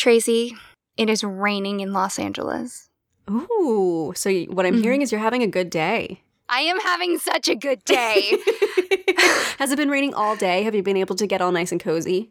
Tracy, 0.00 0.56
it 0.96 1.10
is 1.10 1.22
raining 1.22 1.80
in 1.80 1.92
Los 1.92 2.18
Angeles. 2.18 2.88
Ooh, 3.30 4.14
so 4.16 4.32
what 4.44 4.64
I'm 4.64 4.76
Mhm. 4.76 4.80
hearing 4.80 5.02
is 5.02 5.12
you're 5.12 5.20
having 5.20 5.42
a 5.42 5.46
good 5.46 5.68
day. 5.68 6.22
I 6.48 6.62
am 6.62 6.80
having 6.80 7.18
such 7.18 7.48
a 7.48 7.54
good 7.54 7.84
day. 7.84 8.38
Has 9.58 9.70
it 9.70 9.76
been 9.76 9.90
raining 9.90 10.14
all 10.14 10.36
day? 10.36 10.62
Have 10.62 10.74
you 10.74 10.82
been 10.82 10.96
able 10.96 11.16
to 11.16 11.26
get 11.26 11.42
all 11.42 11.52
nice 11.52 11.70
and 11.70 11.78
cozy? 11.78 12.30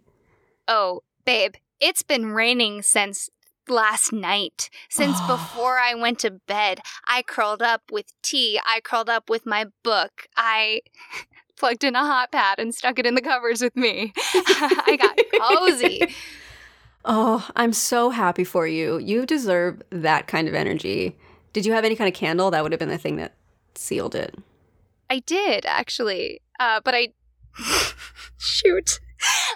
oh, 0.67 1.02
babe, 1.25 1.53
it's 1.80 2.02
been 2.02 2.31
raining 2.31 2.81
since 2.81 3.30
last 3.67 4.11
night. 4.11 4.72
Since 4.89 5.22
before 5.27 5.77
I 5.77 5.94
went 5.94 6.17
to 6.22 6.31
bed, 6.31 6.80
I 7.05 7.22
curled 7.22 7.61
up 7.61 7.83
with 7.91 8.08
tea. 8.23 8.59
I 8.66 8.80
curled 8.80 9.11
up 9.11 9.30
with 9.30 9.45
my 9.45 9.66
book. 9.83 10.25
I 10.36 10.81
plugged 11.55 11.83
in 11.83 11.94
a 11.95 11.99
hot 11.99 12.31
pad 12.31 12.58
and 12.58 12.73
stuck 12.73 12.97
it 12.97 13.05
in 13.05 13.13
the 13.13 13.22
covers 13.22 13.61
with 13.61 13.75
me. 13.75 14.11
I 14.33 14.97
got 14.99 15.20
cozy. 15.39 16.16
Oh, 17.12 17.48
I'm 17.55 17.73
so 17.73 18.12
happy 18.12 18.44
for 18.44 18.68
you. 18.68 18.99
You 18.99 19.26
deserve 19.26 19.81
that 19.90 20.27
kind 20.27 20.48
of 20.48 20.54
energy. 20.54 21.17
Did 21.54 21.66
you 21.66 21.73
have 21.73 21.84
any 21.84 21.95
kind 21.95 22.08
of 22.08 22.13
candle? 22.13 22.52
That 22.52 22.62
would 22.62 22.72
have 22.72 22.77
been 22.77 22.90
the 22.90 23.00
thing 23.00 23.16
that 23.16 23.34
sealed 23.73 24.13
it. 24.13 24.36
I 25.09 25.17
did 25.20 25.66
actually, 25.66 26.40
uh, 26.59 26.81
but 26.86 26.94
I 26.94 27.08
shoot. 28.38 29.00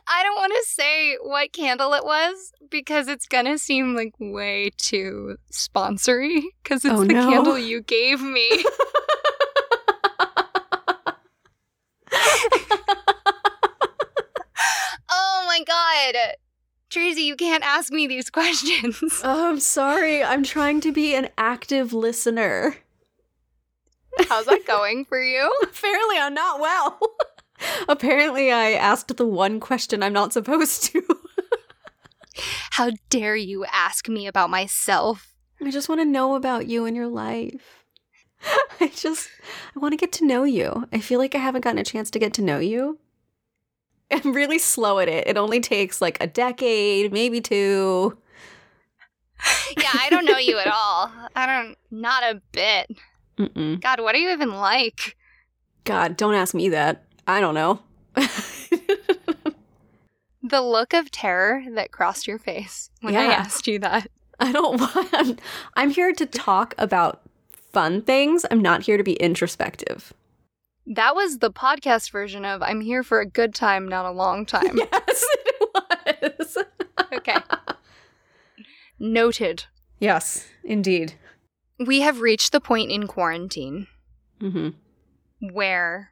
I 0.08 0.24
don't 0.24 0.36
want 0.36 0.52
to 0.52 0.64
say 0.68 1.16
what 1.22 1.54
candle 1.54 1.94
it 1.94 2.04
was 2.04 2.52
because 2.72 3.08
it's 3.08 3.28
gonna 3.28 3.60
seem 3.60 3.96
like 3.96 4.14
way 4.20 4.72
too 4.78 5.38
sponsory 5.52 6.42
because 6.64 6.84
it's 6.84 6.92
Oh, 6.94 7.04
the 7.06 7.14
no. 7.14 7.30
candle 7.30 7.60
you 7.60 7.82
gave 7.84 8.20
me. 8.20 8.66
oh 15.12 15.44
my 15.48 15.62
god, 15.66 16.16
Tracy, 16.94 17.22
you 17.24 17.36
can't 17.36 17.64
ask 17.66 17.92
me 17.92 18.06
these 18.06 18.30
questions. 18.30 19.02
Oh, 19.24 19.50
I'm 19.50 19.60
sorry. 19.60 20.24
I'm 20.24 20.44
trying 20.44 20.80
to 20.82 20.92
be 20.92 21.16
an 21.16 21.30
active 21.40 21.92
listener. 21.92 22.76
How's 24.30 24.46
that 24.46 24.68
going 24.68 25.04
for 25.06 25.20
you? 25.20 25.52
Apparently, 25.64 26.18
I'm 26.20 26.36
not 26.36 26.60
well. 26.60 27.00
Apparently, 27.90 28.52
I 28.52 28.74
asked 28.74 29.18
the 29.18 29.26
one 29.26 29.60
question 29.60 30.04
I'm 30.04 30.14
not 30.14 30.34
supposed 30.34 30.84
to. 30.92 31.02
How 32.72 32.92
dare 33.10 33.36
you 33.36 33.66
ask 33.66 34.08
me 34.08 34.28
about 34.28 34.52
myself? 34.52 35.34
I 35.60 35.72
just 35.72 35.90
want 35.90 36.00
to 36.02 36.06
know 36.06 36.36
about 36.36 36.68
you 36.68 36.86
and 36.86 36.96
your 36.96 37.08
life. 37.08 37.86
I 38.80 38.90
just 38.90 39.30
I 39.76 39.80
want 39.80 39.94
to 39.94 39.98
get 39.98 40.12
to 40.14 40.26
know 40.28 40.44
you. 40.44 40.88
I 40.94 41.00
feel 41.00 41.18
like 41.18 41.34
I 41.34 41.40
haven't 41.40 41.62
gotten 41.62 41.80
a 41.80 41.84
chance 41.84 42.12
to 42.12 42.20
get 42.20 42.34
to 42.36 42.44
know 42.44 42.60
you. 42.60 43.00
I'm 44.14 44.34
really 44.34 44.60
slow 44.60 45.00
at 45.00 45.08
it. 45.08 45.28
It 45.28 45.38
only 45.38 45.60
takes 45.60 46.02
like 46.02 46.22
a 46.22 46.28
decade, 46.28 47.12
maybe 47.12 47.42
two. 47.42 48.18
yeah, 49.78 49.90
I 49.94 50.10
don't 50.10 50.26
know 50.26 50.38
you 50.38 50.58
at 50.60 50.68
all. 50.74 51.12
I 51.36 51.46
don't, 51.46 51.78
not 51.92 52.24
a 52.24 52.42
bit. 52.52 52.92
Mm-mm. 53.38 53.82
God, 53.82 54.00
what 54.00 54.16
are 54.16 54.20
you 54.20 54.30
even 54.32 54.52
like? 54.52 55.16
God, 55.84 56.16
don't 56.18 56.36
ask 56.36 56.54
me 56.54 56.70
that. 56.70 57.04
I 57.28 57.40
don't 57.42 57.56
know. 57.56 57.80
The 60.46 60.62
look 60.62 60.94
of 60.94 61.10
terror 61.10 61.64
that 61.72 61.92
crossed 61.92 62.28
your 62.28 62.38
face 62.38 62.90
when 63.00 63.16
I 63.16 63.24
asked 63.28 63.66
you 63.66 63.80
that. 63.80 64.10
I 64.42 64.52
don't 64.52 64.78
want. 65.14 65.40
I'm 65.76 65.90
here 65.90 66.12
to 66.12 66.26
talk 66.26 66.76
about 66.78 67.22
fun 67.72 68.02
things. 68.02 68.46
I'm 68.52 68.62
not 68.62 68.84
here 68.84 68.98
to 68.98 69.04
be 69.04 69.14
introspective. 69.14 70.14
That 70.86 71.16
was 71.16 71.38
the 71.40 71.52
podcast 71.52 72.12
version 72.12 72.44
of 72.46 72.62
I'm 72.62 72.82
here 72.82 73.04
for 73.04 73.20
a 73.22 73.26
good 73.26 73.56
time, 73.56 73.88
not 73.88 74.06
a 74.06 74.12
long 74.12 74.46
time. 74.46 74.78
Yes, 74.78 75.26
it 76.06 76.36
was. 76.38 76.58
Okay. 77.14 77.38
Noted. 79.00 79.66
Yes, 80.00 80.48
indeed. 80.64 81.14
We 81.80 82.02
have 82.02 82.22
reached 82.22 82.52
the 82.52 82.62
point 82.62 82.92
in 82.92 83.08
quarantine 83.08 83.88
hmm 84.40 84.70
where 85.40 86.12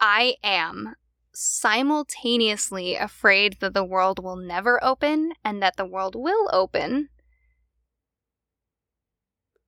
I 0.00 0.34
am 0.42 0.94
simultaneously 1.32 2.94
afraid 2.96 3.56
that 3.60 3.72
the 3.72 3.84
world 3.84 4.22
will 4.22 4.36
never 4.36 4.82
open 4.84 5.32
and 5.44 5.62
that 5.62 5.76
the 5.76 5.86
world 5.86 6.14
will 6.14 6.50
open. 6.52 7.08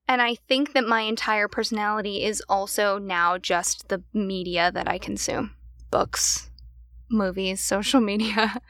And 0.07 0.21
I 0.21 0.35
think 0.35 0.73
that 0.73 0.85
my 0.85 1.01
entire 1.01 1.47
personality 1.47 2.23
is 2.23 2.41
also 2.47 2.99
now 2.99 3.37
just 3.37 3.89
the 3.89 4.03
media 4.13 4.71
that 4.71 4.87
I 4.87 4.97
consume 4.97 5.55
books, 5.89 6.49
movies, 7.09 7.61
social 7.63 8.01
media. 8.01 8.61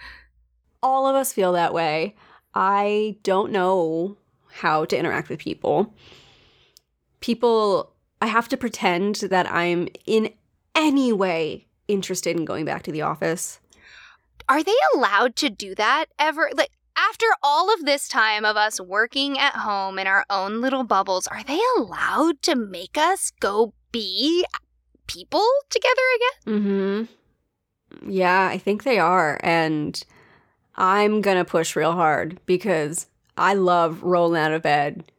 All 0.82 1.08
of 1.08 1.16
us 1.16 1.34
feel 1.34 1.54
that 1.54 1.74
way. 1.74 2.16
I 2.54 3.18
don't 3.24 3.52
know 3.52 4.18
how 4.50 4.86
to 4.86 4.98
interact 4.98 5.28
with 5.28 5.40
people. 5.40 5.94
People, 7.20 7.92
I 8.22 8.28
have 8.28 8.48
to 8.50 8.58
pretend 8.58 9.16
that 9.16 9.52
I'm 9.52 9.90
in 10.06 10.32
any 10.74 11.12
way 11.12 11.68
interested 11.88 12.38
in 12.38 12.46
going 12.46 12.66
back 12.66 12.84
to 12.84 12.92
the 12.92 13.02
office. 13.02 13.60
Are 14.48 14.64
they 14.64 14.76
allowed 14.94 15.36
to 15.38 15.50
do 15.50 15.76
that 15.76 16.06
ever? 16.20 16.50
Like, 16.56 16.72
after 16.98 17.26
all 17.44 17.74
of 17.74 17.86
this 17.86 18.08
time 18.08 18.46
of 18.46 18.56
us 18.58 18.80
working 18.80 19.38
at 19.38 19.56
home 19.56 20.00
in 20.00 20.08
our 20.08 20.26
own 20.30 20.62
little 20.62 20.84
bubbles, 20.84 21.28
are 21.28 21.44
they 21.44 21.60
allowed 21.78 22.42
to 22.44 22.56
make 22.56 22.98
us 22.98 23.32
go 23.40 23.74
be 23.92 24.46
people 25.08 25.46
together 25.70 26.02
again? 26.16 26.62
Mm-hmm. 26.62 28.12
Yeah, 28.12 28.48
I 28.48 28.58
think 28.58 28.84
they 28.84 29.00
are. 29.00 29.40
And 29.44 30.02
I'm 30.76 31.22
gonna 31.22 31.46
push 31.46 31.76
real 31.76 31.94
hard 31.94 32.40
because 32.46 33.08
I 33.38 33.54
love 33.54 34.04
rolling 34.04 34.42
out 34.42 34.54
of 34.54 34.62
bed 34.62 35.12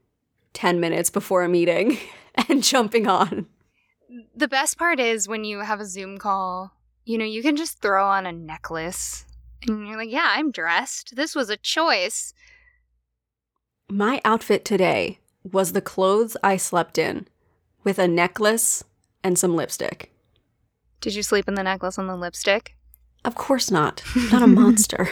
10 0.54 0.80
minutes 0.80 1.10
before 1.10 1.42
a 1.42 1.48
meeting 1.48 1.98
and 2.48 2.62
jumping 2.62 3.06
on. 3.06 3.46
The 4.34 4.48
best 4.48 4.78
part 4.78 5.00
is 5.00 5.28
when 5.28 5.44
you 5.44 5.60
have 5.60 5.80
a 5.80 5.86
Zoom 5.86 6.18
call, 6.18 6.72
you 7.04 7.18
know, 7.18 7.24
you 7.24 7.42
can 7.42 7.56
just 7.56 7.80
throw 7.80 8.06
on 8.06 8.26
a 8.26 8.32
necklace 8.32 9.25
and 9.66 9.86
you're 9.86 9.96
like, 9.96 10.10
yeah, 10.10 10.28
I'm 10.30 10.50
dressed. 10.50 11.16
This 11.16 11.34
was 11.34 11.50
a 11.50 11.56
choice. 11.56 12.34
My 13.88 14.20
outfit 14.24 14.64
today 14.64 15.18
was 15.44 15.72
the 15.72 15.80
clothes 15.80 16.36
I 16.42 16.56
slept 16.56 16.98
in 16.98 17.28
with 17.84 17.98
a 17.98 18.08
necklace 18.08 18.84
and 19.22 19.38
some 19.38 19.54
lipstick. 19.54 20.12
Did 21.00 21.14
you 21.14 21.22
sleep 21.22 21.46
in 21.48 21.54
the 21.54 21.62
necklace 21.62 21.98
and 21.98 22.08
the 22.08 22.16
lipstick? 22.16 22.76
Of 23.24 23.34
course 23.34 23.70
not. 23.70 24.02
I'm 24.14 24.28
not 24.32 24.42
a 24.42 24.46
monster. 24.46 25.08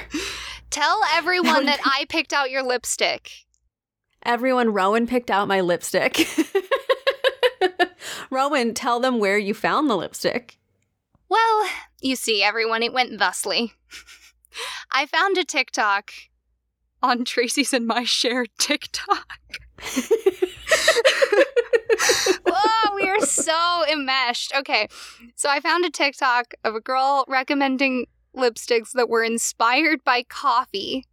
Tell 0.71 1.01
everyone 1.13 1.55
would 1.55 1.67
that 1.69 1.81
I 1.85 2.07
picked 2.09 2.33
out 2.33 2.51
your 2.51 2.63
lipstick. 2.63 3.31
Everyone, 4.25 4.73
Rowan 4.73 5.07
picked 5.07 5.31
out 5.31 5.49
my 5.49 5.61
lipstick. 5.61 6.27
Rowan, 8.31 8.75
tell 8.75 9.01
them 9.01 9.19
where 9.19 9.39
you 9.39 9.55
found 9.55 9.89
the 9.89 9.97
lipstick. 9.97 10.59
Well, 11.29 11.69
you 12.01 12.17
see, 12.17 12.43
everyone, 12.43 12.83
it 12.83 12.93
went 12.93 13.19
thusly. 13.19 13.75
I 14.93 15.07
found 15.07 15.39
a 15.39 15.45
TikTok 15.45 16.13
on 17.03 17.25
Tracy's 17.25 17.73
and 17.73 17.87
my 17.87 18.05
shared 18.05 18.51
TikTok. 18.59 19.27
Whoa, 22.47 22.95
we 22.95 23.09
are 23.09 23.21
so 23.21 23.85
enmeshed. 23.91 24.53
Okay, 24.55 24.89
so 25.35 25.49
I 25.49 25.61
found 25.61 25.85
a 25.85 25.91
TikTok 25.91 26.55
of 26.65 26.75
a 26.75 26.81
girl 26.81 27.25
recommending 27.29 28.07
lipsticks 28.37 28.93
that 28.93 29.09
were 29.09 29.23
inspired 29.23 30.03
by 30.05 30.23
coffee. 30.23 31.07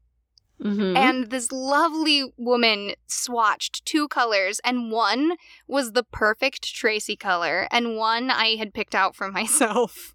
Mhm. 0.61 0.95
And 0.95 1.31
this 1.31 1.51
lovely 1.51 2.31
woman 2.37 2.93
swatched 3.09 3.83
two 3.83 4.07
colors, 4.07 4.59
and 4.63 4.91
one 4.91 5.37
was 5.67 5.93
the 5.93 6.03
perfect 6.03 6.73
Tracy 6.75 7.15
color, 7.15 7.67
and 7.71 7.97
one 7.97 8.29
I 8.29 8.55
had 8.57 8.73
picked 8.73 8.93
out 8.93 9.15
for 9.15 9.31
myself. 9.31 10.13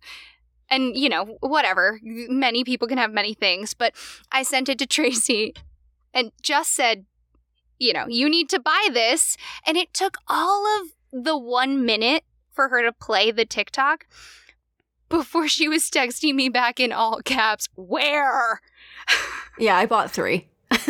And, 0.69 0.97
you 0.97 1.09
know, 1.09 1.37
whatever. 1.41 2.01
Many 2.03 2.65
people 2.65 2.89
can 2.89 2.99
have 2.99 3.13
many 3.13 3.35
things, 3.35 3.75
but 3.75 3.95
I 4.33 4.43
sent 4.43 4.69
it 4.69 4.79
to 4.81 4.87
Tracy 4.87 5.55
and 6.13 6.33
just 6.43 6.75
said, 6.75 7.05
you 7.79 7.93
know, 7.93 8.07
you 8.09 8.29
need 8.29 8.49
to 8.51 8.59
buy 8.59 8.89
this. 8.93 9.37
And 9.67 9.77
it 9.77 9.93
took 9.93 10.17
all 10.29 10.67
of 10.81 10.89
the 11.13 11.37
one 11.37 11.85
minute 11.85 12.25
for 12.51 12.69
her 12.69 12.83
to 12.83 12.93
play 12.93 13.31
the 13.31 13.45
TikTok 13.45 14.07
before 15.09 15.47
she 15.49 15.69
was 15.69 15.85
texting 15.85 16.35
me 16.35 16.49
back 16.49 16.81
in 16.81 16.93
all 16.93 17.21
caps, 17.23 17.69
where? 17.75 18.61
Yeah, 19.59 19.79
I 19.79 19.87
bought 19.87 20.11
three. 20.11 20.49
I 20.71 20.83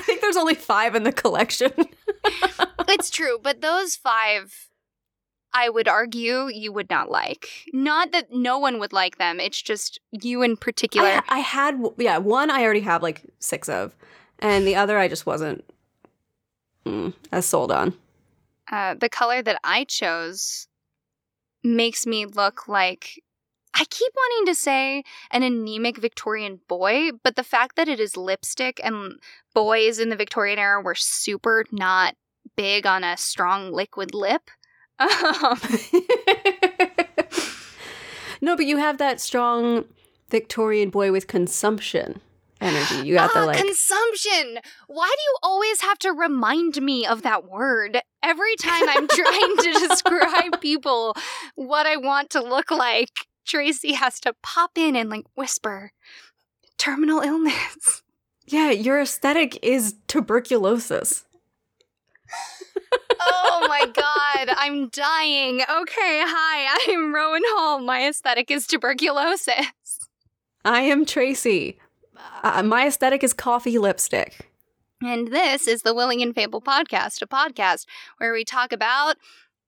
think 0.00 0.20
there's 0.20 0.36
only 0.36 0.54
five 0.54 0.94
in 0.94 1.02
the 1.02 1.12
collection. 1.12 1.72
it's 2.86 3.08
true, 3.08 3.38
but 3.42 3.62
those 3.62 3.96
five, 3.96 4.68
I 5.54 5.68
would 5.68 5.86
argue, 5.88 6.48
you 6.48 6.72
would 6.72 6.90
not 6.90 7.10
like. 7.10 7.48
Not 7.72 8.10
that 8.12 8.32
no 8.32 8.58
one 8.58 8.80
would 8.80 8.92
like 8.92 9.18
them. 9.18 9.38
It's 9.38 9.62
just 9.62 10.00
you 10.10 10.42
in 10.42 10.56
particular. 10.56 11.08
I, 11.08 11.22
I 11.28 11.38
had, 11.38 11.80
yeah, 11.96 12.18
one 12.18 12.50
I 12.50 12.62
already 12.64 12.80
have 12.80 13.02
like 13.02 13.22
six 13.38 13.68
of, 13.68 13.94
and 14.40 14.66
the 14.66 14.74
other 14.74 14.98
I 14.98 15.06
just 15.08 15.26
wasn't 15.26 15.64
mm, 16.84 17.14
as 17.30 17.46
sold 17.46 17.70
on. 17.70 17.94
uh, 18.70 18.94
the 18.94 19.08
color 19.08 19.42
that 19.42 19.60
I 19.62 19.84
chose 19.84 20.66
makes 21.62 22.06
me 22.06 22.26
look 22.26 22.66
like 22.68 23.22
I 23.76 23.84
keep 23.90 24.12
wanting 24.14 24.52
to 24.52 24.58
say 24.58 25.02
an 25.32 25.42
anemic 25.42 25.98
Victorian 25.98 26.60
boy, 26.68 27.10
but 27.24 27.34
the 27.36 27.42
fact 27.42 27.74
that 27.76 27.88
it 27.88 27.98
is 27.98 28.16
lipstick 28.16 28.80
and 28.84 29.18
boys 29.52 29.98
in 29.98 30.10
the 30.10 30.16
Victorian 30.16 30.58
era 30.58 30.80
were 30.80 30.94
super 30.94 31.64
not 31.72 32.14
big 32.56 32.86
on 32.86 33.02
a 33.02 33.16
strong 33.16 33.72
liquid 33.72 34.14
lip. 34.14 34.50
Um, 34.98 35.08
no, 38.40 38.56
but 38.56 38.66
you 38.66 38.76
have 38.76 38.98
that 38.98 39.20
strong 39.20 39.84
Victorian 40.30 40.90
boy 40.90 41.12
with 41.12 41.26
consumption 41.26 42.20
energy. 42.60 43.06
You 43.06 43.14
got 43.14 43.30
ah, 43.34 43.40
the 43.40 43.46
like 43.46 43.58
consumption. 43.58 44.58
Why 44.86 45.08
do 45.08 45.22
you 45.22 45.36
always 45.42 45.80
have 45.82 45.98
to 46.00 46.12
remind 46.12 46.80
me 46.80 47.06
of 47.06 47.22
that 47.22 47.48
word 47.48 48.00
every 48.22 48.56
time 48.56 48.88
I'm 48.88 49.08
trying 49.08 49.56
to 49.56 49.72
describe 49.88 50.60
people 50.60 51.14
what 51.54 51.86
I 51.86 51.96
want 51.96 52.30
to 52.30 52.42
look 52.42 52.70
like? 52.70 53.10
Tracy 53.46 53.92
has 53.92 54.20
to 54.20 54.34
pop 54.42 54.72
in 54.76 54.96
and 54.96 55.10
like 55.10 55.26
whisper 55.34 55.92
terminal 56.78 57.20
illness. 57.20 58.02
Yeah, 58.46 58.70
your 58.70 59.00
aesthetic 59.00 59.58
is 59.62 59.94
tuberculosis. 60.06 61.24
Oh 63.20 63.66
my 63.68 63.86
god, 63.94 64.54
I'm 64.56 64.88
dying. 64.88 65.62
Okay, 65.62 66.22
hi, 66.24 66.76
I'm 66.92 67.14
Rowan 67.14 67.42
Hall. 67.46 67.80
My 67.80 68.06
aesthetic 68.08 68.50
is 68.50 68.66
tuberculosis. 68.66 70.08
I 70.64 70.82
am 70.82 71.04
Tracy. 71.04 71.78
Uh, 72.42 72.62
my 72.62 72.86
aesthetic 72.86 73.22
is 73.22 73.32
coffee 73.32 73.78
lipstick. 73.78 74.50
And 75.02 75.28
this 75.28 75.68
is 75.68 75.82
the 75.82 75.94
Willing 75.94 76.22
and 76.22 76.34
Fable 76.34 76.62
podcast, 76.62 77.20
a 77.20 77.26
podcast 77.26 77.84
where 78.18 78.32
we 78.32 78.44
talk 78.44 78.72
about 78.72 79.16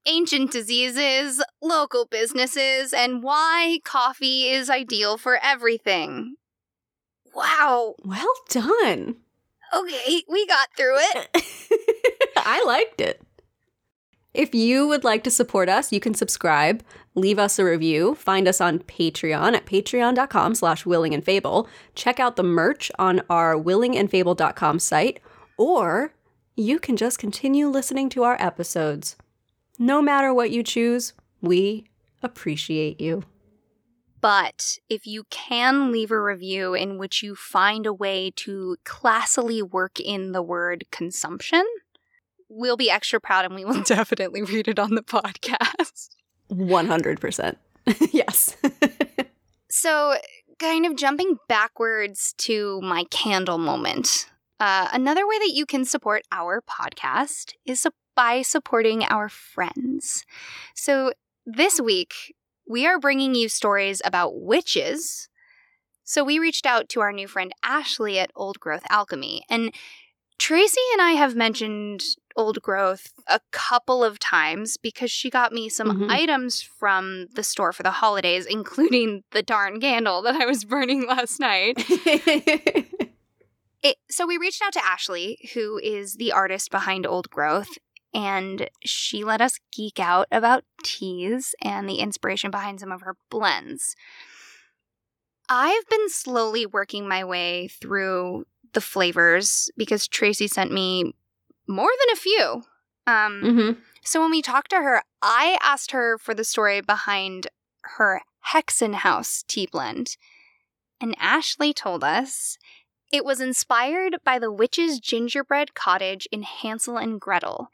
ancient 0.06 0.52
diseases, 0.52 1.42
local 1.60 2.06
businesses, 2.06 2.92
and 2.92 3.22
why 3.22 3.80
coffee 3.84 4.48
is 4.48 4.70
ideal 4.70 5.18
for 5.18 5.38
everything. 5.42 6.36
Wow. 7.34 7.96
Well 8.02 8.34
done. 8.48 9.16
Okay, 9.74 10.22
we 10.28 10.46
got 10.46 10.68
through 10.76 10.96
it. 10.98 11.28
I 12.46 12.62
liked 12.64 13.00
it. 13.00 13.20
If 14.32 14.54
you 14.54 14.86
would 14.86 15.02
like 15.02 15.24
to 15.24 15.30
support 15.30 15.68
us, 15.68 15.90
you 15.90 15.98
can 15.98 16.14
subscribe, 16.14 16.84
leave 17.16 17.40
us 17.40 17.58
a 17.58 17.64
review, 17.64 18.14
find 18.14 18.46
us 18.46 18.60
on 18.60 18.78
Patreon 18.80 19.54
at 19.54 19.66
patreon.com 19.66 20.54
slash 20.54 20.84
willingandfable, 20.84 21.66
check 21.96 22.20
out 22.20 22.36
the 22.36 22.44
merch 22.44 22.92
on 23.00 23.22
our 23.28 23.54
willingandfable.com 23.54 24.78
site, 24.78 25.20
or 25.56 26.12
you 26.54 26.78
can 26.78 26.96
just 26.96 27.18
continue 27.18 27.66
listening 27.66 28.08
to 28.10 28.22
our 28.22 28.36
episodes. 28.38 29.16
No 29.78 30.00
matter 30.00 30.32
what 30.32 30.50
you 30.52 30.62
choose, 30.62 31.14
we 31.40 31.88
appreciate 32.22 33.00
you. 33.00 33.24
But 34.20 34.78
if 34.88 35.06
you 35.06 35.24
can 35.30 35.90
leave 35.90 36.10
a 36.10 36.20
review 36.20 36.74
in 36.74 36.98
which 36.98 37.22
you 37.22 37.34
find 37.34 37.86
a 37.86 37.92
way 37.92 38.32
to 38.36 38.76
classily 38.84 39.62
work 39.62 39.98
in 39.98 40.32
the 40.32 40.42
word 40.42 40.84
consumption, 40.90 41.64
we'll 42.48 42.76
be 42.76 42.90
extra 42.90 43.20
proud 43.20 43.44
and 43.44 43.54
we 43.54 43.64
will 43.64 43.82
definitely 43.84 44.42
read 44.42 44.68
it 44.68 44.78
on 44.78 44.94
the 44.94 45.02
podcast. 45.02 46.10
100%. 46.50 47.56
yes. 48.12 48.56
so, 49.70 50.16
kind 50.58 50.86
of 50.86 50.96
jumping 50.96 51.38
backwards 51.48 52.34
to 52.38 52.80
my 52.80 53.04
candle 53.10 53.58
moment. 53.58 54.26
Uh, 54.58 54.88
another 54.92 55.26
way 55.26 55.38
that 55.38 55.52
you 55.52 55.66
can 55.66 55.84
support 55.84 56.22
our 56.32 56.62
podcast 56.62 57.52
is 57.66 57.86
by 58.14 58.42
supporting 58.42 59.04
our 59.04 59.28
friends. 59.28 60.24
So, 60.74 61.12
this 61.44 61.80
week, 61.80 62.34
we 62.68 62.86
are 62.86 62.98
bringing 62.98 63.34
you 63.34 63.48
stories 63.48 64.02
about 64.04 64.40
witches. 64.40 65.28
So, 66.02 66.24
we 66.24 66.38
reached 66.38 66.66
out 66.66 66.88
to 66.90 67.00
our 67.00 67.12
new 67.12 67.28
friend 67.28 67.52
Ashley 67.62 68.18
at 68.18 68.32
Old 68.34 68.58
Growth 68.58 68.84
Alchemy. 68.88 69.44
And 69.48 69.72
Tracy 70.38 70.80
and 70.94 71.02
I 71.02 71.12
have 71.12 71.36
mentioned 71.36 72.02
Old 72.36 72.60
Growth 72.62 73.12
a 73.26 73.40
couple 73.50 74.04
of 74.04 74.18
times 74.18 74.76
because 74.76 75.10
she 75.10 75.30
got 75.30 75.52
me 75.52 75.68
some 75.68 75.88
mm-hmm. 75.88 76.10
items 76.10 76.62
from 76.62 77.26
the 77.34 77.42
store 77.42 77.72
for 77.72 77.82
the 77.82 77.90
holidays, 77.90 78.46
including 78.46 79.22
the 79.32 79.42
darn 79.42 79.80
candle 79.80 80.22
that 80.22 80.36
I 80.36 80.46
was 80.46 80.64
burning 80.64 81.06
last 81.08 81.40
night. 81.40 81.74
it, 83.82 83.96
so 84.10 84.26
we 84.26 84.36
reached 84.36 84.62
out 84.62 84.72
to 84.74 84.84
Ashley, 84.84 85.38
who 85.54 85.78
is 85.78 86.14
the 86.14 86.32
artist 86.32 86.70
behind 86.70 87.06
Old 87.06 87.30
Growth, 87.30 87.78
and 88.12 88.68
she 88.84 89.24
let 89.24 89.40
us 89.40 89.58
geek 89.72 89.98
out 89.98 90.26
about 90.30 90.64
teas 90.82 91.54
and 91.62 91.88
the 91.88 91.96
inspiration 91.96 92.50
behind 92.50 92.80
some 92.80 92.92
of 92.92 93.02
her 93.02 93.16
blends. 93.30 93.94
I've 95.48 95.86
been 95.88 96.08
slowly 96.08 96.66
working 96.66 97.06
my 97.06 97.24
way 97.24 97.68
through 97.68 98.46
the 98.72 98.80
flavors 98.80 99.70
because 99.76 100.08
Tracy 100.08 100.48
sent 100.48 100.72
me 100.72 101.14
more 101.66 101.90
than 102.00 102.12
a 102.12 102.16
few. 102.16 102.62
Um, 103.06 103.42
mm-hmm. 103.42 103.80
So 104.02 104.20
when 104.20 104.30
we 104.30 104.42
talked 104.42 104.70
to 104.70 104.76
her, 104.76 105.02
I 105.22 105.58
asked 105.62 105.92
her 105.92 106.18
for 106.18 106.34
the 106.34 106.44
story 106.44 106.80
behind 106.80 107.48
her 107.82 108.22
Hexenhaus 108.52 109.44
tea 109.46 109.68
blend. 109.70 110.16
And 111.00 111.14
Ashley 111.18 111.72
told 111.72 112.02
us 112.02 112.58
it 113.12 113.24
was 113.24 113.40
inspired 113.40 114.16
by 114.24 114.38
the 114.38 114.52
witch's 114.52 114.98
gingerbread 114.98 115.74
cottage 115.74 116.26
in 116.32 116.42
Hansel 116.42 116.96
and 116.96 117.20
Gretel. 117.20 117.68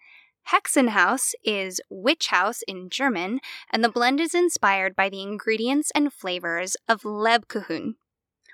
Hexenhaus 0.50 1.34
is 1.44 1.80
witch 1.88 2.26
house 2.26 2.62
in 2.66 2.90
German, 2.90 3.40
and 3.70 3.82
the 3.82 3.88
blend 3.88 4.20
is 4.20 4.34
inspired 4.34 4.96
by 4.96 5.08
the 5.08 5.22
ingredients 5.22 5.90
and 5.94 6.12
flavors 6.12 6.76
of 6.88 7.02
Lebkuchen, 7.02 7.94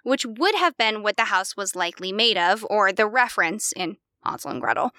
which 0.03 0.27
would 0.27 0.55
have 0.55 0.77
been 0.77 1.03
what 1.03 1.17
the 1.17 1.25
house 1.25 1.57
was 1.57 1.75
likely 1.75 2.13
made 2.13 2.37
of, 2.37 2.65
or 2.69 2.93
the 2.93 3.07
reference 3.07 3.73
in 3.73 3.97
Hansel 4.25 4.51
and 4.51 4.61
Gretel. 4.61 4.93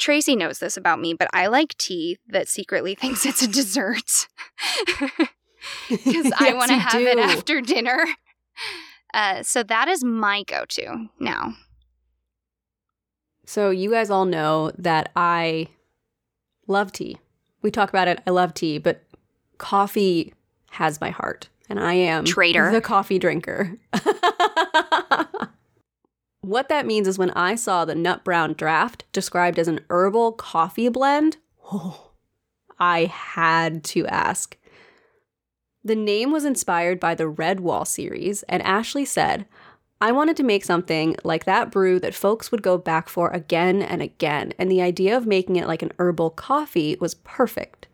Tracy 0.00 0.34
knows 0.34 0.58
this 0.58 0.76
about 0.76 0.98
me, 0.98 1.14
but 1.14 1.28
I 1.32 1.46
like 1.46 1.76
tea 1.78 2.18
that 2.26 2.48
secretly 2.48 2.94
thinks 3.00 3.24
it's 3.24 3.42
a 3.42 3.48
dessert. 3.48 4.26
Because 5.90 6.06
yes, 6.24 6.32
I 6.40 6.54
want 6.54 6.70
to 6.70 6.78
have 6.78 6.92
do. 6.92 7.06
it 7.06 7.18
after 7.18 7.60
dinner. 7.60 8.06
Uh, 9.12 9.42
so 9.42 9.62
that 9.62 9.88
is 9.88 10.02
my 10.02 10.42
go 10.44 10.64
to 10.68 11.08
now. 11.18 11.52
So, 13.44 13.68
you 13.68 13.90
guys 13.90 14.08
all 14.08 14.24
know 14.24 14.72
that 14.78 15.10
I 15.14 15.68
love 16.66 16.92
tea. 16.92 17.18
We 17.60 17.70
talk 17.70 17.90
about 17.90 18.08
it. 18.08 18.22
I 18.26 18.30
love 18.30 18.54
tea, 18.54 18.78
but 18.78 19.02
coffee 19.58 20.32
has 20.70 20.98
my 20.98 21.10
heart, 21.10 21.50
and 21.68 21.78
I 21.78 21.92
am 21.92 22.24
traitor, 22.24 22.72
the 22.72 22.80
coffee 22.80 23.18
drinker. 23.18 23.76
What 26.42 26.68
that 26.68 26.86
means 26.86 27.06
is 27.06 27.18
when 27.18 27.30
I 27.30 27.54
saw 27.54 27.84
the 27.84 27.94
nut 27.94 28.24
brown 28.24 28.54
draft 28.54 29.04
described 29.12 29.58
as 29.58 29.68
an 29.68 29.80
herbal 29.90 30.32
coffee 30.32 30.88
blend, 30.88 31.36
oh, 31.70 32.12
I 32.78 33.04
had 33.04 33.84
to 33.84 34.06
ask. 34.06 34.56
The 35.84 35.94
name 35.94 36.32
was 36.32 36.44
inspired 36.44 36.98
by 36.98 37.14
the 37.14 37.30
Redwall 37.30 37.86
series, 37.86 38.42
and 38.44 38.62
Ashley 38.62 39.04
said, 39.04 39.46
I 40.00 40.12
wanted 40.12 40.36
to 40.38 40.42
make 40.42 40.64
something 40.64 41.14
like 41.24 41.44
that 41.44 41.70
brew 41.70 42.00
that 42.00 42.14
folks 42.14 42.50
would 42.50 42.62
go 42.62 42.78
back 42.78 43.10
for 43.10 43.28
again 43.30 43.82
and 43.82 44.00
again, 44.00 44.54
and 44.58 44.70
the 44.70 44.80
idea 44.80 45.14
of 45.14 45.26
making 45.26 45.56
it 45.56 45.66
like 45.66 45.82
an 45.82 45.92
herbal 45.98 46.30
coffee 46.30 46.96
was 47.00 47.14
perfect. 47.16 47.86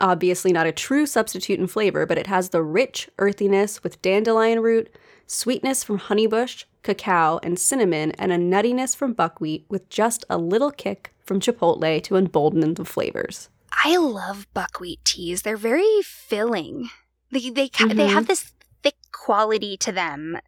Obviously, 0.00 0.52
not 0.52 0.66
a 0.66 0.72
true 0.72 1.06
substitute 1.06 1.58
in 1.58 1.66
flavor, 1.66 2.04
but 2.04 2.18
it 2.18 2.26
has 2.26 2.50
the 2.50 2.62
rich 2.62 3.08
earthiness 3.18 3.82
with 3.82 4.00
dandelion 4.02 4.60
root, 4.60 4.94
sweetness 5.26 5.82
from 5.82 5.98
honeybush, 5.98 6.64
cacao, 6.82 7.38
and 7.42 7.58
cinnamon, 7.58 8.12
and 8.12 8.32
a 8.32 8.36
nuttiness 8.36 8.96
from 8.96 9.12
buckwheat 9.12 9.64
with 9.68 9.88
just 9.88 10.24
a 10.30 10.38
little 10.38 10.70
kick 10.70 11.12
from 11.24 11.40
chipotle 11.40 12.02
to 12.02 12.16
embolden 12.16 12.74
the 12.74 12.84
flavors. 12.84 13.48
I 13.84 13.96
love 13.96 14.46
buckwheat 14.54 15.04
teas. 15.04 15.42
They're 15.42 15.56
very 15.56 16.02
filling. 16.02 16.90
They 17.30 17.50
they 17.50 17.68
mm-hmm. 17.68 17.96
they 17.96 18.06
have 18.06 18.26
this 18.26 18.52
thick 18.82 18.96
quality 19.12 19.76
to 19.78 19.92
them. 19.92 20.38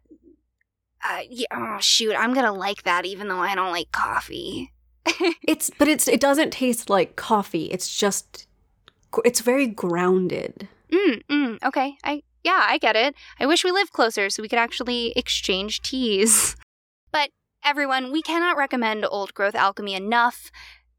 Uh, 1.03 1.21
yeah, 1.29 1.47
oh 1.51 1.77
shoot, 1.79 2.15
I'm 2.15 2.33
gonna 2.33 2.53
like 2.53 2.83
that 2.83 3.05
even 3.05 3.27
though 3.27 3.39
I 3.39 3.55
don't 3.55 3.71
like 3.71 3.91
coffee. 3.91 4.71
it's 5.47 5.69
but 5.77 5.87
it's 5.87 6.07
it 6.07 6.19
doesn't 6.19 6.51
taste 6.51 6.89
like 6.89 7.15
coffee. 7.15 7.65
It's 7.65 7.95
just 7.95 8.47
it's 9.23 9.41
very 9.41 9.67
grounded. 9.67 10.67
Mm, 10.91 11.23
mm, 11.29 11.63
okay, 11.63 11.95
I 12.03 12.23
yeah, 12.43 12.65
I 12.67 12.77
get 12.77 12.95
it. 12.95 13.15
I 13.39 13.45
wish 13.45 13.63
we 13.63 13.71
lived 13.71 13.91
closer 13.91 14.29
so 14.29 14.41
we 14.41 14.49
could 14.49 14.59
actually 14.59 15.13
exchange 15.15 15.81
teas. 15.81 16.55
But 17.13 17.31
everyone, 17.61 18.13
we 18.13 18.21
cannot 18.21 18.55
recommend 18.55 19.05
Old 19.05 19.33
Growth 19.33 19.53
Alchemy 19.53 19.95
enough. 19.95 20.49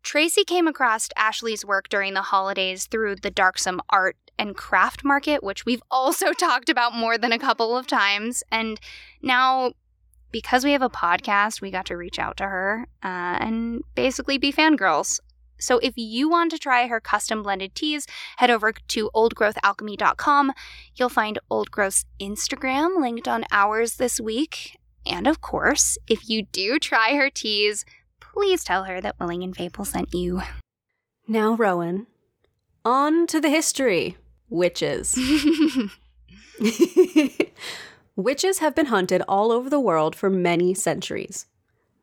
Tracy 0.03 0.45
came 0.45 0.67
across 0.67 1.09
Ashley's 1.17 1.65
work 1.65 1.89
during 1.89 2.13
the 2.13 2.21
holidays 2.21 2.85
through 2.85 3.17
the 3.17 3.31
Darksome 3.31 3.81
Art 3.89 4.17
and 4.39 4.57
Craft 4.57 5.05
Market, 5.05 5.43
which 5.43 5.65
we've 5.65 5.83
also 5.91 6.33
talked 6.33 6.69
about 6.69 6.95
more 6.95 7.17
than 7.17 7.33
a 7.33 7.39
couple 7.39 7.77
of 7.77 7.87
times. 7.87 8.43
And 8.51 8.79
now, 9.23 9.73
because 10.31 10.65
we 10.65 10.73
have 10.73 10.83
a 10.83 10.91
podcast, 10.91 11.61
we 11.61 11.71
got 11.71 11.87
to 11.87 11.97
reach 11.97 12.19
out 12.19 12.37
to 12.39 12.45
her 12.45 12.87
uh, 13.03 13.39
and 13.41 13.83
basically 13.95 14.39
be 14.39 14.53
fangirls. 14.53 15.21
So 15.62 15.78
if 15.78 15.95
you 15.97 16.28
want 16.28 16.50
to 16.50 16.59
try 16.59 16.87
her 16.87 17.00
custom 17.00 17.42
blended 17.42 17.75
teas, 17.75 18.07
head 18.37 18.50
over 18.50 18.73
to 18.73 19.11
oldgrowthalchemy.com. 19.14 20.52
You'll 20.97 21.09
find 21.09 21.38
Old 21.49 21.71
Growth's 21.71 22.04
Instagram 22.21 23.00
linked 23.00 23.28
on 23.28 23.45
ours 23.52 23.97
this 23.97 24.21
week. 24.21 24.78
And 25.07 25.26
of 25.26 25.40
course, 25.40 25.99
if 26.09 26.28
you 26.28 26.42
do 26.42 26.78
try 26.78 27.14
her 27.14 27.31
teas, 27.31 27.85
please 28.21 28.64
tell 28.64 28.85
her 28.85 29.00
that 29.00 29.19
Willing 29.19 29.42
and 29.42 29.57
Fable 29.57 29.85
sent 29.85 30.12
you. 30.12 30.42
Now, 31.28 31.54
Rowan, 31.54 32.07
on 32.85 33.26
to 33.28 33.40
the 33.40 33.50
history. 33.50 34.16
Witches. 34.49 35.19
Witches 38.16 38.59
have 38.59 38.75
been 38.75 38.87
hunted 38.87 39.23
all 39.26 39.50
over 39.50 39.71
the 39.71 39.81
world 39.81 40.14
for 40.14 40.28
many 40.28 40.75
centuries. 40.75 41.47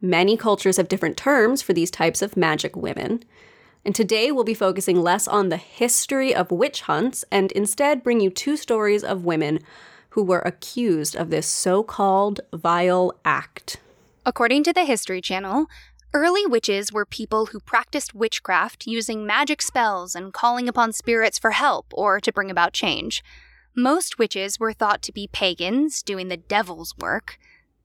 Many 0.02 0.38
cultures 0.38 0.78
have 0.78 0.88
different 0.88 1.18
terms 1.18 1.62
for 1.62 1.74
these 1.74 1.92
types 1.92 2.22
of 2.22 2.38
magic 2.38 2.76
women. 2.76 3.24
And 3.86 3.96
today 3.96 4.32
we'll 4.32 4.44
be 4.44 4.54
focusing 4.54 5.02
less 5.02 5.28
on 5.28 5.50
the 5.50 5.58
history 5.58 6.36
of 6.36 6.52
witch 6.52 6.82
hunts 6.82 7.24
and 7.32 7.52
instead 7.54 8.04
bring 8.04 8.20
you 8.20 8.30
two 8.30 8.58
stories 8.58 9.04
of 9.04 9.26
women 9.26 9.60
who 10.10 10.24
were 10.24 10.40
accused 10.40 11.16
of 11.16 11.30
this 11.30 11.48
so 11.48 11.84
called 11.84 12.42
vile 12.54 13.14
act. 13.24 13.78
According 14.26 14.64
to 14.66 14.74
the 14.74 14.84
History 14.84 15.22
Channel, 15.22 15.68
early 16.14 16.46
witches 16.46 16.92
were 16.92 17.06
people 17.06 17.48
who 17.48 17.60
practiced 17.60 18.14
witchcraft 18.14 18.86
using 18.86 19.26
magic 19.26 19.62
spells 19.62 20.16
and 20.16 20.34
calling 20.34 20.68
upon 20.68 20.92
spirits 20.92 21.40
for 21.40 21.52
help 21.52 21.86
or 21.92 22.20
to 22.20 22.34
bring 22.34 22.52
about 22.52 22.74
change. 22.74 23.24
Most 23.76 24.20
witches 24.20 24.60
were 24.60 24.74
thought 24.74 25.02
to 25.04 25.14
be 25.14 25.30
pagans 25.32 26.04
doing 26.04 26.28
the 26.28 26.38
devil's 26.38 26.98
work. 26.98 27.38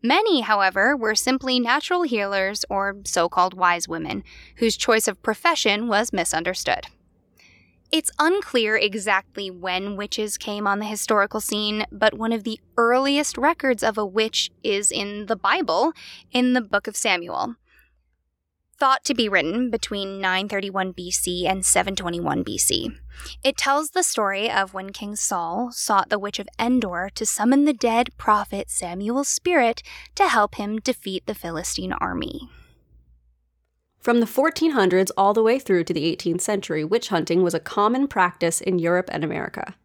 Many, 0.07 0.43
however, 0.43 0.95
were 0.95 1.15
simply 1.15 1.59
natural 1.59 2.03
healers 2.03 2.67
or 2.69 2.97
so 3.07 3.27
called 3.27 3.55
wise 3.55 3.89
women, 3.89 4.23
whose 4.57 4.77
choice 4.77 5.09
of 5.09 5.23
profession 5.23 5.89
was 5.89 6.13
misunderstood. 6.13 6.89
It's 7.91 8.11
unclear 8.19 8.77
exactly 8.77 9.51
when 9.51 9.97
witches 9.97 10.37
came 10.37 10.67
on 10.67 10.79
the 10.79 10.85
historical 10.85 11.41
scene, 11.41 11.87
but 11.91 12.13
one 12.13 12.33
of 12.33 12.45
the 12.45 12.61
earliest 12.77 13.39
records 13.39 13.83
of 13.83 13.97
a 13.97 14.05
witch 14.05 14.51
is 14.63 14.93
in 14.93 15.25
the 15.25 15.37
Bible, 15.37 15.95
in 16.31 16.53
the 16.53 16.61
book 16.61 16.87
of 16.87 16.97
Samuel. 16.97 17.55
Thought 18.77 19.05
to 19.05 19.15
be 19.15 19.29
written 19.29 19.71
between 19.71 20.21
931 20.21 20.95
BC 20.95 21.47
and 21.47 21.65
721 21.65 22.45
BC. 22.45 22.97
It 23.45 23.57
tells 23.57 23.91
the 23.91 24.03
story 24.03 24.51
of 24.51 24.75
when 24.75 24.91
King 24.91 25.15
Saul 25.15 25.71
sought 25.71 26.09
the 26.11 26.19
witch 26.19 26.41
of 26.41 26.49
Endor 26.59 27.09
to 27.15 27.25
summon 27.25 27.67
the 27.67 27.73
dead 27.73 28.11
prophet 28.19 28.69
Samuel's 28.69 29.29
spirit 29.29 29.85
to 30.17 30.27
help 30.27 30.57
him 30.57 30.81
defeat 30.81 31.25
the 31.27 31.37
Philistine 31.37 31.93
army. 31.93 32.49
From 34.01 34.19
the 34.19 34.27
1400s 34.27 35.13
all 35.17 35.33
the 35.33 35.43
way 35.43 35.61
through 35.61 35.85
to 35.85 35.95
the 35.95 36.15
18th 36.15 36.41
century, 36.41 36.83
witch 36.83 37.09
hunting 37.09 37.45
was 37.45 37.55
a 37.55 37.61
common 37.61 38.09
practice 38.09 38.61
in 38.61 38.81
Europe 38.81 39.09
and 39.13 39.23
America. 39.23 39.77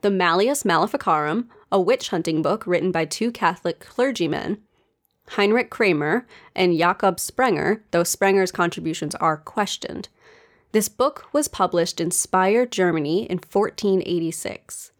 The 0.00 0.10
Malleus 0.10 0.64
Maleficarum, 0.64 1.50
a 1.70 1.78
witch 1.78 2.08
hunting 2.08 2.40
book 2.40 2.66
written 2.66 2.90
by 2.90 3.04
two 3.04 3.30
Catholic 3.30 3.80
clergymen, 3.80 4.62
Heinrich 5.30 5.70
Kramer 5.70 6.26
and 6.54 6.76
Jakob 6.76 7.20
Sprenger, 7.20 7.82
though 7.90 8.04
Sprenger's 8.04 8.52
contributions 8.52 9.14
are 9.16 9.36
questioned. 9.36 10.08
This 10.72 10.88
book 10.88 11.26
was 11.32 11.48
published 11.48 12.00
in 12.00 12.10
Speyer, 12.10 12.66
Germany 12.66 13.24
in 13.24 13.38
1486. 13.38 14.92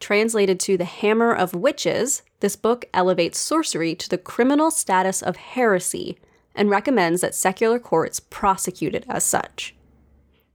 Translated 0.00 0.60
to 0.60 0.76
The 0.76 0.84
Hammer 0.84 1.34
of 1.34 1.54
Witches, 1.54 2.22
this 2.40 2.56
book 2.56 2.84
elevates 2.94 3.38
sorcery 3.38 3.94
to 3.96 4.08
the 4.08 4.18
criminal 4.18 4.70
status 4.70 5.22
of 5.22 5.36
heresy 5.36 6.18
and 6.54 6.70
recommends 6.70 7.20
that 7.20 7.34
secular 7.34 7.78
courts 7.78 8.20
prosecute 8.20 8.94
it 8.94 9.04
as 9.08 9.24
such. 9.24 9.74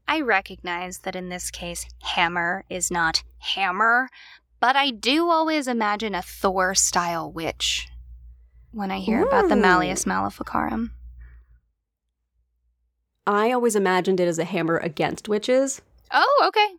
I 0.07 0.21
recognize 0.21 0.99
that 0.99 1.15
in 1.15 1.29
this 1.29 1.49
case, 1.49 1.85
hammer 2.01 2.65
is 2.69 2.91
not 2.91 3.23
hammer, 3.39 4.09
but 4.59 4.75
I 4.75 4.91
do 4.91 5.29
always 5.29 5.67
imagine 5.67 6.13
a 6.13 6.21
Thor 6.21 6.75
style 6.75 7.31
witch 7.31 7.87
when 8.73 8.91
I 8.91 8.99
hear 8.99 9.21
Ooh. 9.21 9.27
about 9.27 9.49
the 9.49 9.55
Malleus 9.55 10.05
Maleficarum. 10.05 10.91
I 13.25 13.51
always 13.51 13.75
imagined 13.75 14.19
it 14.19 14.27
as 14.27 14.39
a 14.39 14.43
hammer 14.43 14.77
against 14.77 15.29
witches. 15.29 15.81
Oh, 16.11 16.45
okay. 16.47 16.75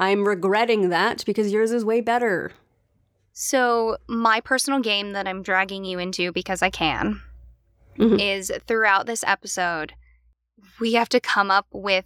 I'm 0.00 0.26
regretting 0.26 0.88
that 0.88 1.24
because 1.24 1.52
yours 1.52 1.70
is 1.70 1.84
way 1.84 2.00
better. 2.00 2.50
So, 3.32 3.96
my 4.08 4.40
personal 4.40 4.80
game 4.80 5.12
that 5.12 5.28
I'm 5.28 5.42
dragging 5.42 5.84
you 5.84 5.98
into 5.98 6.32
because 6.32 6.62
I 6.62 6.70
can 6.70 7.20
mm-hmm. 7.98 8.18
is 8.18 8.52
throughout 8.66 9.06
this 9.06 9.24
episode, 9.26 9.94
we 10.80 10.94
have 10.94 11.08
to 11.10 11.20
come 11.20 11.50
up 11.50 11.66
with 11.72 12.04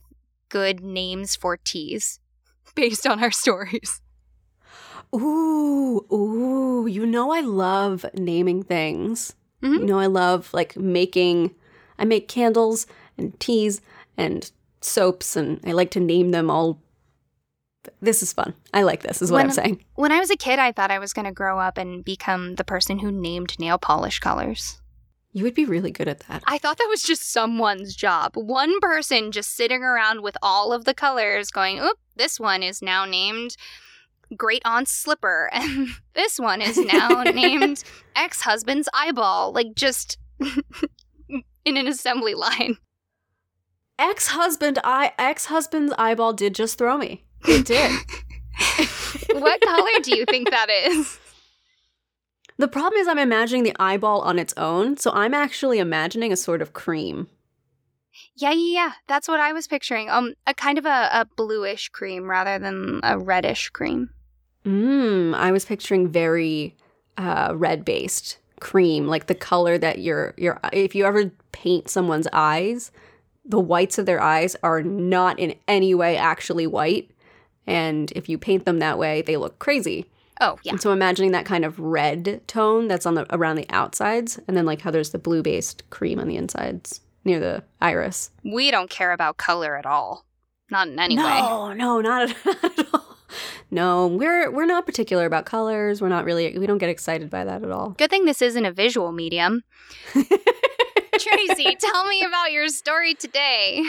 good 0.49 0.81
names 0.81 1.37
for 1.37 1.57
teas 1.57 2.21
based 2.75 3.07
on 3.07 3.23
our 3.23 3.31
stories. 3.31 4.00
Ooh, 5.14 6.04
ooh, 6.12 6.86
you 6.86 7.06
know 7.06 7.32
I 7.32 7.40
love 7.40 8.04
naming 8.14 8.62
things. 8.62 9.34
Mm-hmm. 9.62 9.80
You 9.80 9.86
know 9.86 9.98
I 9.98 10.06
love 10.06 10.52
like 10.52 10.76
making 10.76 11.54
I 11.98 12.04
make 12.04 12.28
candles 12.28 12.86
and 13.16 13.38
teas 13.40 13.80
and 14.16 14.50
soaps 14.80 15.36
and 15.36 15.60
I 15.66 15.72
like 15.72 15.90
to 15.92 16.00
name 16.00 16.30
them 16.30 16.50
all 16.50 16.80
this 18.00 18.22
is 18.22 18.32
fun. 18.32 18.54
I 18.74 18.82
like 18.82 19.02
this, 19.02 19.22
is 19.22 19.30
what 19.30 19.38
when, 19.38 19.46
I'm 19.46 19.52
saying. 19.52 19.84
When 19.94 20.12
I 20.12 20.18
was 20.18 20.30
a 20.30 20.36
kid, 20.36 20.58
I 20.58 20.72
thought 20.72 20.90
I 20.90 20.98
was 20.98 21.12
going 21.12 21.24
to 21.24 21.32
grow 21.32 21.58
up 21.58 21.78
and 21.78 22.04
become 22.04 22.56
the 22.56 22.64
person 22.64 22.98
who 22.98 23.10
named 23.10 23.58
nail 23.58 23.78
polish 23.78 24.18
colors. 24.18 24.80
You 25.32 25.44
would 25.44 25.54
be 25.54 25.64
really 25.64 25.90
good 25.90 26.08
at 26.08 26.20
that. 26.20 26.42
I 26.46 26.58
thought 26.58 26.78
that 26.78 26.88
was 26.88 27.02
just 27.02 27.32
someone's 27.32 27.94
job. 27.94 28.32
One 28.34 28.80
person 28.80 29.30
just 29.30 29.54
sitting 29.54 29.82
around 29.82 30.22
with 30.22 30.36
all 30.42 30.72
of 30.72 30.84
the 30.84 30.94
colors 30.94 31.50
going, 31.50 31.78
oop, 31.78 31.98
this 32.16 32.40
one 32.40 32.62
is 32.62 32.82
now 32.82 33.04
named 33.04 33.56
Great 34.37 34.62
Aunt's 34.64 34.92
Slipper, 34.92 35.50
and 35.52 35.88
this 36.14 36.38
one 36.38 36.61
is 36.61 36.78
now 36.92 37.23
named 37.23 37.82
Ex 38.16 38.42
Husband's 38.42 38.88
Eyeball. 38.92 39.52
Like, 39.52 39.75
just 39.75 40.18
in 41.64 41.76
an 41.76 41.87
assembly 41.87 42.35
line. 42.35 42.78
Ex 43.99 44.28
husband, 44.28 44.78
I 44.85 45.12
ex 45.18 45.47
husband's 45.47 45.92
eyeball 45.99 46.32
did 46.32 46.54
just 46.54 46.78
throw 46.78 46.97
me. 46.97 47.25
It 47.44 47.66
did. 47.66 47.90
what 49.32 49.61
color 49.61 49.90
do 50.02 50.16
you 50.16 50.25
think 50.25 50.50
that 50.50 50.68
is? 50.70 51.18
The 52.58 52.68
problem 52.68 53.00
is, 53.00 53.08
I'm 53.08 53.18
imagining 53.18 53.62
the 53.62 53.76
eyeball 53.80 54.20
on 54.23 54.38
its 54.38 54.54
own, 54.56 54.97
so 54.97 55.12
I'm 55.12 55.35
actually 55.35 55.78
imagining 55.78 56.32
a 56.32 56.37
sort 56.37 56.61
of 56.61 56.73
cream. 56.73 57.28
Yeah, 58.35 58.50
yeah, 58.50 58.73
yeah. 58.73 58.92
That's 59.06 59.28
what 59.28 59.40
I 59.40 59.52
was 59.52 59.68
picturing. 59.68 60.11
Um, 60.11 60.35
a 60.47 60.54
kind 60.54 60.78
of 60.78 60.87
a, 60.87 61.08
a 61.12 61.26
bluish 61.37 61.88
cream 61.88 62.28
rather 62.28 62.58
than 62.58 63.00
a 63.02 63.18
reddish 63.18 63.70
cream. 63.70 64.11
Mmm. 64.64 65.34
I 65.34 65.52
was 65.52 65.64
picturing 65.64 66.08
very 66.08 66.76
uh, 67.16 67.52
red 67.54 67.84
based 67.84 68.38
cream, 68.60 69.06
like 69.06 69.26
the 69.26 69.34
color 69.34 69.78
that 69.78 69.98
your 70.00 70.34
your 70.36 70.58
if 70.72 70.94
you 70.94 71.04
ever 71.04 71.30
paint 71.52 71.88
someone's 71.88 72.28
eyes, 72.32 72.90
the 73.44 73.60
whites 73.60 73.98
of 73.98 74.06
their 74.06 74.20
eyes 74.20 74.56
are 74.62 74.82
not 74.82 75.38
in 75.38 75.54
any 75.66 75.94
way 75.94 76.16
actually 76.16 76.66
white, 76.66 77.10
and 77.66 78.12
if 78.12 78.28
you 78.28 78.38
paint 78.38 78.64
them 78.64 78.78
that 78.78 78.98
way, 78.98 79.22
they 79.22 79.36
look 79.36 79.58
crazy. 79.58 80.06
Oh, 80.40 80.58
yeah. 80.62 80.72
And 80.72 80.80
so 80.80 80.92
imagining 80.92 81.32
that 81.32 81.44
kind 81.44 81.64
of 81.64 81.78
red 81.78 82.46
tone 82.46 82.86
that's 82.88 83.06
on 83.06 83.14
the 83.14 83.26
around 83.34 83.56
the 83.56 83.68
outsides 83.70 84.38
and 84.46 84.56
then 84.56 84.66
like 84.66 84.80
how 84.82 84.90
there's 84.90 85.10
the 85.10 85.18
blue 85.18 85.42
based 85.42 85.88
cream 85.90 86.20
on 86.20 86.28
the 86.28 86.36
insides 86.36 87.00
near 87.24 87.40
the 87.40 87.64
iris. 87.80 88.30
We 88.44 88.70
don't 88.70 88.90
care 88.90 89.12
about 89.12 89.36
color 89.36 89.76
at 89.76 89.86
all. 89.86 90.24
Not 90.70 90.88
in 90.88 90.98
any 90.98 91.16
no, 91.16 91.24
way. 91.24 91.40
No, 91.40 91.72
no, 91.72 92.00
not 92.00 92.30
at, 92.30 92.36
not 92.44 92.64
at 92.78 92.94
all. 92.94 92.98
No, 93.71 94.07
we're 94.07 94.50
we're 94.50 94.66
not 94.66 94.87
particular 94.87 95.26
about 95.26 95.47
colors. 95.47 96.00
We're 96.00 96.09
not 96.09 96.25
really 96.25 96.59
we 96.59 96.66
don't 96.66 96.78
get 96.78 96.90
excited 96.90 97.30
by 97.30 97.45
that 97.45 97.62
at 97.62 97.71
all. 97.71 97.90
Good 97.90 98.11
thing 98.11 98.25
this 98.25 98.42
isn't 98.42 98.64
a 98.64 98.73
visual 98.73 99.12
medium. 99.12 99.62
Tracy, 101.18 101.76
tell 101.80 102.07
me 102.07 102.23
about 102.23 102.52
your 102.52 102.68
story 102.68 103.14
today. 103.14 103.85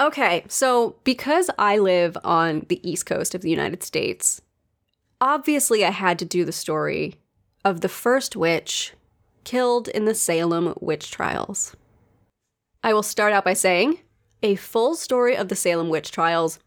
Okay, 0.00 0.44
so 0.48 0.96
because 1.04 1.50
I 1.58 1.78
live 1.78 2.16
on 2.22 2.64
the 2.68 2.80
East 2.88 3.04
Coast 3.04 3.34
of 3.34 3.42
the 3.42 3.50
United 3.50 3.82
States, 3.82 4.40
obviously 5.20 5.84
I 5.84 5.90
had 5.90 6.18
to 6.20 6.24
do 6.24 6.44
the 6.44 6.52
story 6.52 7.16
of 7.64 7.80
the 7.80 7.88
first 7.88 8.36
witch 8.36 8.92
killed 9.44 9.88
in 9.88 10.04
the 10.04 10.14
Salem 10.14 10.74
witch 10.80 11.10
trials. 11.10 11.74
I 12.82 12.94
will 12.94 13.02
start 13.02 13.32
out 13.32 13.44
by 13.44 13.54
saying 13.54 13.98
a 14.42 14.54
full 14.54 14.94
story 14.94 15.36
of 15.36 15.48
the 15.48 15.56
Salem 15.56 15.88
witch 15.88 16.12
trials 16.12 16.58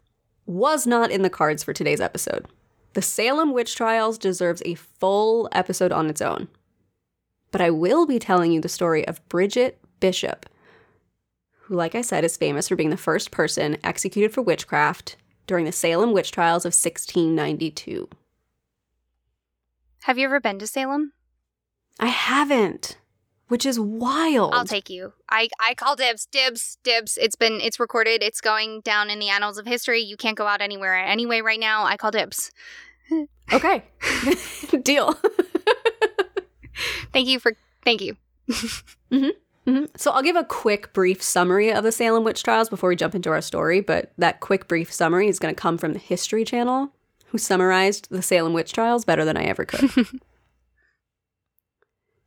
was 0.51 0.85
not 0.85 1.11
in 1.11 1.21
the 1.21 1.29
cards 1.29 1.63
for 1.63 1.73
today's 1.73 2.01
episode. 2.01 2.45
The 2.93 3.01
Salem 3.01 3.53
witch 3.53 3.75
trials 3.75 4.17
deserves 4.17 4.61
a 4.65 4.75
full 4.75 5.47
episode 5.53 5.91
on 5.91 6.09
its 6.09 6.21
own. 6.21 6.49
But 7.51 7.61
I 7.61 7.69
will 7.69 8.05
be 8.05 8.19
telling 8.19 8.51
you 8.51 8.59
the 8.59 8.69
story 8.69 9.07
of 9.07 9.27
Bridget 9.29 9.79
Bishop, 9.99 10.45
who, 11.61 11.75
like 11.75 11.95
I 11.95 12.01
said, 12.01 12.23
is 12.23 12.37
famous 12.37 12.67
for 12.67 12.75
being 12.75 12.89
the 12.89 12.97
first 12.97 13.31
person 13.31 13.77
executed 13.83 14.33
for 14.33 14.41
witchcraft 14.41 15.15
during 15.47 15.65
the 15.65 15.71
Salem 15.71 16.11
witch 16.11 16.31
trials 16.31 16.65
of 16.65 16.73
1692. 16.73 18.09
Have 20.03 20.17
you 20.17 20.25
ever 20.25 20.39
been 20.39 20.59
to 20.59 20.67
Salem? 20.67 21.13
I 21.99 22.07
haven't. 22.07 22.97
Which 23.51 23.65
is 23.65 23.77
wild. 23.77 24.53
I'll 24.53 24.63
take 24.63 24.89
you. 24.89 25.11
I 25.29 25.49
I 25.59 25.73
call 25.73 25.97
dibs, 25.97 26.25
dibs, 26.25 26.77
dibs. 26.83 27.17
It's 27.21 27.35
been 27.35 27.59
it's 27.59 27.81
recorded. 27.81 28.23
It's 28.23 28.39
going 28.39 28.79
down 28.79 29.09
in 29.09 29.19
the 29.19 29.27
annals 29.27 29.57
of 29.57 29.65
history. 29.65 29.99
You 29.99 30.15
can't 30.15 30.37
go 30.37 30.47
out 30.47 30.61
anywhere 30.61 30.95
anyway 30.95 31.41
right 31.41 31.59
now. 31.59 31.83
I 31.83 31.97
call 31.97 32.11
dibs. 32.11 32.51
Okay. 33.53 33.83
Deal. 34.83 35.13
Thank 37.11 37.27
you 37.27 37.39
for 37.39 37.53
thank 37.83 38.01
you. 38.01 38.15
Mhm. 39.11 39.89
So 39.97 40.09
I'll 40.11 40.23
give 40.23 40.37
a 40.37 40.43
quick, 40.45 40.91
brief 40.93 41.21
summary 41.21 41.71
of 41.71 41.83
the 41.83 41.91
Salem 41.91 42.23
witch 42.23 42.41
trials 42.43 42.69
before 42.69 42.87
we 42.89 42.95
jump 42.95 43.13
into 43.13 43.29
our 43.29 43.41
story. 43.41 43.81
But 43.81 44.11
that 44.17 44.39
quick, 44.39 44.67
brief 44.69 44.91
summary 44.91 45.27
is 45.27 45.37
going 45.37 45.53
to 45.53 45.59
come 45.61 45.77
from 45.77 45.91
the 45.93 45.99
History 45.99 46.43
Channel, 46.45 46.93
who 47.27 47.37
summarized 47.37 48.07
the 48.09 48.21
Salem 48.23 48.53
witch 48.53 48.71
trials 48.73 49.03
better 49.05 49.23
than 49.25 49.35
I 49.37 49.43
ever 49.43 49.65
could. 49.65 49.89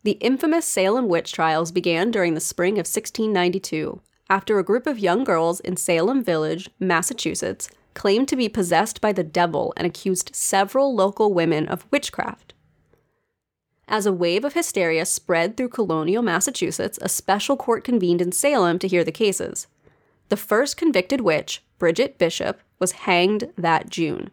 The 0.04 0.12
infamous 0.12 0.66
Salem 0.66 1.08
witch 1.08 1.32
trials 1.32 1.72
began 1.72 2.10
during 2.10 2.34
the 2.34 2.40
spring 2.40 2.74
of 2.74 2.86
1692 2.86 4.00
after 4.30 4.58
a 4.58 4.64
group 4.64 4.86
of 4.86 4.98
young 4.98 5.24
girls 5.24 5.60
in 5.60 5.76
Salem 5.76 6.22
Village, 6.22 6.70
Massachusetts, 6.78 7.68
claimed 7.94 8.28
to 8.28 8.36
be 8.36 8.48
possessed 8.48 9.00
by 9.00 9.12
the 9.12 9.24
devil 9.24 9.72
and 9.76 9.86
accused 9.86 10.34
several 10.34 10.94
local 10.94 11.32
women 11.32 11.66
of 11.66 11.86
witchcraft. 11.90 12.52
As 13.88 14.06
a 14.06 14.12
wave 14.12 14.44
of 14.44 14.54
hysteria 14.54 15.06
spread 15.06 15.56
through 15.56 15.68
colonial 15.68 16.22
Massachusetts, 16.22 16.98
a 17.02 17.08
special 17.08 17.56
court 17.56 17.84
convened 17.84 18.20
in 18.20 18.32
Salem 18.32 18.78
to 18.78 18.88
hear 18.88 19.04
the 19.04 19.12
cases. 19.12 19.66
The 20.28 20.36
first 20.36 20.76
convicted 20.76 21.20
witch, 21.20 21.62
Bridget 21.78 22.18
Bishop, 22.18 22.60
was 22.78 22.92
hanged 22.92 23.52
that 23.56 23.90
June. 23.90 24.30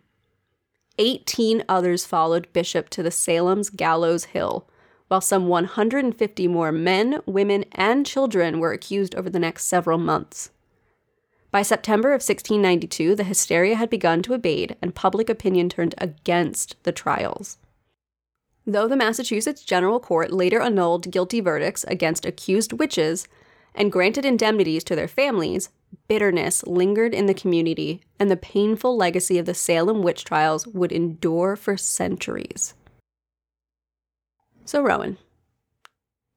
18 0.97 1.63
others 1.67 2.05
followed 2.05 2.51
Bishop 2.53 2.89
to 2.89 3.03
the 3.03 3.11
Salem's 3.11 3.69
Gallows 3.69 4.25
Hill, 4.25 4.67
while 5.11 5.19
some 5.19 5.49
150 5.49 6.47
more 6.47 6.71
men, 6.71 7.19
women, 7.25 7.65
and 7.73 8.05
children 8.05 8.61
were 8.61 8.71
accused 8.71 9.13
over 9.13 9.29
the 9.29 9.39
next 9.39 9.65
several 9.65 9.97
months. 9.97 10.51
By 11.51 11.63
September 11.63 12.13
of 12.13 12.21
1692, 12.21 13.15
the 13.15 13.25
hysteria 13.25 13.75
had 13.75 13.89
begun 13.89 14.21
to 14.21 14.33
abate 14.33 14.77
and 14.81 14.95
public 14.95 15.29
opinion 15.29 15.67
turned 15.67 15.95
against 15.97 16.81
the 16.83 16.93
trials. 16.93 17.57
Though 18.65 18.87
the 18.87 18.95
Massachusetts 18.95 19.65
General 19.65 19.99
Court 19.99 20.31
later 20.31 20.61
annulled 20.61 21.11
guilty 21.11 21.41
verdicts 21.41 21.83
against 21.89 22.25
accused 22.25 22.71
witches 22.71 23.27
and 23.75 23.91
granted 23.91 24.23
indemnities 24.23 24.85
to 24.85 24.95
their 24.95 25.09
families, 25.09 25.67
bitterness 26.07 26.63
lingered 26.65 27.13
in 27.13 27.25
the 27.25 27.33
community, 27.33 27.99
and 28.17 28.31
the 28.31 28.37
painful 28.37 28.95
legacy 28.95 29.37
of 29.37 29.45
the 29.45 29.53
Salem 29.53 30.03
witch 30.03 30.23
trials 30.23 30.65
would 30.67 30.93
endure 30.93 31.57
for 31.57 31.75
centuries. 31.75 32.75
So, 34.65 34.81
Rowan, 34.81 35.17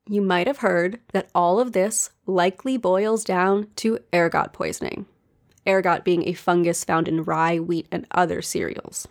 you 0.08 0.20
might 0.20 0.46
have 0.46 0.58
heard 0.58 1.00
that 1.12 1.28
all 1.34 1.60
of 1.60 1.72
this 1.72 2.10
likely 2.26 2.76
boils 2.76 3.24
down 3.24 3.68
to 3.76 3.98
ergot 4.12 4.52
poisoning. 4.52 5.06
Ergot 5.66 6.04
being 6.04 6.28
a 6.28 6.34
fungus 6.34 6.84
found 6.84 7.08
in 7.08 7.24
rye, 7.24 7.58
wheat, 7.58 7.86
and 7.90 8.06
other 8.10 8.42
cereals. 8.42 9.08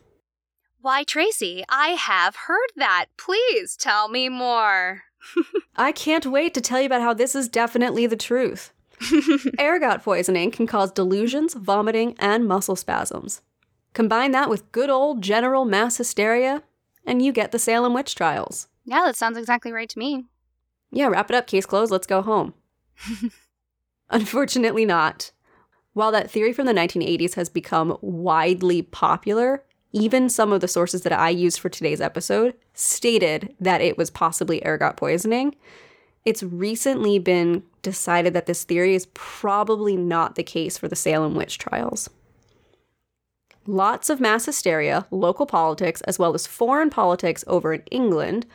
Why, 0.82 1.03
Tracy, 1.03 1.63
I 1.70 1.89
have 1.89 2.36
heard 2.36 2.70
that. 2.75 3.05
Please 3.17 3.75
tell 3.75 4.10
me 4.10 4.29
more. 4.29 5.03
I 5.75 5.91
can't 5.91 6.25
wait 6.25 6.53
to 6.53 6.62
tell 6.62 6.79
you 6.79 6.86
about 6.86 7.01
how 7.01 7.13
this 7.13 7.36
is 7.36 7.48
definitely 7.48 8.05
the 8.05 8.17
truth. 8.17 8.74
Ergot 9.60 10.03
poisoning 10.03 10.51
can 10.51 10.67
cause 10.67 10.91
delusions, 10.91 11.53
vomiting, 11.53 12.15
and 12.20 12.48
muscle 12.48 12.75
spasms. 12.75 13.41
Combine 13.93 14.32
that 14.32 14.50
with 14.50 14.72
good 14.72 14.89
old 14.89 15.22
general 15.22 15.65
mass 15.65 15.97
hysteria, 15.97 16.63
and 17.06 17.21
you 17.21 17.32
get 17.32 17.52
the 17.52 17.60
Salem 17.60 17.93
witch 17.93 18.13
trials. 18.13 18.67
Yeah, 18.86 19.04
that 19.06 19.15
sounds 19.15 19.38
exactly 19.38 19.72
right 19.72 19.89
to 19.89 20.00
me. 20.00 20.26
Yeah, 20.91 21.08
wrap 21.08 21.30
it 21.30 21.36
up, 21.36 21.48
case 21.48 21.65
closed, 21.65 21.91
let's 21.91 22.08
go 22.08 22.22
home. 22.22 22.54
Unfortunately, 24.10 24.86
not. 24.86 25.32
While 25.93 26.12
that 26.12 26.30
theory 26.30 26.54
from 26.54 26.65
the 26.65 26.74
1980s 26.74 27.36
has 27.36 27.50
become 27.50 27.98
widely 28.02 28.82
popular, 28.82 29.63
even 29.91 30.28
some 30.28 30.52
of 30.52 30.60
the 30.60 30.67
sources 30.67 31.04
that 31.04 31.13
I 31.13 31.30
used 31.30 31.60
for 31.60 31.69
today's 31.69 32.02
episode 32.02 32.56
stated 32.74 33.56
that 33.60 33.82
it 33.82 33.98
was 33.98 34.10
possibly 34.10 34.65
ergot 34.65 34.98
poisoning. 34.98 35.56
It's 36.26 36.41
recently 36.41 37.19
been 37.19 37.63
decided 37.82 38.34
that 38.34 38.48
this 38.48 38.63
theory 38.63 38.96
is 38.96 39.08
probably 39.13 39.96
not 39.96 40.36
the 40.36 40.43
case 40.43 40.78
for 40.78 40.88
the 40.88 40.96
Salem 40.96 41.36
witch 41.36 41.58
trials. 41.58 42.10
Lots 43.67 44.10
of 44.10 44.19
mass 44.19 44.46
hysteria, 44.46 45.06
local 45.12 45.46
politics, 45.46 46.02
as 46.02 46.17
well 46.19 46.34
as 46.34 46.48
foreign 46.48 46.89
politics 46.89 47.43
over 47.48 47.74
in 47.74 47.84
England, 47.91 48.46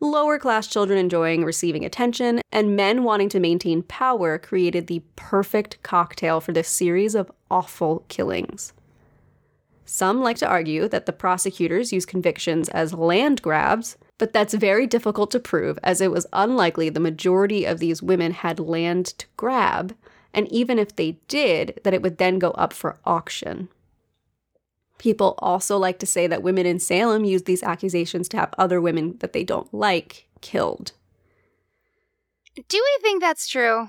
lower 0.00 0.38
class 0.38 0.66
children 0.66 0.98
enjoying 0.98 1.44
receiving 1.44 1.84
attention, 1.84 2.40
and 2.52 2.76
men 2.76 3.02
wanting 3.02 3.28
to 3.30 3.40
maintain 3.40 3.82
power 3.82 4.38
created 4.38 4.86
the 4.86 5.02
perfect 5.16 5.82
cocktail 5.82 6.40
for 6.40 6.52
this 6.52 6.68
series 6.68 7.14
of 7.14 7.30
awful 7.50 8.04
killings. 8.08 8.72
Some 9.84 10.20
like 10.20 10.36
to 10.38 10.48
argue 10.48 10.88
that 10.88 11.06
the 11.06 11.12
prosecutors 11.12 11.92
use 11.92 12.04
convictions 12.04 12.68
as 12.70 12.92
land 12.92 13.40
grabs, 13.40 13.96
but 14.18 14.32
that's 14.32 14.54
very 14.54 14.86
difficult 14.86 15.30
to 15.30 15.40
prove 15.40 15.78
as 15.82 16.00
it 16.00 16.10
was 16.10 16.26
unlikely 16.32 16.88
the 16.88 17.00
majority 17.00 17.64
of 17.64 17.78
these 17.78 18.02
women 18.02 18.32
had 18.32 18.58
land 18.58 19.06
to 19.18 19.26
grab, 19.36 19.94
and 20.34 20.50
even 20.52 20.78
if 20.78 20.96
they 20.96 21.18
did, 21.28 21.80
that 21.84 21.94
it 21.94 22.02
would 22.02 22.18
then 22.18 22.38
go 22.38 22.50
up 22.52 22.72
for 22.72 22.98
auction. 23.04 23.68
People 24.98 25.34
also 25.38 25.76
like 25.76 25.98
to 25.98 26.06
say 26.06 26.26
that 26.26 26.42
women 26.42 26.66
in 26.66 26.78
Salem 26.78 27.24
used 27.24 27.44
these 27.44 27.62
accusations 27.62 28.28
to 28.30 28.36
have 28.38 28.54
other 28.56 28.80
women 28.80 29.16
that 29.18 29.32
they 29.32 29.44
don't 29.44 29.72
like 29.72 30.26
killed. 30.40 30.92
Do 32.56 32.78
we 32.78 33.02
think 33.02 33.20
that's 33.20 33.46
true? 33.46 33.88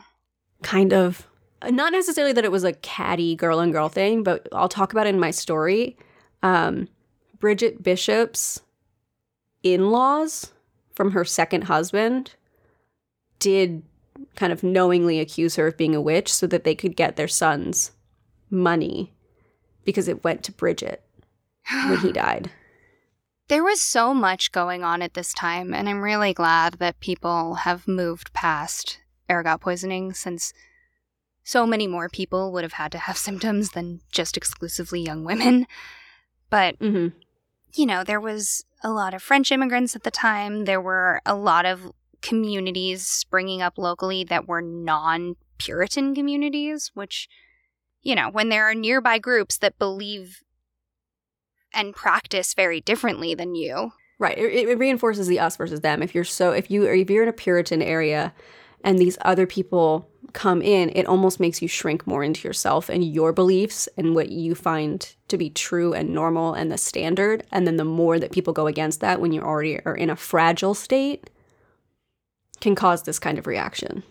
Kind 0.64 0.94
of. 0.94 1.28
Not 1.64 1.94
necessarily 1.94 2.34
that 2.34 2.46
it 2.46 2.52
was 2.52 2.64
a 2.64 2.74
catty 2.74 3.36
girl 3.36 3.60
and 3.60 3.72
girl 3.72 3.90
thing, 3.90 4.24
but 4.24 4.48
I'll 4.52 4.70
talk 4.70 4.92
about 4.92 5.08
it 5.08 5.12
in 5.12 5.20
my 5.20 5.32
story. 5.32 5.98
Um, 6.44 6.90
Bridget 7.40 7.82
Bishop's 7.82 8.62
in 9.64 9.92
laws 9.92 10.52
from 10.94 11.12
her 11.12 11.24
second 11.24 11.64
husband 11.64 12.36
did 13.40 13.84
kind 14.36 14.52
of 14.52 14.64
knowingly 14.64 15.20
accuse 15.20 15.56
her 15.56 15.68
of 15.68 15.78
being 15.78 15.96
a 15.96 16.02
witch 16.02 16.32
so 16.32 16.48
that 16.48 16.64
they 16.64 16.76
could 16.76 16.96
get 16.96 17.16
their 17.16 17.28
son's 17.28 17.92
money 18.50 19.14
because 19.88 20.10
it 20.10 20.22
went 20.22 20.44
to 20.44 20.52
Bridget 20.52 21.02
when 21.88 21.98
he 22.00 22.12
died. 22.26 22.52
There 23.48 23.64
was 23.64 23.82
so 23.82 24.14
much 24.14 24.52
going 24.52 24.84
on 24.84 25.02
at 25.02 25.14
this 25.14 25.34
time, 25.34 25.74
and 25.74 25.88
I'm 25.88 26.04
really 26.04 26.34
glad 26.34 26.74
that 26.74 27.00
people 27.00 27.56
have 27.56 27.88
moved 27.88 28.34
past 28.34 29.00
ergot 29.32 29.62
poisoning 29.62 30.14
since 30.14 30.54
so 31.46 31.66
many 31.66 31.88
more 31.88 32.10
people 32.10 32.52
would 32.52 32.66
have 32.66 32.74
had 32.74 32.92
to 32.92 32.98
have 32.98 33.18
symptoms 33.28 33.72
than 33.72 34.02
just 34.12 34.36
exclusively 34.36 35.00
young 35.00 35.24
women. 35.24 35.66
But, 36.50 36.76
hmm 36.76 37.08
you 37.74 37.86
know, 37.86 38.04
there 38.04 38.20
was 38.20 38.66
a 38.84 38.90
lot 38.90 39.14
of 39.14 39.22
French 39.22 39.52
immigrants 39.52 39.96
at 39.96 40.04
the 40.04 40.12
time. 40.12 40.66
There 40.66 40.82
were 40.82 41.22
a 41.26 41.36
lot 41.36 41.66
of 41.66 41.92
communities 42.22 43.08
springing 43.08 43.62
up 43.62 43.78
locally 43.78 44.24
that 44.26 44.48
were 44.48 44.62
non 44.62 45.36
Puritan 45.60 46.14
communities, 46.14 46.92
which, 46.94 47.28
you 48.02 48.16
know, 48.16 48.30
when 48.30 48.50
there 48.50 48.66
are 48.66 48.76
nearby 48.76 49.20
groups 49.20 49.58
that 49.58 49.80
believe 49.80 50.44
and 51.74 51.96
practice 51.96 52.54
very 52.54 52.82
differently 52.82 53.36
than 53.36 53.56
you. 53.56 53.92
Right. 54.20 54.38
It, 54.38 54.70
it 54.70 54.80
reinforces 54.80 55.28
the 55.28 55.40
us 55.40 55.58
versus 55.58 55.82
them. 55.82 56.02
If 56.02 56.16
you're 56.16 56.24
so, 56.24 56.52
if 56.52 56.72
you, 56.72 56.84
if 56.86 57.10
you're 57.10 57.24
in 57.24 57.30
a 57.30 57.34
Puritan 57.34 57.82
area 57.82 58.34
and 58.84 58.98
these 58.98 59.18
other 59.22 59.46
people 59.46 60.10
come 60.34 60.62
in, 60.62 60.90
it 60.96 61.06
almost 61.06 61.40
makes 61.40 61.62
you 61.62 61.68
shrink 61.68 62.08
more 62.08 62.24
into 62.24 62.48
yourself 62.48 62.90
and 62.90 63.04
your 63.04 63.32
beliefs 63.32 63.88
and 63.98 64.16
what 64.16 64.30
you 64.30 64.56
find 64.56 65.16
to 65.28 65.38
be 65.38 65.50
true 65.50 65.94
and 65.94 66.10
normal 66.10 66.54
and 66.54 66.72
the 66.72 66.78
standard. 66.78 67.44
And 67.52 67.68
then 67.68 67.78
the 67.78 67.86
more 67.86 68.20
that 68.20 68.32
people 68.32 68.54
go 68.54 68.68
against 68.68 69.02
that 69.02 69.22
when 69.22 69.32
you 69.32 69.42
already 69.42 69.80
are 69.86 69.96
in 69.96 70.10
a 70.10 70.16
fragile 70.16 70.74
state 70.74 71.30
can 72.60 72.76
cause 72.76 73.04
this 73.04 73.20
kind 73.20 73.38
of 73.38 73.46
reaction. 73.46 74.04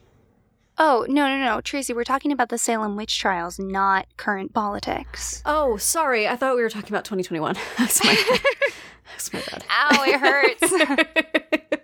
Oh, 0.78 1.06
no, 1.08 1.26
no, 1.26 1.38
no. 1.42 1.60
Tracy, 1.62 1.94
we're 1.94 2.04
talking 2.04 2.32
about 2.32 2.50
the 2.50 2.58
Salem 2.58 2.96
witch 2.96 3.18
trials, 3.18 3.58
not 3.58 4.06
current 4.18 4.52
politics. 4.52 5.42
Oh, 5.46 5.78
sorry. 5.78 6.28
I 6.28 6.36
thought 6.36 6.54
we 6.54 6.62
were 6.62 6.68
talking 6.68 6.90
about 6.90 7.04
2021. 7.04 7.54
That's 7.78 8.04
my 8.04 8.14
bad. 8.14 8.40
That's 9.12 9.32
my 9.32 9.40
bad. 9.40 9.64
Ow, 9.70 10.04
it 10.06 10.20
hurts. 10.20 11.82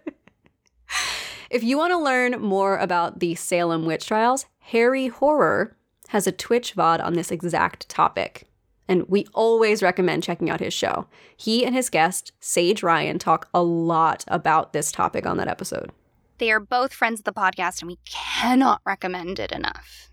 if 1.51 1.63
you 1.63 1.79
want 1.79 1.93
to 1.93 1.99
learn 1.99 2.41
more 2.41 2.77
about 2.77 3.21
the 3.21 3.35
Salem 3.35 3.87
witch 3.87 4.07
trials, 4.07 4.45
Harry 4.59 5.09
Horror 5.09 5.75
has 6.09 6.27
a 6.27 6.33
Twitch 6.33 6.77
VOD 6.77 7.03
on 7.03 7.15
this 7.15 7.31
exact 7.31 7.89
topic. 7.89 8.47
And 8.89 9.09
we 9.09 9.27
always 9.33 9.83
recommend 9.83 10.23
checking 10.23 10.51
out 10.51 10.61
his 10.61 10.75
show. 10.75 11.07
He 11.35 11.65
and 11.65 11.75
his 11.75 11.89
guest, 11.89 12.33
Sage 12.41 12.83
Ryan, 12.83 13.19
talk 13.19 13.49
a 13.55 13.63
lot 13.63 14.25
about 14.29 14.75
this 14.75 14.93
topic 14.93 15.25
on 15.25 15.39
that 15.39 15.49
episode. 15.49 15.93
They 16.39 16.51
are 16.51 16.61
both 16.61 16.93
friends 16.93 17.21
of 17.21 17.25
the 17.25 17.33
podcast, 17.33 17.81
and 17.81 17.89
we 17.89 17.99
cannot 18.05 18.81
recommend 18.85 19.39
it 19.39 19.53
enough. 19.53 20.09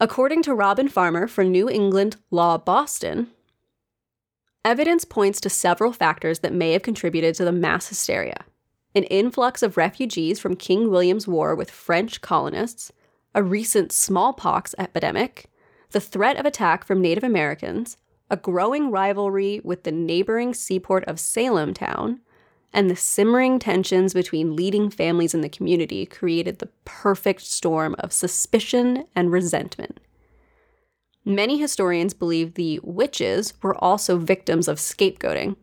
According 0.00 0.42
to 0.42 0.54
Robin 0.54 0.88
Farmer 0.88 1.26
for 1.28 1.44
New 1.44 1.68
England 1.68 2.16
Law 2.30 2.58
Boston, 2.58 3.28
evidence 4.64 5.04
points 5.04 5.40
to 5.40 5.50
several 5.50 5.92
factors 5.92 6.40
that 6.40 6.52
may 6.52 6.72
have 6.72 6.82
contributed 6.82 7.34
to 7.36 7.44
the 7.44 7.52
mass 7.52 7.88
hysteria. 7.88 8.44
an 8.94 9.04
influx 9.04 9.62
of 9.62 9.76
refugees 9.76 10.38
from 10.38 10.56
King 10.56 10.90
William's 10.90 11.26
War 11.26 11.54
with 11.54 11.70
French 11.70 12.20
colonists, 12.20 12.92
a 13.34 13.42
recent 13.42 13.92
smallpox 13.92 14.74
epidemic, 14.78 15.50
the 15.92 16.00
threat 16.00 16.36
of 16.36 16.46
attack 16.46 16.84
from 16.84 17.00
Native 17.00 17.24
Americans, 17.24 17.96
a 18.30 18.36
growing 18.36 18.90
rivalry 18.90 19.60
with 19.64 19.84
the 19.84 19.92
neighboring 19.92 20.54
seaport 20.54 21.04
of 21.04 21.20
Salem 21.20 21.74
town, 21.74 22.20
and 22.72 22.88
the 22.88 22.96
simmering 22.96 23.58
tensions 23.58 24.14
between 24.14 24.56
leading 24.56 24.90
families 24.90 25.34
in 25.34 25.40
the 25.40 25.48
community 25.48 26.06
created 26.06 26.58
the 26.58 26.70
perfect 26.84 27.42
storm 27.42 27.94
of 27.98 28.12
suspicion 28.12 29.04
and 29.14 29.30
resentment. 29.30 30.00
Many 31.24 31.58
historians 31.58 32.14
believe 32.14 32.54
the 32.54 32.80
witches 32.82 33.54
were 33.62 33.76
also 33.76 34.18
victims 34.18 34.66
of 34.66 34.78
scapegoating, 34.78 35.56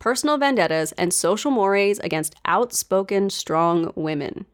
personal 0.00 0.38
vendettas, 0.38 0.92
and 0.92 1.12
social 1.12 1.50
mores 1.50 2.00
against 2.00 2.34
outspoken, 2.44 3.30
strong 3.30 3.92
women. 3.94 4.46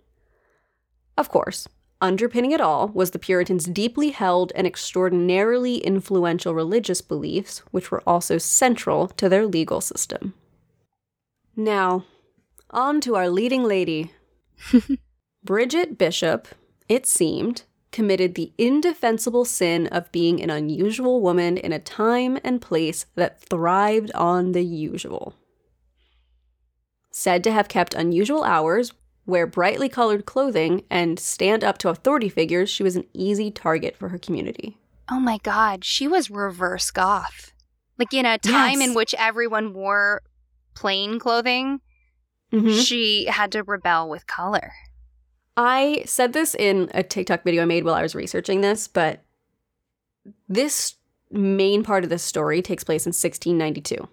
Of 1.17 1.31
course, 1.31 1.69
underpinning 2.03 2.51
it 2.51 2.61
all 2.61 2.89
was 2.89 3.13
the 3.13 3.19
Puritans' 3.19 3.65
deeply 3.65 4.11
held 4.11 4.53
and 4.55 4.67
extraordinarily 4.67 5.79
influential 5.79 6.55
religious 6.55 7.01
beliefs, 7.01 7.61
which 7.71 7.91
were 7.91 8.03
also 8.07 8.37
central 8.37 9.07
to 9.09 9.31
their 9.31 9.47
legal 9.47 9.81
system. 9.81 10.35
Now, 11.57 12.05
on 12.71 13.01
to 13.03 13.17
our 13.17 13.29
leading 13.29 13.65
lady. 13.65 14.13
Bridget 15.45 15.97
Bishop, 15.97 16.49
it 16.89 17.07
seemed, 17.07 17.63
committed 17.93 18.35
the 18.35 18.53
indefensible 18.59 19.45
sin 19.45 19.87
of 19.87 20.11
being 20.13 20.43
an 20.43 20.51
unusual 20.51 21.21
woman 21.23 21.57
in 21.57 21.73
a 21.73 21.79
time 21.79 22.39
and 22.45 22.61
place 22.61 23.07
that 23.15 23.41
thrived 23.41 24.13
on 24.13 24.53
the 24.53 24.65
usual. 24.65 25.35
Said 27.11 27.43
to 27.45 27.53
have 27.53 27.69
kept 27.69 27.95
unusual 27.95 28.45
hours, 28.45 28.93
wear 29.25 29.47
brightly 29.47 29.89
colored 29.89 30.27
clothing, 30.27 30.85
and 30.91 31.19
stand 31.19 31.65
up 31.65 31.79
to 31.79 31.89
authority 31.89 32.29
figures, 32.29 32.69
she 32.69 32.83
was 32.83 32.97
an 32.97 33.05
easy 33.15 33.51
target 33.51 33.97
for 33.97 34.11
her 34.11 34.19
community. 34.19 34.77
Oh 35.11 35.21
my 35.21 35.39
god, 35.39 35.85
she 35.85 36.07
was 36.07 36.31
reverse 36.31 36.91
goth. 36.91 37.53
Like 37.99 38.13
in 38.13 38.27
a 38.27 38.37
time 38.37 38.81
Yes. 38.81 38.89
in 38.89 38.95
which 38.95 39.15
everyone 39.15 39.73
wore 39.73 40.21
plain 40.77 41.19
clothing, 41.19 41.81
Mhm. 42.53 42.81
she 42.85 43.25
had 43.27 43.51
to 43.53 43.65
rebel 43.65 44.09
with 44.09 44.27
color. 44.29 44.73
I 45.57 46.03
said 46.07 46.33
this 46.33 46.55
in 46.55 46.91
a 46.95 47.03
TikTok 47.03 47.43
video 47.43 47.63
I 47.63 47.65
made 47.65 47.83
while 47.85 47.95
I 47.95 48.03
was 48.03 48.15
researching 48.15 48.61
this, 48.61 48.87
but 48.87 49.25
this 50.49 50.95
main 51.31 51.83
part 51.83 52.05
of 52.05 52.11
this 52.11 52.23
story 52.23 52.63
takes 52.63 52.85
place 52.85 53.07
in 53.07 53.13
1692. 53.13 54.09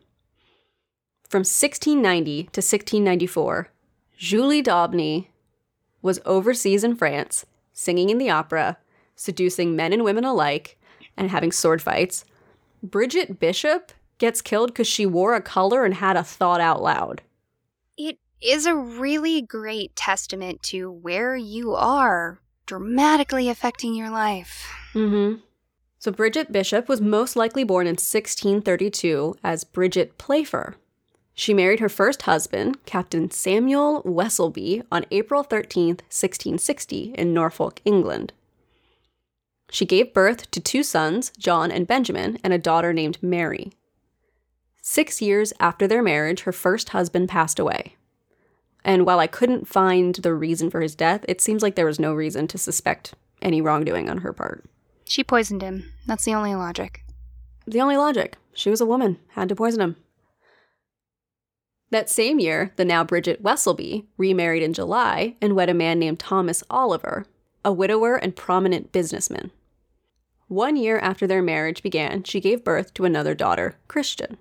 From 1.30 1.43
1690 1.43 2.43
to 2.54 2.62
1694, 2.62 3.69
Julie 4.17 4.62
d'Aubigny 4.62 5.28
was 6.02 6.19
overseas 6.26 6.84
in 6.84 6.95
France, 6.95 7.45
singing 7.73 8.10
in 8.10 8.17
the 8.19 8.30
opera, 8.30 8.78
seducing 9.15 9.76
men 9.76 9.93
and 9.93 10.04
women 10.04 10.23
alike, 10.23 10.78
and 11.17 11.30
having 11.30 11.52
sword 11.52 11.82
fights. 11.82 12.23
Bridget 12.82 13.39
Bishop 13.39 13.91
gets 14.17 14.41
killed 14.41 14.69
because 14.69 14.88
she 14.88 15.06
wore 15.06 15.34
a 15.34 15.41
color 15.41 15.84
and 15.84 15.95
had 15.95 16.17
a 16.17 16.23
thought 16.23 16.62
out 16.62 16.82
loud. 16.82 17.21
It 17.97 18.17
is 18.41 18.65
a 18.65 18.76
really 18.76 19.41
great 19.41 19.95
testament 19.95 20.63
to 20.63 20.91
where 20.91 21.36
you 21.36 21.73
are 21.73 22.39
dramatically 22.65 23.49
affecting 23.49 23.93
your 23.95 24.10
life. 24.10 24.67
Mm-hmm. 24.93 25.39
So 25.99 26.12
Bridget 26.12 26.52
Bishop 26.52 26.89
was 26.89 26.99
most 26.99 27.36
likely 27.36 27.63
born 27.63 27.88
in 27.88 27.93
1632 27.93 29.36
as 29.43 29.63
Bridget 29.63 30.17
Playfair. 30.17 30.76
She 31.34 31.54
married 31.54 31.80
her 31.80 31.89
first 31.89 32.23
husband, 32.23 32.86
Captain 32.86 33.32
Samuel 33.32 34.04
Wesselby, 34.04 34.84
on 34.91 35.06
April 35.12 35.43
13th, 35.43 36.02
1660, 36.12 37.15
in 37.17 37.34
Norfolk, 37.34 37.82
England. 37.86 38.34
She 39.71 39.86
gave 39.86 40.13
birth 40.13 40.52
to 40.52 40.60
two 40.60 40.84
sons, 40.84 41.32
John 41.39 41.71
and 41.71 41.88
Benjamin, 41.88 42.38
and 42.43 42.54
a 42.54 42.60
daughter 42.60 42.93
named 42.93 43.17
Mary. 43.23 43.71
Six 44.86 45.22
years 45.22 45.54
after 45.62 45.88
their 45.88 46.04
marriage, 46.04 46.41
her 46.41 46.52
first 46.52 46.89
husband 46.89 47.30
passed 47.30 47.58
away. 47.58 47.96
And 48.84 49.06
while 49.06 49.17
I 49.17 49.28
couldn't 49.28 49.65
find 49.65 50.13
the 50.15 50.34
reason 50.34 50.69
for 50.69 50.82
his 50.82 50.93
death, 50.93 51.24
it 51.26 51.39
seems 51.39 51.63
like 51.63 51.76
there 51.76 51.86
was 51.86 52.02
no 52.02 52.13
reason 52.13 52.50
to 52.50 52.58
suspect 52.58 53.13
any 53.41 53.62
wrongdoing 53.62 54.10
on 54.10 54.17
her 54.17 54.34
part. 54.34 54.65
She 55.06 55.24
poisoned 55.24 55.62
him. 55.62 55.89
That's 56.06 56.26
the 56.26 56.34
only 56.34 56.54
logic. 56.54 57.06
The 57.65 57.80
only 57.80 57.96
logic. 57.96 58.36
She 58.54 58.69
was 58.69 58.82
a 58.82 58.86
woman, 58.86 59.19
had 59.30 59.48
to 59.48 59.56
poison 59.56 59.80
him. 59.80 59.96
That 61.91 62.10
same 62.10 62.41
year, 62.41 62.74
the 62.76 62.84
now 62.84 63.06
Bridget 63.06 63.41
Wesselby 63.41 64.08
remarried 64.17 64.63
in 64.63 64.74
July 64.74 65.38
and 65.41 65.56
wed 65.56 65.69
a 65.69 65.74
man 65.74 65.98
named 65.98 66.19
Thomas 66.19 66.62
Oliver, 66.69 67.26
a 67.63 67.72
widower 67.72 68.17
and 68.17 68.36
prominent 68.36 68.91
businessman. 68.91 69.52
One 70.50 70.76
year 70.76 71.00
after 71.00 71.26
their 71.26 71.41
marriage 71.41 71.82
began, 71.82 72.24
she 72.24 72.41
gave 72.41 72.65
birth 72.65 72.93
to 72.96 73.06
another 73.06 73.34
daughter, 73.34 73.78
Christian. 73.88 74.38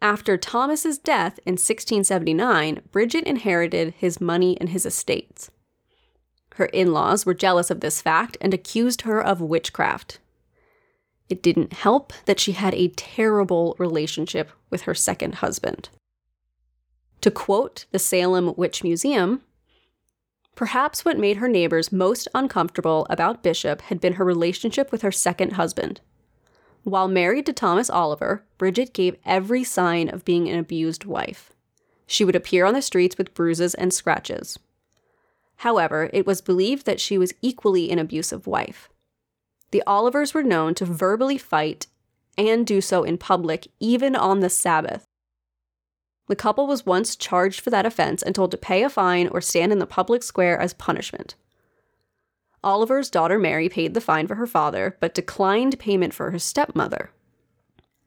After 0.00 0.36
Thomas's 0.36 0.96
death 0.98 1.38
in 1.44 1.54
1679, 1.54 2.82
Bridget 2.92 3.24
inherited 3.24 3.94
his 3.96 4.20
money 4.20 4.56
and 4.60 4.68
his 4.68 4.86
estates. 4.86 5.50
Her 6.54 6.66
in 6.66 6.92
laws 6.92 7.26
were 7.26 7.34
jealous 7.34 7.70
of 7.70 7.80
this 7.80 8.00
fact 8.00 8.36
and 8.40 8.54
accused 8.54 9.02
her 9.02 9.20
of 9.22 9.40
witchcraft. 9.40 10.20
It 11.28 11.42
didn't 11.42 11.72
help 11.72 12.12
that 12.24 12.40
she 12.40 12.52
had 12.52 12.74
a 12.74 12.88
terrible 12.88 13.74
relationship 13.78 14.50
with 14.70 14.82
her 14.82 14.94
second 14.94 15.36
husband. 15.36 15.88
To 17.20 17.30
quote 17.30 17.84
the 17.90 17.98
Salem 17.98 18.54
Witch 18.56 18.84
Museum, 18.84 19.42
perhaps 20.54 21.04
what 21.04 21.18
made 21.18 21.36
her 21.38 21.48
neighbors 21.48 21.92
most 21.92 22.28
uncomfortable 22.34 23.06
about 23.10 23.42
Bishop 23.42 23.82
had 23.82 24.00
been 24.00 24.14
her 24.14 24.24
relationship 24.24 24.90
with 24.92 25.02
her 25.02 25.12
second 25.12 25.54
husband. 25.54 26.00
While 26.88 27.08
married 27.08 27.44
to 27.44 27.52
Thomas 27.52 27.90
Oliver, 27.90 28.44
Bridget 28.56 28.94
gave 28.94 29.18
every 29.26 29.62
sign 29.62 30.08
of 30.08 30.24
being 30.24 30.48
an 30.48 30.58
abused 30.58 31.04
wife. 31.04 31.52
She 32.06 32.24
would 32.24 32.34
appear 32.34 32.64
on 32.64 32.72
the 32.72 32.80
streets 32.80 33.18
with 33.18 33.34
bruises 33.34 33.74
and 33.74 33.92
scratches. 33.92 34.58
However, 35.56 36.08
it 36.14 36.26
was 36.26 36.40
believed 36.40 36.86
that 36.86 36.98
she 36.98 37.18
was 37.18 37.34
equally 37.42 37.90
an 37.90 37.98
abusive 37.98 38.46
wife. 38.46 38.88
The 39.70 39.82
Olivers 39.86 40.32
were 40.32 40.42
known 40.42 40.72
to 40.76 40.86
verbally 40.86 41.36
fight 41.36 41.88
and 42.38 42.66
do 42.66 42.80
so 42.80 43.04
in 43.04 43.18
public, 43.18 43.68
even 43.78 44.16
on 44.16 44.40
the 44.40 44.48
Sabbath. 44.48 45.04
The 46.28 46.36
couple 46.36 46.66
was 46.66 46.86
once 46.86 47.16
charged 47.16 47.60
for 47.60 47.68
that 47.68 47.84
offense 47.84 48.22
and 48.22 48.34
told 48.34 48.50
to 48.52 48.56
pay 48.56 48.82
a 48.82 48.88
fine 48.88 49.28
or 49.28 49.42
stand 49.42 49.72
in 49.72 49.78
the 49.78 49.86
public 49.86 50.22
square 50.22 50.58
as 50.58 50.72
punishment. 50.72 51.34
Oliver's 52.64 53.10
daughter 53.10 53.38
Mary 53.38 53.68
paid 53.68 53.94
the 53.94 54.00
fine 54.00 54.26
for 54.26 54.34
her 54.34 54.46
father, 54.46 54.96
but 55.00 55.14
declined 55.14 55.78
payment 55.78 56.12
for 56.12 56.30
her 56.30 56.38
stepmother. 56.38 57.10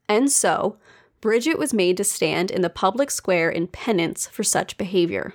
And 0.10 0.32
so, 0.32 0.78
Bridget 1.22 1.58
was 1.58 1.74
made 1.74 1.98
to 1.98 2.04
stand 2.04 2.52
in 2.52 2.62
the 2.62 2.70
public 2.70 3.12
square 3.12 3.50
in 3.50 3.68
penance 3.68 4.28
for 4.28 4.44
such 4.44 4.78
behavior. 4.78 5.34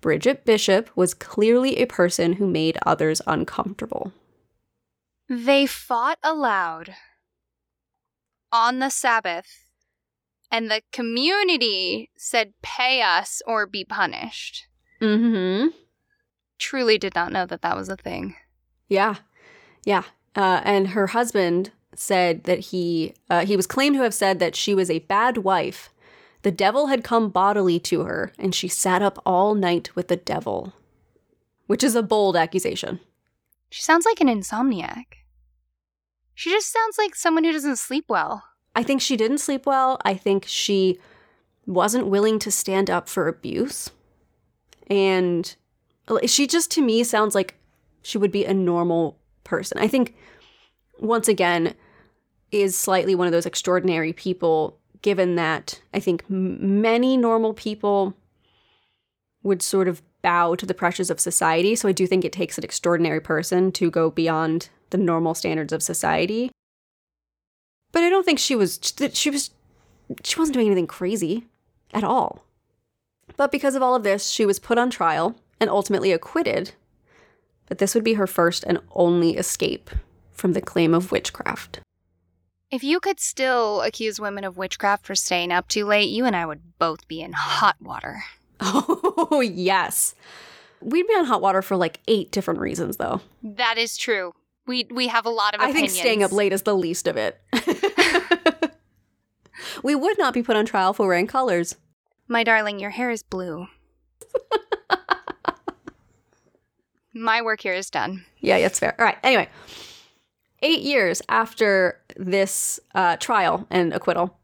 Bridget 0.00 0.44
Bishop 0.44 0.90
was 0.96 1.14
clearly 1.14 1.76
a 1.76 1.86
person 1.86 2.34
who 2.34 2.46
made 2.46 2.78
others 2.84 3.22
uncomfortable. 3.26 4.12
They 5.28 5.66
fought 5.66 6.18
aloud 6.22 6.96
on 8.50 8.80
the 8.80 8.90
Sabbath, 8.90 9.66
and 10.50 10.70
the 10.70 10.82
community 10.92 12.10
said, 12.16 12.54
Pay 12.62 13.00
us 13.00 13.40
or 13.46 13.66
be 13.66 13.84
punished. 13.84 14.66
Mm-hmm. 15.00 15.68
Truly 16.62 16.96
did 16.96 17.16
not 17.16 17.32
know 17.32 17.44
that 17.44 17.62
that 17.62 17.76
was 17.76 17.88
a 17.88 17.96
thing. 17.96 18.36
Yeah, 18.88 19.16
yeah. 19.84 20.04
Uh, 20.36 20.60
and 20.62 20.88
her 20.90 21.08
husband 21.08 21.72
said 21.96 22.44
that 22.44 22.60
he 22.60 23.14
uh, 23.28 23.44
he 23.44 23.56
was 23.56 23.66
claimed 23.66 23.96
to 23.96 24.02
have 24.02 24.14
said 24.14 24.38
that 24.38 24.54
she 24.54 24.72
was 24.72 24.88
a 24.88 25.00
bad 25.00 25.38
wife. 25.38 25.90
The 26.42 26.52
devil 26.52 26.86
had 26.86 27.02
come 27.02 27.30
bodily 27.30 27.80
to 27.80 28.02
her, 28.02 28.32
and 28.38 28.54
she 28.54 28.68
sat 28.68 29.02
up 29.02 29.20
all 29.26 29.56
night 29.56 29.96
with 29.96 30.06
the 30.06 30.14
devil, 30.16 30.72
which 31.66 31.82
is 31.82 31.96
a 31.96 32.02
bold 32.02 32.36
accusation. 32.36 33.00
She 33.68 33.82
sounds 33.82 34.06
like 34.06 34.20
an 34.20 34.28
insomniac. 34.28 35.06
She 36.32 36.50
just 36.50 36.72
sounds 36.72 36.96
like 36.96 37.16
someone 37.16 37.42
who 37.42 37.50
doesn't 37.50 37.76
sleep 37.80 38.04
well. 38.08 38.44
I 38.76 38.84
think 38.84 39.00
she 39.00 39.16
didn't 39.16 39.38
sleep 39.38 39.66
well. 39.66 39.98
I 40.04 40.14
think 40.14 40.44
she 40.46 41.00
wasn't 41.66 42.06
willing 42.06 42.38
to 42.38 42.52
stand 42.52 42.88
up 42.88 43.08
for 43.08 43.26
abuse, 43.26 43.90
and 44.86 45.56
she 46.26 46.46
just 46.46 46.70
to 46.72 46.82
me 46.82 47.04
sounds 47.04 47.34
like 47.34 47.54
she 48.02 48.18
would 48.18 48.32
be 48.32 48.44
a 48.44 48.54
normal 48.54 49.18
person. 49.44 49.78
I 49.78 49.88
think 49.88 50.14
once 50.98 51.28
again 51.28 51.74
is 52.50 52.76
slightly 52.76 53.14
one 53.14 53.26
of 53.26 53.32
those 53.32 53.46
extraordinary 53.46 54.12
people 54.12 54.78
given 55.00 55.34
that 55.36 55.80
I 55.92 56.00
think 56.00 56.28
many 56.28 57.16
normal 57.16 57.54
people 57.54 58.14
would 59.42 59.62
sort 59.62 59.88
of 59.88 60.02
bow 60.22 60.54
to 60.54 60.64
the 60.64 60.74
pressures 60.74 61.10
of 61.10 61.18
society. 61.18 61.74
So 61.74 61.88
I 61.88 61.92
do 61.92 62.06
think 62.06 62.24
it 62.24 62.32
takes 62.32 62.56
an 62.56 62.64
extraordinary 62.64 63.20
person 63.20 63.72
to 63.72 63.90
go 63.90 64.10
beyond 64.10 64.68
the 64.90 64.98
normal 64.98 65.34
standards 65.34 65.72
of 65.72 65.82
society. 65.82 66.50
But 67.90 68.04
I 68.04 68.08
don't 68.08 68.24
think 68.24 68.38
she 68.38 68.54
was 68.54 68.78
she 69.12 69.30
was 69.30 69.50
she 70.22 70.38
wasn't 70.38 70.54
doing 70.54 70.66
anything 70.66 70.86
crazy 70.86 71.46
at 71.92 72.04
all. 72.04 72.44
But 73.36 73.50
because 73.50 73.74
of 73.74 73.82
all 73.82 73.94
of 73.94 74.02
this, 74.02 74.28
she 74.28 74.46
was 74.46 74.58
put 74.58 74.78
on 74.78 74.90
trial 74.90 75.36
and 75.62 75.70
ultimately 75.70 76.10
acquitted. 76.10 76.72
But 77.68 77.78
this 77.78 77.94
would 77.94 78.02
be 78.02 78.14
her 78.14 78.26
first 78.26 78.64
and 78.64 78.80
only 78.90 79.36
escape 79.36 79.90
from 80.32 80.54
the 80.54 80.60
claim 80.60 80.92
of 80.92 81.12
witchcraft. 81.12 81.78
If 82.72 82.82
you 82.82 82.98
could 82.98 83.20
still 83.20 83.80
accuse 83.82 84.18
women 84.18 84.42
of 84.42 84.56
witchcraft 84.56 85.06
for 85.06 85.14
staying 85.14 85.52
up 85.52 85.68
too 85.68 85.84
late, 85.84 86.08
you 86.10 86.24
and 86.24 86.34
I 86.34 86.46
would 86.46 86.76
both 86.80 87.06
be 87.06 87.20
in 87.20 87.32
hot 87.32 87.76
water. 87.80 88.24
Oh, 88.58 89.40
yes. 89.54 90.16
We'd 90.80 91.06
be 91.06 91.14
on 91.14 91.26
hot 91.26 91.40
water 91.40 91.62
for 91.62 91.76
like 91.76 92.00
eight 92.08 92.32
different 92.32 92.58
reasons, 92.58 92.96
though. 92.96 93.20
That 93.44 93.78
is 93.78 93.96
true. 93.96 94.32
We 94.66 94.88
we 94.90 95.06
have 95.08 95.26
a 95.26 95.30
lot 95.30 95.54
of 95.54 95.60
Opinions. 95.60 95.76
I 95.76 95.80
think 95.80 95.90
staying 95.90 96.22
up 96.24 96.32
late 96.32 96.52
is 96.52 96.62
the 96.62 96.74
least 96.74 97.06
of 97.06 97.16
it. 97.16 97.40
we 99.84 99.94
would 99.94 100.18
not 100.18 100.34
be 100.34 100.42
put 100.42 100.56
on 100.56 100.66
trial 100.66 100.92
for 100.92 101.06
wearing 101.06 101.28
colors. 101.28 101.76
My 102.26 102.42
darling, 102.42 102.80
your 102.80 102.90
hair 102.90 103.10
is 103.10 103.22
blue. 103.22 103.68
My 107.14 107.42
work 107.42 107.60
here 107.60 107.74
is 107.74 107.90
done. 107.90 108.24
Yeah, 108.40 108.58
that's 108.60 108.78
fair. 108.78 108.94
All 108.98 109.04
right. 109.04 109.18
Anyway, 109.22 109.48
eight 110.62 110.80
years 110.80 111.20
after 111.28 112.00
this 112.16 112.80
uh, 112.94 113.16
trial 113.16 113.66
and 113.70 113.92
acquittal, 113.92 114.38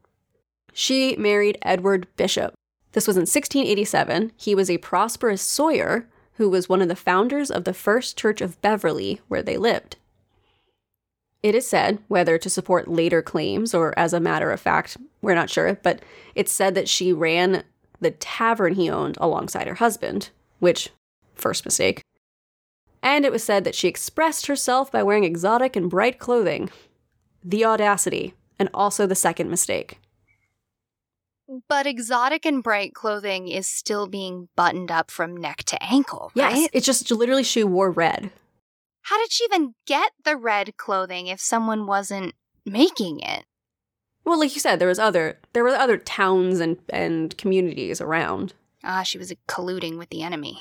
she 0.72 1.16
married 1.16 1.58
Edward 1.62 2.06
Bishop. 2.16 2.54
This 2.92 3.06
was 3.06 3.16
in 3.16 3.22
1687. 3.22 4.32
He 4.36 4.54
was 4.54 4.70
a 4.70 4.78
prosperous 4.78 5.42
sawyer 5.42 6.08
who 6.34 6.48
was 6.48 6.68
one 6.68 6.80
of 6.80 6.88
the 6.88 6.96
founders 6.96 7.50
of 7.50 7.64
the 7.64 7.74
First 7.74 8.16
Church 8.16 8.40
of 8.40 8.60
Beverly, 8.62 9.20
where 9.28 9.42
they 9.42 9.56
lived. 9.56 9.96
It 11.42 11.54
is 11.54 11.68
said, 11.68 11.98
whether 12.08 12.38
to 12.38 12.50
support 12.50 12.88
later 12.88 13.22
claims 13.22 13.74
or 13.74 13.96
as 13.98 14.12
a 14.12 14.20
matter 14.20 14.50
of 14.50 14.60
fact, 14.60 14.96
we're 15.22 15.34
not 15.34 15.50
sure, 15.50 15.74
but 15.82 16.00
it's 16.34 16.52
said 16.52 16.74
that 16.74 16.88
she 16.88 17.12
ran 17.12 17.64
the 18.00 18.10
tavern 18.10 18.74
he 18.74 18.90
owned 18.90 19.16
alongside 19.20 19.66
her 19.66 19.74
husband, 19.74 20.30
which, 20.58 20.90
first 21.34 21.64
mistake. 21.64 22.02
And 23.02 23.24
it 23.24 23.32
was 23.32 23.44
said 23.44 23.64
that 23.64 23.74
she 23.74 23.88
expressed 23.88 24.46
herself 24.46 24.90
by 24.90 25.02
wearing 25.02 25.24
exotic 25.24 25.76
and 25.76 25.88
bright 25.88 26.18
clothing. 26.18 26.70
The 27.44 27.64
audacity, 27.64 28.34
and 28.58 28.68
also 28.74 29.06
the 29.06 29.14
second 29.14 29.50
mistake. 29.50 30.00
But 31.68 31.86
exotic 31.86 32.44
and 32.44 32.62
bright 32.62 32.94
clothing 32.94 33.48
is 33.48 33.66
still 33.66 34.06
being 34.06 34.48
buttoned 34.54 34.90
up 34.90 35.10
from 35.10 35.36
neck 35.36 35.64
to 35.64 35.82
ankle, 35.82 36.30
right? 36.34 36.56
Yes, 36.56 36.68
it's 36.74 36.86
just 36.86 37.10
literally 37.10 37.44
she 37.44 37.64
wore 37.64 37.90
red. 37.90 38.30
How 39.02 39.18
did 39.18 39.32
she 39.32 39.44
even 39.44 39.74
get 39.86 40.12
the 40.24 40.36
red 40.36 40.76
clothing 40.76 41.28
if 41.28 41.40
someone 41.40 41.86
wasn't 41.86 42.34
making 42.66 43.20
it? 43.20 43.44
Well, 44.24 44.38
like 44.38 44.54
you 44.54 44.60
said, 44.60 44.78
there 44.78 44.88
was 44.88 44.98
other 44.98 45.38
there 45.54 45.64
were 45.64 45.70
other 45.70 45.96
towns 45.96 46.60
and 46.60 46.76
and 46.90 47.36
communities 47.38 48.02
around. 48.02 48.52
Ah, 48.84 49.02
she 49.02 49.16
was 49.16 49.32
colluding 49.48 49.96
with 49.96 50.10
the 50.10 50.22
enemy. 50.22 50.60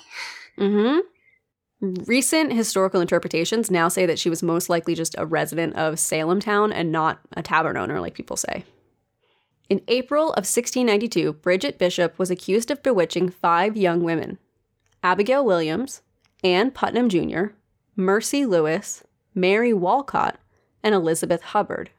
Mm-hmm. 0.58 1.00
Recent 1.80 2.54
historical 2.54 3.02
interpretations 3.02 3.70
now 3.70 3.88
say 3.88 4.08
that 4.08 4.18
she 4.18 4.32
was 4.32 4.42
most 4.42 4.68
likely 4.68 4.96
just 4.96 5.16
a 5.18 5.28
resident 5.28 5.76
of 5.76 6.00
Salem 6.00 6.40
town 6.40 6.74
and 6.74 6.92
not 6.92 7.20
a 7.34 7.44
tavern 7.44 7.78
owner, 7.78 8.02
like 8.02 8.16
people 8.16 8.36
say. 8.38 8.64
In 9.70 9.82
April 9.88 10.30
of 10.30 10.46
1692, 10.46 11.34
Bridget 11.34 11.78
Bishop 11.78 12.18
was 12.18 12.32
accused 12.32 12.72
of 12.72 12.82
bewitching 12.82 13.30
five 13.30 13.78
young 13.78 14.02
women 14.02 14.40
Abigail 15.04 15.46
Williams, 15.46 16.02
Anne 16.44 16.72
Putnam 16.72 17.10
Jr., 17.10 17.48
Mercy 17.96 18.46
Lewis, 18.46 19.04
Mary 19.36 19.74
Walcott, 19.74 20.40
and 20.82 20.96
Elizabeth 20.96 21.42
Hubbard, 21.42 21.92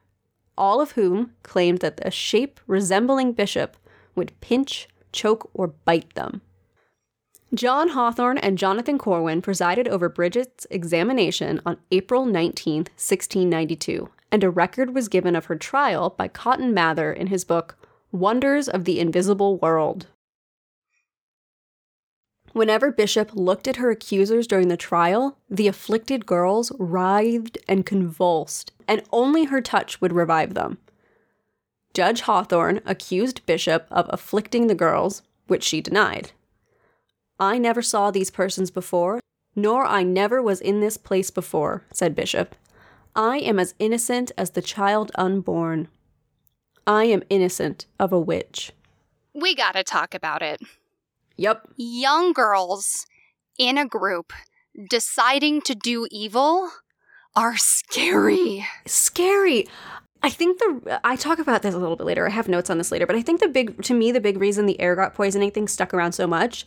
all 0.56 0.80
of 0.80 0.92
whom 0.92 1.34
claimed 1.44 1.78
that 1.78 2.00
a 2.02 2.10
shape 2.10 2.58
resembling 2.66 3.32
Bishop 3.32 3.76
would 4.16 4.38
pinch, 4.40 4.88
choke, 5.12 5.48
or 5.54 5.68
bite 5.68 6.14
them. 6.14 6.40
John 7.54 7.88
Hawthorne 7.90 8.36
and 8.36 8.58
Jonathan 8.58 8.98
Corwin 8.98 9.40
presided 9.40 9.88
over 9.88 10.10
Bridget's 10.10 10.66
examination 10.70 11.62
on 11.64 11.78
April 11.90 12.26
19, 12.26 12.80
1692, 12.80 14.10
and 14.30 14.44
a 14.44 14.50
record 14.50 14.94
was 14.94 15.08
given 15.08 15.34
of 15.34 15.46
her 15.46 15.56
trial 15.56 16.10
by 16.10 16.28
Cotton 16.28 16.74
Mather 16.74 17.10
in 17.10 17.28
his 17.28 17.44
book 17.44 17.78
Wonders 18.12 18.68
of 18.68 18.84
the 18.84 19.00
Invisible 19.00 19.56
World. 19.56 20.08
Whenever 22.52 22.92
Bishop 22.92 23.30
looked 23.32 23.66
at 23.66 23.76
her 23.76 23.90
accusers 23.90 24.46
during 24.46 24.68
the 24.68 24.76
trial, 24.76 25.38
the 25.48 25.68
afflicted 25.68 26.26
girls 26.26 26.70
writhed 26.78 27.56
and 27.66 27.86
convulsed, 27.86 28.72
and 28.86 29.02
only 29.10 29.44
her 29.44 29.62
touch 29.62 30.02
would 30.02 30.12
revive 30.12 30.52
them. 30.52 30.76
Judge 31.94 32.22
Hawthorne 32.22 32.82
accused 32.84 33.46
Bishop 33.46 33.86
of 33.90 34.06
afflicting 34.10 34.66
the 34.66 34.74
girls, 34.74 35.22
which 35.46 35.64
she 35.64 35.80
denied. 35.80 36.32
I 37.38 37.58
never 37.58 37.82
saw 37.82 38.10
these 38.10 38.30
persons 38.30 38.70
before, 38.70 39.20
nor 39.54 39.84
I 39.84 40.02
never 40.02 40.42
was 40.42 40.60
in 40.60 40.80
this 40.80 40.96
place 40.96 41.30
before, 41.30 41.84
said 41.92 42.14
Bishop. 42.14 42.54
I 43.14 43.38
am 43.38 43.58
as 43.58 43.74
innocent 43.78 44.32
as 44.36 44.50
the 44.50 44.62
child 44.62 45.12
unborn. 45.14 45.88
I 46.86 47.04
am 47.04 47.22
innocent 47.28 47.86
of 47.98 48.12
a 48.12 48.20
witch. 48.20 48.72
We 49.34 49.54
gotta 49.54 49.84
talk 49.84 50.14
about 50.14 50.42
it. 50.42 50.60
Yep. 51.36 51.68
Young 51.76 52.32
girls 52.32 53.06
in 53.58 53.78
a 53.78 53.86
group 53.86 54.32
deciding 54.88 55.60
to 55.62 55.74
do 55.74 56.06
evil 56.10 56.70
are 57.36 57.56
scary. 57.56 58.66
Scary. 58.86 59.66
I 60.22 60.30
think 60.30 60.58
the 60.58 61.00
I 61.04 61.14
talk 61.14 61.38
about 61.38 61.62
this 61.62 61.74
a 61.74 61.78
little 61.78 61.96
bit 61.96 62.06
later. 62.06 62.26
I 62.26 62.30
have 62.30 62.48
notes 62.48 62.70
on 62.70 62.78
this 62.78 62.90
later, 62.90 63.06
but 63.06 63.14
I 63.14 63.22
think 63.22 63.40
the 63.40 63.48
big 63.48 63.82
to 63.84 63.94
me 63.94 64.10
the 64.10 64.20
big 64.20 64.40
reason 64.40 64.66
the 64.66 64.80
ergot 64.80 65.14
poisoning 65.14 65.52
thing 65.52 65.68
stuck 65.68 65.94
around 65.94 66.12
so 66.12 66.26
much 66.26 66.66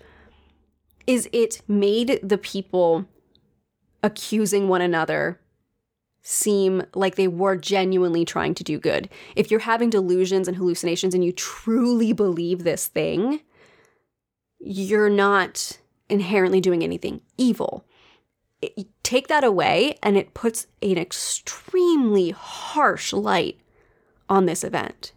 is 1.07 1.29
it 1.31 1.61
made 1.67 2.19
the 2.23 2.37
people 2.37 3.05
accusing 4.03 4.67
one 4.67 4.81
another 4.81 5.39
seem 6.23 6.83
like 6.93 7.15
they 7.15 7.27
were 7.27 7.55
genuinely 7.55 8.25
trying 8.25 8.53
to 8.53 8.63
do 8.63 8.79
good. 8.79 9.09
If 9.35 9.49
you're 9.49 9.61
having 9.61 9.89
delusions 9.89 10.47
and 10.47 10.57
hallucinations 10.57 11.13
and 11.13 11.25
you 11.25 11.31
truly 11.31 12.13
believe 12.13 12.63
this 12.63 12.87
thing, 12.87 13.41
you're 14.59 15.09
not 15.09 15.79
inherently 16.09 16.61
doing 16.61 16.83
anything 16.83 17.21
evil. 17.37 17.85
It, 18.61 18.87
take 19.01 19.27
that 19.27 19.43
away, 19.43 19.97
and 20.03 20.15
it 20.15 20.35
puts 20.35 20.67
an 20.83 20.97
extremely 20.99 22.29
harsh 22.29 23.11
light 23.11 23.59
on 24.29 24.45
this 24.45 24.63
event. 24.63 25.13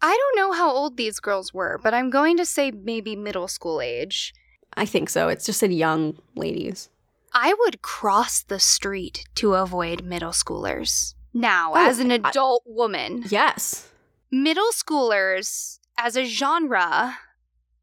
I 0.00 0.16
don't 0.16 0.36
know 0.36 0.52
how 0.52 0.70
old 0.70 0.96
these 0.96 1.20
girls 1.20 1.52
were, 1.52 1.78
but 1.82 1.92
I'm 1.92 2.08
going 2.08 2.38
to 2.38 2.46
say 2.46 2.70
maybe 2.70 3.14
middle 3.14 3.46
school 3.46 3.80
age. 3.80 4.32
I 4.74 4.86
think 4.86 5.10
so. 5.10 5.28
It's 5.28 5.44
just 5.46 5.58
said 5.60 5.72
young 5.72 6.18
ladies. 6.34 6.88
I 7.34 7.54
would 7.60 7.82
cross 7.82 8.42
the 8.42 8.60
street 8.60 9.24
to 9.36 9.54
avoid 9.54 10.04
middle 10.04 10.32
schoolers. 10.32 11.14
Now, 11.34 11.72
Oh, 11.74 11.88
as 11.88 11.98
an 11.98 12.10
I- 12.12 12.16
adult 12.16 12.62
woman, 12.66 13.24
Yes. 13.28 13.88
middle 14.30 14.70
schoolers 14.72 15.78
as 15.98 16.16
a 16.16 16.24
genre 16.24 17.18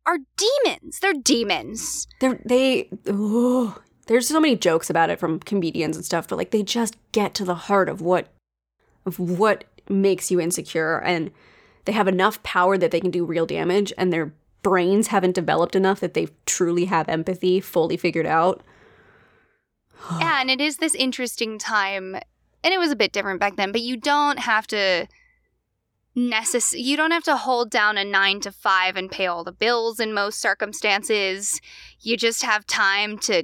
are 0.05 0.17
demons. 0.37 0.99
They're 0.99 1.13
demons. 1.13 2.07
They're, 2.19 2.39
they, 2.45 2.89
oh, 3.07 3.77
there's 4.07 4.27
so 4.27 4.39
many 4.39 4.55
jokes 4.55 4.89
about 4.89 5.09
it 5.09 5.19
from 5.19 5.39
comedians 5.39 5.95
and 5.95 6.05
stuff, 6.05 6.27
but 6.27 6.37
like 6.37 6.51
they 6.51 6.63
just 6.63 6.95
get 7.11 7.33
to 7.35 7.45
the 7.45 7.55
heart 7.55 7.89
of 7.89 8.01
what, 8.01 8.27
of 9.05 9.19
what 9.19 9.63
makes 9.89 10.29
you 10.29 10.39
insecure, 10.39 10.99
and 11.01 11.31
they 11.85 11.91
have 11.91 12.07
enough 12.07 12.41
power 12.43 12.77
that 12.77 12.91
they 12.91 12.99
can 13.01 13.11
do 13.11 13.25
real 13.25 13.45
damage, 13.47 13.91
and 13.97 14.13
their 14.13 14.31
brains 14.61 15.07
haven't 15.07 15.35
developed 15.35 15.75
enough 15.75 15.99
that 15.99 16.13
they 16.13 16.27
truly 16.45 16.85
have 16.85 17.07
empathy 17.09 17.59
fully 17.59 17.97
figured 17.97 18.25
out. 18.25 18.61
yeah, 20.19 20.41
and 20.41 20.49
it 20.49 20.61
is 20.61 20.77
this 20.77 20.95
interesting 20.95 21.57
time, 21.57 22.15
and 22.15 22.73
it 22.73 22.79
was 22.79 22.91
a 22.91 22.95
bit 22.95 23.11
different 23.11 23.39
back 23.39 23.55
then, 23.55 23.71
but 23.71 23.81
you 23.81 23.97
don't 23.97 24.39
have 24.39 24.67
to 24.67 25.07
necess- 26.15 26.77
you 26.77 26.97
don't 26.97 27.11
have 27.11 27.23
to 27.23 27.37
hold 27.37 27.69
down 27.69 27.97
a 27.97 28.03
9 28.03 28.39
to 28.41 28.51
5 28.51 28.95
and 28.95 29.11
pay 29.11 29.25
all 29.25 29.43
the 29.43 29.51
bills 29.51 29.99
in 29.99 30.13
most 30.13 30.39
circumstances. 30.39 31.61
You 32.01 32.17
just 32.17 32.43
have 32.43 32.65
time 32.65 33.17
to 33.19 33.43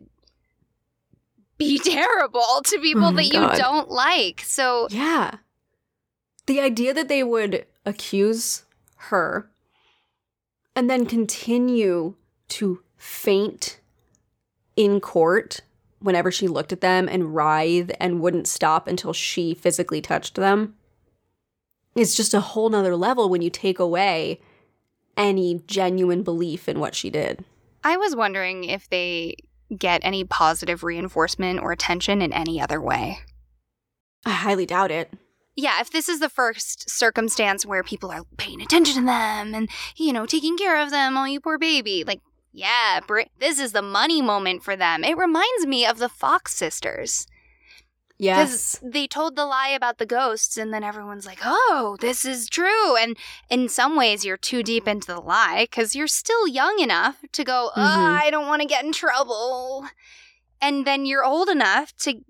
be 1.58 1.80
terrible 1.84 2.62
to 2.66 2.80
people 2.80 3.08
Oh 3.08 3.12
that 3.12 3.26
you 3.26 3.50
don't 3.58 3.90
like. 3.90 4.42
So, 4.42 4.88
Yeah. 4.90 5.38
The 6.48 6.62
idea 6.62 6.94
that 6.94 7.08
they 7.08 7.24
would 7.24 7.66
accuse 7.86 8.66
her 8.98 9.50
and 10.76 10.90
then 10.90 11.06
continue 11.06 12.16
to 12.50 12.82
faint 12.98 13.80
in 14.76 15.00
court 15.00 15.62
whenever 16.00 16.32
she 16.32 16.48
looked 16.48 16.74
at 16.74 16.82
them 16.82 17.08
and 17.10 17.34
writhe 17.34 17.92
and 18.00 18.22
wouldn't 18.22 18.48
stop 18.48 18.88
until 18.88 19.14
she 19.14 19.54
physically 19.54 20.02
touched 20.02 20.36
them 20.36 20.76
It's 21.96 22.16
just 22.16 22.34
a 22.34 22.42
whole 22.42 22.70
nother 22.70 22.96
level 22.96 23.30
when 23.30 23.42
you 23.42 23.50
take 23.50 23.80
away 23.80 24.42
any 25.16 25.62
genuine 25.66 26.24
belief 26.24 26.68
in 26.68 26.80
what 26.80 26.94
she 26.94 27.10
did. 27.10 27.46
I 27.86 27.96
was 27.96 28.16
wondering 28.16 28.66
if 28.66 28.90
they 28.90 29.38
get 29.76 30.02
any 30.04 30.26
positive 30.26 30.84
reinforcement 30.84 31.62
or 31.62 31.72
attention 31.72 32.22
in 32.22 32.34
any 32.34 32.60
other 32.60 32.82
way. 32.82 33.20
I 34.26 34.32
highly 34.32 34.66
doubt 34.66 34.92
it. 34.92 35.14
Yeah, 35.56 35.80
if 35.80 35.90
this 35.90 36.10
is 36.10 36.20
the 36.20 36.30
first 36.30 36.90
circumstance 36.90 37.66
where 37.66 37.82
people 37.84 38.12
are 38.12 38.24
paying 38.38 38.62
attention 38.62 38.96
to 38.96 39.06
them 39.06 39.56
and, 39.56 39.70
you 39.96 40.12
know, 40.12 40.26
taking 40.26 40.58
care 40.58 40.82
of 40.82 40.92
them, 40.92 41.18
oh, 41.18 41.24
you 41.26 41.40
poor 41.40 41.58
baby, 41.58 42.04
like, 42.06 42.22
Yeah, 42.52 43.00
Br- 43.06 43.22
this 43.40 43.60
is 43.60 43.72
the 43.74 43.82
money 43.82 44.22
moment 44.22 44.64
for 44.64 44.76
them. 44.76 45.04
It 45.04 45.18
reminds 45.18 45.66
me 45.66 45.86
of 45.86 45.98
the 45.98 46.10
Fox 46.10 46.54
sisters. 46.56 47.28
Yes. 48.18 48.78
Because 48.80 48.94
they 48.94 49.08
told 49.08 49.36
the 49.36 49.46
lie 49.46 49.68
about 49.70 49.98
the 49.98 50.06
ghosts, 50.06 50.56
and 50.58 50.74
then 50.74 50.82
everyone's 50.84 51.26
like, 51.26 51.40
oh, 51.44 51.98
this 52.00 52.24
is 52.24 52.48
true. 52.48 52.96
And 52.96 53.18
in 53.50 53.68
some 53.68 53.98
ways, 53.98 54.24
you're 54.24 54.38
too 54.38 54.64
deep 54.64 54.88
into 54.88 55.08
the 55.08 55.20
lie 55.20 55.68
because 55.70 55.96
you're 55.98 56.08
still 56.08 56.48
young 56.48 56.80
enough 56.80 57.18
to 57.34 57.44
go, 57.44 57.72
oh, 57.76 57.82
Mhm. 57.82 58.22
I 58.22 58.30
don't 58.30 58.48
want 58.48 58.62
to 58.62 58.68
get 58.70 58.86
in 58.86 58.94
trouble. 58.94 59.86
And 60.62 60.88
then 60.88 61.06
you're 61.06 61.26
old 61.26 61.50
enough 61.50 61.94
to 62.04 62.22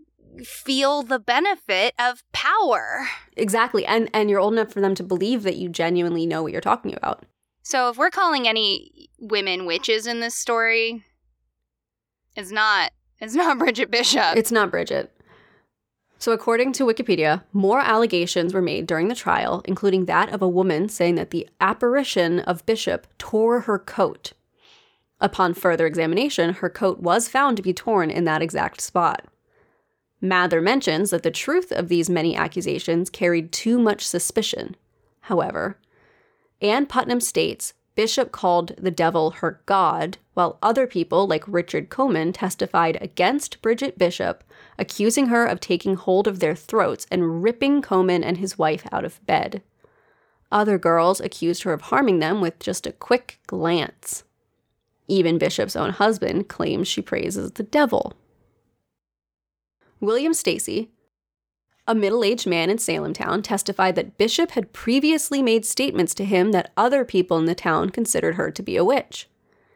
feel 0.43 1.04
the 1.04 1.19
benefit 1.19 1.93
of 2.00 2.24
power. 2.32 3.08
Exactly. 3.38 3.86
And 3.86 4.10
and 4.13 4.30
you're 4.30 4.39
old 4.39 4.54
enough 4.54 4.71
for 4.71 4.82
them 4.82 4.95
to 4.95 5.04
believe 5.04 5.43
that 5.43 5.58
you 5.58 5.69
genuinely 5.69 6.26
know 6.26 6.43
what 6.43 6.52
you're 6.52 6.62
talking 6.62 6.95
about. 6.95 7.26
So 7.63 7.89
if 7.89 7.98
we're 7.98 8.12
calling 8.12 8.48
any 8.48 9.10
women 9.19 9.65
witches 9.65 10.08
in 10.08 10.19
this 10.19 10.36
story, 10.36 11.04
it's 12.36 12.52
not 12.52 12.91
it's 13.19 13.36
not 13.36 13.58
Bridget 13.60 13.91
Bishop. 13.91 14.36
It's 14.36 14.52
not 14.52 14.71
Bridget. 14.71 15.12
So, 16.17 16.32
according 16.32 16.71
to 16.74 16.86
Wikipedia, 16.86 17.43
more 17.52 17.82
allegations 17.82 18.54
were 18.54 18.62
made 18.62 18.88
during 18.88 19.10
the 19.10 19.15
trial, 19.15 19.62
including 19.65 20.06
that 20.06 20.30
of 20.30 20.41
a 20.41 20.48
woman 20.48 20.88
saying 20.88 21.15
that 21.15 21.32
the 21.32 21.48
apparition 21.60 22.39
of 22.39 22.65
Bishop 22.65 23.06
tore 23.17 23.62
her 23.62 23.78
coat. 23.78 24.32
Upon 25.19 25.54
further 25.54 25.86
examination, 25.86 26.56
her 26.56 26.69
coat 26.69 27.00
was 27.00 27.28
found 27.28 27.58
to 27.58 27.63
be 27.63 27.74
torn 27.74 28.10
in 28.10 28.24
that 28.24 28.41
exact 28.41 28.82
spot. 28.82 29.26
Mather 30.25 30.61
mentions 30.61 31.09
that 31.09 31.23
the 31.23 31.31
truth 31.31 31.71
of 31.71 31.88
these 31.88 32.09
many 32.09 32.35
accusations 32.35 33.09
carried 33.09 33.51
too 33.51 33.79
much 33.79 34.05
suspicion. 34.05 34.75
However, 35.21 35.77
Anne 36.61 36.85
Putnam 36.85 37.19
states 37.19 37.73
Bishop 37.95 38.31
called 38.31 38.75
the 38.77 38.91
devil 38.91 39.31
her 39.31 39.61
god, 39.65 40.17
while 40.33 40.59
other 40.61 40.85
people, 40.85 41.27
like 41.27 41.43
Richard 41.47 41.89
Coman, 41.89 42.33
testified 42.33 42.97
against 42.99 43.61
Bridget 43.61 43.97
Bishop, 43.97 44.43
accusing 44.77 45.27
her 45.27 45.45
of 45.45 45.61
taking 45.61 45.95
hold 45.95 46.27
of 46.27 46.39
their 46.39 46.55
throats 46.55 47.07
and 47.09 47.41
ripping 47.41 47.81
Coman 47.81 48.23
and 48.23 48.38
his 48.38 48.57
wife 48.57 48.85
out 48.91 49.05
of 49.05 49.25
bed. 49.25 49.61
Other 50.51 50.77
girls 50.77 51.21
accused 51.21 51.63
her 51.63 51.71
of 51.71 51.83
harming 51.83 52.19
them 52.19 52.41
with 52.41 52.59
just 52.59 52.85
a 52.85 52.91
quick 52.91 53.39
glance. 53.47 54.23
Even 55.07 55.38
Bishop's 55.38 55.75
own 55.75 55.91
husband 55.91 56.49
claims 56.49 56.88
she 56.88 57.01
praises 57.01 57.51
the 57.51 57.63
devil. 57.63 58.13
William 60.05 60.33
Stacy, 60.33 60.91
a 61.87 61.93
middle 61.93 62.23
aged 62.23 62.47
man 62.47 62.69
in 62.69 62.77
Salem 62.77 63.13
town, 63.13 63.41
testified 63.41 63.95
that 63.95 64.17
Bishop 64.17 64.51
had 64.51 64.73
previously 64.73 65.41
made 65.41 65.65
statements 65.65 66.13
to 66.15 66.25
him 66.25 66.51
that 66.51 66.71
other 66.75 67.05
people 67.05 67.37
in 67.37 67.45
the 67.45 67.53
town 67.53 67.89
considered 67.89 68.35
her 68.35 68.49
to 68.49 68.63
be 68.63 68.75
a 68.75 68.83
witch. 68.83 69.29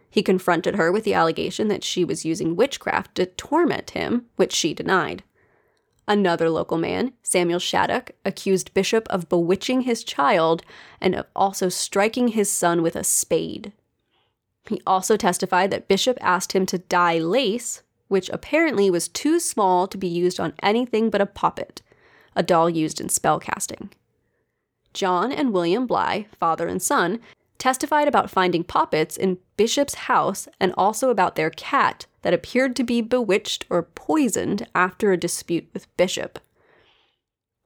He 0.09 0.23
confronted 0.23 0.75
her 0.75 0.91
with 0.91 1.03
the 1.03 1.13
allegation 1.13 1.67
that 1.67 1.83
she 1.83 2.03
was 2.03 2.25
using 2.25 2.55
witchcraft 2.55 3.13
to 3.15 3.27
torment 3.27 3.91
him, 3.91 4.25
which 4.37 4.53
she 4.53 4.73
denied. 4.73 5.23
Another 6.07 6.49
local 6.49 6.79
man, 6.79 7.13
Samuel 7.21 7.59
Shattuck, 7.59 8.11
accused 8.25 8.73
Bishop 8.73 9.07
of 9.09 9.29
bewitching 9.29 9.81
his 9.81 10.03
child 10.03 10.63
and 10.99 11.13
of 11.13 11.27
also 11.35 11.69
striking 11.69 12.29
his 12.29 12.49
son 12.49 12.81
with 12.81 12.95
a 12.95 13.03
spade. 13.03 13.71
He 14.67 14.81
also 14.87 15.15
testified 15.15 15.69
that 15.69 15.87
Bishop 15.87 16.17
asked 16.21 16.53
him 16.53 16.65
to 16.65 16.79
dye 16.79 17.19
lace, 17.19 17.83
which 18.10 18.30
apparently 18.30 18.89
was 18.89 19.08
too 19.08 19.39
small 19.39 19.88
to 19.88 19.98
be 19.98 20.08
used 20.08 20.39
on 20.39 20.54
anything 20.62 21.10
but 21.10 21.22
a 21.22 21.26
poppet, 21.26 21.82
a 22.36 22.43
doll 22.43 22.69
used 22.69 23.00
in 23.00 23.08
spell 23.08 23.39
casting. 23.39 23.89
John 24.93 25.32
and 25.32 25.54
William 25.54 25.88
Bly, 25.88 26.28
father 26.38 26.67
and 26.67 26.82
son, 26.82 27.19
testified 27.58 28.08
about 28.08 28.30
finding 28.30 28.63
poppets 28.63 29.15
in 29.15 29.38
Bishop's 29.58 29.93
house 29.93 30.48
and 30.60 30.74
also 30.78 31.10
about 31.10 31.36
their 31.36 31.50
cat 31.50 32.06
that 32.22 32.34
appeared 32.34 32.76
to 32.76 32.84
be 32.84 33.02
bewitched 33.02 33.65
or 33.69 33.84
poisoned 33.84 34.67
after 34.74 35.12
a 35.12 35.17
dispute 35.17 35.67
with 35.74 35.95
Bishop. 35.95 36.39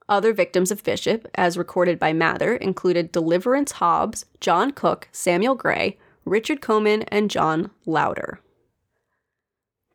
Other 0.08 0.34
victims 0.34 0.70
of 0.70 0.84
Bishop, 0.84 1.26
as 1.34 1.56
recorded 1.56 1.98
by 1.98 2.12
Mather, 2.12 2.56
included 2.56 3.10
Deliverance 3.10 3.72
Hobbs, 3.72 4.26
John 4.40 4.72
Cook, 4.72 5.08
Samuel 5.12 5.54
Gray, 5.54 5.96
Richard 6.26 6.60
Coman, 6.60 7.02
and 7.04 7.30
John 7.30 7.70
Louder. 7.86 8.40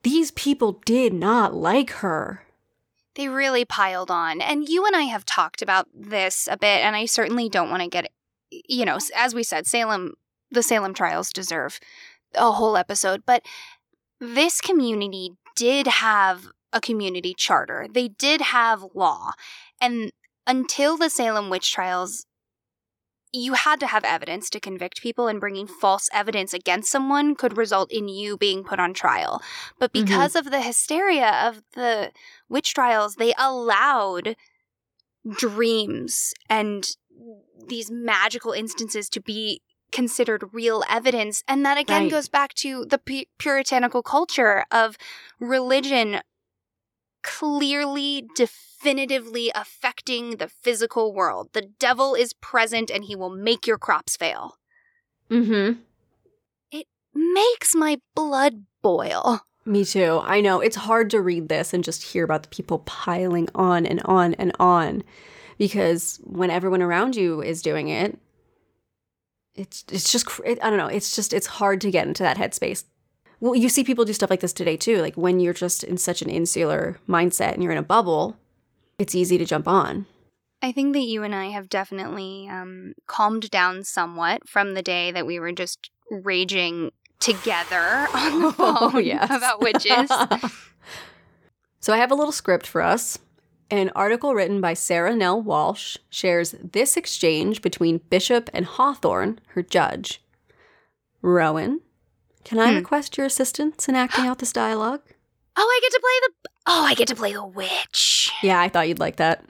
These 0.03 0.31
people 0.31 0.81
did 0.85 1.13
not 1.13 1.53
like 1.53 1.89
her. 1.91 2.45
They 3.15 3.27
really 3.27 3.65
piled 3.65 4.09
on. 4.09 4.41
And 4.41 4.69
you 4.69 4.85
and 4.85 4.95
I 4.95 5.03
have 5.03 5.25
talked 5.25 5.61
about 5.61 5.87
this 5.93 6.47
a 6.49 6.57
bit, 6.57 6.81
and 6.81 6.95
I 6.95 7.05
certainly 7.05 7.49
don't 7.49 7.69
want 7.69 7.83
to 7.83 7.89
get, 7.89 8.11
you 8.49 8.85
know, 8.85 8.97
as 9.15 9.35
we 9.35 9.43
said, 9.43 9.67
Salem, 9.67 10.13
the 10.51 10.63
Salem 10.63 10.93
trials 10.93 11.31
deserve 11.31 11.79
a 12.35 12.51
whole 12.51 12.77
episode, 12.77 13.23
but 13.25 13.43
this 14.19 14.61
community 14.61 15.31
did 15.55 15.87
have 15.87 16.47
a 16.71 16.79
community 16.79 17.33
charter. 17.33 17.87
They 17.91 18.07
did 18.07 18.41
have 18.41 18.85
law. 18.93 19.31
And 19.81 20.11
until 20.45 20.97
the 20.97 21.09
Salem 21.09 21.49
witch 21.49 21.71
trials, 21.71 22.25
you 23.31 23.53
had 23.53 23.79
to 23.79 23.87
have 23.87 24.03
evidence 24.03 24.49
to 24.49 24.59
convict 24.59 25.01
people, 25.01 25.27
and 25.27 25.39
bringing 25.39 25.67
false 25.67 26.09
evidence 26.11 26.53
against 26.53 26.91
someone 26.91 27.35
could 27.35 27.57
result 27.57 27.91
in 27.91 28.07
you 28.07 28.37
being 28.37 28.63
put 28.63 28.79
on 28.79 28.93
trial. 28.93 29.41
But 29.77 29.91
Mhm. 29.93 30.05
because 30.05 30.35
of 30.35 30.49
the 30.51 30.61
hysteria 30.61 31.29
of 31.47 31.63
the 31.73 32.11
witch 32.47 32.73
trials, 32.73 33.15
they 33.15 33.33
allowed 33.37 34.35
dreams 35.37 36.33
and 36.49 36.95
these 37.67 37.91
magical 37.91 38.51
instances 38.51 39.09
to 39.09 39.19
be 39.21 39.61
considered 39.91 40.53
real 40.53 40.83
evidence. 40.89 41.43
And 41.47 41.65
that 41.65 41.77
again 41.77 42.03
Right. 42.03 42.11
goes 42.11 42.29
back 42.29 42.53
to 42.55 42.85
the 42.85 42.97
pu- 42.99 43.25
puritanical 43.37 44.03
culture 44.03 44.65
of 44.71 44.97
religion 45.39 46.21
clearly, 47.23 48.27
definitively 48.35 49.51
affecting 49.55 50.37
the 50.37 50.47
physical 50.47 51.13
world. 51.13 51.49
The 51.53 51.69
devil 51.79 52.15
is 52.15 52.33
present 52.33 52.89
and 52.89 53.03
he 53.03 53.15
will 53.15 53.29
make 53.29 53.67
your 53.67 53.77
crops 53.77 54.15
fail. 54.15 54.55
Mm-hmm. 55.29 55.79
It 56.71 56.87
makes 57.13 57.75
my 57.75 57.99
blood 58.15 58.65
boil. 58.81 59.41
Me 59.65 59.85
too. 59.85 60.21
I 60.23 60.41
know. 60.41 60.61
It's 60.61 60.75
hard 60.75 61.09
to 61.11 61.21
read 61.21 61.49
this 61.49 61.73
and 61.73 61.83
just 61.83 62.01
hear 62.01 62.23
about 62.23 62.43
the 62.43 62.49
people 62.49 62.79
piling 62.79 63.49
on 63.53 63.85
and 63.85 64.01
on 64.05 64.33
and 64.35 64.51
on 64.59 65.03
because 65.57 66.19
when 66.23 66.49
everyone 66.49 66.81
around 66.81 67.15
you 67.15 67.41
is 67.41 67.61
doing 67.61 67.89
it, 67.89 68.17
it's 69.53 69.83
it's 69.91 70.11
just 70.11 70.27
it, 70.45 70.57
I 70.63 70.69
don't 70.69 70.79
know. 70.79 70.87
It's 70.87 71.15
just 71.15 71.33
it's 71.33 71.45
hard 71.45 71.81
to 71.81 71.91
get 71.91 72.07
into 72.07 72.23
that 72.23 72.37
headspace. 72.37 72.85
Well, 73.39 73.55
you 73.55 73.69
see 73.69 73.83
people 73.83 74.05
do 74.05 74.13
stuff 74.13 74.29
like 74.29 74.41
this 74.41 74.53
today 74.53 74.77
too. 74.77 75.01
Like 75.01 75.15
when 75.15 75.39
you're 75.39 75.53
just 75.53 75.83
in 75.83 75.97
such 75.97 76.21
an 76.21 76.29
insular 76.29 76.99
mindset 77.07 77.53
and 77.53 77.63
you're 77.63 77.71
in 77.71 77.77
a 77.77 77.83
bubble, 77.83 78.37
it's 78.97 79.15
easy 79.15 79.37
to 79.37 79.45
jump 79.45 79.67
on. 79.67 80.05
I 80.61 80.73
think 80.73 80.93
that 80.93 81.03
you 81.03 81.23
and 81.23 81.33
I 81.33 81.45
have 81.47 81.69
definitely 81.69 82.49
um, 82.51 82.93
calmed 83.07 83.49
down 83.49 83.85
somewhat 83.85 84.47
from 84.47 84.73
the 84.73 84.81
day 84.81 85.11
that 85.11 85.25
we 85.25 85.39
were 85.39 85.53
just 85.53 85.89
raging 86.11 86.91
together 87.19 88.07
on 88.13 88.41
the 88.41 88.51
phone 88.51 88.77
Oh, 88.95 88.97
yes. 88.97 89.25
about 89.29 89.61
witches. 89.61 90.11
so 91.79 91.93
I 91.93 91.97
have 91.97 92.11
a 92.11 92.15
little 92.15 92.33
script 92.33 92.67
for 92.67 92.81
us. 92.81 93.19
An 93.71 93.91
article 93.95 94.33
written 94.33 94.59
by 94.59 94.73
Sarah 94.73 95.15
Nell 95.15 95.39
Walsh 95.41 95.95
shares 96.09 96.55
this 96.61 96.97
exchange 96.97 97.61
between 97.61 98.01
Bishop 98.09 98.49
and 98.51 98.65
Hawthorne, 98.65 99.39
her 99.49 99.61
judge. 99.61 100.21
Rowan, 101.21 101.81
can 102.43 102.59
I 102.59 102.69
Hmm. 102.69 102.75
request 102.77 103.17
your 103.17 103.25
assistance 103.27 103.87
in 103.87 103.95
acting 103.95 104.25
out 104.27 104.39
this 104.39 104.53
dialogue? 104.53 105.01
oh, 105.57 105.61
I 105.61 105.79
get 105.81 105.91
to 105.91 105.99
play 105.99 106.19
the. 106.21 106.49
Oh, 106.67 106.83
I 106.85 106.93
get 106.93 107.07
to 107.09 107.15
play 107.15 107.33
the 107.33 107.45
witch. 107.45 108.31
Yeah, 108.41 108.59
I 108.61 108.69
thought 108.69 108.87
you'd 108.87 108.99
like 108.99 109.17
that. 109.17 109.43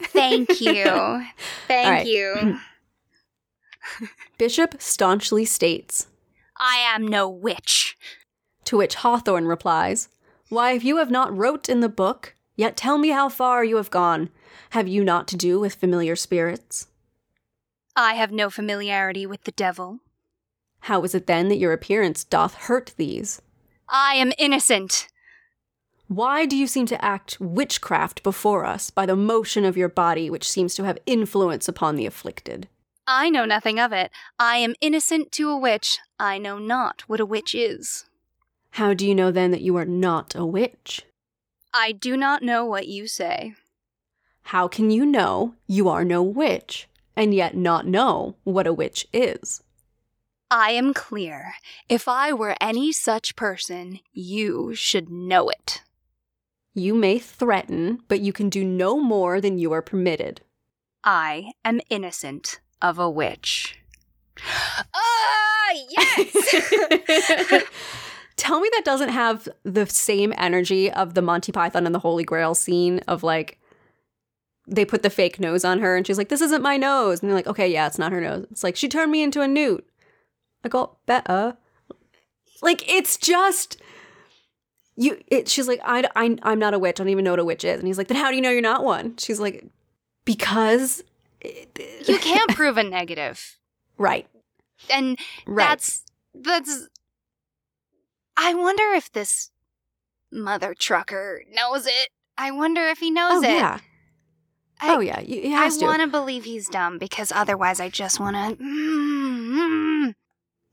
Thank 0.00 0.60
you. 0.60 1.24
Thank 1.68 1.88
right. 1.88 2.06
you. 2.06 2.58
Bishop 4.38 4.76
staunchly 4.80 5.44
states, 5.44 6.08
I 6.58 6.76
am 6.94 7.06
no 7.06 7.28
witch. 7.28 7.96
to 8.64 8.76
which 8.78 8.96
Hawthorne 8.96 9.46
replies, 9.46 10.08
Why, 10.48 10.72
if 10.72 10.84
you 10.84 10.96
have 10.98 11.10
not 11.10 11.36
wrote 11.36 11.68
in 11.68 11.80
the 11.80 11.88
book, 11.88 12.34
yet 12.56 12.76
tell 12.76 12.98
me 12.98 13.10
how 13.10 13.28
far 13.28 13.64
you 13.64 13.76
have 13.76 13.90
gone. 13.90 14.30
Have 14.70 14.88
you 14.88 15.04
not 15.04 15.28
to 15.28 15.36
do 15.36 15.60
with 15.60 15.74
familiar 15.74 16.16
spirits? 16.16 16.88
I 17.96 18.14
have 18.14 18.32
no 18.32 18.50
familiarity 18.50 19.24
with 19.26 19.44
the 19.44 19.52
devil. 19.52 20.00
How 20.84 21.02
is 21.02 21.14
it 21.14 21.26
then 21.26 21.48
that 21.48 21.56
your 21.56 21.72
appearance 21.72 22.24
doth 22.24 22.54
hurt 22.54 22.92
these? 22.98 23.40
I 23.88 24.16
am 24.16 24.34
innocent. 24.36 25.08
Why 26.08 26.44
do 26.44 26.56
you 26.56 26.66
seem 26.66 26.84
to 26.86 27.02
act 27.02 27.40
witchcraft 27.40 28.22
before 28.22 28.66
us 28.66 28.90
by 28.90 29.06
the 29.06 29.16
motion 29.16 29.64
of 29.64 29.78
your 29.78 29.88
body, 29.88 30.28
which 30.28 30.46
seems 30.46 30.74
to 30.74 30.84
have 30.84 30.98
influence 31.06 31.68
upon 31.68 31.96
the 31.96 32.04
afflicted? 32.04 32.68
I 33.06 33.30
know 33.30 33.46
nothing 33.46 33.80
of 33.80 33.94
it. 33.94 34.10
I 34.38 34.58
am 34.58 34.74
innocent 34.82 35.32
to 35.32 35.48
a 35.48 35.56
witch. 35.56 36.00
I 36.20 36.36
know 36.36 36.58
not 36.58 37.04
what 37.06 37.18
a 37.18 37.24
witch 37.24 37.54
is. 37.54 38.04
How 38.72 38.92
do 38.92 39.08
you 39.08 39.14
know 39.14 39.30
then 39.30 39.52
that 39.52 39.62
you 39.62 39.76
are 39.76 39.86
not 39.86 40.34
a 40.34 40.44
witch? 40.44 41.06
I 41.72 41.92
do 41.92 42.14
not 42.14 42.42
know 42.42 42.66
what 42.66 42.88
you 42.88 43.06
say. 43.06 43.54
How 44.42 44.68
can 44.68 44.90
you 44.90 45.06
know 45.06 45.54
you 45.66 45.88
are 45.88 46.04
no 46.04 46.22
witch, 46.22 46.88
and 47.16 47.32
yet 47.32 47.56
not 47.56 47.86
know 47.86 48.36
what 48.44 48.66
a 48.66 48.74
witch 48.74 49.06
is? 49.14 49.62
I 50.56 50.70
am 50.70 50.94
clear. 50.94 51.54
If 51.88 52.06
I 52.06 52.32
were 52.32 52.54
any 52.60 52.92
such 52.92 53.34
person, 53.34 53.98
you 54.12 54.72
should 54.76 55.10
know 55.10 55.48
it. 55.48 55.82
You 56.74 56.94
may 56.94 57.18
threaten, 57.18 57.98
but 58.06 58.20
you 58.20 58.32
can 58.32 58.50
do 58.50 58.62
no 58.62 59.00
more 59.00 59.40
than 59.40 59.58
you 59.58 59.72
are 59.72 59.82
permitted. 59.82 60.42
I 61.02 61.54
am 61.64 61.80
innocent 61.90 62.60
of 62.80 63.00
a 63.00 63.10
witch. 63.10 63.80
Ah, 64.94 65.72
yes! 65.90 67.64
Tell 68.36 68.60
me 68.60 68.68
that 68.74 68.84
doesn't 68.84 69.08
have 69.08 69.48
the 69.64 69.86
same 69.86 70.32
energy 70.38 70.88
of 70.88 71.14
the 71.14 71.22
Monty 71.22 71.50
Python 71.50 71.84
and 71.84 71.92
the 71.92 71.98
Holy 71.98 72.22
Grail 72.22 72.54
scene 72.54 73.00
of 73.08 73.24
like 73.24 73.58
they 74.68 74.84
put 74.84 75.02
the 75.02 75.10
fake 75.10 75.40
nose 75.40 75.64
on 75.64 75.80
her 75.80 75.96
and 75.96 76.06
she's 76.06 76.18
like, 76.18 76.28
This 76.28 76.40
isn't 76.40 76.62
my 76.62 76.76
nose. 76.76 77.20
And 77.20 77.28
they're 77.28 77.36
like, 77.36 77.48
Okay, 77.48 77.72
yeah, 77.72 77.88
it's 77.88 77.98
not 77.98 78.12
her 78.12 78.20
nose. 78.20 78.46
It's 78.52 78.62
like 78.62 78.76
she 78.76 78.88
turned 78.88 79.10
me 79.10 79.20
into 79.20 79.40
a 79.40 79.48
newt. 79.48 79.84
I 80.64 80.68
got 80.68 81.04
better. 81.06 81.56
Like 82.62 82.90
it's 82.90 83.16
just 83.16 83.80
you 84.96 85.20
it, 85.28 85.48
she's 85.48 85.68
like 85.68 85.80
I, 85.84 86.04
I 86.16 86.36
i'm 86.42 86.58
not 86.58 86.74
a 86.74 86.78
witch. 86.78 87.00
I 87.00 87.04
don't 87.04 87.10
even 87.10 87.24
know 87.24 87.32
what 87.32 87.40
a 87.40 87.44
witch 87.44 87.64
is. 87.64 87.78
And 87.78 87.86
he's 87.86 87.98
like 87.98 88.08
then 88.08 88.16
how 88.16 88.30
do 88.30 88.36
you 88.36 88.42
know 88.42 88.50
you're 88.50 88.62
not 88.62 88.84
one? 88.84 89.16
She's 89.18 89.40
like 89.40 89.64
because 90.24 91.02
you 91.44 92.18
can't 92.18 92.50
prove 92.54 92.78
a 92.78 92.82
negative. 92.82 93.58
Right. 93.98 94.26
And 94.90 95.18
right. 95.46 95.68
that's 95.68 96.02
that's 96.34 96.88
i 98.36 98.52
wonder 98.52 98.82
if 98.94 99.12
this 99.12 99.50
mother 100.32 100.74
trucker 100.76 101.42
knows 101.52 101.86
it. 101.86 102.08
I 102.36 102.50
wonder 102.50 102.88
if 102.88 102.98
he 102.98 103.10
knows 103.10 103.42
it. 103.44 103.48
oh 103.48 103.50
it. 103.50 103.56
yeah. 103.56 103.78
I- 104.80 104.96
oh 104.96 105.00
yeah. 105.00 105.20
He 105.20 105.54
i 105.54 105.64
has 105.64 105.78
to. 105.78 105.84
want 105.84 106.00
to 106.02 106.08
believe 106.08 106.44
he's 106.44 106.68
dumb 106.68 106.98
because 106.98 107.30
otherwise 107.30 107.78
i 107.80 107.88
just 107.88 108.18
want 108.18 108.36
to 108.36 108.64
mm, 108.64 110.14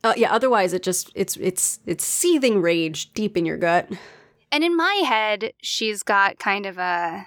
uh, 0.04 0.14
yeah 0.18 0.32
otherwise 0.34 0.74
it 0.74 0.84
just 0.84 1.12
it's 1.16 1.38
it's 1.38 1.80
it's 1.86 2.04
seething 2.04 2.62
rage 2.62 3.14
deep 3.14 3.38
in 3.38 3.45
your 3.45 3.58
gut. 3.58 3.89
And 4.52 4.64
in 4.64 4.76
my 4.76 4.93
head 5.06 5.54
she's 5.62 6.04
got 6.04 6.39
kind 6.39 6.66
of 6.66 6.78
a 6.78 7.26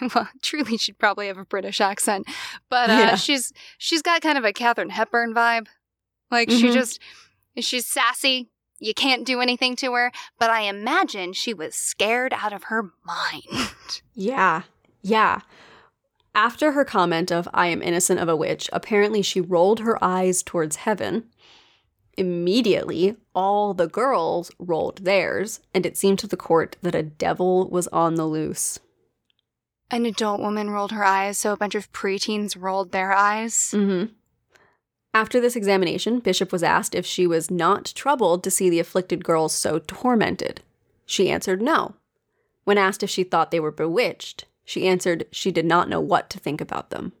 well 0.14 0.28
truly 0.42 0.76
she'd 0.76 0.98
probably 0.98 1.26
have 1.28 1.38
a 1.38 1.44
british 1.44 1.80
accent 1.80 2.26
but 2.68 2.90
uh, 2.90 2.94
Yeah. 2.94 3.14
she's 3.16 3.52
she's 3.78 4.02
got 4.02 4.20
kind 4.22 4.36
of 4.36 4.44
a 4.44 4.52
katharine 4.52 4.90
hepburn 4.90 5.34
vibe. 5.34 5.66
Like 6.30 6.50
she 6.50 6.64
Mhm. 6.68 6.72
just 6.72 7.00
she's 7.58 7.86
sassy. 7.86 8.48
You 8.78 8.94
can't 8.94 9.26
do 9.26 9.40
anything 9.40 9.76
to 9.76 9.92
her 9.94 10.10
but 10.38 10.50
i 10.50 10.62
imagine 10.62 11.32
she 11.34 11.52
was 11.54 11.74
scared 11.74 12.32
out 12.34 12.52
of 12.52 12.64
her 12.64 12.90
mind. 13.04 13.72
Yeah. 14.14 14.62
Yeah. 15.02 15.40
After 16.34 16.72
her 16.72 16.84
comment 16.84 17.32
of 17.32 17.48
i 17.52 17.66
am 17.66 17.82
innocent 17.82 18.20
of 18.20 18.28
a 18.28 18.36
witch 18.36 18.68
apparently 18.72 19.22
she 19.22 19.40
rolled 19.40 19.80
her 19.80 20.02
eyes 20.04 20.42
towards 20.42 20.76
heaven 20.76 21.24
Immediately, 22.16 23.16
all 23.34 23.72
the 23.72 23.86
girls 23.88 24.50
rolled 24.58 25.04
theirs, 25.04 25.60
and 25.72 25.86
it 25.86 25.96
seemed 25.96 26.18
to 26.20 26.26
the 26.26 26.36
court 26.36 26.76
that 26.82 26.94
a 26.94 27.02
devil 27.02 27.68
was 27.68 27.88
on 27.88 28.16
the 28.16 28.26
loose. 28.26 28.78
an 29.90 30.06
adult 30.06 30.40
woman 30.40 30.70
rolled 30.70 30.92
her 30.92 31.04
eyes 31.04 31.36
so 31.38 31.52
a 31.52 31.56
bunch 31.56 31.74
of 31.74 31.90
preteens 31.92 32.56
rolled 32.60 32.92
their 32.92 33.12
eyes 33.12 33.72
Mm-hmm. 33.74 34.12
After 35.12 35.40
this 35.40 35.56
examination, 35.56 36.20
Bishop 36.20 36.52
was 36.52 36.62
asked 36.62 36.94
if 36.94 37.04
she 37.04 37.26
was 37.26 37.50
not 37.50 37.86
troubled 37.96 38.44
to 38.44 38.50
see 38.50 38.70
the 38.70 38.78
afflicted 38.78 39.24
girls 39.24 39.52
so 39.52 39.80
tormented. 39.80 40.62
She 41.04 41.28
answered 41.28 41.60
no. 41.60 41.94
When 42.62 42.78
asked 42.78 43.02
if 43.02 43.10
she 43.10 43.24
thought 43.24 43.50
they 43.50 43.58
were 43.58 43.72
bewitched, 43.72 44.44
she 44.64 44.86
answered 44.86 45.26
she 45.32 45.50
did 45.50 45.66
not 45.66 45.88
know 45.88 46.00
what 46.00 46.30
to 46.30 46.38
think 46.38 46.60
about 46.60 46.90
them. 46.90 47.12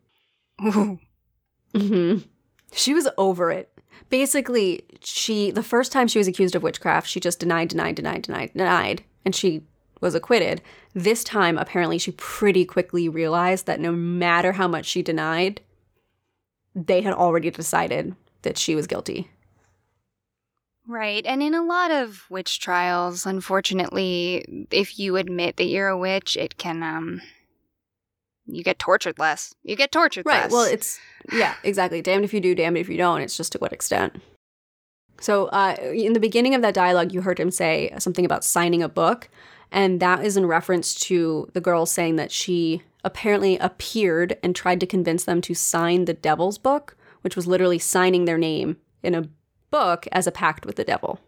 Ooh. 0.62 1.00
hmm 1.74 2.18
She 2.72 2.94
was 2.94 3.08
over 3.18 3.50
it. 3.50 3.69
Basically, 4.08 4.82
she 5.02 5.50
the 5.50 5.62
first 5.62 5.92
time 5.92 6.08
she 6.08 6.18
was 6.18 6.28
accused 6.28 6.54
of 6.54 6.62
witchcraft, 6.62 7.08
she 7.08 7.20
just 7.20 7.40
denied, 7.40 7.68
denied, 7.68 7.96
denied, 7.96 8.22
denied, 8.22 8.52
denied, 8.52 9.04
and 9.24 9.34
she 9.34 9.62
was 10.00 10.14
acquitted. 10.14 10.62
This 10.94 11.22
time, 11.22 11.58
apparently, 11.58 11.98
she 11.98 12.12
pretty 12.12 12.64
quickly 12.64 13.08
realized 13.08 13.66
that 13.66 13.80
no 13.80 13.92
matter 13.92 14.52
how 14.52 14.66
much 14.66 14.86
she 14.86 15.02
denied, 15.02 15.60
they 16.74 17.02
had 17.02 17.12
already 17.12 17.50
decided 17.50 18.14
that 18.42 18.56
she 18.56 18.74
was 18.74 18.86
guilty. 18.86 19.30
Right. 20.86 21.24
And 21.24 21.42
in 21.42 21.54
a 21.54 21.64
lot 21.64 21.90
of 21.90 22.24
witch 22.30 22.58
trials, 22.58 23.26
unfortunately, 23.26 24.66
if 24.70 24.98
you 24.98 25.16
admit 25.16 25.56
that 25.56 25.66
you're 25.66 25.88
a 25.88 25.98
witch, 25.98 26.36
it 26.36 26.56
can 26.58 26.82
um 26.82 27.20
you 28.54 28.62
get 28.62 28.78
tortured 28.78 29.18
less. 29.18 29.54
You 29.62 29.76
get 29.76 29.92
tortured 29.92 30.26
Right. 30.26 30.42
less. 30.44 30.52
Well, 30.52 30.64
it's 30.64 30.98
yeah, 31.32 31.54
exactly. 31.62 32.02
Damned 32.02 32.24
if 32.24 32.34
you 32.34 32.40
do, 32.40 32.54
damned 32.54 32.78
if 32.78 32.88
you 32.88 32.96
don't. 32.96 33.20
It's 33.20 33.36
just 33.36 33.52
to 33.52 33.58
what 33.58 33.72
extent. 33.72 34.20
So, 35.20 35.46
uh, 35.46 35.76
in 35.92 36.14
the 36.14 36.20
beginning 36.20 36.54
of 36.54 36.62
that 36.62 36.72
dialogue, 36.74 37.12
you 37.12 37.20
heard 37.20 37.38
him 37.38 37.50
say 37.50 37.92
something 37.98 38.24
about 38.24 38.42
signing 38.44 38.82
a 38.82 38.88
book, 38.88 39.28
and 39.70 40.00
that 40.00 40.24
is 40.24 40.36
in 40.36 40.46
reference 40.46 40.94
to 41.06 41.48
the 41.52 41.60
girl 41.60 41.84
saying 41.84 42.16
that 42.16 42.32
she 42.32 42.82
apparently 43.04 43.58
appeared 43.58 44.38
and 44.42 44.56
tried 44.56 44.80
to 44.80 44.86
convince 44.86 45.24
them 45.24 45.40
to 45.42 45.54
sign 45.54 46.06
the 46.06 46.14
devil's 46.14 46.58
book, 46.58 46.96
which 47.20 47.36
was 47.36 47.46
literally 47.46 47.78
signing 47.78 48.24
their 48.24 48.38
name 48.38 48.78
in 49.02 49.14
a 49.14 49.28
book 49.70 50.06
as 50.10 50.26
a 50.26 50.32
pact 50.32 50.64
with 50.66 50.76
the 50.76 50.84
devil. 50.84 51.20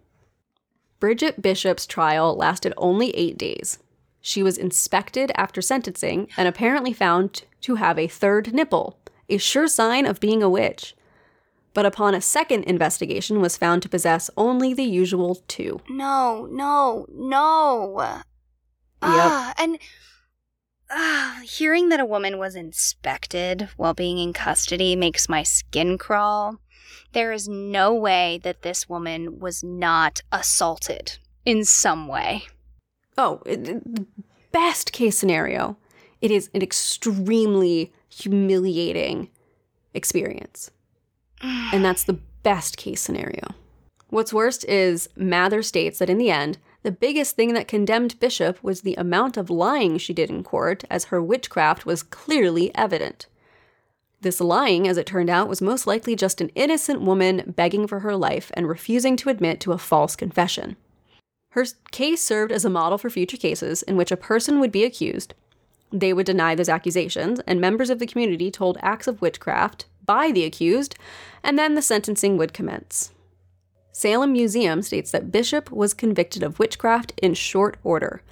Bridget 0.98 1.42
Bishop's 1.42 1.86
trial 1.86 2.34
lasted 2.34 2.72
only 2.76 3.10
eight 3.10 3.36
days. 3.36 3.78
She 4.22 4.42
was 4.42 4.56
inspected 4.56 5.32
after 5.34 5.60
sentencing 5.60 6.28
and 6.36 6.46
apparently 6.46 6.92
found 6.92 7.42
to 7.62 7.74
have 7.74 7.98
a 7.98 8.06
third 8.06 8.54
nipple, 8.54 8.98
a 9.28 9.36
sure 9.36 9.66
sign 9.66 10.06
of 10.06 10.20
being 10.20 10.42
a 10.42 10.48
witch. 10.48 10.94
But 11.74 11.86
upon 11.86 12.14
a 12.14 12.20
second 12.20 12.64
investigation 12.64 13.40
was 13.40 13.56
found 13.56 13.82
to 13.82 13.88
possess 13.88 14.30
only 14.36 14.72
the 14.74 14.84
usual 14.84 15.42
two. 15.48 15.80
no, 15.88 16.46
no, 16.50 17.06
no. 17.12 18.22
Ah, 19.04 19.52
and 19.58 19.78
ah, 20.88 21.40
hearing 21.42 21.88
that 21.88 21.98
a 21.98 22.04
woman 22.04 22.38
was 22.38 22.54
inspected 22.54 23.70
while 23.76 23.94
being 23.94 24.18
in 24.18 24.32
custody 24.32 24.94
makes 24.94 25.28
my 25.28 25.42
skin 25.42 25.98
crawl. 25.98 26.58
There 27.12 27.32
is 27.32 27.48
no 27.48 27.92
way 27.92 28.38
that 28.44 28.62
this 28.62 28.88
woman 28.88 29.40
was 29.40 29.64
not 29.64 30.20
assaulted 30.30 31.18
in 31.44 31.64
some 31.64 32.06
way. 32.06 32.44
Oh, 33.18 33.42
it, 33.44 33.84
best 34.52 34.92
case 34.92 35.18
scenario, 35.18 35.76
it 36.20 36.30
is 36.30 36.50
an 36.54 36.62
extremely 36.62 37.92
humiliating 38.08 39.30
experience. 39.94 40.70
And 41.42 41.84
that's 41.84 42.04
the 42.04 42.18
best 42.42 42.76
case 42.76 43.00
scenario. 43.00 43.48
What's 44.08 44.32
worst 44.32 44.64
is 44.66 45.08
Mather 45.16 45.62
states 45.62 45.98
that 45.98 46.10
in 46.10 46.18
the 46.18 46.30
end, 46.30 46.58
the 46.82 46.92
biggest 46.92 47.36
thing 47.36 47.54
that 47.54 47.68
condemned 47.68 48.20
Bishop 48.20 48.62
was 48.62 48.82
the 48.82 48.94
amount 48.96 49.36
of 49.36 49.50
lying 49.50 49.98
she 49.98 50.12
did 50.12 50.30
in 50.30 50.42
court, 50.44 50.84
as 50.90 51.04
her 51.04 51.22
witchcraft 51.22 51.86
was 51.86 52.02
clearly 52.02 52.74
evident. 52.74 53.26
This 54.20 54.40
lying, 54.40 54.86
as 54.86 54.98
it 54.98 55.06
turned 55.06 55.30
out, 55.30 55.48
was 55.48 55.62
most 55.62 55.86
likely 55.86 56.14
just 56.14 56.40
an 56.40 56.50
innocent 56.50 57.00
woman 57.00 57.54
begging 57.56 57.86
for 57.86 58.00
her 58.00 58.16
life 58.16 58.50
and 58.54 58.68
refusing 58.68 59.16
to 59.16 59.30
admit 59.30 59.60
to 59.60 59.72
a 59.72 59.78
false 59.78 60.14
confession. 60.14 60.76
Her 61.52 61.64
case 61.90 62.22
served 62.22 62.52
as 62.52 62.64
a 62.64 62.70
model 62.70 62.98
for 62.98 63.08
future 63.08 63.36
cases 63.36 63.82
in 63.82 63.96
which 63.96 64.12
a 64.12 64.16
person 64.16 64.60
would 64.60 64.72
be 64.72 64.84
accused, 64.84 65.34
they 65.92 66.12
would 66.12 66.26
deny 66.26 66.54
those 66.54 66.70
accusations, 66.70 67.40
and 67.40 67.60
members 67.60 67.90
of 67.90 67.98
the 67.98 68.06
community 68.06 68.50
told 68.50 68.78
acts 68.80 69.06
of 69.06 69.20
witchcraft 69.20 69.84
by 70.04 70.32
the 70.32 70.44
accused, 70.44 70.96
and 71.42 71.58
then 71.58 71.74
the 71.74 71.82
sentencing 71.82 72.38
would 72.38 72.54
commence. 72.54 73.12
Salem 73.92 74.32
Museum 74.32 74.80
states 74.80 75.10
that 75.10 75.30
Bishop 75.30 75.70
was 75.70 75.92
convicted 75.92 76.42
of 76.42 76.58
witchcraft 76.58 77.12
in 77.22 77.34
short 77.34 77.76
order. 77.84 78.22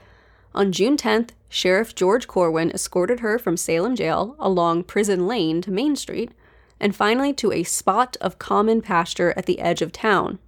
On 0.55 0.73
June 0.73 0.97
10th, 0.97 1.31
Sheriff 1.51 1.95
George 1.95 2.27
Corwin 2.27 2.71
escorted 2.71 3.21
her 3.21 3.39
from 3.39 3.59
Salem 3.59 3.95
Jail 3.95 4.35
along 4.39 4.85
Prison 4.85 5.27
Lane 5.27 5.61
to 5.61 5.71
Main 5.71 5.97
Street, 5.97 6.33
and 6.81 6.97
finally 6.97 7.35
to 7.35 7.53
a 7.53 7.63
spot 7.63 8.17
of 8.23 8.39
common 8.39 8.81
pasture 8.81 9.35
at 9.37 9.45
the 9.45 9.61
edge 9.61 9.83
of 9.83 9.93
town. 9.93 10.39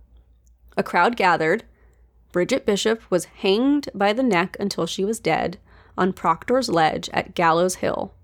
A 0.79 0.83
crowd 0.83 1.16
gathered. 1.16 1.64
Bridget 2.33 2.64
Bishop 2.64 3.03
was 3.11 3.26
hanged 3.26 3.91
by 3.95 4.14
the 4.14 4.22
neck 4.22 4.57
until 4.59 4.87
she 4.87 5.05
was 5.05 5.20
dead 5.20 5.59
on 5.99 6.14
Proctor's 6.14 6.70
Ledge 6.70 7.11
at 7.12 7.35
Gallows 7.35 7.76
Hill, 7.76 8.14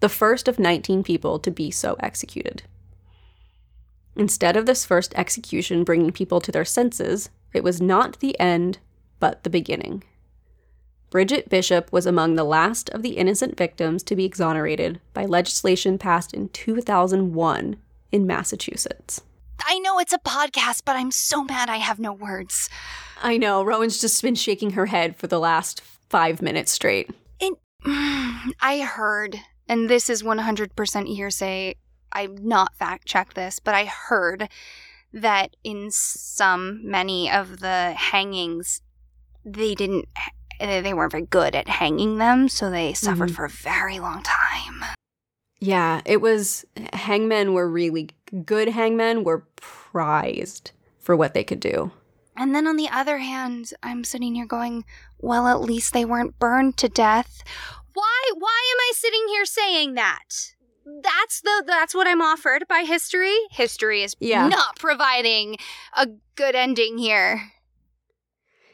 the 0.00 0.08
first 0.08 0.48
of 0.48 0.58
19 0.58 1.02
people 1.04 1.38
to 1.38 1.50
be 1.50 1.70
so 1.70 1.94
executed. 2.00 2.62
Instead 4.16 4.56
of 4.56 4.64
this 4.64 4.86
first 4.86 5.12
execution 5.16 5.84
bringing 5.84 6.10
people 6.10 6.40
to 6.40 6.50
their 6.50 6.64
senses, 6.64 7.28
it 7.52 7.62
was 7.62 7.80
not 7.80 8.18
the 8.20 8.38
end, 8.40 8.78
but 9.20 9.44
the 9.44 9.50
beginning. 9.50 10.02
Bridget 11.10 11.48
Bishop 11.48 11.92
was 11.92 12.06
among 12.06 12.34
the 12.34 12.44
last 12.44 12.88
of 12.90 13.02
the 13.02 13.16
innocent 13.16 13.56
victims 13.56 14.02
to 14.04 14.16
be 14.16 14.24
exonerated 14.24 15.00
by 15.12 15.24
legislation 15.24 15.98
passed 15.98 16.34
in 16.34 16.48
2001 16.48 17.76
in 18.12 18.26
Massachusetts. 18.26 19.22
I 19.66 19.78
know 19.80 19.98
it's 19.98 20.12
a 20.12 20.18
podcast, 20.18 20.82
but 20.84 20.96
I'm 20.96 21.10
so 21.10 21.44
mad 21.44 21.68
I 21.68 21.76
have 21.78 21.98
no 21.98 22.12
words. 22.12 22.68
I 23.22 23.36
know, 23.36 23.62
Rowan's 23.64 24.00
just 24.00 24.22
been 24.22 24.34
shaking 24.34 24.70
her 24.72 24.86
head 24.86 25.16
for 25.16 25.26
the 25.26 25.40
last 25.40 25.80
five 25.80 26.40
minutes 26.40 26.72
straight. 26.72 27.10
And 27.40 27.56
I 28.60 28.80
heard, 28.80 29.36
and 29.68 29.88
this 29.90 30.08
is 30.08 30.22
100% 30.22 31.06
hearsay. 31.14 31.74
I've 32.12 32.42
not 32.42 32.74
fact 32.76 33.06
checked 33.06 33.34
this, 33.34 33.58
but 33.58 33.74
I 33.74 33.84
heard 33.86 34.48
that 35.12 35.56
in 35.64 35.88
some, 35.90 36.80
many 36.88 37.30
of 37.30 37.60
the 37.60 37.92
hangings, 37.96 38.82
they 39.44 39.74
didn't, 39.74 40.06
they 40.60 40.94
weren't 40.94 41.12
very 41.12 41.26
good 41.26 41.54
at 41.54 41.68
hanging 41.68 42.18
them, 42.18 42.48
so 42.48 42.70
they 42.70 42.92
suffered 42.92 43.30
Mhm. 43.30 43.34
for 43.34 43.44
a 43.44 43.50
very 43.50 43.98
long 43.98 44.22
time. 44.22 44.84
Yeah, 45.60 46.02
it 46.04 46.20
was 46.20 46.64
hangmen 46.92 47.52
were 47.52 47.68
really 47.68 48.10
good 48.44 48.68
hangmen 48.68 49.24
were 49.24 49.46
prized 49.56 50.72
for 50.98 51.16
what 51.16 51.34
they 51.34 51.44
could 51.44 51.60
do. 51.60 51.90
And 52.36 52.54
then 52.54 52.66
on 52.66 52.76
the 52.76 52.88
other 52.88 53.18
hand, 53.18 53.72
I'm 53.82 54.04
sitting 54.04 54.34
here 54.34 54.46
going, 54.46 54.84
well, 55.18 55.48
at 55.48 55.60
least 55.60 55.92
they 55.92 56.04
weren't 56.04 56.38
burned 56.38 56.76
to 56.78 56.88
death. 56.88 57.42
Why 57.94 58.30
why 58.36 58.72
am 58.72 58.78
I 58.80 58.92
sitting 58.94 59.24
here 59.28 59.44
saying 59.44 59.94
that? 59.94 60.52
That's 61.02 61.40
the 61.40 61.64
that's 61.66 61.94
what 61.94 62.06
I'm 62.06 62.22
offered 62.22 62.64
by 62.68 62.84
history. 62.86 63.34
History 63.50 64.02
is 64.04 64.14
Yeah. 64.20 64.46
not 64.48 64.78
providing 64.78 65.56
a 65.96 66.06
good 66.36 66.54
ending 66.54 66.98
here. 66.98 67.50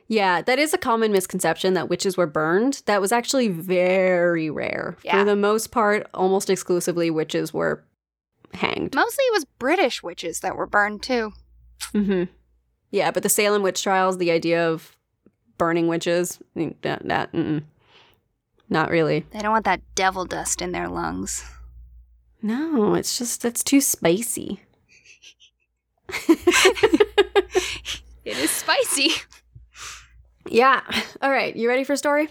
Yeah, 0.06 0.42
that 0.42 0.58
is 0.58 0.74
a 0.74 0.78
common 0.78 1.12
misconception 1.12 1.72
that 1.74 1.88
witches 1.88 2.16
were 2.16 2.26
burned. 2.26 2.82
That 2.84 3.00
was 3.00 3.10
actually 3.12 3.48
very 3.48 4.50
rare. 4.50 4.96
Yeah. 5.02 5.18
For 5.18 5.24
the 5.24 5.36
most 5.36 5.70
part, 5.70 6.06
almost 6.12 6.50
exclusively 6.50 7.10
witches 7.10 7.54
were 7.54 7.82
hanged. 8.52 8.94
Mostly 8.94 9.24
it 9.24 9.32
was 9.32 9.44
British 9.58 10.02
witches 10.02 10.40
that 10.40 10.56
were 10.56 10.66
burned 10.66 11.02
too. 11.02 11.32
hmm 11.92 12.24
Yeah, 12.90 13.10
but 13.10 13.22
the 13.22 13.28
Salem 13.28 13.62
witch 13.62 13.82
trials, 13.82 14.18
the 14.18 14.30
idea 14.30 14.68
of 14.68 14.96
burning 15.58 15.88
witches, 15.88 16.38
that, 16.82 17.06
that 17.06 17.34
not 18.68 18.90
really. 18.90 19.24
They 19.30 19.40
don't 19.40 19.52
want 19.52 19.64
that 19.64 19.82
devil 19.94 20.24
dust 20.24 20.60
in 20.62 20.72
their 20.72 20.88
lungs. 20.88 21.44
No, 22.42 22.94
it's 22.94 23.16
just 23.18 23.40
that's 23.42 23.64
too 23.64 23.80
spicy. 23.80 24.60
It 28.24 28.38
is 28.38 28.50
spicy. 28.50 29.10
yeah. 30.48 30.80
All 31.20 31.30
right, 31.30 31.54
you 31.54 31.68
ready 31.68 31.84
for 31.84 31.92
a 31.92 31.96
story? 31.98 32.28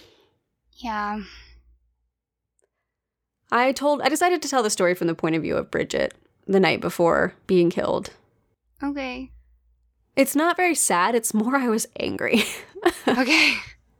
Yeah. 0.77 1.19
I 3.53 3.71
told 3.71 4.01
I 4.01 4.09
decided 4.09 4.41
to 4.41 4.49
tell 4.49 4.63
the 4.63 4.71
story 4.71 4.95
from 4.95 5.05
the 5.05 5.13
point 5.13 5.35
of 5.35 5.43
view 5.43 5.55
of 5.55 5.69
Bridget 5.69 6.15
the 6.47 6.59
night 6.59 6.81
before 6.81 7.35
being 7.45 7.69
killed. 7.69 8.09
Okay. 8.81 9.29
It's 10.15 10.35
not 10.35 10.57
very 10.57 10.73
sad, 10.73 11.13
it's 11.13 11.35
more 11.35 11.55
I 11.55 11.69
was 11.69 11.87
angry. 11.99 12.43
Okay. 13.07 13.55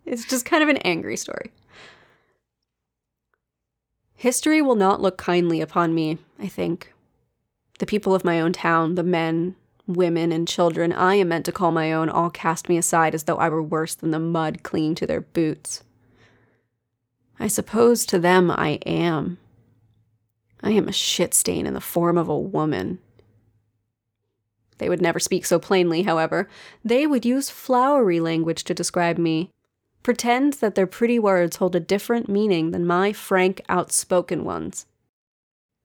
it's 0.06 0.26
just 0.26 0.46
kind 0.46 0.62
of 0.62 0.68
an 0.68 0.76
angry 0.78 1.16
story. 1.16 1.52
History 4.14 4.62
will 4.62 4.76
not 4.76 5.00
look 5.00 5.18
kindly 5.18 5.62
upon 5.62 5.96
me, 5.96 6.18
I 6.38 6.50
think. 6.50 6.92
The 7.80 7.86
people 7.86 8.14
of 8.14 8.26
my 8.26 8.42
own 8.42 8.52
town, 8.52 8.96
the 8.96 9.04
men, 9.04 9.56
women, 9.88 10.34
and 10.34 10.46
children 10.46 10.92
I 10.92 11.16
am 11.16 11.30
meant 11.30 11.46
to 11.46 11.54
call 11.54 11.72
my 11.72 11.94
own, 11.94 12.10
all 12.10 12.30
cast 12.30 12.68
me 12.68 12.78
aside 12.78 13.16
as 13.16 13.24
though 13.24 13.38
I 13.38 13.48
were 13.48 13.64
worse 13.64 13.96
than 13.96 14.12
the 14.12 14.20
mud 14.20 14.64
clinging 14.64 14.96
to 14.96 15.08
their 15.08 15.22
boots. 15.22 15.84
I 17.40 17.48
suppose 17.48 18.06
to 18.08 18.20
them 18.20 18.52
I 18.52 18.80
am. 18.86 19.38
I 20.64 20.72
am 20.72 20.88
a 20.88 20.94
shit 20.94 21.34
stain 21.34 21.68
in 21.68 21.74
the 21.74 21.82
form 21.82 22.18
of 22.18 22.30
a 22.30 22.40
woman. 22.40 23.00
They 24.78 24.90
would 24.90 25.02
never 25.02 25.20
speak 25.20 25.46
so 25.46 25.60
plainly, 25.60 26.04
however. 26.04 26.48
They 26.84 27.06
would 27.06 27.26
use 27.26 27.50
flowery 27.50 28.20
language 28.20 28.64
to 28.64 28.74
describe 28.74 29.18
me, 29.18 29.52
pretend 30.02 30.54
that 30.54 30.76
their 30.76 30.88
pretty 30.88 31.20
words 31.20 31.58
hold 31.58 31.76
a 31.76 31.80
different 31.80 32.30
meaning 32.30 32.72
than 32.72 32.88
my 32.88 33.14
frank, 33.14 33.62
outspoken 33.68 34.46
ones. 34.46 34.86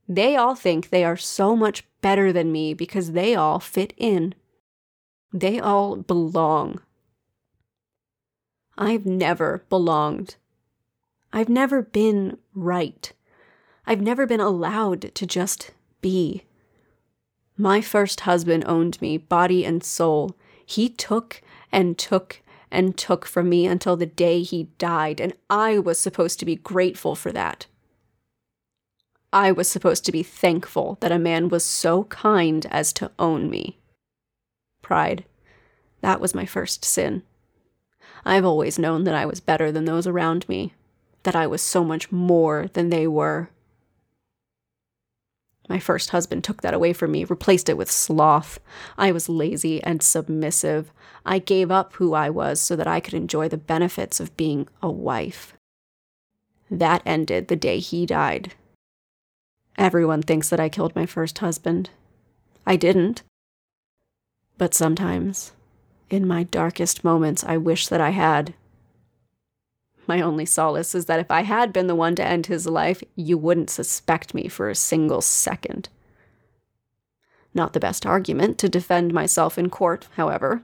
They 0.09 0.37
all 0.37 0.55
think 0.55 0.89
they 0.89 1.05
are 1.05 1.17
so 1.17 1.55
much 1.55 1.85
better 2.01 2.33
than 2.33 2.51
me 2.53 2.73
because 2.73 3.13
they 3.13 3.35
all 3.35 3.61
fit 3.61 3.93
in. 3.97 4.35
They 5.33 5.61
all 5.61 5.97
belong. 5.97 6.81
I've 8.79 9.05
never 9.05 9.65
belonged. 9.69 10.37
I've 11.33 11.49
never 11.49 11.83
been 11.83 12.39
right. 12.55 13.13
I've 13.89 14.03
never 14.03 14.27
been 14.27 14.39
allowed 14.39 15.15
to 15.15 15.27
just 15.27 15.71
be. 16.03 16.45
My 17.57 17.81
first 17.81 18.21
husband 18.21 18.65
owned 18.67 19.01
me, 19.01 19.17
body 19.17 19.65
and 19.65 19.83
soul. 19.83 20.37
He 20.67 20.91
took 20.91 21.41
and 21.73 21.97
took 21.97 22.43
and 22.71 22.99
took 22.99 23.25
from 23.25 23.49
me 23.49 23.67
until 23.67 23.97
the 23.97 24.05
day 24.05 24.43
he 24.43 24.65
died, 24.77 25.23
and 25.23 25.33
I 25.49 25.79
was 25.79 25.99
supposed 25.99 26.39
to 26.41 26.45
be 26.45 26.55
grateful 26.55 27.15
for 27.15 27.33
that. 27.33 27.65
I 29.33 29.53
was 29.53 29.71
supposed 29.71 30.05
to 30.05 30.13
be 30.13 30.23
thankful 30.23 30.99
that 31.01 31.11
a 31.11 31.19
man 31.19 31.49
was 31.49 31.65
so 31.65 32.05
kind 32.05 32.67
as 32.67 32.93
to 32.93 33.11
own 33.19 33.49
me. 33.49 33.79
Pride. 34.83 35.25
That 36.03 36.21
was 36.21 36.35
my 36.35 36.45
first 36.45 36.85
sin. 36.85 37.23
I've 38.23 38.45
always 38.45 38.79
known 38.79 39.05
that 39.05 39.15
I 39.15 39.25
was 39.25 39.41
better 39.41 39.73
than 39.73 39.87
those 39.87 40.07
around 40.07 40.47
me, 40.47 40.75
that 41.23 41.35
I 41.35 41.47
was 41.47 41.63
so 41.63 41.83
much 41.83 42.13
more 42.13 42.67
than 42.75 42.91
they 42.91 43.07
were. 43.07 43.49
My 45.69 45.79
first 45.79 46.11
husband 46.11 46.45
took 46.45 46.63
that 46.63 46.75
away 46.75 46.93
from 46.93 47.13
me, 47.13 47.25
replaced 47.25 47.69
it 47.69 47.77
with 47.77 47.91
sloth. 47.91 48.59
I 48.97 49.13
was 49.13 49.29
lazy 49.29 49.83
and 49.83 50.03
submissive. 50.03 50.91
I 51.27 51.39
gave 51.39 51.71
up 51.71 51.95
who 51.95 52.15
I 52.15 52.31
was 52.31 52.61
so 52.61 52.75
that 52.75 52.87
I 52.87 53.01
could 53.01 53.15
enjoy 53.15 53.49
the 53.49 53.59
benefits 53.59 54.19
of 54.19 54.37
being 54.37 54.67
a 54.83 54.91
wife. 54.91 55.55
That 56.71 57.03
ended 57.05 57.49
the 57.49 57.57
day 57.57 57.79
he 57.79 58.07
died. 58.07 58.55
Everyone 59.77 60.23
thinks 60.23 60.49
that 60.49 60.61
I 60.61 60.69
killed 60.69 60.97
my 60.97 61.07
first 61.07 61.39
husband. 61.39 61.91
I 62.67 62.77
didn't. 62.77 63.23
But 64.57 64.75
sometimes, 64.75 65.53
in 66.11 66.27
my 66.27 66.43
darkest 66.43 67.05
moments, 67.05 67.45
I 67.45 67.59
wish 67.59 67.87
that 67.89 68.01
I 68.01 68.11
had. 68.11 68.55
My 70.09 70.23
only 70.23 70.47
solace 70.47 70.95
is 70.95 71.05
that 71.05 71.21
if 71.21 71.31
I 71.31 71.43
had 71.43 71.71
been 71.73 71.87
the 71.87 71.95
one 71.95 72.15
to 72.17 72.25
end 72.25 72.47
his 72.47 72.67
life, 72.67 73.03
you 73.15 73.37
wouldn't 73.37 73.69
suspect 73.69 74.35
me 74.35 74.49
for 74.49 74.71
a 74.71 74.75
single 74.75 75.21
second. 75.21 75.91
Not 77.53 77.75
the 77.75 77.81
best 77.81 78.07
argument 78.07 78.57
to 78.59 78.71
defend 78.71 79.13
myself 79.13 79.59
in 79.59 79.69
court, 79.69 80.09
however. 80.17 80.63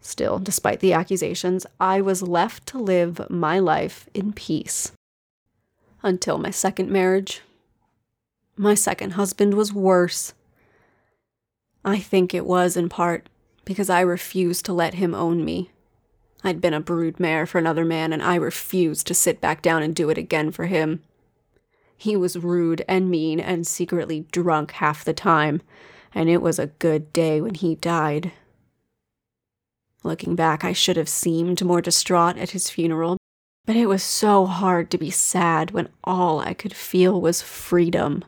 Still, 0.00 0.40
despite 0.40 0.80
the 0.80 0.92
accusations, 0.92 1.64
I 1.78 2.00
was 2.00 2.22
left 2.22 2.66
to 2.68 2.78
live 2.78 3.30
my 3.30 3.60
life 3.60 4.08
in 4.12 4.32
peace. 4.32 4.90
Until 6.02 6.38
my 6.38 6.50
second 6.50 6.90
marriage. 6.90 7.42
My 8.56 8.74
second 8.74 9.12
husband 9.12 9.54
was 9.54 9.72
worse. 9.72 10.34
I 11.84 12.00
think 12.00 12.34
it 12.34 12.46
was 12.46 12.76
in 12.76 12.88
part 12.88 13.28
because 13.64 13.88
I 13.88 14.00
refused 14.00 14.64
to 14.66 14.72
let 14.72 14.94
him 14.94 15.14
own 15.14 15.44
me. 15.44 15.70
I'd 16.44 16.60
been 16.60 16.74
a 16.74 16.80
brood 16.80 17.20
mare 17.20 17.46
for 17.46 17.58
another 17.58 17.84
man, 17.84 18.12
and 18.12 18.22
I 18.22 18.34
refused 18.34 19.06
to 19.06 19.14
sit 19.14 19.40
back 19.40 19.62
down 19.62 19.82
and 19.82 19.94
do 19.94 20.10
it 20.10 20.18
again 20.18 20.50
for 20.50 20.66
him. 20.66 21.02
He 21.96 22.16
was 22.16 22.36
rude 22.36 22.84
and 22.88 23.08
mean 23.08 23.38
and 23.38 23.66
secretly 23.66 24.26
drunk 24.32 24.72
half 24.72 25.04
the 25.04 25.14
time, 25.14 25.62
and 26.14 26.28
it 26.28 26.42
was 26.42 26.58
a 26.58 26.66
good 26.66 27.12
day 27.12 27.40
when 27.40 27.54
he 27.54 27.76
died. 27.76 28.32
Looking 30.02 30.34
back, 30.34 30.64
I 30.64 30.72
should 30.72 30.96
have 30.96 31.08
seemed 31.08 31.64
more 31.64 31.80
distraught 31.80 32.36
at 32.36 32.50
his 32.50 32.68
funeral, 32.68 33.18
but 33.64 33.76
it 33.76 33.86
was 33.86 34.02
so 34.02 34.46
hard 34.46 34.90
to 34.90 34.98
be 34.98 35.10
sad 35.10 35.70
when 35.70 35.88
all 36.02 36.40
I 36.40 36.54
could 36.54 36.74
feel 36.74 37.20
was 37.20 37.40
freedom. 37.40 38.24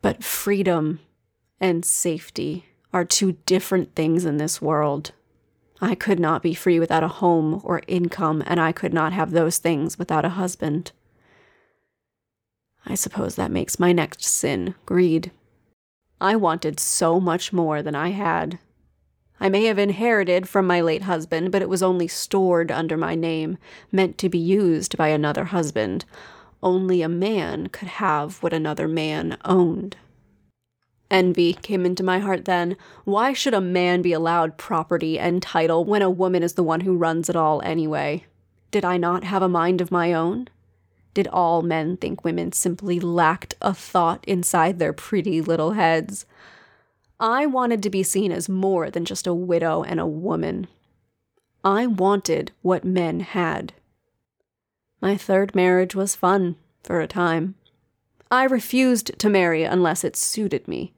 But 0.00 0.24
freedom 0.24 1.00
and 1.60 1.84
safety 1.84 2.64
are 2.92 3.04
two 3.04 3.32
different 3.44 3.94
things 3.94 4.24
in 4.24 4.38
this 4.38 4.62
world. 4.62 5.12
I 5.80 5.94
could 5.94 6.18
not 6.18 6.42
be 6.42 6.54
free 6.54 6.80
without 6.80 7.04
a 7.04 7.08
home 7.08 7.60
or 7.62 7.82
income, 7.86 8.42
and 8.46 8.58
I 8.58 8.72
could 8.72 8.92
not 8.92 9.12
have 9.12 9.30
those 9.30 9.58
things 9.58 9.98
without 9.98 10.24
a 10.24 10.30
husband. 10.30 10.92
I 12.84 12.94
suppose 12.94 13.36
that 13.36 13.50
makes 13.50 13.78
my 13.78 13.92
next 13.92 14.24
sin 14.24 14.74
greed. 14.86 15.30
I 16.20 16.34
wanted 16.34 16.80
so 16.80 17.20
much 17.20 17.52
more 17.52 17.82
than 17.82 17.94
I 17.94 18.10
had. 18.10 18.58
I 19.40 19.48
may 19.48 19.64
have 19.66 19.78
inherited 19.78 20.48
from 20.48 20.66
my 20.66 20.80
late 20.80 21.02
husband, 21.02 21.52
but 21.52 21.62
it 21.62 21.68
was 21.68 21.82
only 21.82 22.08
stored 22.08 22.72
under 22.72 22.96
my 22.96 23.14
name, 23.14 23.56
meant 23.92 24.18
to 24.18 24.28
be 24.28 24.38
used 24.38 24.96
by 24.96 25.08
another 25.08 25.44
husband. 25.44 26.04
Only 26.60 27.02
a 27.02 27.08
man 27.08 27.68
could 27.68 27.88
have 27.88 28.42
what 28.42 28.52
another 28.52 28.88
man 28.88 29.36
owned. 29.44 29.96
Envy 31.10 31.54
came 31.54 31.86
into 31.86 32.02
my 32.02 32.18
heart 32.18 32.44
then. 32.44 32.76
Why 33.04 33.32
should 33.32 33.54
a 33.54 33.60
man 33.60 34.02
be 34.02 34.12
allowed 34.12 34.58
property 34.58 35.18
and 35.18 35.42
title 35.42 35.84
when 35.84 36.02
a 36.02 36.10
woman 36.10 36.42
is 36.42 36.54
the 36.54 36.62
one 36.62 36.80
who 36.80 36.96
runs 36.96 37.30
it 37.30 37.36
all 37.36 37.62
anyway? 37.62 38.26
Did 38.70 38.84
I 38.84 38.98
not 38.98 39.24
have 39.24 39.42
a 39.42 39.48
mind 39.48 39.80
of 39.80 39.90
my 39.90 40.12
own? 40.12 40.48
Did 41.14 41.26
all 41.28 41.62
men 41.62 41.96
think 41.96 42.24
women 42.24 42.52
simply 42.52 43.00
lacked 43.00 43.54
a 43.62 43.72
thought 43.72 44.22
inside 44.26 44.78
their 44.78 44.92
pretty 44.92 45.40
little 45.40 45.72
heads? 45.72 46.26
I 47.18 47.46
wanted 47.46 47.82
to 47.82 47.90
be 47.90 48.02
seen 48.02 48.30
as 48.30 48.48
more 48.48 48.90
than 48.90 49.04
just 49.04 49.26
a 49.26 49.34
widow 49.34 49.82
and 49.82 49.98
a 49.98 50.06
woman. 50.06 50.68
I 51.64 51.86
wanted 51.86 52.52
what 52.62 52.84
men 52.84 53.20
had. 53.20 53.72
My 55.00 55.16
third 55.16 55.54
marriage 55.54 55.94
was 55.94 56.14
fun 56.14 56.56
for 56.82 57.00
a 57.00 57.08
time. 57.08 57.54
I 58.30 58.44
refused 58.44 59.18
to 59.18 59.30
marry 59.30 59.64
unless 59.64 60.04
it 60.04 60.14
suited 60.14 60.68
me. 60.68 60.92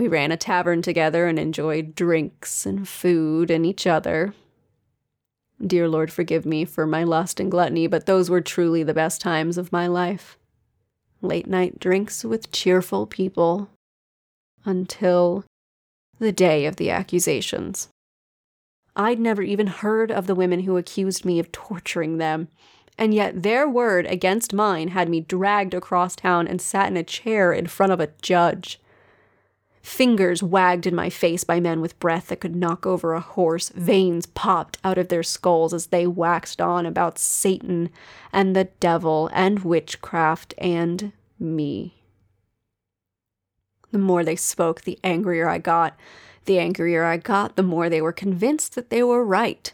We 0.00 0.08
ran 0.08 0.32
a 0.32 0.38
tavern 0.38 0.80
together 0.80 1.26
and 1.26 1.38
enjoyed 1.38 1.94
drinks 1.94 2.64
and 2.64 2.88
food 2.88 3.50
and 3.50 3.66
each 3.66 3.86
other. 3.86 4.32
Dear 5.60 5.90
Lord, 5.90 6.10
forgive 6.10 6.46
me 6.46 6.64
for 6.64 6.86
my 6.86 7.04
lust 7.04 7.38
and 7.38 7.50
gluttony, 7.50 7.86
but 7.86 8.06
those 8.06 8.30
were 8.30 8.40
truly 8.40 8.82
the 8.82 8.94
best 8.94 9.20
times 9.20 9.58
of 9.58 9.72
my 9.72 9.86
life. 9.86 10.38
Late 11.20 11.46
night 11.46 11.78
drinks 11.78 12.24
with 12.24 12.50
cheerful 12.50 13.06
people 13.06 13.68
until 14.64 15.44
the 16.18 16.32
day 16.32 16.64
of 16.64 16.76
the 16.76 16.90
accusations. 16.90 17.90
I'd 18.96 19.20
never 19.20 19.42
even 19.42 19.66
heard 19.66 20.10
of 20.10 20.26
the 20.26 20.34
women 20.34 20.60
who 20.60 20.78
accused 20.78 21.26
me 21.26 21.38
of 21.38 21.52
torturing 21.52 22.16
them, 22.16 22.48
and 22.96 23.12
yet 23.12 23.42
their 23.42 23.68
word 23.68 24.06
against 24.06 24.54
mine 24.54 24.88
had 24.88 25.10
me 25.10 25.20
dragged 25.20 25.74
across 25.74 26.16
town 26.16 26.48
and 26.48 26.58
sat 26.58 26.88
in 26.88 26.96
a 26.96 27.02
chair 27.02 27.52
in 27.52 27.66
front 27.66 27.92
of 27.92 28.00
a 28.00 28.08
judge. 28.22 28.79
Fingers 29.82 30.42
wagged 30.42 30.86
in 30.86 30.94
my 30.94 31.08
face 31.08 31.42
by 31.42 31.58
men 31.58 31.80
with 31.80 31.98
breath 31.98 32.28
that 32.28 32.40
could 32.40 32.54
knock 32.54 32.86
over 32.86 33.14
a 33.14 33.20
horse. 33.20 33.70
Veins 33.70 34.26
popped 34.26 34.78
out 34.84 34.98
of 34.98 35.08
their 35.08 35.22
skulls 35.22 35.72
as 35.72 35.86
they 35.86 36.06
waxed 36.06 36.60
on 36.60 36.84
about 36.84 37.18
Satan 37.18 37.90
and 38.32 38.54
the 38.54 38.68
devil 38.78 39.30
and 39.32 39.60
witchcraft 39.60 40.52
and 40.58 41.12
me. 41.38 41.94
The 43.90 43.98
more 43.98 44.22
they 44.22 44.36
spoke, 44.36 44.82
the 44.82 44.98
angrier 45.02 45.48
I 45.48 45.58
got. 45.58 45.98
The 46.44 46.58
angrier 46.58 47.04
I 47.04 47.16
got, 47.16 47.56
the 47.56 47.62
more 47.62 47.88
they 47.88 48.00
were 48.00 48.12
convinced 48.12 48.74
that 48.74 48.90
they 48.90 49.02
were 49.02 49.24
right. 49.24 49.72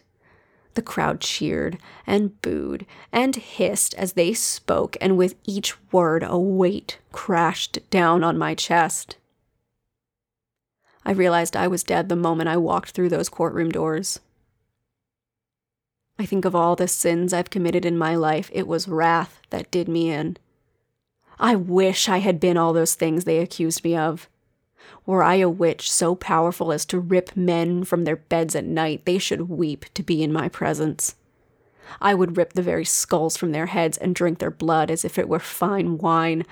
The 0.75 0.83
crowd 0.83 1.21
cheered 1.21 1.79
and 2.07 2.41
booed 2.43 2.87
and 3.13 3.35
hissed 3.35 3.95
as 3.95 4.13
they 4.13 4.35
spoke, 4.35 4.97
and 5.01 5.17
with 5.17 5.35
each 5.45 5.75
word 5.93 6.23
a 6.23 6.39
weight 6.39 6.99
crashed 7.13 7.79
down 7.91 8.23
on 8.23 8.39
my 8.39 8.55
chest. 8.55 9.17
I 11.07 11.13
realized 11.13 11.57
I 11.57 11.69
was 11.69 11.85
dead 11.85 12.09
the 12.09 12.17
moment 12.17 12.49
I 12.49 12.57
walked 12.57 12.91
through 12.91 13.11
those 13.11 13.29
courtroom 13.29 13.71
doors. 13.71 14.19
I 16.19 16.27
think 16.27 16.45
of 16.45 16.57
all 16.57 16.75
the 16.75 16.89
sins 16.89 17.33
I've 17.33 17.49
committed 17.49 17.85
in 17.85 17.97
my 17.97 18.17
life, 18.17 18.51
it 18.53 18.67
was 18.67 18.89
wrath 18.89 19.41
that 19.51 19.71
did 19.71 19.87
me 19.89 20.11
in. 20.11 20.37
I 21.39 21.55
wish 21.55 22.09
I 22.09 22.19
had 22.19 22.41
been 22.41 22.57
all 22.57 22.73
those 22.73 22.95
things 22.95 23.23
they 23.23 23.39
accused 23.39 23.85
me 23.85 23.97
of. 23.97 24.29
Were 25.05 25.23
I 25.23 25.37
a 25.37 25.49
witch 25.49 25.93
so 25.93 26.17
powerful 26.17 26.73
as 26.73 26.85
to 26.87 26.99
rip 26.99 27.37
men 27.37 27.85
from 27.85 28.03
their 28.03 28.17
beds 28.17 28.57
at 28.57 28.65
night, 28.65 29.05
they 29.05 29.19
should 29.19 29.49
weep 29.49 29.85
to 29.95 30.03
be 30.03 30.25
in 30.25 30.33
my 30.33 30.49
presence. 30.49 31.15
I 32.01 32.15
would 32.15 32.37
rip 32.37 32.55
the 32.55 32.63
very 32.63 32.85
skulls 32.85 33.37
from 33.37 33.53
their 33.53 33.67
heads 33.67 33.97
and 33.97 34.13
drink 34.13 34.41
their 34.41 34.51
blood 34.51 34.91
as 34.91 35.05
if 35.05 35.19
it 35.19 35.29
were 35.29 35.39
fine 35.39 35.99
wine. 35.99 36.45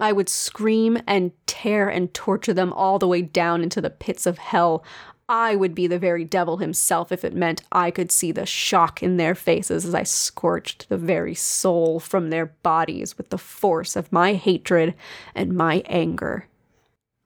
I 0.00 0.12
would 0.12 0.28
scream 0.28 0.98
and 1.06 1.32
tear 1.46 1.88
and 1.88 2.12
torture 2.14 2.54
them 2.54 2.72
all 2.72 2.98
the 2.98 3.08
way 3.08 3.22
down 3.22 3.62
into 3.62 3.80
the 3.80 3.90
pits 3.90 4.26
of 4.26 4.38
hell. 4.38 4.82
I 5.28 5.54
would 5.54 5.74
be 5.74 5.86
the 5.86 5.98
very 5.98 6.24
devil 6.24 6.56
himself 6.56 7.12
if 7.12 7.24
it 7.24 7.34
meant 7.34 7.62
I 7.70 7.90
could 7.90 8.10
see 8.10 8.32
the 8.32 8.46
shock 8.46 9.02
in 9.02 9.16
their 9.16 9.34
faces 9.34 9.84
as 9.84 9.94
I 9.94 10.02
scorched 10.02 10.88
the 10.88 10.96
very 10.96 11.34
soul 11.34 12.00
from 12.00 12.30
their 12.30 12.46
bodies 12.46 13.16
with 13.16 13.28
the 13.28 13.38
force 13.38 13.94
of 13.94 14.10
my 14.10 14.32
hatred 14.32 14.94
and 15.34 15.54
my 15.54 15.84
anger. 15.86 16.48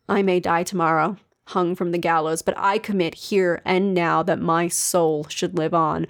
I 0.06 0.22
may 0.22 0.40
die 0.40 0.64
tomorrow, 0.64 1.16
hung 1.46 1.74
from 1.74 1.92
the 1.92 1.98
gallows, 1.98 2.42
but 2.42 2.58
I 2.58 2.76
commit 2.76 3.14
here 3.14 3.62
and 3.64 3.94
now 3.94 4.22
that 4.22 4.40
my 4.40 4.68
soul 4.68 5.26
should 5.30 5.56
live 5.56 5.72
on, 5.72 6.06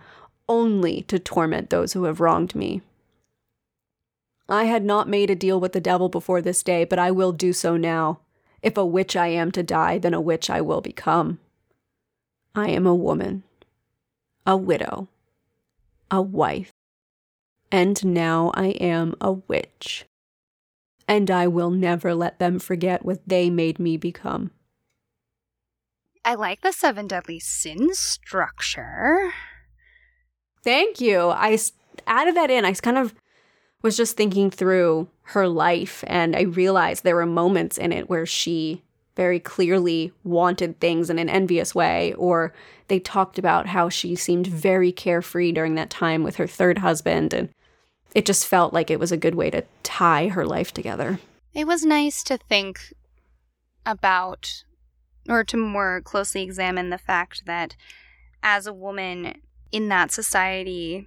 only 0.48 1.02
to 1.02 1.18
torment 1.18 1.70
those 1.70 1.92
who 1.92 2.04
have 2.04 2.20
wronged 2.20 2.54
me. 2.54 2.82
I 4.48 4.64
had 4.64 4.84
not 4.84 5.08
made 5.08 5.30
a 5.30 5.34
deal 5.34 5.58
with 5.58 5.72
the 5.72 5.80
devil 5.80 6.08
before 6.08 6.42
this 6.42 6.62
day, 6.62 6.84
but 6.84 6.98
I 6.98 7.10
will 7.10 7.32
do 7.32 7.52
so 7.52 7.76
now. 7.76 8.20
If 8.62 8.76
a 8.76 8.84
witch 8.84 9.16
I 9.16 9.28
am 9.28 9.50
to 9.52 9.62
die, 9.62 9.98
then 9.98 10.14
a 10.14 10.20
witch 10.20 10.50
I 10.50 10.60
will 10.60 10.80
become. 10.80 11.38
I 12.54 12.68
am 12.68 12.86
a 12.86 12.94
woman, 12.94 13.42
a 14.46 14.56
widow, 14.56 15.08
a 16.10 16.22
wife, 16.22 16.72
and 17.72 18.04
now 18.04 18.52
I 18.54 18.68
am 18.68 19.14
a 19.20 19.32
witch. 19.32 20.06
And 21.08 21.30
I 21.30 21.46
will 21.46 21.70
never 21.70 22.14
let 22.14 22.38
them 22.38 22.58
forget 22.58 23.04
what 23.04 23.20
they 23.26 23.50
made 23.50 23.78
me 23.78 23.96
become. 23.96 24.50
I 26.24 26.34
like 26.34 26.62
the 26.62 26.72
seven 26.72 27.06
deadly 27.06 27.38
sins 27.40 27.98
structure. 27.98 29.32
Thank 30.62 31.00
you. 31.00 31.28
I 31.28 31.58
added 32.06 32.36
that 32.36 32.50
in. 32.50 32.64
I 32.64 32.72
kind 32.72 32.96
of 32.96 33.14
was 33.84 33.98
just 33.98 34.16
thinking 34.16 34.50
through 34.50 35.06
her 35.24 35.46
life 35.46 36.02
and 36.06 36.34
I 36.34 36.42
realized 36.42 37.04
there 37.04 37.16
were 37.16 37.26
moments 37.26 37.76
in 37.76 37.92
it 37.92 38.08
where 38.08 38.24
she 38.24 38.82
very 39.14 39.38
clearly 39.38 40.10
wanted 40.24 40.80
things 40.80 41.10
in 41.10 41.18
an 41.18 41.28
envious 41.28 41.74
way 41.74 42.14
or 42.14 42.54
they 42.88 42.98
talked 42.98 43.38
about 43.38 43.66
how 43.66 43.90
she 43.90 44.16
seemed 44.16 44.46
very 44.46 44.90
carefree 44.90 45.52
during 45.52 45.74
that 45.74 45.90
time 45.90 46.22
with 46.22 46.36
her 46.36 46.46
third 46.46 46.78
husband 46.78 47.34
and 47.34 47.50
it 48.14 48.24
just 48.24 48.46
felt 48.46 48.72
like 48.72 48.90
it 48.90 48.98
was 48.98 49.12
a 49.12 49.18
good 49.18 49.34
way 49.34 49.50
to 49.50 49.62
tie 49.82 50.28
her 50.28 50.46
life 50.46 50.72
together. 50.72 51.18
It 51.52 51.66
was 51.66 51.84
nice 51.84 52.22
to 52.24 52.38
think 52.38 52.94
about 53.84 54.64
or 55.28 55.44
to 55.44 55.58
more 55.58 56.00
closely 56.00 56.42
examine 56.42 56.88
the 56.88 56.98
fact 56.98 57.44
that 57.44 57.76
as 58.42 58.66
a 58.66 58.72
woman 58.72 59.34
in 59.72 59.88
that 59.88 60.10
society 60.10 61.06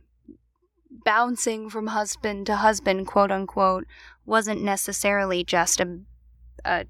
bouncing 1.04 1.70
from 1.70 1.88
husband 1.88 2.46
to 2.48 2.58
husband, 2.58 3.08
quote 3.08 3.32
unquote, 3.32 3.86
wasn't 4.26 4.62
necessarily 4.64 5.44
just 5.44 5.80
a, 5.80 6.00
a 6.66 6.86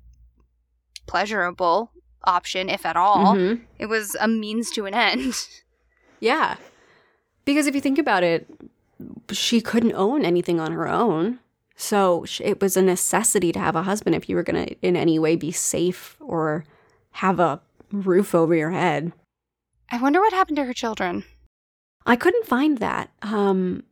pleasurable 1.05 1.91
option, 2.23 2.69
if 2.69 2.85
at 2.85 2.97
all. 2.97 3.35
Mm-hmm. 3.35 3.63
It 3.79 3.87
was 3.87 4.15
a 4.19 4.27
means 4.27 4.71
to 4.71 4.85
an 4.85 4.93
end. 4.93 5.33
Yeah. 6.19 6.55
Because 7.45 7.67
if 7.67 7.75
you 7.75 7.81
think 7.81 7.99
about 7.99 8.23
it, 8.23 8.47
she 9.31 9.61
couldn't 9.61 9.93
own 9.93 10.25
anything 10.25 10.59
on 10.59 10.71
her 10.71 10.87
own. 10.87 11.39
So 11.75 12.25
it 12.41 12.59
was 12.59 12.75
a 12.75 12.81
necessity 12.81 13.51
to 13.51 13.59
have 13.59 13.75
a 13.75 13.83
husband 13.83 14.15
if 14.15 14.27
you 14.27 14.35
were 14.35 14.43
going 14.43 14.65
to 14.65 14.75
in 14.81 14.95
any 14.95 15.19
way 15.19 15.35
be 15.35 15.51
safe 15.51 16.17
or 16.19 16.65
have 17.11 17.39
a 17.39 17.61
roof 17.91 18.33
over 18.33 18.55
your 18.55 18.71
head. 18.71 19.13
I 19.91 20.01
wonder 20.01 20.19
what 20.19 20.33
happened 20.33 20.57
to 20.57 20.65
her 20.65 20.73
children. 20.73 21.23
I 22.05 22.15
couldn't 22.15 22.47
find 22.47 22.79
that. 22.79 23.11
Um, 23.21 23.83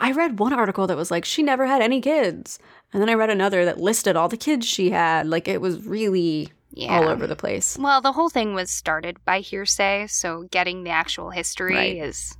I 0.00 0.12
read 0.12 0.38
one 0.38 0.52
article 0.52 0.86
that 0.86 0.96
was 0.96 1.10
like 1.10 1.24
she 1.24 1.42
never 1.42 1.66
had 1.66 1.82
any 1.82 2.00
kids, 2.00 2.58
and 2.92 3.02
then 3.02 3.10
I 3.10 3.14
read 3.14 3.30
another 3.30 3.64
that 3.66 3.78
listed 3.78 4.16
all 4.16 4.28
the 4.28 4.36
kids 4.36 4.66
she 4.66 4.90
had. 4.90 5.26
Like 5.26 5.48
it 5.48 5.60
was 5.60 5.84
really 5.84 6.50
yeah. 6.72 6.96
all 6.96 7.08
over 7.08 7.26
the 7.26 7.36
place. 7.36 7.76
Well, 7.78 8.00
the 8.00 8.12
whole 8.12 8.30
thing 8.30 8.54
was 8.54 8.70
started 8.70 9.22
by 9.24 9.40
hearsay, 9.40 10.06
so 10.08 10.48
getting 10.50 10.84
the 10.84 10.90
actual 10.90 11.30
history 11.30 11.74
right. 11.74 11.96
is 11.96 12.36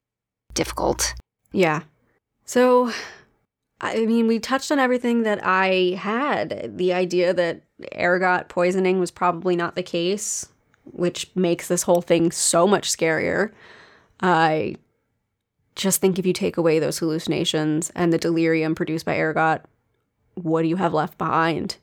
difficult. 0.54 1.14
Yeah. 1.52 1.82
So, 2.44 2.90
I 3.80 4.06
mean, 4.06 4.26
we 4.26 4.38
touched 4.38 4.72
on 4.72 4.78
everything 4.78 5.22
that 5.22 5.40
I 5.44 5.98
had. 5.98 6.72
The 6.76 6.92
idea 6.92 7.34
that 7.34 7.62
ergot 7.98 8.48
poisoning 8.48 8.98
was 8.98 9.10
probably 9.10 9.56
not 9.56 9.74
the 9.74 9.82
case, 9.82 10.48
which 10.84 11.30
makes 11.34 11.68
this 11.68 11.82
whole 11.82 12.02
thing 12.02 12.30
so 12.30 12.66
much 12.66 12.90
scarier. 12.90 13.52
I 14.20 14.76
just 15.80 16.00
think 16.00 16.18
if 16.18 16.26
you 16.26 16.32
take 16.32 16.56
away 16.56 16.78
those 16.78 16.98
hallucinations 16.98 17.90
and 17.94 18.12
the 18.12 18.18
delirium 18.18 18.74
produced 18.74 19.06
by 19.06 19.18
ergot, 19.18 19.64
what 20.34 20.62
do 20.62 20.68
you 20.68 20.76
have 20.76 20.92
left 20.92 21.16
behind? 21.16 21.76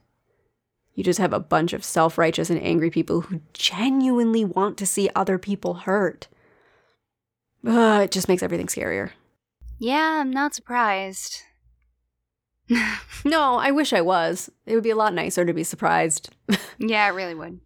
You 0.94 1.04
just 1.04 1.20
have 1.20 1.34
a 1.34 1.40
bunch 1.40 1.74
of 1.74 1.84
self 1.84 2.18
righteous 2.18 2.50
and 2.50 2.62
angry 2.62 2.90
people 2.90 3.22
who 3.22 3.42
genuinely 3.54 4.46
want 4.46 4.78
to 4.78 4.86
see 4.86 5.10
other 5.16 5.38
people 5.38 5.74
hurt. 5.76 6.28
Uh, 7.66 8.02
it 8.04 8.12
just 8.12 8.28
makes 8.28 8.44
everything 8.44 8.68
scarier. 8.68 9.12
Yeah, 9.80 10.20
I'm 10.22 10.32
not 10.32 10.56
surprised. 10.56 11.42
no, 13.26 13.56
I 13.56 13.72
wish 13.72 13.94
I 13.94 14.02
was. 14.02 14.50
It 14.66 14.76
would 14.76 14.84
be 14.84 14.90
a 14.90 14.96
lot 14.96 15.14
nicer 15.14 15.46
to 15.46 15.54
be 15.54 15.64
surprised. 15.64 16.36
yeah, 16.78 17.08
it 17.08 17.14
really 17.14 17.36
would. 17.36 17.60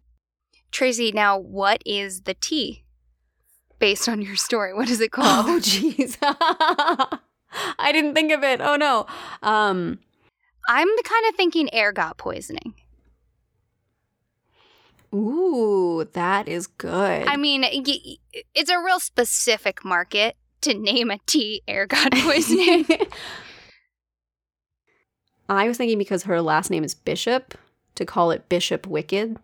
Tracy, 0.70 1.12
now 1.12 1.38
what 1.38 1.82
is 1.84 2.22
the 2.22 2.34
tea? 2.34 2.84
Based 3.82 4.08
on 4.08 4.22
your 4.22 4.36
story. 4.36 4.72
What 4.72 4.88
is 4.88 5.00
it 5.00 5.10
called? 5.12 5.46
Oh, 5.46 5.58
jeez. 5.58 6.16
I 7.78 7.92
didn't 7.92 8.14
think 8.14 8.32
of 8.32 8.44
it. 8.44 8.60
Oh, 8.62 8.76
no. 8.76 9.06
Um, 9.42 9.98
I'm 10.68 10.88
kind 11.04 11.26
of 11.28 11.34
thinking 11.34 11.68
ergot 11.74 12.16
poisoning. 12.16 12.74
Ooh, 15.12 16.08
that 16.12 16.48
is 16.48 16.68
good. 16.68 17.26
I 17.26 17.36
mean, 17.36 17.64
it's 17.66 18.70
a 18.70 18.78
real 18.78 19.00
specific 19.00 19.84
market 19.84 20.36
to 20.62 20.74
name 20.74 21.10
a 21.10 21.18
tea 21.26 21.62
ergot 21.68 22.12
poisoning. 22.12 22.86
I 25.48 25.66
was 25.66 25.76
thinking 25.76 25.98
because 25.98 26.22
her 26.22 26.40
last 26.40 26.70
name 26.70 26.84
is 26.84 26.94
Bishop, 26.94 27.58
to 27.96 28.06
call 28.06 28.30
it 28.30 28.48
Bishop 28.48 28.86
Wicked. 28.86 29.36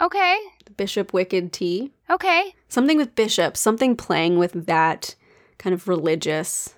Okay. 0.00 0.38
Bishop 0.76 1.12
Wicked 1.12 1.52
tea. 1.52 1.92
Okay. 2.08 2.54
Something 2.68 2.96
with 2.96 3.14
bishop, 3.14 3.56
something 3.56 3.96
playing 3.96 4.38
with 4.38 4.66
that 4.66 5.14
kind 5.58 5.74
of 5.74 5.88
religious 5.88 6.74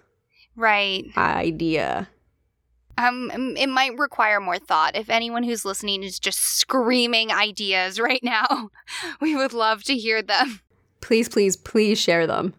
right 0.57 1.05
idea. 1.17 2.09
Um, 2.99 3.31
it 3.57 3.69
might 3.69 3.99
require 3.99 4.39
more 4.39 4.59
thought. 4.59 4.97
If 4.97 5.09
anyone 5.09 5.43
who's 5.43 5.65
listening 5.65 6.03
is 6.03 6.19
just 6.19 6.39
screaming 6.39 7.33
ideas 7.33 7.99
right 7.99 8.23
now, 8.23 8.71
we 9.21 9.35
would 9.35 9.53
love 9.53 9.83
to 9.85 9.97
hear 9.97 10.23
them. 10.23 10.61
Please, 11.01 11.29
please, 11.29 11.57
please 11.57 11.99
share 11.99 12.27
them. 12.27 12.55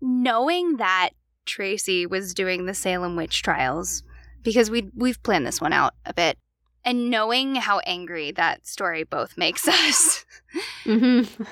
Knowing 0.00 0.76
that 0.76 1.10
Tracy 1.44 2.06
was 2.06 2.34
doing 2.34 2.66
the 2.66 2.74
Salem 2.74 3.16
witch 3.16 3.42
trials, 3.42 4.02
because 4.42 4.70
we 4.70 4.90
we've 4.94 5.22
planned 5.22 5.46
this 5.46 5.60
one 5.60 5.72
out 5.72 5.94
a 6.06 6.14
bit, 6.14 6.38
and 6.84 7.10
knowing 7.10 7.56
how 7.56 7.78
angry 7.80 8.30
that 8.32 8.66
story 8.66 9.04
both 9.04 9.36
makes 9.36 9.66
us, 9.68 10.24
Mm-hmm. 10.84 11.42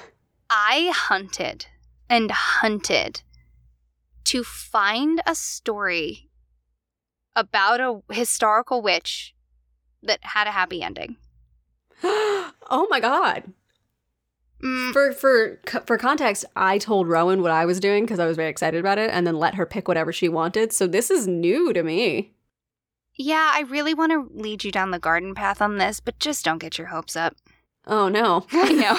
I 0.48 0.92
hunted 0.94 1.66
and 2.08 2.30
hunted 2.30 3.22
to 4.24 4.44
find 4.44 5.20
a 5.26 5.34
story 5.34 6.28
about 7.34 7.80
a 7.80 8.00
historical 8.14 8.82
witch 8.82 9.34
that 10.02 10.18
had 10.22 10.46
a 10.46 10.52
happy 10.52 10.82
ending. 10.82 11.16
oh 12.04 12.86
my 12.90 13.00
god. 13.00 13.52
Mm, 14.62 14.92
For 14.92 15.12
for 15.12 15.60
for 15.86 15.98
context, 15.98 16.44
I 16.54 16.78
told 16.78 17.08
Rowan 17.08 17.42
what 17.42 17.50
I 17.50 17.64
was 17.64 17.80
doing 17.80 18.04
because 18.04 18.20
I 18.20 18.26
was 18.26 18.36
very 18.36 18.50
excited 18.50 18.78
about 18.78 18.98
it, 18.98 19.10
and 19.10 19.26
then 19.26 19.38
let 19.38 19.56
her 19.56 19.66
pick 19.66 19.88
whatever 19.88 20.12
she 20.12 20.28
wanted. 20.28 20.72
So 20.72 20.86
this 20.86 21.10
is 21.10 21.26
new 21.26 21.72
to 21.72 21.82
me. 21.82 22.34
Yeah, 23.16 23.50
I 23.54 23.62
really 23.62 23.94
want 23.94 24.12
to 24.12 24.30
lead 24.32 24.64
you 24.64 24.72
down 24.72 24.90
the 24.90 24.98
garden 24.98 25.34
path 25.34 25.60
on 25.60 25.78
this, 25.78 26.00
but 26.00 26.18
just 26.18 26.44
don't 26.44 26.58
get 26.58 26.78
your 26.78 26.88
hopes 26.88 27.16
up. 27.16 27.36
Oh 27.86 28.08
no! 28.08 28.46
I 28.52 28.72
know. 28.72 28.98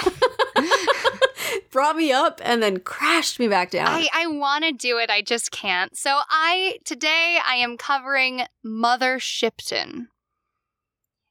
Brought 1.70 1.96
me 1.96 2.12
up 2.12 2.40
and 2.44 2.62
then 2.62 2.78
crashed 2.80 3.40
me 3.40 3.48
back 3.48 3.70
down. 3.70 3.88
I, 3.88 4.08
I 4.14 4.26
want 4.28 4.64
to 4.64 4.72
do 4.72 4.98
it, 4.98 5.10
I 5.10 5.22
just 5.22 5.50
can't. 5.50 5.96
So 5.96 6.20
I 6.28 6.78
today 6.84 7.38
I 7.44 7.56
am 7.56 7.76
covering 7.76 8.42
Mother 8.62 9.18
Shipton. 9.18 10.08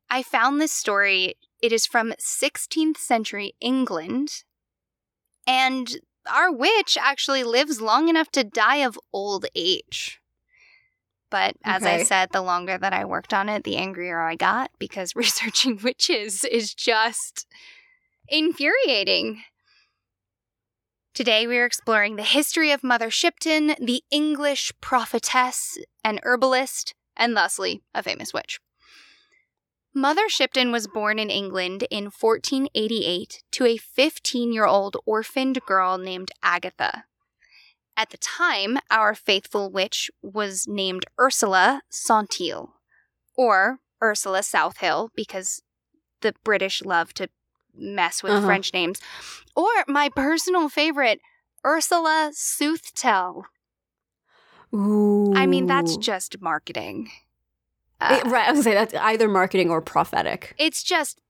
I 0.09 0.21
found 0.21 0.59
this 0.59 0.73
story. 0.73 1.35
It 1.61 1.71
is 1.71 1.85
from 1.85 2.13
16th 2.19 2.97
century 2.97 3.53
England. 3.61 4.43
And 5.47 5.97
our 6.31 6.51
witch 6.51 6.97
actually 6.99 7.43
lives 7.43 7.81
long 7.81 8.09
enough 8.09 8.29
to 8.31 8.43
die 8.43 8.77
of 8.77 8.99
old 9.11 9.45
age. 9.55 10.21
But 11.33 11.55
as 11.63 11.83
I 11.83 12.03
said, 12.03 12.29
the 12.31 12.43
longer 12.43 12.77
that 12.77 12.93
I 12.93 13.05
worked 13.05 13.33
on 13.33 13.49
it, 13.49 13.63
the 13.63 13.77
angrier 13.77 14.21
I 14.21 14.35
got 14.35 14.69
because 14.77 15.15
researching 15.15 15.79
witches 15.81 16.43
is 16.43 16.75
just 16.75 17.47
infuriating. 18.27 19.41
Today, 21.15 21.47
we 21.47 21.57
are 21.57 21.65
exploring 21.65 22.17
the 22.17 22.23
history 22.23 22.69
of 22.69 22.83
Mother 22.83 23.09
Shipton, 23.09 23.73
the 23.79 24.03
English 24.11 24.73
prophetess, 24.79 25.79
and 26.03 26.19
herbalist, 26.21 26.93
and 27.17 27.35
thusly 27.35 27.81
a 27.95 28.03
famous 28.03 28.31
witch. 28.31 28.59
Mother 29.91 30.29
Shipton 30.29 30.71
was 30.71 30.85
born 30.85 31.17
in 31.17 31.31
England 31.31 31.87
in 31.89 32.11
1488 32.11 33.41
to 33.53 33.65
a 33.65 33.77
15 33.77 34.53
year 34.53 34.67
old 34.67 34.97
orphaned 35.07 35.59
girl 35.65 35.97
named 35.97 36.29
Agatha. 36.43 37.05
At 37.95 38.09
the 38.09 38.17
time, 38.17 38.79
our 38.89 39.13
faithful 39.13 39.69
witch 39.69 40.09
was 40.21 40.67
named 40.67 41.05
Ursula 41.19 41.81
Sauntil, 41.91 42.69
or 43.35 43.79
Ursula 44.01 44.39
Southill, 44.39 45.09
because 45.15 45.61
the 46.21 46.33
British 46.43 46.81
love 46.83 47.13
to 47.15 47.27
mess 47.75 48.23
with 48.23 48.31
Uh-huh. 48.33 48.45
French 48.47 48.73
names, 48.73 48.99
or 49.55 49.69
my 49.87 50.09
personal 50.09 50.69
favorite, 50.69 51.19
Ursula 51.65 52.31
Soothtel. 52.33 53.43
Ooh. 54.73 55.31
I 55.35 55.45
mean, 55.45 55.67
that's 55.67 55.95
just 55.97 56.41
marketing. 56.41 57.11
Uh, 58.01 58.21
It- 58.25 58.29
right. 58.29 58.47
I 58.47 58.51
was 58.51 58.57
gonna 58.59 58.63
say 58.63 58.73
that's 58.73 58.93
either 58.95 59.27
marketing 59.27 59.69
or 59.69 59.81
prophetic. 59.81 60.55
it's 60.57 60.81
just 60.83 61.21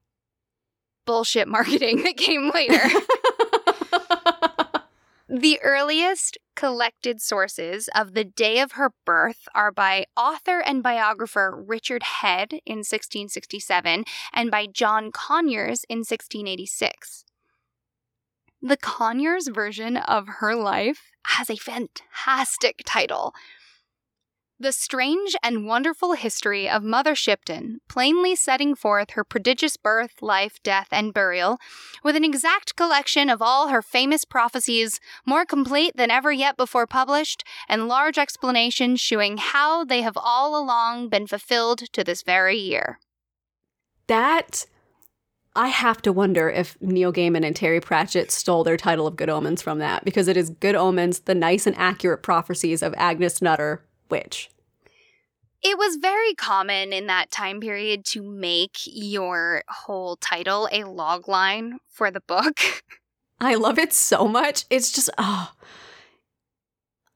bullshit 1.06 1.48
marketing 1.50 2.04
that 2.04 2.16
came 2.18 2.50
later. 2.52 2.80
the 5.34 5.60
earliest 5.64 6.38
collected 6.56 7.20
sources 7.20 7.90
of 7.96 8.14
the 8.14 8.24
day 8.24 8.60
of 8.60 8.74
her 8.74 8.92
birth 9.04 9.48
are 9.56 9.72
by 9.72 10.06
author 10.16 10.60
and 10.60 10.84
biographer 10.84 11.60
Richard 11.68 12.04
Head 12.04 12.54
in 12.68 12.80
1667 12.80 14.06
and 14.32 14.52
by 14.52 14.68
John 14.68 15.12
Conyers 15.12 15.86
in 15.90 16.00
1686. 16.00 17.26
The 18.62 18.78
Conyers 18.78 19.48
version 19.48 19.98
of 19.98 20.28
her 20.38 20.56
life 20.56 21.10
has 21.26 21.50
a 21.50 21.56
fantastic 21.56 22.84
title. 22.86 23.34
The 24.64 24.72
Strange 24.72 25.36
and 25.44 25.68
Wonderful 25.68 26.14
History 26.14 26.70
of 26.70 26.86
Mother 26.86 27.16
Shipton, 27.16 27.82
plainly 27.90 28.34
setting 28.34 28.76
forth 28.76 29.10
her 29.10 29.26
prodigious 29.26 29.76
birth, 29.76 30.22
life, 30.22 30.64
death, 30.64 30.88
and 30.90 31.14
burial, 31.14 31.58
with 32.02 32.16
an 32.16 32.24
exact 32.24 32.78
collection 32.78 33.30
of 33.30 33.42
all 33.42 33.68
her 33.68 33.82
famous 33.82 34.24
prophecies, 34.24 35.02
more 35.26 35.44
complete 35.44 35.98
than 35.98 36.10
ever 36.10 36.32
yet 36.32 36.56
before 36.56 36.88
published, 36.88 37.44
and 37.68 37.90
large 37.90 38.18
explanations 38.18 39.02
showing 39.02 39.36
how 39.36 39.84
they 39.84 40.02
have 40.02 40.16
all 40.16 40.56
along 40.58 41.10
been 41.10 41.28
fulfilled 41.28 41.92
to 41.92 42.02
this 42.02 42.24
very 42.24 42.58
year. 42.58 43.00
that 44.08 44.66
I 45.58 45.68
have 45.68 46.02
to 46.04 46.14
wonder 46.14 46.50
if 46.50 46.78
Neil 46.80 47.12
Gaiman 47.12 47.46
and 47.46 47.54
Terry 47.54 47.82
Pratchett 47.82 48.32
stole 48.32 48.64
their 48.64 48.78
title 48.78 49.08
of 49.08 49.18
Good 49.18 49.30
Omens 49.30 49.62
from 49.62 49.80
that 49.80 50.06
because 50.06 50.30
it 50.30 50.38
is 50.38 50.52
Good 50.52 50.76
Omens, 50.76 51.20
the 51.20 51.36
nice 51.36 51.68
and 51.68 51.78
accurate 51.78 52.24
prophecies 52.24 52.82
of 52.82 52.94
Agnes 52.96 53.42
Nutter, 53.42 53.84
witch. 54.10 54.50
It 55.64 55.78
was 55.78 55.96
very 55.96 56.34
common 56.34 56.92
in 56.92 57.08
that 57.08 57.32
time 57.32 57.62
period 57.62 58.04
to 58.08 58.22
make 58.22 58.80
your 58.86 59.64
whole 59.70 60.18
title 60.18 60.68
a 60.72 60.84
log 60.84 61.28
line 61.30 61.80
for 61.88 62.12
the 62.12 62.20
book. 62.20 62.60
I 63.40 63.56
love 63.56 63.80
it 63.80 63.94
so 63.94 64.28
much. 64.28 64.66
It's 64.70 64.92
just 64.92 65.10
oh. 65.18 65.52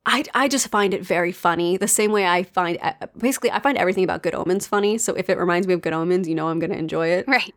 I, 0.10 0.24
I 0.34 0.48
just 0.48 0.70
find 0.70 0.94
it 0.94 1.04
very 1.04 1.34
funny. 1.34 1.76
The 1.76 1.90
same 1.90 2.14
way 2.14 2.26
I 2.26 2.44
find 2.44 2.78
uh, 2.82 2.94
basically 3.18 3.52
I 3.52 3.60
find 3.60 3.78
everything 3.78 4.06
about 4.06 4.24
Good 4.24 4.34
Omens 4.34 4.66
funny. 4.66 4.98
So 4.98 5.14
if 5.14 5.30
it 5.30 5.38
reminds 5.38 5.68
me 5.68 5.74
of 5.74 5.82
Good 5.82 5.92
Omens, 5.92 6.30
you 6.30 6.36
know 6.36 6.48
I'm 6.48 6.60
going 6.60 6.72
to 6.72 6.78
enjoy 6.78 7.10
it. 7.10 7.28
right. 7.28 7.54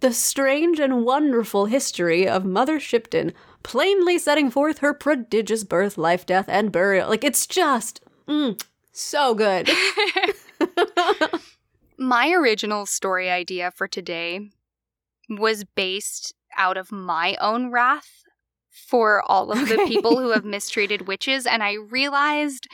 The 0.00 0.12
strange 0.12 0.80
and 0.80 1.04
wonderful 1.04 1.66
history 1.66 2.26
of 2.26 2.44
Mother 2.44 2.80
Shipton, 2.80 3.32
plainly 3.62 4.18
setting 4.18 4.50
forth 4.50 4.78
her 4.78 4.92
prodigious 4.92 5.62
birth, 5.62 5.96
life, 5.96 6.26
death, 6.26 6.46
and 6.48 6.72
burial. 6.72 7.08
Like 7.08 7.22
it's 7.22 7.46
just 7.46 8.00
mm, 8.26 8.60
so 8.92 9.34
good. 9.34 9.70
My 11.98 12.30
original 12.30 12.86
story 12.86 13.30
idea 13.30 13.70
for 13.70 13.86
today 13.86 14.50
was 15.28 15.64
based 15.64 16.34
out 16.56 16.76
of 16.76 16.90
my 16.90 17.36
own 17.40 17.70
wrath 17.70 18.24
for 18.70 19.22
all 19.26 19.52
of 19.52 19.68
the 19.68 19.84
people 19.86 20.18
who 20.18 20.30
have 20.30 20.44
mistreated 20.56 21.06
witches, 21.06 21.46
and 21.46 21.62
I 21.62 21.74
realized 21.74 22.66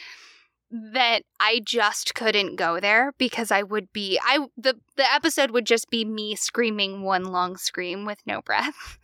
that 0.71 1.23
I 1.39 1.61
just 1.65 2.15
couldn't 2.15 2.57
go 2.57 2.81
there 2.81 3.13
because 3.19 3.51
I 3.51 3.63
would 3.63 3.93
be 3.93 4.19
I 4.23 4.47
the 4.57 4.79
the 4.97 5.13
episode 5.13 5.51
would 5.51 5.67
just 5.67 5.91
be 5.91 6.05
me 6.05 6.35
screaming 6.35 7.03
one 7.03 7.25
long 7.25 7.57
scream 7.57 8.05
with 8.05 8.19
no 8.27 8.43
breath. 8.43 8.99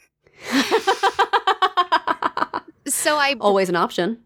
So 2.87 3.17
I 3.17 3.37
Always 3.41 3.69
an 3.69 3.77
option. 3.77 4.19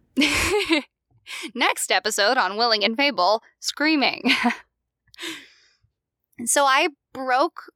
Next 1.54 1.90
episode 1.90 2.36
on 2.36 2.56
Willing 2.56 2.84
and 2.84 2.96
Fable 2.96 3.42
Screaming. 3.60 4.30
so 6.44 6.64
I 6.64 6.88
broke 7.12 7.72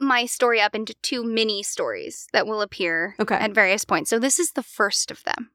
my 0.00 0.26
story 0.26 0.60
up 0.60 0.74
into 0.74 0.94
two 1.02 1.24
mini 1.24 1.62
stories 1.62 2.28
that 2.32 2.46
will 2.46 2.62
appear 2.62 3.16
Okay. 3.18 3.34
at 3.34 3.52
various 3.52 3.84
points. 3.84 4.10
So 4.10 4.18
this 4.18 4.38
is 4.38 4.52
the 4.52 4.62
first 4.62 5.10
of 5.10 5.24
them. 5.24 5.50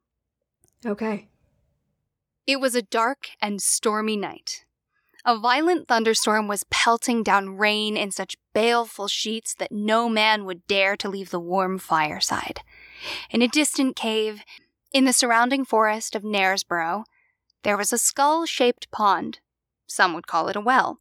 Okay. 0.86 1.30
It 2.46 2.60
was 2.60 2.76
a 2.76 2.82
dark 2.82 3.30
and 3.42 3.62
stormy 3.62 4.18
night. 4.18 4.66
A 5.26 5.40
violent 5.40 5.88
thunderstorm 5.88 6.50
was 6.50 6.66
pelting 6.70 7.24
down 7.24 7.56
rain 7.58 7.96
in 7.96 8.12
such 8.12 8.36
baleful 8.54 9.08
sheets 9.08 9.56
that 9.56 9.72
no 9.72 10.10
man 10.10 10.44
would 10.44 10.68
dare 10.68 10.98
to 10.98 11.08
leave 11.08 11.30
the 11.30 11.40
warm 11.40 11.80
fireside. 11.80 12.60
In 13.30 13.42
a 13.42 13.48
distant 13.48 13.96
cave, 13.96 14.42
in 14.92 15.06
the 15.06 15.14
surrounding 15.14 15.64
forest 15.64 16.16
of 16.16 16.24
Knaresborough, 16.24 17.06
there 17.64 17.78
was 17.78 17.92
a 17.92 17.98
skull 17.98 18.46
shaped 18.46 18.92
pond. 18.92 19.40
Some 19.88 20.14
would 20.14 20.28
call 20.28 20.50
it 20.50 20.56
a 20.56 20.62
well. 20.62 21.00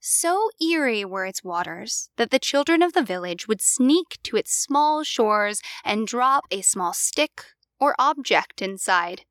So 0.00 0.50
eerie 0.60 1.04
were 1.04 1.26
its 1.26 1.44
waters 1.44 2.10
that 2.16 2.30
the 2.30 2.38
children 2.38 2.82
of 2.82 2.92
the 2.92 3.02
village 3.02 3.46
would 3.48 3.60
sneak 3.60 4.18
to 4.24 4.36
its 4.36 4.52
small 4.52 5.04
shores 5.04 5.60
and 5.84 6.06
drop 6.06 6.44
a 6.50 6.62
small 6.62 6.92
stick 6.92 7.44
or 7.78 7.94
object 7.98 8.62
inside. 8.62 9.22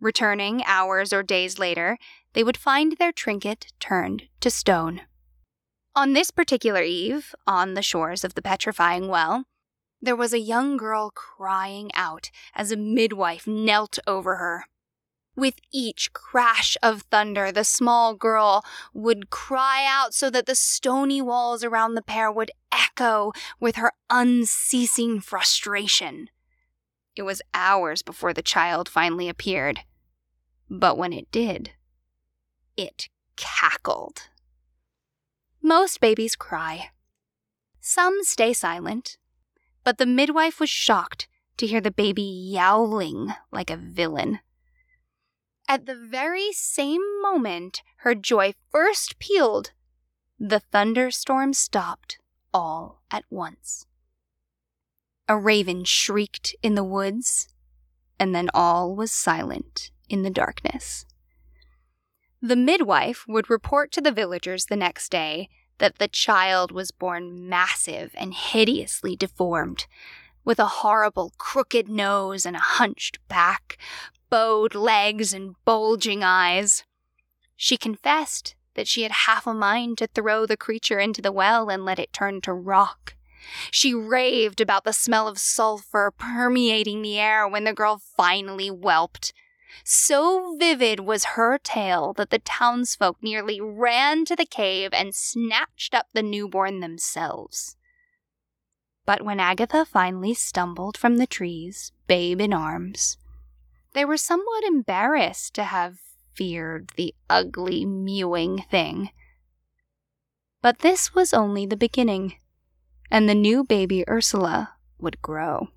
Returning 0.00 0.62
hours 0.66 1.12
or 1.12 1.22
days 1.22 1.58
later, 1.58 1.98
they 2.32 2.42
would 2.42 2.56
find 2.56 2.96
their 2.98 3.12
trinket 3.12 3.72
turned 3.78 4.24
to 4.40 4.50
stone. 4.50 5.02
On 5.94 6.12
this 6.12 6.30
particular 6.30 6.82
eve, 6.82 7.34
on 7.46 7.74
the 7.74 7.82
shores 7.82 8.24
of 8.24 8.34
the 8.34 8.42
petrifying 8.42 9.08
well, 9.08 9.44
there 10.00 10.16
was 10.16 10.32
a 10.32 10.40
young 10.40 10.76
girl 10.76 11.10
crying 11.14 11.90
out 11.94 12.30
as 12.54 12.72
a 12.72 12.76
midwife 12.76 13.46
knelt 13.46 13.98
over 14.06 14.36
her. 14.36 14.64
With 15.34 15.54
each 15.72 16.12
crash 16.12 16.76
of 16.82 17.02
thunder, 17.02 17.50
the 17.50 17.64
small 17.64 18.14
girl 18.14 18.64
would 18.92 19.30
cry 19.30 19.86
out 19.88 20.12
so 20.12 20.28
that 20.28 20.46
the 20.46 20.54
stony 20.54 21.22
walls 21.22 21.64
around 21.64 21.94
the 21.94 22.02
pair 22.02 22.30
would 22.30 22.50
echo 22.70 23.32
with 23.58 23.76
her 23.76 23.92
unceasing 24.10 25.20
frustration. 25.20 26.28
It 27.16 27.22
was 27.22 27.42
hours 27.54 28.02
before 28.02 28.34
the 28.34 28.42
child 28.42 28.88
finally 28.88 29.28
appeared. 29.28 29.80
But 30.68 30.98
when 30.98 31.12
it 31.12 31.30
did, 31.30 31.72
it 32.76 33.08
cackled. 33.36 34.28
Most 35.62 36.00
babies 36.00 36.36
cry. 36.36 36.90
Some 37.80 38.22
stay 38.22 38.52
silent, 38.52 39.16
but 39.82 39.98
the 39.98 40.06
midwife 40.06 40.60
was 40.60 40.70
shocked 40.70 41.26
to 41.56 41.66
hear 41.66 41.80
the 41.80 41.90
baby 41.90 42.22
yowling 42.22 43.32
like 43.50 43.70
a 43.70 43.76
villain. 43.76 44.40
At 45.72 45.86
the 45.86 45.94
very 45.94 46.52
same 46.52 47.00
moment 47.22 47.80
her 48.00 48.14
joy 48.14 48.52
first 48.70 49.18
pealed, 49.18 49.72
the 50.38 50.60
thunderstorm 50.60 51.54
stopped 51.54 52.18
all 52.52 53.00
at 53.10 53.24
once. 53.30 53.86
A 55.28 55.38
raven 55.38 55.84
shrieked 55.84 56.54
in 56.62 56.74
the 56.74 56.84
woods, 56.84 57.48
and 58.18 58.34
then 58.34 58.50
all 58.52 58.94
was 58.94 59.12
silent 59.12 59.90
in 60.10 60.24
the 60.24 60.28
darkness. 60.28 61.06
The 62.42 62.54
midwife 62.54 63.24
would 63.26 63.48
report 63.48 63.92
to 63.92 64.02
the 64.02 64.12
villagers 64.12 64.66
the 64.66 64.76
next 64.76 65.08
day 65.08 65.48
that 65.78 65.96
the 65.96 66.06
child 66.06 66.70
was 66.70 66.90
born 66.90 67.48
massive 67.48 68.14
and 68.18 68.34
hideously 68.34 69.16
deformed, 69.16 69.86
with 70.44 70.58
a 70.58 70.82
horrible 70.82 71.32
crooked 71.38 71.88
nose 71.88 72.44
and 72.44 72.56
a 72.56 72.68
hunched 72.76 73.26
back, 73.26 73.78
bowed 74.32 74.74
legs 74.74 75.34
and 75.34 75.54
bulging 75.66 76.24
eyes. 76.24 76.84
She 77.54 77.76
confessed 77.76 78.54
that 78.74 78.88
she 78.88 79.02
had 79.02 79.12
half 79.12 79.46
a 79.46 79.52
mind 79.52 79.98
to 79.98 80.06
throw 80.06 80.46
the 80.46 80.56
creature 80.56 80.98
into 80.98 81.20
the 81.20 81.30
well 81.30 81.68
and 81.68 81.84
let 81.84 81.98
it 81.98 82.14
turn 82.14 82.40
to 82.40 82.54
rock. 82.54 83.14
She 83.70 83.92
raved 83.92 84.62
about 84.62 84.84
the 84.84 84.94
smell 84.94 85.28
of 85.28 85.36
sulfur 85.36 86.10
permeating 86.16 87.02
the 87.02 87.18
air 87.18 87.46
when 87.46 87.64
the 87.64 87.74
girl 87.74 88.00
finally 88.16 88.68
whelped. 88.68 89.34
So 89.84 90.56
vivid 90.58 91.00
was 91.00 91.36
her 91.36 91.58
tale 91.58 92.14
that 92.14 92.30
the 92.30 92.38
townsfolk 92.38 93.18
nearly 93.20 93.60
ran 93.60 94.24
to 94.24 94.34
the 94.34 94.46
cave 94.46 94.94
and 94.94 95.14
snatched 95.14 95.92
up 95.92 96.06
the 96.14 96.22
newborn 96.22 96.80
themselves. 96.80 97.76
But 99.04 99.20
when 99.20 99.40
Agatha 99.40 99.84
finally 99.84 100.32
stumbled 100.32 100.96
from 100.96 101.18
the 101.18 101.26
trees, 101.26 101.92
babe 102.06 102.40
in 102.40 102.54
arms, 102.54 103.18
they 103.94 104.04
were 104.04 104.16
somewhat 104.16 104.64
embarrassed 104.64 105.54
to 105.54 105.64
have 105.64 105.98
feared 106.34 106.90
the 106.96 107.14
ugly, 107.28 107.84
mewing 107.84 108.64
thing. 108.70 109.10
But 110.62 110.78
this 110.78 111.14
was 111.14 111.34
only 111.34 111.66
the 111.66 111.76
beginning, 111.76 112.36
and 113.10 113.28
the 113.28 113.34
new 113.34 113.64
baby 113.64 114.04
Ursula 114.08 114.74
would 114.98 115.20
grow. 115.20 115.68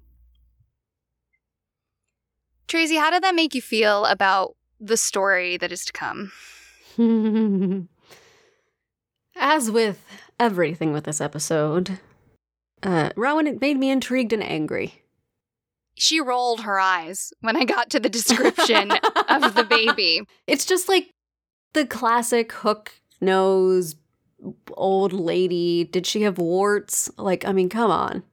Tracy, 2.67 2.95
how 2.95 3.11
did 3.11 3.23
that 3.23 3.35
make 3.35 3.53
you 3.53 3.61
feel 3.61 4.05
about 4.05 4.55
the 4.79 4.97
story 4.97 5.57
that 5.57 5.71
is 5.71 5.85
to 5.85 5.93
come? 5.93 6.31
As 9.35 9.69
with 9.69 10.05
everything 10.39 10.93
with 10.93 11.03
this 11.03 11.19
episode, 11.21 11.99
uh, 12.83 13.09
Rowan, 13.15 13.47
it 13.47 13.61
made 13.61 13.77
me 13.77 13.89
intrigued 13.89 14.33
and 14.33 14.43
angry. 14.43 15.04
She 15.97 16.19
rolled 16.19 16.61
her 16.61 16.79
eyes 16.79 17.31
when 17.41 17.55
I 17.55 17.63
got 17.63 17.89
to 17.91 17.99
the 17.99 18.09
description 18.09 18.91
of 18.91 19.55
the 19.55 19.63
baby. 19.69 20.21
It's 20.47 20.65
just 20.65 20.89
like 20.89 21.09
the 21.73 21.85
classic 21.85 22.51
hook 22.51 22.99
nose 23.21 23.95
old 24.73 25.13
lady. 25.13 25.85
Did 25.85 26.05
she 26.05 26.23
have 26.23 26.37
warts? 26.37 27.09
Like, 27.17 27.45
I 27.45 27.51
mean, 27.53 27.69
come 27.69 27.91
on. 27.91 28.23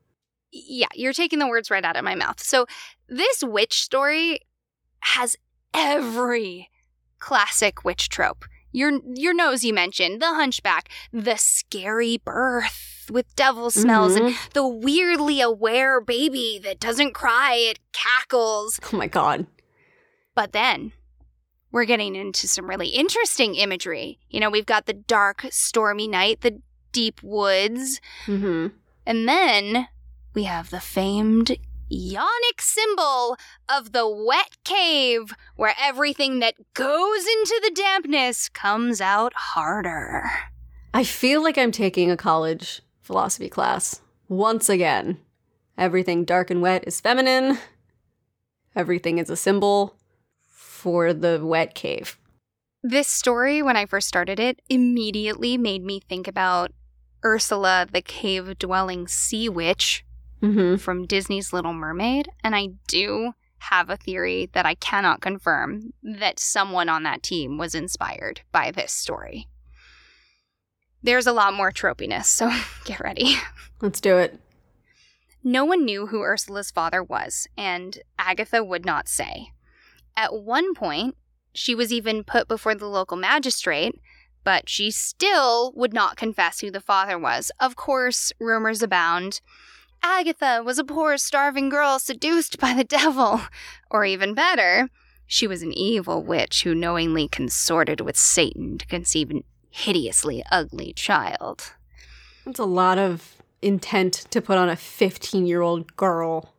Yeah, 0.51 0.89
you're 0.95 1.13
taking 1.13 1.39
the 1.39 1.49
words 1.49 1.71
right 1.71 1.85
out 1.85 1.97
of 1.97 2.05
my 2.05 2.15
mouth. 2.15 2.41
So, 2.41 2.67
this 3.09 3.43
witch 3.43 3.81
story 3.83 4.41
has 5.01 5.37
every 5.73 6.69
classic 7.19 7.85
witch 7.85 8.09
trope. 8.09 8.45
Your 8.71 8.93
your 9.15 9.35
nose 9.35 9.65
you 9.65 9.73
mentioned, 9.73 10.21
the 10.21 10.35
hunchback, 10.35 10.89
the 11.13 11.37
scary 11.37 12.19
birth 12.19 12.92
with 13.13 13.35
devil 13.37 13.71
smells, 13.71 14.17
Mhm. 14.17 14.27
and 14.27 14.39
the 14.55 14.67
weirdly 14.67 15.41
aware 15.41 16.01
baby 16.01 16.61
that 16.65 16.81
doesn't 16.81 17.13
cry, 17.15 17.55
it 17.55 17.79
cackles. 17.93 18.81
Oh 18.93 18.97
my 18.97 19.07
god. 19.07 19.47
But 20.35 20.53
then 20.53 20.93
we're 21.71 21.85
getting 21.85 22.15
into 22.17 22.49
some 22.49 22.69
really 22.69 22.89
interesting 22.89 23.55
imagery. 23.55 24.19
You 24.31 24.41
know, 24.41 24.51
we've 24.51 24.67
got 24.67 24.87
the 24.87 24.93
dark, 24.95 25.47
stormy 25.51 26.09
night, 26.09 26.41
the 26.41 26.61
deep 26.93 27.23
woods, 27.23 28.01
Mm-hmm. 28.27 28.69
and 29.07 29.29
then 29.29 29.89
we 30.35 30.45
have 30.45 30.71
the 30.71 30.81
famed 30.81 31.57
yonic 31.91 32.61
symbol 32.61 33.37
of 33.69 33.93
the 33.93 34.09
wet 34.09 34.57
cave, 34.65 35.35
where 35.57 35.75
everything 35.79 36.39
that 36.39 36.55
goes 36.75 37.27
into 37.27 37.61
the 37.63 37.71
dampness 37.75 38.49
comes 38.49 39.01
out 39.01 39.33
harder. 39.35 40.31
I 40.95 41.05
feel 41.05 41.43
like 41.43 41.57
I'm 41.59 41.73
taking 41.73 42.11
a 42.11 42.17
college 42.17 42.81
philosophy 43.03 43.49
class 43.49 44.01
once 44.29 44.69
again. 44.69 45.19
Everything 45.77 46.25
dark 46.25 46.51
and 46.51 46.63
wet 46.63 46.85
is 46.87 47.01
feminine. 47.01 47.59
Everything 48.75 49.19
is 49.19 49.29
a 49.31 49.37
symbol 49.37 49.97
for 50.49 51.13
the 51.13 51.41
wet 51.45 51.75
cave. 51.75 52.19
This 52.83 53.09
story, 53.09 53.63
when 53.63 53.77
I 53.77 53.87
first 53.87 54.09
started 54.09 54.41
it, 54.41 54.61
immediately 54.69 55.57
made 55.57 55.85
me 55.85 56.01
think 56.01 56.27
about 56.27 56.73
Ursula, 57.25 57.87
the 57.91 58.03
cave 58.03 58.59
dwelling 58.59 59.07
sea 59.09 59.49
witch 59.49 60.05
Mm-hmm. 60.43 60.79
from 60.79 61.07
Disney's 61.07 61.53
Little 61.53 61.73
Mermaid. 61.73 62.29
And 62.43 62.57
I 62.57 62.71
do 62.89 63.35
have 63.59 63.89
a 63.89 63.97
theory 63.97 64.51
that 64.55 64.67
I 64.67 64.75
cannot 64.75 65.21
confirm 65.21 65.93
that 66.03 66.41
someone 66.41 66.89
on 66.89 67.05
that 67.05 67.23
team 67.23 67.59
was 67.59 67.77
inspired 67.77 68.41
by 68.51 68.73
this 68.73 68.91
story. 68.91 69.47
There's 71.03 71.27
a 71.27 71.33
lot 71.33 71.55
more 71.55 71.73
tropiness, 71.73 72.27
so 72.27 72.51
get 72.85 73.01
ready. 73.01 73.37
Let's 73.81 74.01
do 74.01 74.19
it. 74.19 74.39
No 75.45 75.65
one 75.65 75.85
knew 75.85 76.07
who 76.07 76.23
Ursula's 76.23 76.71
father 76.71 77.03
was, 77.03 77.49
and 77.57 77.99
Agatha 78.19 78.63
would 78.63 78.87
not 78.87 79.09
say. 79.09 79.49
At 80.17 80.35
one 80.35 80.75
point, 80.75 81.17
she 81.53 81.75
was 81.75 81.93
even 81.93 82.23
put 82.23 82.47
before 82.47 82.77
the 82.77 82.87
local 82.87 83.17
magistrate, 83.17 83.95
but 84.45 84.69
she 84.69 84.91
still 84.91 85.73
would 85.75 85.93
not 85.93 86.17
confess 86.17 86.61
who 86.61 86.71
the 86.71 86.81
father 86.81 87.19
was. 87.19 87.51
Of 87.59 87.75
course, 87.75 88.33
rumors 88.39 88.83
abound. 88.83 89.41
Agatha 90.03 90.63
was 90.65 90.79
a 90.79 90.85
poor, 90.85 91.17
starving 91.17 91.69
girl 91.69 91.99
seduced 91.99 92.59
by 92.59 92.75
the 92.75 92.85
devil. 92.99 93.41
Or 93.91 94.05
even 94.05 94.35
better, 94.35 94.89
she 95.27 95.47
was 95.47 95.63
an 95.63 95.73
evil 95.73 96.23
witch 96.23 96.63
who 96.63 96.75
knowingly 96.75 97.27
consorted 97.29 98.01
with 98.01 98.17
Satan 98.17 98.79
to 98.79 98.87
conceive 98.87 99.31
an 99.31 99.43
hideously 99.73 100.45
ugly 100.53 100.93
child. 100.93 101.73
That's 102.45 102.59
a 102.59 102.65
lot 102.65 102.99
of 102.99 103.37
intent 103.63 104.27
to 104.31 104.43
put 104.43 104.59
on 104.59 104.69
a 104.69 104.77
15 104.77 105.47
year 105.47 105.63
old 105.63 105.97
girl. 105.97 106.55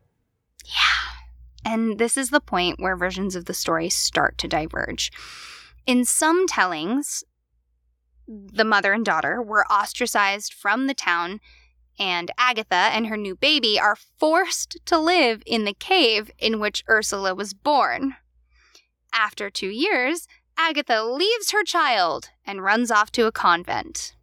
Yeah. 0.65 1.71
And 1.71 1.99
this 1.99 2.17
is 2.17 2.29
the 2.29 2.41
point 2.41 2.79
where 2.79 2.97
versions 2.97 3.35
of 3.35 3.45
the 3.45 3.53
story 3.53 3.89
start 3.89 4.37
to 4.39 4.47
diverge. 4.47 5.11
In 5.85 6.03
some 6.03 6.47
tellings, 6.47 7.23
the 8.27 8.65
mother 8.65 8.93
and 8.93 9.05
daughter 9.05 9.41
were 9.41 9.65
ostracized 9.67 10.53
from 10.53 10.87
the 10.87 10.93
town, 10.93 11.39
and 11.99 12.31
Agatha 12.37 12.89
and 12.91 13.07
her 13.07 13.17
new 13.17 13.35
baby 13.35 13.79
are 13.79 13.97
forced 14.17 14.77
to 14.85 14.97
live 14.97 15.43
in 15.45 15.65
the 15.65 15.73
cave 15.73 16.31
in 16.39 16.59
which 16.59 16.83
Ursula 16.89 17.35
was 17.35 17.53
born. 17.53 18.15
After 19.13 19.49
two 19.49 19.67
years, 19.67 20.27
Agatha 20.57 21.03
leaves 21.03 21.51
her 21.51 21.63
child 21.63 22.29
and 22.45 22.63
runs 22.63 22.91
off 22.91 23.11
to 23.13 23.25
a 23.25 23.31
convent. 23.31 24.15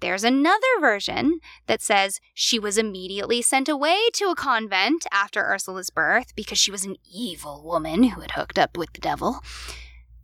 There's 0.00 0.24
another 0.24 0.60
version 0.78 1.40
that 1.66 1.80
says 1.80 2.20
she 2.34 2.58
was 2.58 2.76
immediately 2.76 3.40
sent 3.40 3.68
away 3.68 3.96
to 4.14 4.26
a 4.26 4.34
convent 4.34 5.06
after 5.10 5.42
Ursula's 5.42 5.90
birth 5.90 6.34
because 6.36 6.58
she 6.58 6.70
was 6.70 6.84
an 6.84 6.96
evil 7.10 7.62
woman 7.64 8.04
who 8.04 8.20
had 8.20 8.32
hooked 8.32 8.58
up 8.58 8.76
with 8.76 8.92
the 8.92 9.00
devil. 9.00 9.40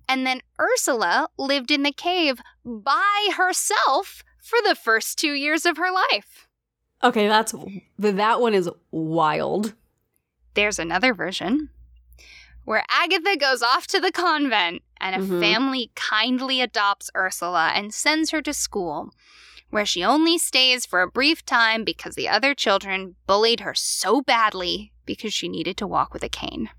And 0.08 0.26
then 0.26 0.42
Ursula 0.60 1.28
lived 1.38 1.70
in 1.70 1.84
the 1.84 1.92
cave 1.92 2.40
by 2.64 3.30
herself 3.34 4.22
for 4.42 4.58
the 4.62 4.74
first 4.74 5.18
two 5.18 5.32
years 5.32 5.64
of 5.64 5.78
her 5.78 5.90
life. 5.90 6.48
Okay, 7.02 7.26
that's 7.26 7.54
that 7.98 8.40
one 8.40 8.54
is 8.54 8.68
wild. 8.90 9.74
There's 10.54 10.78
another 10.78 11.14
version 11.14 11.70
where 12.64 12.84
Agatha 12.88 13.36
goes 13.36 13.62
off 13.62 13.86
to 13.88 14.00
the 14.00 14.12
convent 14.12 14.82
and 15.00 15.16
a 15.16 15.18
Mhm. 15.26 15.40
family 15.40 15.90
kindly 15.94 16.60
adopts 16.60 17.10
Ursula 17.16 17.72
and 17.74 17.92
sends 17.92 18.30
her 18.30 18.40
to 18.42 18.54
school, 18.54 19.10
where 19.70 19.86
she 19.86 20.04
only 20.04 20.38
stays 20.38 20.86
for 20.86 21.02
a 21.02 21.10
brief 21.10 21.44
time 21.44 21.82
because 21.84 22.14
the 22.14 22.28
other 22.28 22.54
children 22.54 23.16
bullied 23.26 23.60
her 23.60 23.74
so 23.74 24.20
badly 24.20 24.92
because 25.06 25.32
she 25.34 25.48
needed 25.48 25.76
to 25.78 25.86
walk 25.86 26.12
with 26.12 26.22
a 26.22 26.28
cane. 26.28 26.70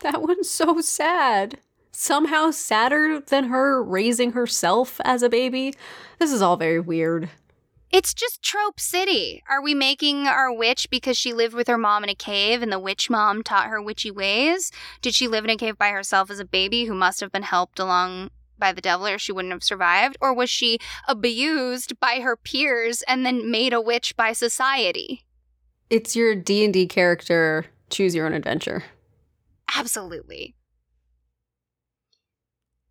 That 0.00 0.22
one's 0.22 0.50
so 0.50 0.80
sad. 0.80 1.60
Somehow 1.92 2.50
sadder 2.50 3.20
than 3.20 3.44
her 3.44 3.82
raising 3.82 4.32
herself 4.32 5.00
as 5.04 5.22
a 5.22 5.28
baby. 5.30 5.72
This 6.18 6.30
is 6.32 6.42
all 6.42 6.56
very 6.56 6.80
weird. 6.80 7.30
It's 7.90 8.12
just 8.12 8.42
trope 8.42 8.80
city. 8.80 9.42
Are 9.48 9.62
we 9.62 9.74
making 9.74 10.26
our 10.26 10.52
witch 10.52 10.90
because 10.90 11.16
she 11.16 11.32
lived 11.32 11.54
with 11.54 11.68
her 11.68 11.78
mom 11.78 12.04
in 12.04 12.10
a 12.10 12.14
cave 12.14 12.62
and 12.62 12.72
the 12.72 12.78
witch 12.78 13.08
mom 13.08 13.42
taught 13.42 13.68
her 13.68 13.80
witchy 13.80 14.10
ways? 14.10 14.72
Did 15.00 15.14
she 15.14 15.28
live 15.28 15.44
in 15.44 15.50
a 15.50 15.56
cave 15.56 15.78
by 15.78 15.90
herself 15.90 16.30
as 16.30 16.40
a 16.40 16.44
baby 16.44 16.84
who 16.84 16.94
must 16.94 17.20
have 17.20 17.32
been 17.32 17.42
helped 17.44 17.78
along 17.78 18.30
by 18.58 18.72
the 18.72 18.80
devil 18.80 19.06
or 19.06 19.18
she 19.18 19.32
wouldn't 19.32 19.52
have 19.52 19.62
survived? 19.62 20.16
Or 20.20 20.34
was 20.34 20.50
she 20.50 20.78
abused 21.06 21.98
by 22.00 22.20
her 22.20 22.36
peers 22.36 23.02
and 23.02 23.24
then 23.24 23.50
made 23.50 23.72
a 23.72 23.80
witch 23.80 24.16
by 24.16 24.32
society? 24.32 25.24
It's 25.88 26.16
your 26.16 26.34
D&D 26.34 26.88
character 26.88 27.66
choose 27.88 28.14
your 28.14 28.26
own 28.26 28.32
adventure. 28.32 28.82
Absolutely. 29.74 30.56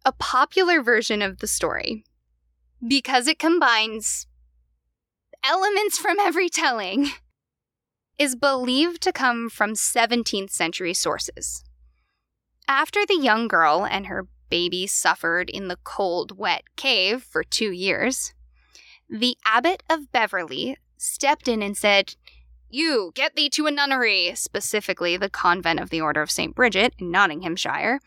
A 0.06 0.12
popular 0.14 0.82
version 0.82 1.22
of 1.22 1.40
the 1.40 1.48
story, 1.48 2.06
because 2.88 3.28
it 3.28 3.40
combines 3.40 4.28
elements 5.46 5.98
from 5.98 6.20
every 6.20 6.50
telling, 6.50 7.10
is 8.18 8.36
believed 8.36 9.02
to 9.02 9.12
come 9.12 9.50
from 9.50 9.74
17th 9.74 10.50
century 10.50 10.94
sources. 10.94 11.64
After 12.68 13.06
the 13.06 13.20
young 13.22 13.48
girl 13.48 13.86
and 13.86 14.08
her 14.08 14.28
baby 14.50 14.88
suffered 14.88 15.50
in 15.50 15.68
the 15.68 15.78
cold, 15.84 16.38
wet 16.38 16.64
cave 16.76 17.24
for 17.24 17.44
two 17.44 17.72
years, 17.72 18.34
the 19.10 19.38
abbot 19.46 19.84
of 19.90 20.12
Beverley 20.12 20.78
stepped 20.98 21.48
in 21.48 21.62
and 21.62 21.78
said, 21.78 22.16
You 22.70 23.12
get 23.14 23.36
thee 23.36 23.50
to 23.50 23.68
a 23.68 23.72
nunnery, 23.72 24.32
specifically 24.36 25.18
the 25.18 25.30
convent 25.30 25.80
of 25.80 25.90
the 25.90 26.02
Order 26.02 26.22
of 26.22 26.32
St. 26.32 26.56
Bridget 26.56 26.94
in 26.98 27.12
Nottinghamshire, 27.12 28.00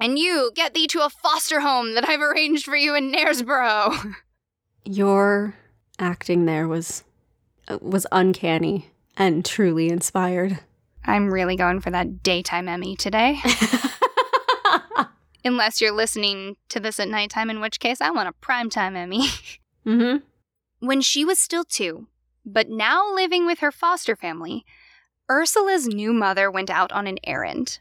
and 0.00 0.18
you 0.18 0.52
get 0.54 0.74
thee 0.74 0.86
to 0.88 1.04
a 1.04 1.10
foster 1.10 1.60
home 1.60 1.94
that 1.94 2.08
I've 2.08 2.20
arranged 2.20 2.64
for 2.64 2.76
you 2.76 2.94
in 2.94 3.10
Knaresborough. 3.10 4.14
Your 4.84 5.54
acting 5.98 6.44
there 6.44 6.68
was 6.68 7.04
uh, 7.68 7.78
was 7.80 8.06
uncanny 8.12 8.90
and 9.16 9.44
truly 9.44 9.88
inspired. 9.88 10.58
I'm 11.04 11.32
really 11.32 11.56
going 11.56 11.80
for 11.80 11.90
that 11.90 12.22
daytime 12.22 12.68
Emmy 12.68 12.96
today. 12.96 13.40
Unless 15.44 15.80
you're 15.80 15.92
listening 15.92 16.56
to 16.68 16.80
this 16.80 17.00
at 17.00 17.08
nighttime, 17.08 17.48
in 17.48 17.60
which 17.60 17.80
case 17.80 18.00
I 18.00 18.10
want 18.10 18.28
a 18.28 18.46
primetime 18.46 18.96
Emmy. 18.96 19.28
mm-hmm. 19.86 20.18
When 20.80 21.00
she 21.00 21.24
was 21.24 21.38
still 21.38 21.64
two, 21.64 22.08
but 22.44 22.68
now 22.68 23.12
living 23.12 23.46
with 23.46 23.60
her 23.60 23.72
foster 23.72 24.16
family, 24.16 24.64
Ursula's 25.30 25.86
new 25.86 26.12
mother 26.12 26.50
went 26.50 26.70
out 26.70 26.92
on 26.92 27.06
an 27.06 27.18
errand. 27.24 27.80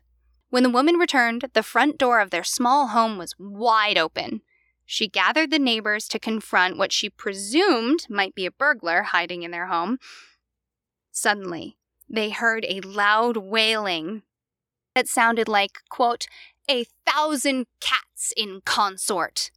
When 0.50 0.64
the 0.64 0.70
woman 0.70 0.96
returned, 0.96 1.50
the 1.54 1.64
front 1.64 1.98
door 1.98 2.20
of 2.20 2.30
their 2.30 2.44
small 2.44 2.88
home 2.88 3.18
was 3.18 3.36
wide 3.38 3.98
open. 3.98 4.42
She 4.90 5.10
gathered 5.10 5.52
the 5.52 5.60
neighbors 5.60 6.08
to 6.08 6.18
confront 6.18 6.78
what 6.78 6.94
she 6.94 7.10
presumed 7.10 8.08
might 8.10 8.34
be 8.34 8.46
a 8.46 8.52
burglar 8.52 9.04
hiding 9.04 9.44
in 9.44 9.52
their 9.52 9.68
home. 9.68 10.00
Suddenly, 11.12 11.78
they 12.10 12.30
heard 12.30 12.66
a 12.70 12.80
loud 12.80 13.36
wailing 13.36 14.24
that 14.96 15.10
sounded 15.10 15.50
like, 15.50 15.80
quote, 15.90 16.28
a 16.70 16.86
thousand 17.06 17.68
cats 17.82 18.32
in 18.38 18.62
consort. 18.62 19.52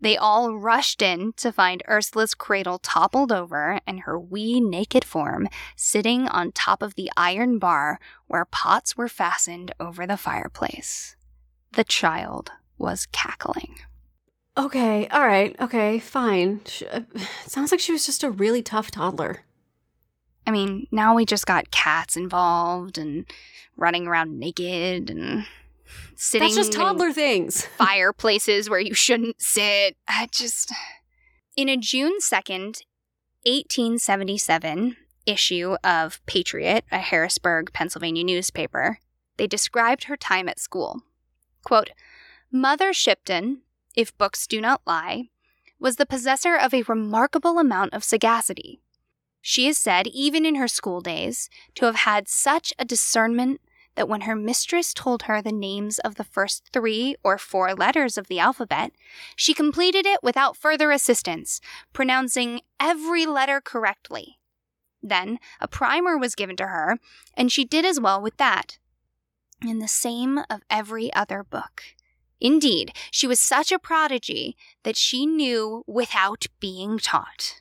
They 0.00 0.16
all 0.16 0.54
rushed 0.54 1.02
in 1.02 1.34
to 1.34 1.52
find 1.52 1.82
Ursula's 1.86 2.34
cradle 2.34 2.78
toppled 2.78 3.30
over 3.30 3.80
and 3.86 4.00
her 4.00 4.18
wee 4.18 4.58
naked 4.58 5.04
form 5.04 5.48
sitting 5.76 6.26
on 6.26 6.52
top 6.52 6.82
of 6.82 6.94
the 6.94 7.10
iron 7.14 7.58
bar 7.58 8.00
where 8.26 8.46
pots 8.46 8.96
were 8.96 9.08
fastened 9.08 9.74
over 9.78 10.06
the 10.06 10.16
fireplace. 10.16 11.14
The 11.72 11.84
child 11.84 12.52
was 12.78 13.06
cackling. 13.12 13.76
Okay, 14.56 15.06
all 15.08 15.26
right, 15.26 15.54
okay, 15.60 15.98
fine. 15.98 16.60
Sh- 16.66 16.82
uh, 16.90 17.00
sounds 17.46 17.70
like 17.70 17.80
she 17.80 17.92
was 17.92 18.06
just 18.06 18.22
a 18.22 18.30
really 18.30 18.62
tough 18.62 18.90
toddler. 18.90 19.40
I 20.46 20.50
mean, 20.50 20.86
now 20.90 21.14
we 21.14 21.24
just 21.24 21.46
got 21.46 21.70
cats 21.70 22.16
involved 22.16 22.98
and 22.98 23.24
running 23.76 24.06
around 24.06 24.38
naked 24.38 25.10
and 25.10 25.46
sitting 26.16 26.46
That's 26.46 26.56
just 26.56 26.72
toddler 26.72 27.12
things. 27.12 27.66
fireplaces 27.78 28.68
where 28.68 28.80
you 28.80 28.94
shouldn't 28.94 29.40
sit. 29.40 29.96
I 30.08 30.28
just. 30.30 30.72
In 31.56 31.68
a 31.68 31.76
June 31.76 32.18
2nd, 32.20 32.82
1877 33.44 34.96
issue 35.26 35.76
of 35.84 36.24
Patriot, 36.26 36.84
a 36.90 36.98
Harrisburg, 36.98 37.72
Pennsylvania 37.72 38.24
newspaper, 38.24 38.98
they 39.36 39.46
described 39.46 40.04
her 40.04 40.16
time 40.16 40.48
at 40.48 40.60
school. 40.60 41.00
Quote, 41.64 41.90
Mother 42.52 42.92
Shipton, 42.92 43.62
if 43.94 44.16
books 44.16 44.46
do 44.46 44.60
not 44.60 44.82
lie, 44.86 45.28
was 45.78 45.96
the 45.96 46.06
possessor 46.06 46.56
of 46.56 46.74
a 46.74 46.82
remarkable 46.82 47.58
amount 47.58 47.94
of 47.94 48.04
sagacity. 48.04 48.80
She 49.40 49.66
is 49.66 49.78
said, 49.78 50.06
even 50.08 50.44
in 50.44 50.56
her 50.56 50.68
school 50.68 51.00
days, 51.00 51.48
to 51.76 51.86
have 51.86 51.96
had 51.96 52.28
such 52.28 52.74
a 52.78 52.84
discernment 52.84 53.60
that 53.96 54.08
when 54.08 54.22
her 54.22 54.36
mistress 54.36 54.94
told 54.94 55.22
her 55.22 55.42
the 55.42 55.52
names 55.52 55.98
of 55.98 56.14
the 56.14 56.24
first 56.24 56.68
three 56.72 57.16
or 57.24 57.38
four 57.38 57.74
letters 57.74 58.16
of 58.16 58.28
the 58.28 58.38
alphabet, 58.38 58.92
she 59.34 59.54
completed 59.54 60.06
it 60.06 60.22
without 60.22 60.56
further 60.56 60.90
assistance, 60.90 61.60
pronouncing 61.92 62.60
every 62.78 63.26
letter 63.26 63.60
correctly. 63.60 64.38
Then 65.02 65.38
a 65.60 65.68
primer 65.68 66.16
was 66.18 66.34
given 66.34 66.56
to 66.56 66.66
her, 66.66 66.98
and 67.34 67.50
she 67.50 67.64
did 67.64 67.84
as 67.84 67.98
well 67.98 68.20
with 68.20 68.36
that. 68.36 68.78
And 69.62 69.80
the 69.80 69.88
same 69.88 70.38
of 70.50 70.62
every 70.70 71.12
other 71.12 71.42
book. 71.42 71.82
Indeed, 72.40 72.92
she 73.10 73.26
was 73.26 73.38
such 73.38 73.70
a 73.70 73.78
prodigy 73.78 74.56
that 74.82 74.96
she 74.96 75.26
knew 75.26 75.84
without 75.86 76.46
being 76.58 76.98
taught. 76.98 77.60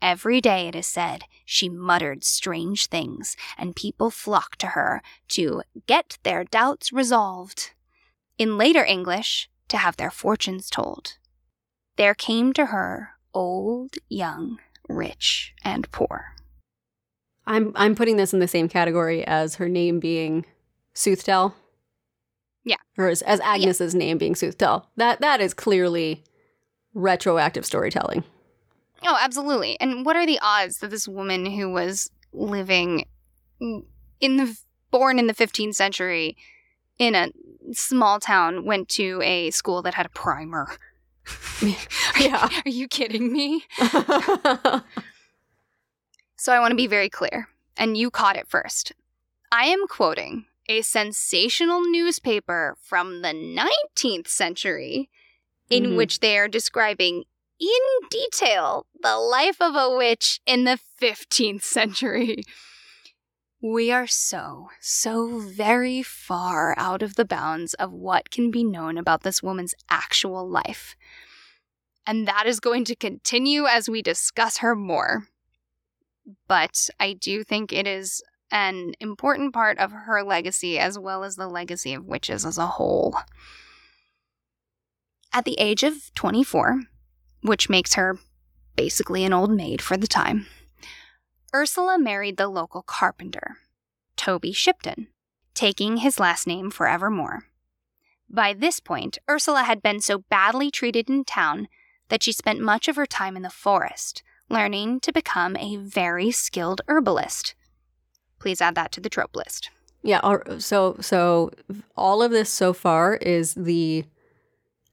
Every 0.00 0.40
day, 0.40 0.68
it 0.68 0.76
is 0.76 0.86
said, 0.86 1.24
she 1.44 1.68
muttered 1.68 2.22
strange 2.24 2.86
things, 2.86 3.36
and 3.58 3.74
people 3.74 4.10
flocked 4.10 4.60
to 4.60 4.68
her 4.68 5.02
to 5.28 5.62
get 5.86 6.18
their 6.22 6.44
doubts 6.44 6.92
resolved. 6.92 7.72
In 8.38 8.56
later 8.56 8.84
English, 8.84 9.50
to 9.68 9.76
have 9.76 9.96
their 9.96 10.10
fortunes 10.10 10.70
told. 10.70 11.18
There 11.96 12.14
came 12.14 12.52
to 12.54 12.66
her 12.66 13.10
old, 13.34 13.96
young, 14.08 14.60
rich, 14.88 15.52
and 15.64 15.90
poor. 15.90 16.36
I'm 17.46 17.72
I'm 17.74 17.94
putting 17.94 18.16
this 18.16 18.32
in 18.32 18.40
the 18.40 18.48
same 18.48 18.68
category 18.68 19.24
as 19.26 19.56
her 19.56 19.68
name 19.68 20.00
being 20.00 20.44
Soothtel. 20.94 21.54
Yeah. 22.68 22.76
Or 22.96 23.08
as, 23.08 23.22
as 23.22 23.40
Agnes's 23.40 23.94
name 23.94 24.18
being 24.18 24.34
Soothtel. 24.34 24.86
That 24.96 25.20
that 25.20 25.40
is 25.40 25.54
clearly 25.54 26.22
retroactive 26.94 27.64
storytelling. 27.64 28.24
Oh, 29.04 29.16
absolutely. 29.20 29.78
And 29.80 30.04
what 30.04 30.16
are 30.16 30.26
the 30.26 30.38
odds 30.42 30.78
that 30.78 30.90
this 30.90 31.08
woman 31.08 31.46
who 31.46 31.70
was 31.70 32.10
living 32.32 33.06
in 33.60 34.36
the 34.36 34.56
born 34.90 35.18
in 35.18 35.28
the 35.28 35.34
15th 35.34 35.74
century 35.74 36.36
in 36.98 37.14
a 37.14 37.30
small 37.72 38.18
town 38.18 38.64
went 38.64 38.88
to 38.90 39.20
a 39.22 39.50
school 39.50 39.82
that 39.82 39.94
had 39.94 40.06
a 40.06 40.10
primer? 40.10 40.68
Yeah. 42.18 42.48
Are 42.64 42.70
you 42.70 42.88
kidding 42.88 43.32
me? 43.32 43.64
So 46.40 46.52
I 46.52 46.60
want 46.60 46.70
to 46.70 46.76
be 46.76 46.86
very 46.86 47.08
clear, 47.08 47.48
and 47.76 47.96
you 47.96 48.12
caught 48.12 48.36
it 48.36 48.46
first. 48.46 48.92
I 49.50 49.64
am 49.64 49.88
quoting 49.88 50.44
a 50.68 50.82
sensational 50.82 51.82
newspaper 51.82 52.76
from 52.80 53.22
the 53.22 53.32
19th 53.32 54.28
century 54.28 55.08
in 55.70 55.84
Mhm. 55.84 55.96
which 55.96 56.20
they 56.20 56.38
are 56.38 56.48
describing 56.48 57.24
in 57.58 58.08
detail 58.10 58.86
the 59.00 59.16
life 59.16 59.60
of 59.60 59.74
a 59.74 59.90
witch 59.96 60.40
in 60.46 60.64
the 60.64 60.76
15th 60.76 61.64
century. 61.64 62.42
We 63.60 63.90
are 63.90 64.06
so, 64.06 64.68
so 64.80 65.40
very 65.40 66.02
far 66.02 66.78
out 66.78 67.02
of 67.02 67.16
the 67.16 67.24
bounds 67.24 67.74
of 67.74 67.92
what 67.92 68.30
can 68.30 68.52
be 68.52 68.62
known 68.62 68.96
about 68.96 69.24
this 69.24 69.42
woman's 69.42 69.74
actual 69.90 70.48
life. 70.48 70.94
And 72.06 72.26
that 72.28 72.46
is 72.46 72.60
going 72.60 72.84
to 72.84 72.94
continue 72.94 73.66
as 73.66 73.88
we 73.88 74.00
discuss 74.00 74.58
her 74.58 74.76
more 74.76 75.28
but 76.46 76.90
I 77.00 77.14
do 77.14 77.44
think 77.44 77.72
it 77.72 77.86
is 77.86 78.22
an 78.50 78.94
important 79.00 79.52
part 79.52 79.78
of 79.78 79.92
her 79.92 80.22
legacy 80.22 80.78
as 80.78 80.98
well 80.98 81.24
as 81.24 81.36
the 81.36 81.48
legacy 81.48 81.94
of 81.94 82.06
witches 82.06 82.44
as 82.44 82.58
a 82.58 82.66
whole. 82.66 83.16
At 85.32 85.44
the 85.44 85.58
age 85.58 85.82
of 85.82 86.12
24, 86.14 86.82
which 87.42 87.68
makes 87.68 87.94
her 87.94 88.18
basically 88.76 89.24
an 89.24 89.32
old 89.32 89.50
maid 89.50 89.82
for 89.82 89.96
the 89.96 90.06
time, 90.06 90.46
Ursula 91.54 91.98
married 91.98 92.36
the 92.36 92.48
local 92.48 92.82
carpenter, 92.82 93.56
Toby 94.16 94.52
Shipton, 94.52 95.08
taking 95.54 95.98
his 95.98 96.20
last 96.20 96.46
name 96.46 96.70
forevermore. 96.70 97.44
By 98.28 98.52
this 98.52 98.80
point, 98.80 99.18
Ursula 99.28 99.62
had 99.62 99.82
been 99.82 100.00
so 100.00 100.18
badly 100.18 100.70
treated 100.70 101.08
in 101.08 101.24
town 101.24 101.68
that 102.08 102.22
she 102.22 102.32
spent 102.32 102.60
much 102.60 102.88
of 102.88 102.96
her 102.96 103.06
time 103.06 103.36
in 103.36 103.42
the 103.42 103.50
forest, 103.50 104.22
learning 104.50 105.00
to 105.00 105.12
become 105.12 105.56
a 105.56 105.76
very 105.76 106.30
skilled 106.30 106.80
herbalist. 106.88 107.54
Please 108.38 108.60
add 108.60 108.74
that 108.74 108.92
to 108.92 109.00
the 109.00 109.08
trope 109.08 109.34
list. 109.34 109.70
Yeah, 110.02 110.38
so 110.58 110.96
so 111.00 111.50
all 111.96 112.22
of 112.22 112.30
this 112.30 112.50
so 112.50 112.72
far 112.72 113.16
is 113.16 113.54
the 113.54 114.04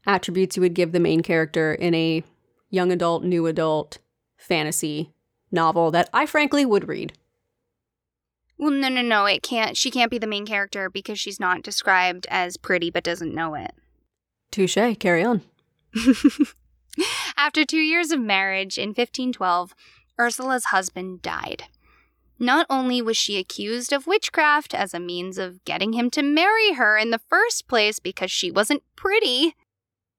attributes 0.07 0.55
you 0.55 0.61
would 0.61 0.73
give 0.73 0.91
the 0.91 0.99
main 0.99 1.21
character 1.21 1.73
in 1.73 1.93
a 1.93 2.23
young 2.69 2.91
adult, 2.91 3.23
new 3.23 3.45
adult 3.45 3.99
fantasy 4.37 5.11
novel 5.51 5.91
that 5.91 6.09
I 6.13 6.25
frankly 6.25 6.65
would 6.65 6.87
read. 6.87 7.13
Well, 8.57 8.71
no, 8.71 8.87
no, 8.87 9.01
no. 9.01 9.25
It 9.25 9.43
can't. 9.43 9.75
She 9.75 9.91
can't 9.91 10.11
be 10.11 10.17
the 10.17 10.27
main 10.27 10.45
character 10.45 10.89
because 10.89 11.19
she's 11.19 11.39
not 11.39 11.61
described 11.61 12.25
as 12.29 12.57
pretty, 12.57 12.89
but 12.89 13.03
doesn't 13.03 13.33
know 13.33 13.53
it. 13.55 13.71
Touche, 14.51 14.77
carry 14.99 15.23
on. 15.23 15.41
After 17.37 17.65
two 17.65 17.77
years 17.77 18.11
of 18.11 18.21
marriage 18.21 18.77
in 18.77 18.89
1512, 18.89 19.75
Ursula's 20.19 20.65
husband 20.65 21.21
died. 21.21 21.65
Not 22.37 22.65
only 22.69 23.01
was 23.01 23.15
she 23.15 23.37
accused 23.37 23.93
of 23.93 24.07
witchcraft 24.07 24.73
as 24.73 24.93
a 24.93 24.99
means 24.99 25.37
of 25.37 25.63
getting 25.63 25.93
him 25.93 26.09
to 26.11 26.21
marry 26.21 26.73
her 26.73 26.97
in 26.97 27.11
the 27.11 27.21
first 27.29 27.67
place 27.67 27.99
because 27.99 28.29
she 28.29 28.51
wasn't 28.51 28.83
pretty, 28.95 29.55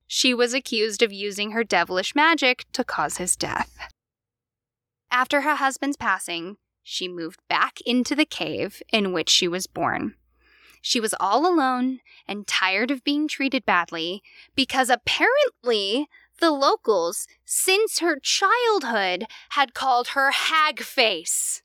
she 0.07 0.33
was 0.33 0.55
accused 0.55 1.03
of 1.03 1.13
using 1.13 1.51
her 1.51 1.65
devilish 1.65 2.15
magic 2.15 2.65
to 2.73 2.85
cause 2.85 3.19
his 3.19 3.37
death. 3.37 3.77
After 5.11 5.43
her 5.43 5.57
husband's 5.57 5.97
passing, 5.97 6.57
she 6.83 7.09
moved 7.09 7.41
back 7.49 7.81
into 7.85 8.15
the 8.15 8.25
cave 8.25 8.83
in 8.93 9.13
which 9.13 9.29
she 9.29 9.49
was 9.49 9.67
born. 9.67 10.15
She 10.81 11.01
was 11.01 11.15
all 11.19 11.47
alone 11.47 11.99
and 12.29 12.47
tired 12.47 12.91
of 12.91 13.03
being 13.03 13.27
treated 13.27 13.67
badly 13.67 14.23
because 14.55 14.89
apparently 14.89 16.09
the 16.39 16.53
locals, 16.53 17.27
since 17.45 17.99
her 17.99 18.19
childhood, 18.21 19.25
had 19.51 19.75
called 19.75 20.09
her 20.09 20.31
hag 20.31 20.81
face. 20.83 21.63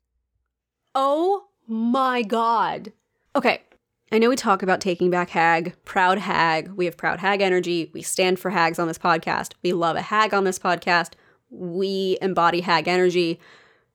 Oh 0.94 1.44
my 1.66 2.22
god. 2.22 2.92
Okay, 3.34 3.62
I 4.10 4.18
know 4.18 4.28
we 4.28 4.36
talk 4.36 4.62
about 4.62 4.80
taking 4.80 5.10
back 5.10 5.30
hag, 5.30 5.74
proud 5.84 6.18
hag. 6.18 6.68
We 6.72 6.84
have 6.84 6.98
proud 6.98 7.20
hag 7.20 7.40
energy. 7.40 7.90
We 7.94 8.02
stand 8.02 8.38
for 8.38 8.50
hags 8.50 8.78
on 8.78 8.88
this 8.88 8.98
podcast. 8.98 9.54
We 9.62 9.72
love 9.72 9.96
a 9.96 10.02
hag 10.02 10.34
on 10.34 10.44
this 10.44 10.58
podcast. 10.58 11.12
We 11.48 12.18
embody 12.20 12.60
hag 12.60 12.88
energy. 12.88 13.40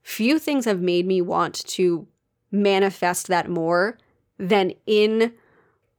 Few 0.01 0.39
things 0.39 0.65
have 0.65 0.81
made 0.81 1.05
me 1.05 1.21
want 1.21 1.55
to 1.67 2.07
manifest 2.51 3.27
that 3.27 3.47
more 3.47 3.99
than 4.39 4.73
in 4.87 5.33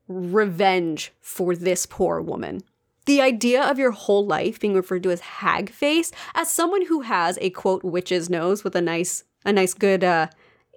revenge 0.08 1.12
for 1.20 1.54
this 1.54 1.86
poor 1.86 2.20
woman. 2.20 2.62
The 3.06 3.22
idea 3.22 3.62
of 3.62 3.78
your 3.78 3.92
whole 3.92 4.26
life 4.26 4.58
being 4.58 4.74
referred 4.74 5.04
to 5.04 5.10
as 5.10 5.20
hag 5.20 5.70
face, 5.70 6.10
as 6.34 6.50
someone 6.50 6.86
who 6.86 7.02
has 7.02 7.38
a 7.40 7.50
quote 7.50 7.84
witch's 7.84 8.28
nose 8.28 8.64
with 8.64 8.74
a 8.74 8.82
nice, 8.82 9.24
a 9.44 9.52
nice 9.52 9.74
good 9.74 10.02
uh, 10.02 10.26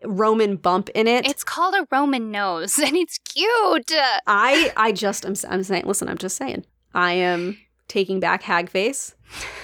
Roman 0.05 0.55
bump 0.55 0.89
in 0.95 1.07
it. 1.07 1.25
It's 1.27 1.43
called 1.43 1.75
a 1.75 1.87
Roman 1.91 2.31
nose, 2.31 2.77
and 2.85 2.95
it's 2.95 3.17
cute. 3.19 3.91
I, 4.27 4.71
I 4.77 4.91
just, 4.91 5.25
I'm, 5.25 5.35
I'm 5.49 5.63
saying, 5.63 5.83
listen, 5.85 6.07
I'm 6.09 6.17
just 6.17 6.37
saying, 6.37 6.65
I 6.93 7.13
am 7.13 7.57
taking 7.87 8.19
back 8.19 8.43
hag 8.43 8.69
face. 8.69 9.15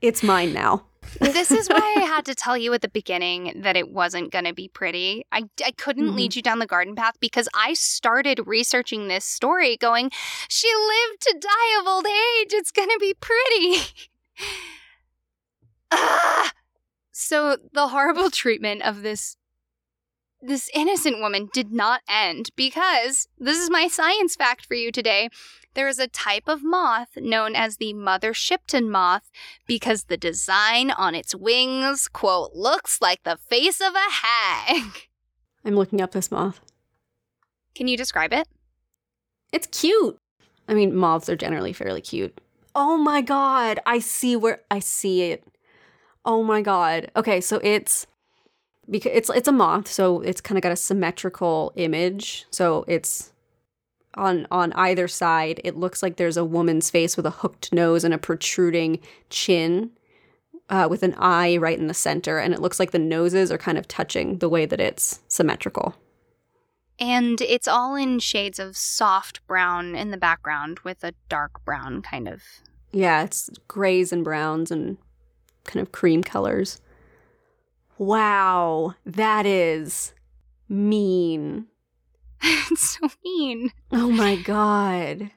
It's 0.00 0.20
mine 0.24 0.52
now. 0.52 0.86
this 1.20 1.52
is 1.52 1.68
why 1.68 1.94
I 1.96 2.00
had 2.00 2.24
to 2.24 2.34
tell 2.44 2.58
you 2.58 2.72
at 2.74 2.82
the 2.82 2.88
beginning 2.88 3.52
that 3.62 3.76
it 3.76 3.92
wasn't 3.92 4.32
going 4.32 4.46
to 4.46 4.52
be 4.52 4.66
pretty. 4.66 5.24
I, 5.30 5.44
I 5.64 5.70
couldn't 5.70 6.08
Mhm. 6.10 6.16
lead 6.16 6.34
you 6.34 6.42
down 6.42 6.58
the 6.58 6.66
garden 6.66 6.96
path 6.96 7.14
because 7.20 7.48
I 7.54 7.74
started 7.74 8.40
researching 8.44 9.06
this 9.06 9.24
story 9.24 9.76
going, 9.76 10.10
she 10.48 10.66
lived 10.74 11.22
to 11.22 11.38
die 11.40 11.80
of 11.80 11.86
old 11.86 12.04
age. 12.04 12.48
It's 12.52 12.72
going 12.72 12.88
to 12.88 12.98
be 13.00 13.14
pretty. 13.14 13.92
Ah! 15.92 16.50
So 17.12 17.58
the 17.72 17.88
horrible 17.88 18.30
treatment 18.30 18.82
of 18.82 19.02
this 19.02 19.36
this 20.42 20.68
innocent 20.74 21.20
woman 21.20 21.48
did 21.52 21.72
not 21.72 22.02
end 22.08 22.50
because 22.56 23.28
this 23.38 23.58
is 23.58 23.70
my 23.70 23.86
science 23.86 24.34
fact 24.34 24.66
for 24.66 24.74
you 24.74 24.90
today. 24.90 25.28
There 25.74 25.88
is 25.88 25.98
a 25.98 26.08
type 26.08 26.48
of 26.48 26.62
moth 26.62 27.16
known 27.16 27.54
as 27.54 27.76
the 27.76 27.94
mother 27.94 28.34
Shipton 28.34 28.90
moth 28.90 29.30
because 29.66 30.04
the 30.04 30.16
design 30.16 30.90
on 30.90 31.14
its 31.14 31.34
wings, 31.34 32.08
quote, 32.08 32.54
looks 32.54 33.00
like 33.00 33.22
the 33.22 33.38
face 33.38 33.80
of 33.80 33.94
a 33.94 34.10
hag. 34.10 35.08
I'm 35.64 35.76
looking 35.76 36.00
up 36.00 36.10
this 36.10 36.30
moth. 36.30 36.60
Can 37.74 37.88
you 37.88 37.96
describe 37.96 38.32
it? 38.32 38.48
It's 39.52 39.68
cute. 39.68 40.18
I 40.68 40.74
mean, 40.74 40.94
moths 40.94 41.28
are 41.28 41.36
generally 41.36 41.72
fairly 41.72 42.00
cute. 42.00 42.38
Oh 42.74 42.96
my 42.96 43.20
god, 43.20 43.78
I 43.86 43.98
see 43.98 44.34
where 44.34 44.62
I 44.70 44.80
see 44.80 45.22
it. 45.22 45.44
Oh 46.24 46.42
my 46.42 46.62
god. 46.62 47.10
Okay, 47.16 47.40
so 47.40 47.60
it's 47.62 48.06
because 48.90 49.12
it's 49.14 49.30
it's 49.30 49.48
a 49.48 49.52
moth, 49.52 49.88
so 49.88 50.20
it's 50.20 50.40
kind 50.40 50.58
of 50.58 50.62
got 50.62 50.72
a 50.72 50.76
symmetrical 50.76 51.72
image. 51.76 52.46
So 52.50 52.84
it's 52.88 53.32
on 54.14 54.46
on 54.50 54.72
either 54.74 55.08
side. 55.08 55.60
It 55.64 55.76
looks 55.76 56.02
like 56.02 56.16
there's 56.16 56.36
a 56.36 56.44
woman's 56.44 56.90
face 56.90 57.16
with 57.16 57.26
a 57.26 57.30
hooked 57.30 57.72
nose 57.72 58.04
and 58.04 58.12
a 58.12 58.18
protruding 58.18 59.00
chin, 59.30 59.90
uh, 60.68 60.86
with 60.90 61.02
an 61.02 61.14
eye 61.18 61.56
right 61.56 61.78
in 61.78 61.86
the 61.86 61.94
center, 61.94 62.38
and 62.38 62.52
it 62.54 62.60
looks 62.60 62.78
like 62.78 62.90
the 62.90 62.98
noses 62.98 63.50
are 63.52 63.58
kind 63.58 63.78
of 63.78 63.88
touching 63.88 64.38
the 64.38 64.48
way 64.48 64.66
that 64.66 64.80
it's 64.80 65.20
symmetrical. 65.28 65.94
And 66.98 67.40
it's 67.40 67.66
all 67.66 67.96
in 67.96 68.20
shades 68.20 68.58
of 68.58 68.76
soft 68.76 69.44
brown 69.46 69.96
in 69.96 70.10
the 70.10 70.16
background 70.16 70.80
with 70.80 71.02
a 71.02 71.14
dark 71.28 71.64
brown 71.64 72.02
kind 72.02 72.28
of. 72.28 72.42
Yeah, 72.92 73.24
it's 73.24 73.50
grays 73.66 74.12
and 74.12 74.22
browns 74.22 74.70
and 74.70 74.98
kind 75.64 75.84
of 75.84 75.92
cream 75.92 76.22
colors. 76.22 76.80
Wow, 77.98 78.94
that 79.04 79.46
is 79.46 80.12
mean. 80.68 81.66
it's 82.42 82.98
so 83.00 83.08
mean. 83.24 83.70
Oh 83.92 84.10
my 84.10 84.36
god. 84.36 85.30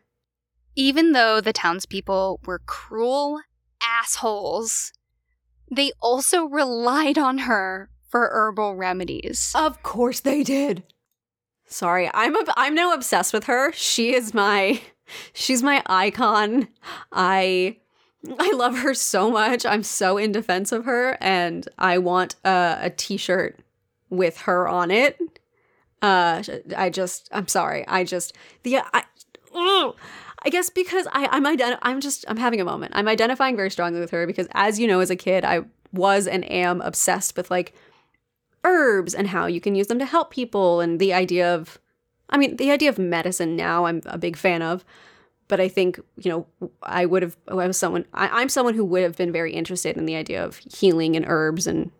Even 0.75 1.11
though 1.13 1.39
the 1.39 1.53
townspeople 1.53 2.41
were 2.45 2.61
cruel 2.65 3.41
assholes, 3.81 4.91
they 5.71 5.91
also 6.01 6.45
relied 6.45 7.17
on 7.17 7.39
her 7.39 7.89
for 8.09 8.29
herbal 8.31 8.75
remedies. 8.75 9.51
Of 9.55 9.83
course 9.83 10.19
they 10.19 10.43
did. 10.43 10.83
Sorry, 11.67 12.09
I'm 12.13 12.35
ob- 12.35 12.53
I'm 12.55 12.75
now 12.75 12.93
obsessed 12.93 13.33
with 13.33 13.45
her. 13.45 13.71
She 13.73 14.13
is 14.13 14.33
my 14.33 14.81
she's 15.33 15.63
my 15.63 15.83
icon. 15.87 16.67
I 17.11 17.77
I 18.39 18.51
love 18.51 18.77
her 18.79 18.93
so 18.93 19.31
much. 19.31 19.65
I'm 19.65 19.83
so 19.83 20.17
in 20.17 20.31
defense 20.31 20.71
of 20.71 20.85
her 20.85 21.17
and 21.21 21.67
I 21.77 21.97
want 21.97 22.35
a, 22.43 22.77
a 22.81 22.89
t-shirt 22.89 23.59
with 24.09 24.37
her 24.41 24.67
on 24.67 24.91
it. 24.91 25.19
Uh 26.01 26.43
I 26.75 26.89
just 26.89 27.29
I'm 27.31 27.47
sorry. 27.47 27.87
I 27.87 28.03
just 28.03 28.35
the 28.63 28.79
I 28.79 29.03
ugh. 29.53 29.95
I 30.45 30.49
guess 30.49 30.69
because 30.69 31.07
I, 31.11 31.27
I'm 31.31 31.43
ident- 31.43 31.79
I'm 31.81 31.99
just 32.01 32.23
I'm 32.27 32.37
having 32.37 32.61
a 32.61 32.65
moment. 32.65 32.93
I'm 32.95 33.07
identifying 33.07 33.55
very 33.55 33.71
strongly 33.71 33.99
with 33.99 34.11
her 34.11 34.27
because 34.27 34.47
as 34.53 34.79
you 34.79 34.87
know, 34.87 34.99
as 34.99 35.09
a 35.09 35.15
kid, 35.15 35.43
I 35.43 35.61
was 35.91 36.27
and 36.27 36.49
am 36.51 36.81
obsessed 36.81 37.35
with 37.35 37.49
like 37.49 37.73
herbs 38.63 39.15
and 39.15 39.27
how 39.27 39.47
you 39.47 39.59
can 39.59 39.73
use 39.75 39.87
them 39.87 39.99
to 39.99 40.05
help 40.05 40.29
people 40.29 40.81
and 40.81 40.99
the 40.99 41.13
idea 41.13 41.53
of 41.53 41.79
I 42.29 42.37
mean, 42.37 42.57
the 42.57 42.71
idea 42.71 42.89
of 42.89 42.97
medicine 42.97 43.55
now 43.55 43.85
I'm 43.85 44.01
a 44.05 44.17
big 44.17 44.35
fan 44.35 44.61
of, 44.61 44.83
but 45.47 45.59
I 45.59 45.67
think, 45.67 45.99
you 46.17 46.31
know, 46.31 46.69
I 46.83 47.05
would 47.05 47.21
have 47.21 47.37
oh, 47.47 47.59
I 47.59 47.67
was 47.67 47.77
someone 47.77 48.05
I, 48.13 48.27
I'm 48.41 48.49
someone 48.49 48.73
who 48.73 48.85
would 48.85 49.03
have 49.03 49.17
been 49.17 49.31
very 49.31 49.53
interested 49.53 49.97
in 49.97 50.05
the 50.05 50.15
idea 50.15 50.43
of 50.43 50.57
healing 50.57 51.15
and 51.15 51.25
herbs 51.27 51.67
and 51.67 51.91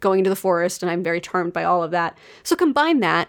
going 0.00 0.20
into 0.20 0.30
the 0.30 0.36
forest 0.36 0.82
and 0.82 0.90
I'm 0.90 1.02
very 1.02 1.20
charmed 1.20 1.52
by 1.52 1.64
all 1.64 1.82
of 1.82 1.90
that. 1.92 2.16
So 2.42 2.56
combine 2.56 3.00
that 3.00 3.28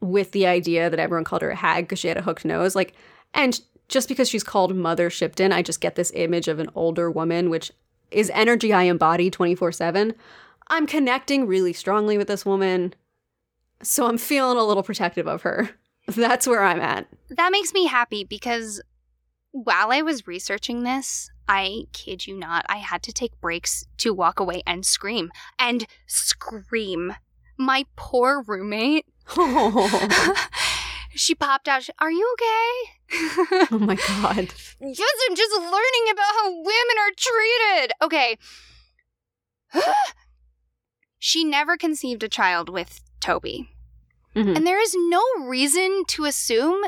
with 0.00 0.32
the 0.32 0.46
idea 0.46 0.88
that 0.88 0.98
everyone 0.98 1.24
called 1.24 1.42
her 1.42 1.50
a 1.50 1.56
hag 1.56 1.84
because 1.84 1.98
she 1.98 2.08
had 2.08 2.16
a 2.16 2.22
hooked 2.22 2.44
nose, 2.44 2.74
like 2.74 2.94
and 3.34 3.60
just 3.88 4.08
because 4.08 4.28
she's 4.28 4.44
called 4.44 4.74
Mother 4.74 5.10
Shipton, 5.10 5.52
I 5.52 5.62
just 5.62 5.80
get 5.80 5.96
this 5.96 6.12
image 6.14 6.48
of 6.48 6.60
an 6.60 6.70
older 6.74 7.10
woman, 7.10 7.50
which 7.50 7.72
is 8.10 8.30
energy 8.32 8.72
I 8.72 8.84
embody 8.84 9.30
24 9.30 9.72
7. 9.72 10.14
I'm 10.68 10.86
connecting 10.86 11.46
really 11.46 11.72
strongly 11.72 12.16
with 12.16 12.28
this 12.28 12.46
woman, 12.46 12.94
so 13.82 14.06
I'm 14.06 14.18
feeling 14.18 14.56
a 14.56 14.64
little 14.64 14.84
protective 14.84 15.26
of 15.26 15.42
her. 15.42 15.70
That's 16.16 16.46
where 16.46 16.62
I'm 16.62 16.80
at. 16.80 17.06
That 17.30 17.52
makes 17.52 17.72
me 17.72 17.86
happy 17.86 18.24
because 18.24 18.80
while 19.52 19.90
I 19.90 20.02
was 20.02 20.26
researching 20.26 20.82
this, 20.82 21.30
I 21.48 21.84
kid 21.92 22.26
you 22.26 22.38
not, 22.38 22.64
I 22.68 22.76
had 22.76 23.02
to 23.04 23.12
take 23.12 23.40
breaks 23.40 23.84
to 23.98 24.14
walk 24.14 24.38
away 24.38 24.62
and 24.66 24.86
scream 24.86 25.30
and 25.58 25.86
scream. 26.06 27.14
My 27.58 27.84
poor 27.96 28.42
roommate. 28.46 29.06
oh 29.36 30.48
she 31.14 31.34
popped 31.34 31.68
out. 31.68 31.82
She, 31.82 31.92
Are 31.98 32.10
you 32.10 32.34
okay? 32.34 32.96
Oh 33.72 33.78
my 33.78 33.96
god. 33.96 34.52
yes, 34.80 35.14
I'm 35.28 35.36
just 35.36 35.52
learning 35.52 36.06
about 36.12 36.34
how 36.34 36.50
women 36.52 36.96
are 36.98 37.10
treated. 37.16 37.92
Okay. 38.00 38.38
she 41.18 41.44
never 41.44 41.76
conceived 41.76 42.22
a 42.22 42.28
child 42.28 42.68
with 42.68 43.00
Toby. 43.20 43.70
Mhm. 44.40 44.56
And 44.56 44.66
there 44.66 44.80
is 44.80 44.94
no 44.96 45.22
reason 45.40 46.04
to 46.08 46.24
assume 46.24 46.84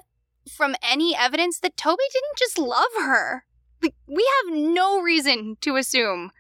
from 0.50 0.74
any 0.82 1.14
evidence 1.16 1.60
that 1.60 1.76
Toby 1.76 2.02
didn't 2.12 2.38
just 2.38 2.58
love 2.58 2.90
her. 3.00 3.44
Like, 3.82 3.94
we 4.06 4.28
have 4.44 4.54
no 4.54 5.00
reason 5.00 5.56
to 5.60 5.76
assume 5.76 6.30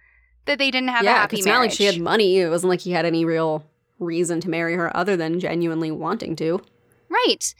that 0.44 0.58
they 0.58 0.70
didn't 0.70 0.88
have 0.88 1.02
a 1.02 1.04
yeah, 1.04 1.14
happy 1.14 1.36
it's 1.38 1.46
not 1.46 1.60
like 1.60 1.72
she 1.72 1.84
had 1.84 2.00
money. 2.00 2.38
It 2.38 2.48
wasn't 2.48 2.70
like 2.70 2.80
he 2.80 2.92
had 2.92 3.04
any 3.04 3.24
real 3.24 3.64
reason 3.98 4.40
to 4.40 4.50
marry 4.50 4.74
her 4.74 4.94
other 4.96 5.16
than 5.16 5.38
genuinely 5.38 5.90
wanting 5.90 6.34
to. 6.36 6.60
Right. 7.08 7.54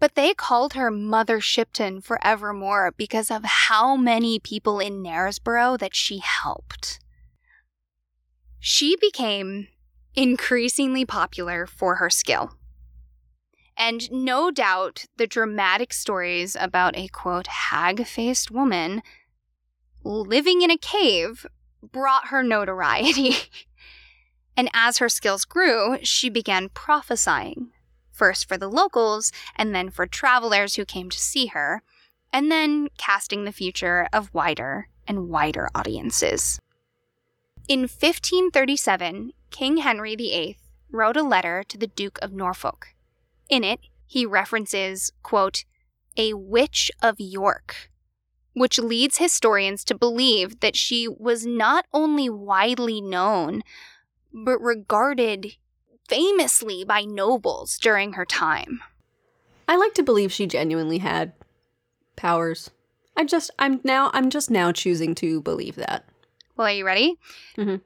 But 0.00 0.14
they 0.16 0.34
called 0.34 0.72
her 0.72 0.90
Mother 0.90 1.40
Shipton 1.40 2.00
forevermore 2.00 2.92
because 2.96 3.30
of 3.30 3.44
how 3.44 3.96
many 3.96 4.40
people 4.40 4.80
in 4.80 5.02
Knaresborough 5.02 5.78
that 5.78 5.94
she 5.94 6.18
helped. 6.18 6.98
She 8.58 8.96
became 9.00 9.68
increasingly 10.14 11.04
popular 11.04 11.66
for 11.66 11.96
her 11.96 12.10
skill. 12.10 12.54
And 13.84 14.08
no 14.12 14.52
doubt 14.52 15.06
the 15.16 15.26
dramatic 15.26 15.92
stories 15.92 16.56
about 16.60 16.96
a 16.96 17.08
quote, 17.08 17.48
hag 17.48 18.06
faced 18.06 18.48
woman 18.48 19.02
living 20.04 20.62
in 20.62 20.70
a 20.70 20.76
cave 20.76 21.44
brought 21.82 22.28
her 22.28 22.44
notoriety. 22.44 23.34
and 24.56 24.70
as 24.72 24.98
her 24.98 25.08
skills 25.08 25.44
grew, 25.44 25.98
she 26.00 26.30
began 26.30 26.68
prophesying, 26.68 27.72
first 28.12 28.46
for 28.46 28.56
the 28.56 28.68
locals 28.68 29.32
and 29.56 29.74
then 29.74 29.90
for 29.90 30.06
travelers 30.06 30.76
who 30.76 30.84
came 30.84 31.10
to 31.10 31.18
see 31.18 31.46
her, 31.46 31.82
and 32.32 32.52
then 32.52 32.86
casting 32.98 33.44
the 33.44 33.50
future 33.50 34.06
of 34.12 34.32
wider 34.32 34.90
and 35.08 35.28
wider 35.28 35.68
audiences. 35.74 36.60
In 37.66 37.80
1537, 37.80 39.32
King 39.50 39.78
Henry 39.78 40.14
VIII 40.14 40.56
wrote 40.92 41.16
a 41.16 41.24
letter 41.24 41.64
to 41.66 41.76
the 41.76 41.88
Duke 41.88 42.20
of 42.22 42.32
Norfolk. 42.32 42.91
In 43.52 43.64
it, 43.64 43.80
he 44.06 44.24
references, 44.24 45.12
quote, 45.22 45.66
a 46.16 46.32
witch 46.32 46.90
of 47.02 47.16
York, 47.18 47.90
which 48.54 48.78
leads 48.78 49.18
historians 49.18 49.84
to 49.84 49.94
believe 49.94 50.60
that 50.60 50.74
she 50.74 51.06
was 51.06 51.44
not 51.44 51.84
only 51.92 52.30
widely 52.30 53.02
known, 53.02 53.62
but 54.32 54.58
regarded 54.58 55.56
famously 56.08 56.82
by 56.82 57.02
nobles 57.02 57.76
during 57.76 58.14
her 58.14 58.24
time. 58.24 58.80
I 59.68 59.76
like 59.76 59.92
to 59.94 60.02
believe 60.02 60.32
she 60.32 60.46
genuinely 60.46 60.98
had 60.98 61.34
powers. 62.16 62.70
I 63.18 63.24
just 63.24 63.50
I'm 63.58 63.82
now 63.84 64.10
I'm 64.14 64.30
just 64.30 64.50
now 64.50 64.72
choosing 64.72 65.14
to 65.16 65.42
believe 65.42 65.76
that. 65.76 66.06
Well, 66.56 66.68
are 66.68 66.72
you 66.72 66.86
ready? 66.86 67.18
Mhm. 67.58 67.82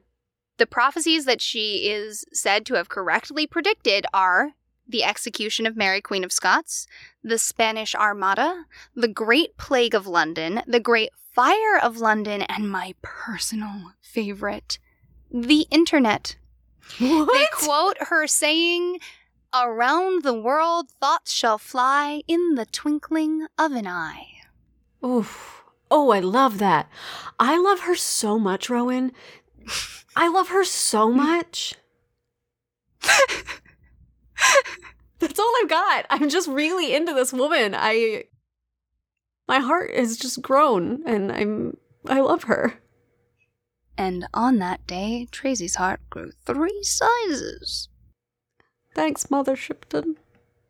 The 0.59 0.65
prophecies 0.65 1.25
that 1.25 1.41
she 1.41 1.89
is 1.89 2.23
said 2.31 2.65
to 2.67 2.75
have 2.75 2.87
correctly 2.87 3.45
predicted 3.45 4.05
are 4.13 4.53
the 4.87 5.03
execution 5.03 5.65
of 5.65 5.75
Mary, 5.75 6.01
Queen 6.01 6.23
of 6.23 6.31
Scots, 6.31 6.87
the 7.23 7.37
Spanish 7.37 7.93
Armada, 7.95 8.65
the 8.95 9.07
Great 9.07 9.57
Plague 9.57 9.93
of 9.93 10.07
London, 10.07 10.61
the 10.67 10.79
Great 10.79 11.09
Fire 11.33 11.77
of 11.81 11.97
London, 11.97 12.41
and 12.43 12.69
my 12.69 12.95
personal 13.01 13.93
favorite, 14.01 14.79
the 15.31 15.67
Internet. 15.69 16.37
What? 16.99 17.31
They 17.33 17.45
quote 17.51 17.97
her 17.99 18.27
saying, 18.27 18.99
Around 19.53 20.23
the 20.23 20.33
world 20.33 20.89
thoughts 20.99 21.31
shall 21.31 21.57
fly 21.57 22.21
in 22.27 22.55
the 22.55 22.65
twinkling 22.65 23.47
of 23.57 23.71
an 23.71 23.87
eye. 23.87 24.27
Oof. 25.05 25.63
Oh, 25.89 26.09
I 26.09 26.19
love 26.19 26.57
that. 26.57 26.89
I 27.39 27.57
love 27.57 27.81
her 27.81 27.95
so 27.95 28.37
much, 28.37 28.69
Rowan. 28.69 29.11
I 30.15 30.27
love 30.27 30.49
her 30.49 30.63
so 30.63 31.11
much. 31.25 31.75
That's 35.19 35.39
all 35.39 35.51
I've 35.61 35.69
got. 35.69 36.05
I'm 36.09 36.29
just 36.29 36.47
really 36.47 36.93
into 36.93 37.13
this 37.13 37.33
woman. 37.33 37.75
I 37.75 38.25
my 39.47 39.59
heart 39.59 39.95
has 39.95 40.17
just 40.17 40.41
grown 40.41 41.01
and 41.05 41.31
I'm 41.31 41.77
I 42.07 42.19
love 42.19 42.43
her. 42.43 42.75
And 43.97 44.27
on 44.33 44.59
that 44.59 44.85
day, 44.85 45.27
Tracy's 45.31 45.75
heart 45.75 46.01
grew 46.09 46.31
three 46.45 46.83
sizes. 46.83 47.89
Thanks, 48.93 49.31
Mother 49.31 49.55
Shipton. 49.55 50.17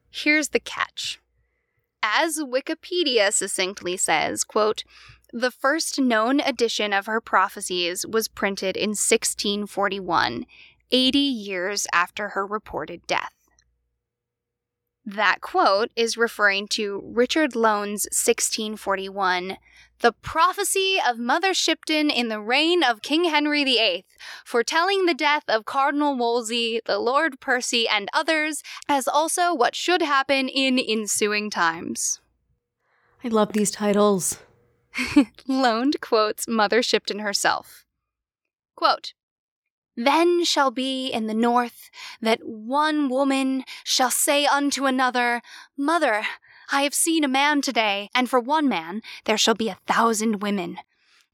Here's 0.10 0.50
the 0.50 0.60
catch. 0.60 1.20
As 2.02 2.38
Wikipedia 2.40 3.34
succinctly 3.34 3.98
says, 3.98 4.44
quote, 4.44 4.84
the 5.34 5.52
first 5.52 6.00
known 6.00 6.40
edition 6.40 6.94
of 6.94 7.06
her 7.06 7.20
prophecies 7.20 8.06
was 8.08 8.30
printed 8.30 8.78
in 8.78 8.92
1641, 8.92 10.46
80 10.90 11.20
years 11.20 11.86
after 11.92 12.30
her 12.30 12.46
reported 12.46 13.06
death. 13.08 13.37
That 15.08 15.40
quote 15.40 15.90
is 15.96 16.18
referring 16.18 16.68
to 16.72 17.02
Richard 17.02 17.56
Lowndes' 17.56 18.10
1641, 18.12 19.56
The 20.02 20.12
Prophecy 20.12 20.98
of 21.08 21.18
Mother 21.18 21.54
Shipton 21.54 22.10
in 22.10 22.28
the 22.28 22.42
Reign 22.42 22.84
of 22.84 23.02
King 23.02 23.24
Henry 23.24 23.64
VIII, 23.64 24.04
foretelling 24.44 25.06
the 25.06 25.14
death 25.14 25.46
of 25.48 25.64
Cardinal 25.64 26.18
Wolsey, 26.18 26.82
the 26.84 27.00
Lord 27.00 27.40
Percy, 27.40 27.88
and 27.88 28.10
others, 28.14 28.62
as 28.90 29.08
also 29.08 29.54
what 29.56 29.76
should 29.76 30.02
happen 30.02 30.50
in 30.50 30.78
ensuing 30.78 31.50
times. 31.50 32.20
I 33.24 33.30
love 33.30 33.54
these 33.54 33.72
titles. 33.72 34.40
Lowndes 35.48 35.96
quotes 36.02 36.50
Mother 36.50 36.84
Shipton 36.84 37.20
herself. 37.20 37.86
Quote, 38.76 39.14
then 39.98 40.46
shall 40.46 40.70
be 40.70 41.08
in 41.10 41.26
the 41.26 41.34
north 41.34 41.90
that 42.22 42.40
one 42.44 43.10
woman 43.10 43.64
shall 43.84 44.12
say 44.12 44.46
unto 44.46 44.86
another, 44.86 45.42
Mother, 45.76 46.24
I 46.72 46.84
have 46.84 46.94
seen 46.94 47.24
a 47.24 47.28
man 47.28 47.62
today, 47.62 48.10
and 48.14 48.30
for 48.30 48.40
one 48.40 48.70
man 48.70 49.02
there 49.26 49.40
shall 49.40 49.56
be 49.56 49.70
a 49.70 49.80
thousand 49.88 50.42
women. 50.42 50.78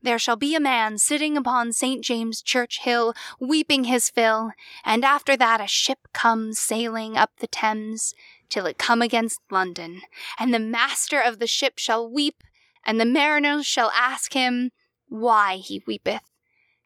There 0.02 0.20
shall 0.20 0.38
be 0.38 0.56
a 0.56 0.62
man 0.62 0.98
sitting 0.98 1.36
upon 1.36 1.74
St. 1.74 2.04
James 2.04 2.42
Church 2.42 2.80
Hill, 2.82 3.14
weeping 3.40 3.86
his 3.86 4.10
fill, 4.10 4.52
and 4.86 5.04
after 5.04 5.36
that 5.36 5.60
a 5.60 5.68
ship 5.68 6.08
comes 6.14 6.58
sailing 6.58 7.18
up 7.18 7.32
the 7.40 7.48
Thames, 7.48 8.14
till 8.48 8.66
it 8.66 8.78
come 8.78 9.02
against 9.02 9.40
London, 9.52 10.02
and 10.40 10.54
the 10.54 10.60
master 10.60 11.20
of 11.20 11.40
the 11.40 11.48
ship 11.48 11.80
shall 11.80 12.10
weep, 12.10 12.44
and 12.86 13.00
the 13.00 13.06
mariners 13.06 13.66
shall 13.66 13.92
ask 13.92 14.34
him 14.34 14.72
why 15.10 15.58
he 15.58 15.84
weepeth 15.86 16.33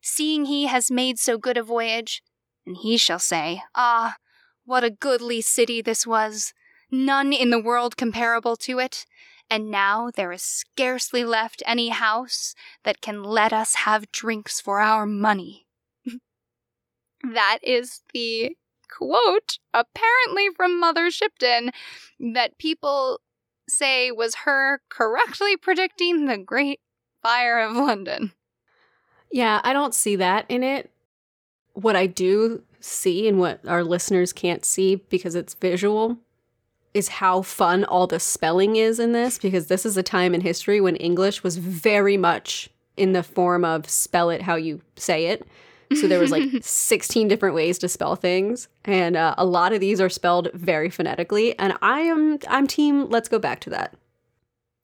seeing 0.02 0.46
he 0.46 0.68
has 0.68 0.92
made 0.92 1.20
so 1.20 1.38
good 1.38 1.58
a 1.58 1.64
voyage. 1.64 2.22
And 2.66 2.78
he 2.78 2.98
shall 2.98 3.20
say, 3.20 3.62
Ah, 3.76 4.18
what 4.66 4.84
a 4.84 4.90
goodly 4.90 5.42
city 5.42 5.82
this 5.82 6.06
was, 6.06 6.54
none 6.92 7.32
in 7.32 7.50
the 7.50 7.62
world 7.62 7.96
comparable 7.96 8.56
to 8.58 8.80
it, 8.80 9.06
and 9.50 9.72
now 9.72 10.12
there 10.14 10.32
is 10.32 10.44
scarcely 10.44 11.24
left 11.24 11.64
any 11.66 11.90
house 11.90 12.54
that 12.84 13.02
can 13.02 13.24
let 13.24 13.54
us 13.54 13.76
have 13.76 14.12
drinks 14.12 14.60
for 14.60 14.82
our 14.82 15.06
money. 15.06 15.68
that 17.24 17.60
is 17.64 18.02
the 18.14 18.58
quote, 18.90 19.60
apparently 19.74 20.50
from 20.56 20.80
Mother 20.80 21.10
Shipton, 21.12 21.72
that 22.20 22.58
people 22.58 23.22
say 23.70 24.12
was 24.12 24.36
her 24.44 24.82
correctly 24.90 25.58
predicting 25.58 26.26
the 26.26 26.38
Great 26.38 26.80
Fire 27.22 27.60
of 27.60 27.76
London. 27.76 28.34
Yeah, 29.32 29.62
I 29.64 29.74
don't 29.74 29.94
see 29.94 30.16
that 30.18 30.46
in 30.50 30.64
it. 30.64 30.90
What 31.74 31.96
I 31.96 32.08
do 32.08 32.64
see 32.80 33.28
and 33.28 33.40
what 33.40 33.60
our 33.68 33.84
listeners 33.84 34.34
can't 34.34 34.64
see 34.64 34.96
because 34.96 35.36
it's 35.36 35.54
visual 35.54 36.18
is 36.94 37.08
how 37.08 37.42
fun 37.42 37.84
all 37.84 38.08
the 38.08 38.20
spelling 38.20 38.76
is 38.76 39.00
in 39.00 39.12
this 39.12 39.38
because 39.38 39.68
this 39.68 39.86
is 39.86 39.98
a 39.98 40.04
time 40.04 40.34
in 40.34 40.42
history 40.42 40.82
when 40.82 40.96
English 40.96 41.44
was 41.44 41.58
very 41.58 42.18
much 42.18 42.70
in 42.96 43.14
the 43.14 43.24
form 43.24 43.64
of 43.64 43.90
spell 43.90 44.30
it 44.30 44.42
how 44.42 44.56
you 44.56 44.82
say 44.96 45.28
it. 45.28 45.48
So 45.96 46.08
there 46.08 46.20
was 46.20 46.32
like 46.32 46.50
16 46.62 47.28
different 47.28 47.56
ways 47.56 47.78
to 47.80 47.88
spell 47.88 48.16
things 48.16 48.68
and 48.84 49.16
uh, 49.16 49.36
a 49.38 49.46
lot 49.46 49.74
of 49.74 49.80
these 49.80 50.02
are 50.02 50.10
spelled 50.10 50.50
very 50.54 50.90
phonetically 50.90 51.58
and 51.60 51.78
I 51.82 52.02
am 52.02 52.40
I'm 52.48 52.68
team 52.68 53.10
let's 53.10 53.30
go 53.30 53.40
back 53.40 53.60
to 53.62 53.70
that. 53.72 53.94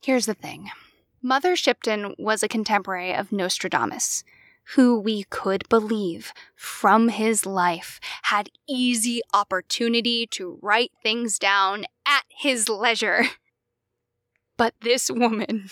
Here's 0.01 0.25
the 0.25 0.33
thing. 0.33 0.69
Mother 1.25 1.55
Shipton 1.55 2.15
was 2.19 2.43
a 2.43 2.49
contemporary 2.49 3.15
of 3.15 3.31
Nostradamus, 3.31 4.25
who 4.75 4.99
we 4.99 5.23
could 5.23 5.67
believe 5.69 6.33
from 6.53 7.07
his 7.07 7.45
life 7.45 8.01
had 8.23 8.49
easy 8.67 9.21
opportunity 9.33 10.27
to 10.31 10.59
write 10.61 10.91
things 11.01 11.39
down 11.39 11.85
at 12.05 12.25
his 12.27 12.67
leisure. 12.67 13.23
But 14.55 14.75
this 14.81 15.09
woman 15.09 15.71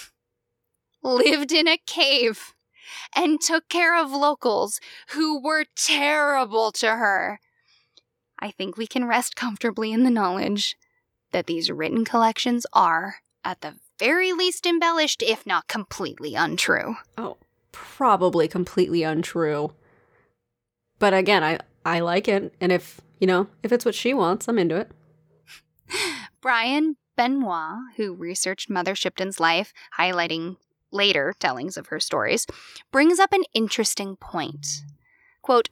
lived 1.04 1.52
in 1.52 1.68
a 1.68 1.78
cave 1.78 2.56
and 3.16 3.40
took 3.40 3.70
care 3.70 3.96
of 3.96 4.10
locals 4.10 4.80
who 5.10 5.40
were 5.40 5.66
terrible 5.76 6.72
to 6.72 6.88
her. 6.88 7.40
I 8.40 8.50
think 8.50 8.78
we 8.78 8.88
can 8.88 9.06
rest 9.06 9.36
comfortably 9.36 9.92
in 9.92 10.04
the 10.04 10.10
knowledge 10.10 10.76
that 11.32 11.46
these 11.46 11.70
written 11.70 12.06
collections 12.06 12.66
are, 12.74 13.18
at 13.44 13.62
the 13.62 13.76
very 14.02 14.34
least, 14.34 14.66
embellished, 14.66 15.22
if 15.22 15.46
not 15.46 15.68
completely 15.68 16.34
untrue. 16.34 16.96
Oh, 17.20 17.38
probably 17.72 18.48
completely 18.48 19.04
untrue. 19.04 19.74
But 20.98 21.14
again, 21.14 21.44
I 21.44 21.60
I 21.86 22.00
like 22.00 22.28
it 22.28 22.54
and 22.60 22.72
if, 22.72 23.00
you 23.20 23.28
know, 23.28 23.48
if 23.62 23.72
it's 23.72 23.86
what 23.86 23.94
she 23.94 24.14
wants, 24.16 24.48
I'm 24.48 24.58
into 24.58 24.76
it. 24.76 24.92
Brian 26.42 26.96
Benoit, 27.16 27.78
who 27.98 28.16
researched 28.16 28.72
Mother 28.72 28.96
Shipton's 28.96 29.40
life, 29.40 29.72
highlighting 30.00 30.58
later 30.92 31.36
tellings 31.40 31.78
of 31.78 31.88
her 31.88 32.00
stories, 32.00 32.48
brings 32.92 33.20
up 33.20 33.34
an 33.34 33.44
interesting 33.54 34.16
point. 34.16 34.82
Quote, 35.44 35.70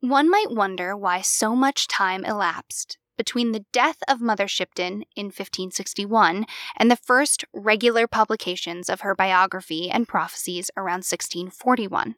one 0.00 0.30
might 0.30 0.52
wonder 0.52 0.96
why 0.96 1.22
so 1.22 1.56
much 1.56 1.88
time 1.88 2.24
elapsed 2.24 2.98
between 3.18 3.52
the 3.52 3.66
death 3.72 3.98
of 4.08 4.22
Mother 4.22 4.48
Shipton 4.48 5.04
in 5.14 5.26
1561 5.26 6.46
and 6.76 6.90
the 6.90 6.96
first 6.96 7.44
regular 7.52 8.06
publications 8.06 8.88
of 8.88 9.02
her 9.02 9.14
biography 9.14 9.90
and 9.90 10.08
prophecies 10.08 10.70
around 10.76 11.04
1641. 11.04 12.14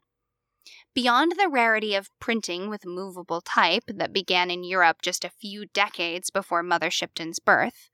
Beyond 0.95 1.33
the 1.37 1.49
rarity 1.49 1.95
of 1.95 2.11
printing 2.21 2.69
with 2.69 2.85
movable 2.85 3.41
type 3.41 3.85
that 3.89 4.13
began 4.13 4.51
in 4.51 4.63
Europe 4.63 4.99
just 5.03 5.25
a 5.25 5.31
few 5.31 5.67
decades 5.67 6.31
before 6.31 6.63
Mother 6.63 6.91
Shipton's 6.91 7.39
birth, 7.39 7.89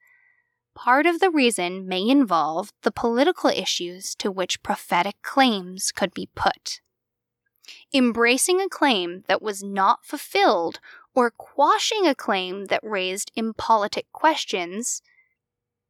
part 0.75 1.05
of 1.05 1.19
the 1.19 1.31
reason 1.31 1.87
may 1.87 2.07
involve 2.07 2.71
the 2.83 2.91
political 2.91 3.49
issues 3.49 4.13
to 4.15 4.29
which 4.29 4.61
prophetic 4.61 5.15
claims 5.23 5.91
could 5.91 6.13
be 6.13 6.29
put. 6.35 6.81
Embracing 7.93 8.61
a 8.61 8.69
claim 8.69 9.23
that 9.27 9.41
was 9.41 9.63
not 9.63 10.05
fulfilled 10.05 10.79
or 11.17 11.31
quashing 11.31 12.05
a 12.05 12.13
claim 12.13 12.65
that 12.65 12.79
raised 12.83 13.31
impolitic 13.35 14.05
questions 14.11 15.01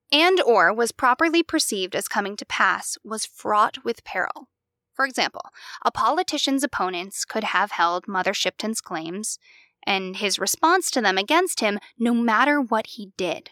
and 0.09 0.39
or 0.39 0.73
was 0.73 0.93
properly 0.93 1.43
perceived 1.43 1.93
as 1.93 2.07
coming 2.07 2.37
to 2.37 2.45
pass 2.45 2.97
was 3.03 3.25
fraught 3.25 3.83
with 3.83 4.05
peril. 4.05 4.47
For 4.93 5.03
example, 5.03 5.41
a 5.83 5.91
politician's 5.91 6.63
opponents 6.63 7.25
could 7.25 7.43
have 7.43 7.71
held 7.71 8.07
Mother 8.07 8.33
Shipton's 8.33 8.79
claims 8.79 9.37
and 9.85 10.15
his 10.15 10.39
response 10.39 10.89
to 10.91 11.01
them 11.01 11.17
against 11.17 11.59
him 11.59 11.77
no 11.99 12.13
matter 12.13 12.61
what 12.61 12.87
he 12.87 13.11
did. 13.17 13.49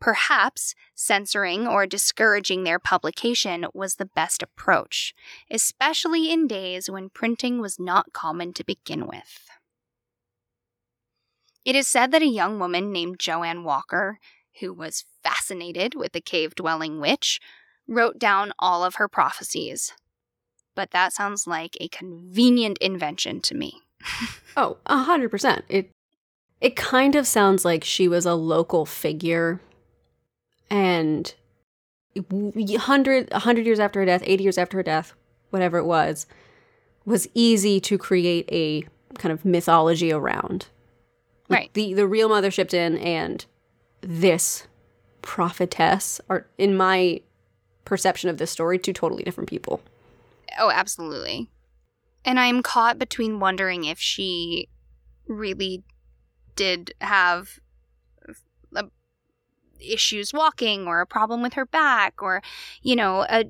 Perhaps 0.00 0.74
censoring 0.94 1.66
or 1.66 1.86
discouraging 1.86 2.64
their 2.64 2.78
publication 2.78 3.66
was 3.74 3.96
the 3.96 4.08
best 4.16 4.42
approach, 4.42 5.14
especially 5.50 6.32
in 6.32 6.46
days 6.46 6.88
when 6.88 7.10
printing 7.10 7.60
was 7.60 7.78
not 7.78 8.14
common 8.14 8.54
to 8.54 8.64
begin 8.64 9.06
with. 9.06 9.50
It 11.64 11.76
is 11.76 11.86
said 11.86 12.10
that 12.10 12.22
a 12.22 12.26
young 12.26 12.58
woman 12.58 12.92
named 12.92 13.20
Joanne 13.20 13.64
Walker, 13.64 14.18
who 14.60 14.72
was 14.72 15.04
fascinated 15.22 15.94
with 15.94 16.12
the 16.12 16.20
cave 16.20 16.54
dwelling 16.54 17.00
witch, 17.00 17.38
wrote 17.86 18.18
down 18.18 18.52
all 18.58 18.84
of 18.84 18.96
her 18.96 19.08
prophecies, 19.08 19.92
but 20.74 20.90
that 20.90 21.12
sounds 21.12 21.46
like 21.46 21.76
a 21.80 21.88
convenient 21.88 22.78
invention 22.78 23.40
to 23.42 23.54
me. 23.54 23.80
oh, 24.56 24.78
a 24.86 24.98
hundred 24.98 25.30
percent. 25.30 25.64
It 25.68 25.90
it 26.60 26.76
kind 26.76 27.14
of 27.14 27.26
sounds 27.26 27.64
like 27.64 27.84
she 27.84 28.08
was 28.08 28.26
a 28.26 28.34
local 28.34 28.86
figure, 28.86 29.60
and 30.70 31.32
hundred 32.78 33.32
hundred 33.32 33.66
years 33.66 33.80
after 33.80 34.00
her 34.00 34.06
death, 34.06 34.22
eighty 34.24 34.42
years 34.42 34.58
after 34.58 34.78
her 34.78 34.82
death, 34.82 35.14
whatever 35.50 35.78
it 35.78 35.84
was, 35.84 36.26
was 37.04 37.28
easy 37.34 37.80
to 37.80 37.98
create 37.98 38.48
a 38.50 38.84
kind 39.18 39.32
of 39.32 39.44
mythology 39.44 40.12
around. 40.12 40.66
Right. 41.52 41.70
The 41.74 41.94
the 41.94 42.06
real 42.06 42.28
Mother 42.28 42.50
Shipton 42.50 42.98
and 42.98 43.44
this 44.00 44.66
prophetess 45.22 46.20
are, 46.28 46.46
in 46.58 46.76
my 46.76 47.20
perception 47.84 48.28
of 48.28 48.38
this 48.38 48.50
story, 48.50 48.78
two 48.78 48.92
totally 48.92 49.22
different 49.22 49.48
people. 49.48 49.80
Oh, 50.58 50.70
absolutely. 50.70 51.48
And 52.24 52.38
I'm 52.38 52.62
caught 52.62 52.98
between 52.98 53.40
wondering 53.40 53.84
if 53.84 53.98
she 53.98 54.68
really 55.26 55.82
did 56.56 56.92
have 57.00 57.58
a, 58.74 58.84
issues 59.80 60.32
walking 60.32 60.86
or 60.86 61.00
a 61.00 61.06
problem 61.06 61.42
with 61.42 61.54
her 61.54 61.66
back 61.66 62.22
or, 62.22 62.42
you 62.82 62.94
know, 62.94 63.26
a, 63.28 63.44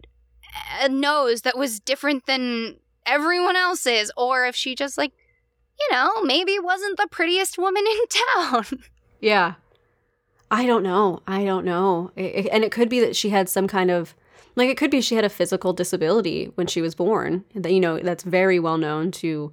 a 0.80 0.88
nose 0.88 1.42
that 1.42 1.58
was 1.58 1.80
different 1.80 2.26
than 2.26 2.76
everyone 3.04 3.56
else's 3.56 4.12
or 4.16 4.46
if 4.46 4.54
she 4.54 4.74
just 4.74 4.96
like 4.96 5.12
you 5.90 5.96
know, 5.96 6.22
maybe 6.22 6.58
wasn't 6.58 6.96
the 6.96 7.08
prettiest 7.10 7.58
woman 7.58 7.84
in 7.90 7.98
town. 8.08 8.64
Yeah. 9.20 9.54
I 10.50 10.66
don't 10.66 10.82
know. 10.82 11.20
I 11.26 11.44
don't 11.44 11.64
know. 11.64 12.10
It, 12.14 12.46
it, 12.46 12.48
and 12.52 12.62
it 12.64 12.72
could 12.72 12.88
be 12.88 13.00
that 13.00 13.16
she 13.16 13.30
had 13.30 13.48
some 13.48 13.66
kind 13.66 13.90
of 13.90 14.14
like 14.54 14.68
it 14.68 14.76
could 14.76 14.90
be 14.90 15.00
she 15.00 15.14
had 15.14 15.24
a 15.24 15.30
physical 15.30 15.72
disability 15.72 16.52
when 16.56 16.66
she 16.66 16.82
was 16.82 16.94
born. 16.94 17.44
That 17.54 17.72
you 17.72 17.80
know, 17.80 17.98
that's 17.98 18.22
very 18.22 18.58
well 18.58 18.76
known 18.76 19.10
to 19.12 19.52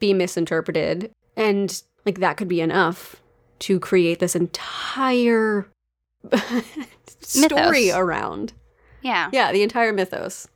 be 0.00 0.12
misinterpreted. 0.12 1.12
And 1.36 1.80
like 2.04 2.18
that 2.18 2.36
could 2.36 2.48
be 2.48 2.60
enough 2.60 3.16
to 3.60 3.78
create 3.78 4.18
this 4.18 4.34
entire 4.34 5.68
story 7.20 7.86
mythos. 7.86 7.96
around. 7.96 8.52
Yeah. 9.02 9.30
Yeah, 9.32 9.52
the 9.52 9.62
entire 9.62 9.92
mythos. 9.92 10.48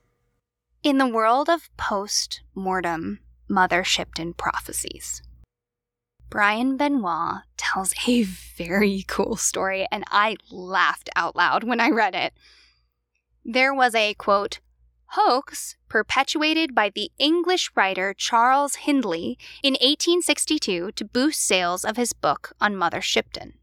In 0.82 0.98
the 0.98 1.06
world 1.06 1.48
of 1.48 1.70
post 1.76 2.42
mortem 2.54 3.20
Mother 3.54 3.84
Shipton 3.84 4.34
prophecies, 4.34 5.22
Brian 6.28 6.76
Benoit 6.76 7.42
tells 7.56 7.94
a 8.08 8.22
very 8.56 9.04
cool 9.06 9.36
story, 9.36 9.86
and 9.92 10.02
I 10.10 10.36
laughed 10.50 11.08
out 11.14 11.36
loud 11.36 11.62
when 11.62 11.78
I 11.78 11.88
read 11.90 12.16
it. 12.16 12.34
There 13.44 13.72
was 13.72 13.94
a 13.94 14.14
quote, 14.14 14.58
hoax 15.10 15.76
perpetuated 15.88 16.74
by 16.74 16.90
the 16.90 17.12
English 17.20 17.70
writer 17.76 18.12
Charles 18.12 18.74
Hindley 18.74 19.38
in 19.62 19.74
1862 19.74 20.90
to 20.90 21.04
boost 21.04 21.40
sales 21.40 21.84
of 21.84 21.96
his 21.96 22.12
book 22.12 22.54
on 22.60 22.74
Mother 22.74 23.00
Shipton. 23.00 23.54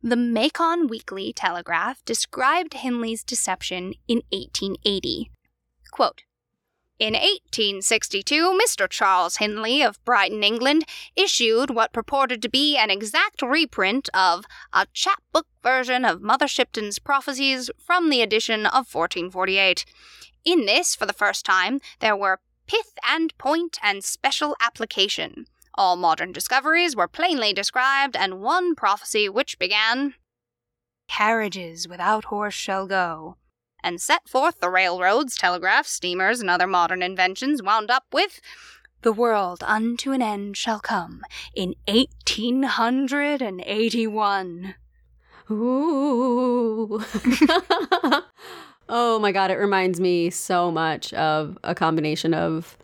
The 0.00 0.14
Macon 0.14 0.86
Weekly 0.86 1.32
Telegraph 1.32 2.04
described 2.04 2.74
Hindley's 2.74 3.24
deception 3.24 3.94
in 4.06 4.22
1880. 4.30 5.32
Quote, 5.90 6.22
in 6.98 7.12
1862, 7.12 8.58
Mr. 8.66 8.88
Charles 8.88 9.36
Hindley 9.36 9.82
of 9.82 10.02
Brighton, 10.04 10.42
England, 10.42 10.84
issued 11.14 11.70
what 11.70 11.92
purported 11.92 12.40
to 12.42 12.48
be 12.48 12.76
an 12.76 12.90
exact 12.90 13.42
reprint 13.42 14.08
of 14.14 14.46
a 14.72 14.86
chapbook 14.92 15.46
version 15.62 16.04
of 16.04 16.22
Mother 16.22 16.48
Shipton's 16.48 16.98
prophecies 16.98 17.70
from 17.78 18.08
the 18.08 18.22
edition 18.22 18.66
of 18.66 18.92
1448. 18.92 19.84
In 20.44 20.64
this, 20.64 20.94
for 20.94 21.04
the 21.04 21.12
first 21.12 21.44
time, 21.44 21.80
there 22.00 22.16
were 22.16 22.40
pith 22.66 22.94
and 23.06 23.36
point 23.36 23.78
and 23.82 24.02
special 24.02 24.56
application. 24.60 25.46
All 25.74 25.96
modern 25.96 26.32
discoveries 26.32 26.96
were 26.96 27.08
plainly 27.08 27.52
described, 27.52 28.16
and 28.16 28.40
one 28.40 28.74
prophecy 28.74 29.28
which 29.28 29.58
began 29.58 30.14
Carriages 31.08 31.86
without 31.86 32.24
horse 32.24 32.54
shall 32.54 32.86
go 32.86 33.36
and 33.82 34.00
set 34.00 34.28
forth 34.28 34.60
the 34.60 34.70
railroads, 34.70 35.36
telegraphs, 35.36 35.90
steamers, 35.90 36.40
and 36.40 36.48
other 36.50 36.66
modern 36.66 37.02
inventions, 37.02 37.62
wound 37.62 37.90
up 37.90 38.04
with 38.12 38.40
The 39.02 39.12
world 39.12 39.62
unto 39.64 40.12
an 40.12 40.22
end 40.22 40.56
shall 40.56 40.80
come 40.80 41.22
in 41.54 41.74
1881. 41.86 44.74
Ooh. 45.50 46.98
oh 48.88 49.18
my 49.20 49.32
god, 49.32 49.50
it 49.50 49.56
reminds 49.56 50.00
me 50.00 50.30
so 50.30 50.72
much 50.72 51.12
of 51.14 51.58
a 51.62 51.74
combination 51.74 52.32
of 52.34 52.76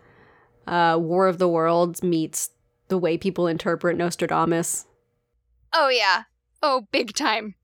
uh, 0.67 0.97
War 0.99 1.27
of 1.27 1.37
the 1.39 1.47
Worlds 1.47 2.03
meets 2.03 2.51
the 2.87 2.97
way 2.97 3.17
people 3.17 3.47
interpret 3.47 3.97
Nostradamus. 3.97 4.85
Oh, 5.73 5.89
yeah. 5.89 6.23
Oh, 6.61 6.87
big 6.91 7.13
time. 7.13 7.55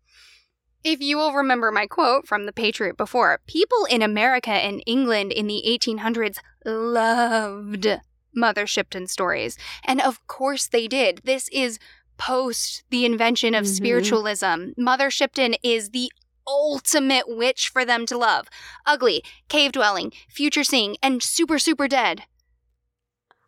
If 0.84 1.02
you 1.02 1.18
will 1.18 1.34
remember 1.34 1.72
my 1.72 1.88
quote 1.88 2.26
from 2.26 2.46
The 2.46 2.54
Patriot 2.54 2.96
before, 2.96 3.42
people 3.48 3.86
in 3.90 4.02
America 4.02 4.52
and 4.52 4.82
England 4.86 5.34
in 5.34 5.48
the 5.48 5.62
1800s 5.68 6.38
loved 6.64 7.88
Mother 8.34 8.66
Shipton 8.66 9.08
stories. 9.08 9.58
And 9.84 10.00
of 10.00 10.26
course 10.28 10.68
they 10.68 10.88
did. 10.88 11.22
This 11.26 11.50
is 11.50 11.80
post 12.18 12.84
the 12.92 13.04
invention 13.06 13.56
of 13.56 13.66
mm-hmm. 13.66 13.74
spiritualism. 13.74 14.70
Mother 14.78 15.12
Shipton 15.12 15.56
is 15.64 15.90
the 15.90 16.12
ultimate 16.48 17.26
witch 17.28 17.68
for 17.68 17.84
them 17.84 18.06
to 18.06 18.18
love. 18.18 18.48
Ugly, 18.86 19.24
cave 19.50 19.74
dwelling, 19.74 20.14
future 20.30 20.64
seeing, 20.64 20.96
and 21.04 21.22
super, 21.22 21.60
super 21.60 21.90
dead. 21.90 22.24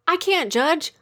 I 0.05 0.17
can't 0.17 0.51
judge. 0.51 0.93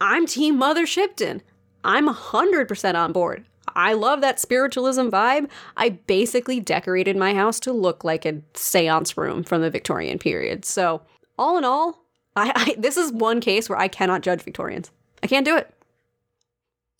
I'm 0.00 0.26
Team 0.26 0.56
Mother 0.56 0.86
Shipton. 0.86 1.42
I'm 1.84 2.08
100% 2.08 2.94
on 2.94 3.12
board. 3.12 3.44
I 3.74 3.92
love 3.94 4.20
that 4.20 4.40
spiritualism 4.40 5.08
vibe. 5.08 5.48
I 5.76 5.90
basically 5.90 6.60
decorated 6.60 7.16
my 7.16 7.34
house 7.34 7.58
to 7.60 7.72
look 7.72 8.04
like 8.04 8.24
a 8.24 8.42
seance 8.54 9.16
room 9.16 9.44
from 9.44 9.62
the 9.62 9.70
Victorian 9.70 10.18
period. 10.18 10.64
So, 10.64 11.02
all 11.38 11.58
in 11.58 11.64
all, 11.64 12.04
I, 12.36 12.52
I 12.54 12.74
this 12.78 12.96
is 12.96 13.12
one 13.12 13.40
case 13.40 13.68
where 13.68 13.78
I 13.78 13.88
cannot 13.88 14.22
judge 14.22 14.42
Victorians. 14.42 14.90
I 15.22 15.26
can't 15.26 15.44
do 15.44 15.56
it. 15.56 15.74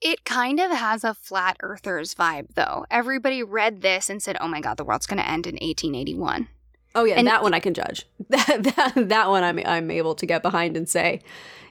It 0.01 0.25
kind 0.25 0.61
of 0.61 0.71
has 0.71 1.05
a 1.05 1.15
flat 1.15 1.57
earthers 1.63 2.15
vibe, 2.15 2.55
though. 2.55 2.85
Everybody 2.91 3.43
read 3.43 3.81
this 3.81 4.11
and 4.11 4.23
said, 4.23 4.37
oh 4.41 4.49
my 4.49 4.61
God, 4.61 4.77
the 4.77 4.85
world's 4.85 5.07
going 5.07 5.23
to 5.23 5.29
end 5.29 5.47
in 5.47 5.55
1881. 5.55 6.49
Oh, 6.95 7.05
yeah, 7.05 7.15
and 7.15 7.27
that 7.27 7.43
one 7.43 7.55
I 7.55 7.61
can 7.61 7.75
judge. 7.75 8.07
That, 8.29 8.65
that, 8.77 9.09
that 9.09 9.29
one 9.29 9.45
I'm, 9.45 9.61
I'm 9.65 9.91
able 9.91 10.15
to 10.15 10.27
get 10.27 10.43
behind 10.43 10.77
and 10.77 10.89
say, 10.89 11.21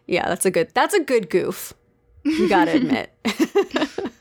yeah, 0.07 0.27
that's 0.29 0.45
a 0.45 0.51
good, 0.51 0.69
that's 0.73 0.93
a 0.93 0.99
good 0.99 1.29
goof. 1.29 1.73
You 2.23 2.47
got 2.47 2.65
to 2.65 2.71
admit. 2.75 3.11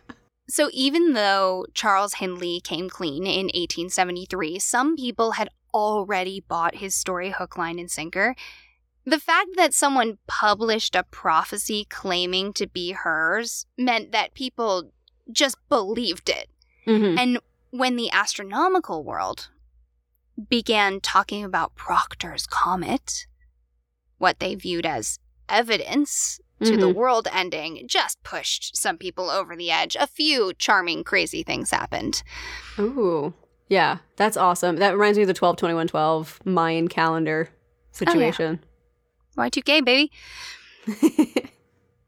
So, 0.53 0.69
even 0.75 1.15
though 1.15 1.65
Charles 1.73 2.13
Hindley 2.13 2.61
came 2.61 2.91
clean 2.91 3.27
in 3.27 3.47
1873, 3.47 4.59
some 4.59 4.97
people 4.97 5.31
had 5.31 5.49
already 5.73 6.41
bought 6.47 6.75
his 6.75 6.95
story 6.95 7.31
hook, 7.31 7.57
line, 7.57 7.79
and 7.79 7.91
sinker. 7.91 8.37
The 9.07 9.19
fact 9.19 9.49
that 9.57 9.73
someone 9.73 10.19
published 10.27 10.95
a 10.95 11.05
prophecy 11.05 11.87
claiming 11.89 12.53
to 12.53 12.67
be 12.67 12.93
hers 12.93 13.65
meant 13.79 14.13
that 14.13 14.35
people 14.35 14.93
just 15.31 15.57
believed 15.71 16.29
it. 16.29 16.51
Mhm. 16.87 17.19
And 17.19 17.41
when 17.71 17.97
the 17.97 18.11
astronomical 18.11 19.03
world 19.03 19.49
began 20.51 21.01
talking 21.01 21.45
about 21.45 21.77
Proctor's 21.77 22.47
comet, 22.47 23.27
what 24.19 24.39
they 24.39 24.55
viewed 24.55 24.85
as 24.85 25.19
evidence 25.53 26.41
to 26.65 26.77
the 26.77 26.89
Mhm. 26.89 26.95
world 26.95 27.29
ending 27.33 27.87
just 27.89 28.23
pushed 28.23 28.77
some 28.77 28.97
people 28.97 29.31
over 29.31 29.55
the 29.57 29.71
edge. 29.71 29.97
A 29.99 30.07
few 30.07 30.53
charming, 30.55 31.05
crazy 31.05 31.43
things 31.43 31.71
happened. 31.71 32.23
Ooh. 32.79 33.35
Yeah, 33.69 33.99
that's 34.17 34.37
awesome. 34.37 34.77
That 34.77 34.93
reminds 34.93 35.17
me 35.19 35.23
of 35.23 35.29
the 35.29 35.35
12 35.35 35.57
21 35.57 35.89
12 35.89 36.41
Mayan 36.45 36.89
calendar 36.89 37.49
situation. 37.91 38.61
Y2K, 39.37 39.81
baby. 39.85 40.13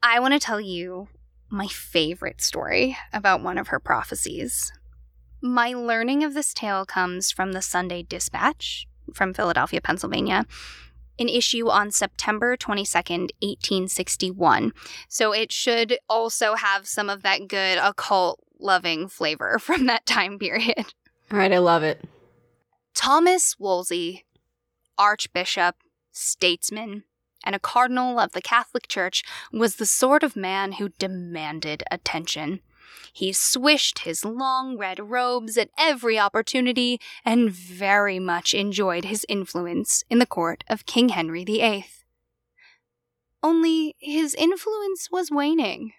I 0.03 0.21
want 0.21 0.35
to 0.35 0.41
tell 0.41 0.61
you 0.61 1.09
my 1.49 1.67
favorite 1.67 2.41
story 2.43 2.97
about 3.13 3.43
one 3.43 3.59
of 3.59 3.69
her 3.69 3.81
prophecies. 3.81 4.73
My 5.41 5.73
learning 5.73 6.23
of 6.25 6.35
this 6.35 6.53
tale 6.53 6.85
comes 6.85 7.31
from 7.31 7.53
the 7.53 7.63
Sunday 7.63 8.03
Dispatch 8.03 8.87
from 9.15 9.35
Philadelphia, 9.35 9.81
Pennsylvania, 9.81 10.47
an 11.19 11.29
issue 11.29 11.69
on 11.69 11.91
September 11.91 12.57
22nd, 12.57 13.31
1861. 13.41 14.73
So 15.09 15.33
it 15.33 15.53
should 15.53 15.99
also 16.09 16.55
have 16.55 16.87
some 16.87 17.09
of 17.09 17.23
that 17.23 17.49
good 17.49 17.79
occult 17.79 18.41
loving 18.59 19.09
flavor 19.09 19.59
from 19.61 19.87
that 19.87 20.07
time 20.07 20.39
period. 20.39 20.93
All 21.31 21.39
right, 21.39 21.53
I 21.53 21.59
love 21.59 21.83
it. 21.83 22.05
Thomas 22.95 23.59
Wolsey, 23.59 24.25
Archbishop, 24.97 25.77
statesman, 26.13 27.05
and 27.45 27.55
a 27.55 27.59
cardinal 27.59 28.19
of 28.19 28.33
the 28.33 28.41
Catholic 28.41 28.89
Church, 28.89 29.23
was 29.53 29.77
the 29.77 29.87
sort 29.87 30.23
of 30.23 30.37
man 30.37 30.73
who 30.73 30.91
demanded 30.91 31.83
attention. 31.91 32.61
He 33.13 33.33
swished 33.33 34.01
his 34.01 34.25
long 34.25 34.77
red 34.77 35.11
robes 35.11 35.57
at 35.57 35.71
every 35.79 36.19
opportunity 36.19 37.01
and 37.25 37.51
very 37.51 38.19
much 38.19 38.55
enjoyed 38.55 39.05
his 39.05 39.25
influence 39.29 40.05
in 40.11 40.19
the 40.19 40.27
court 40.27 40.65
of 40.69 40.87
King 40.87 41.11
Henry 41.11 41.45
VIII. 41.45 41.87
Only 43.43 43.95
his 43.99 44.35
influence 44.35 45.11
was 45.11 45.31
waning. 45.31 45.93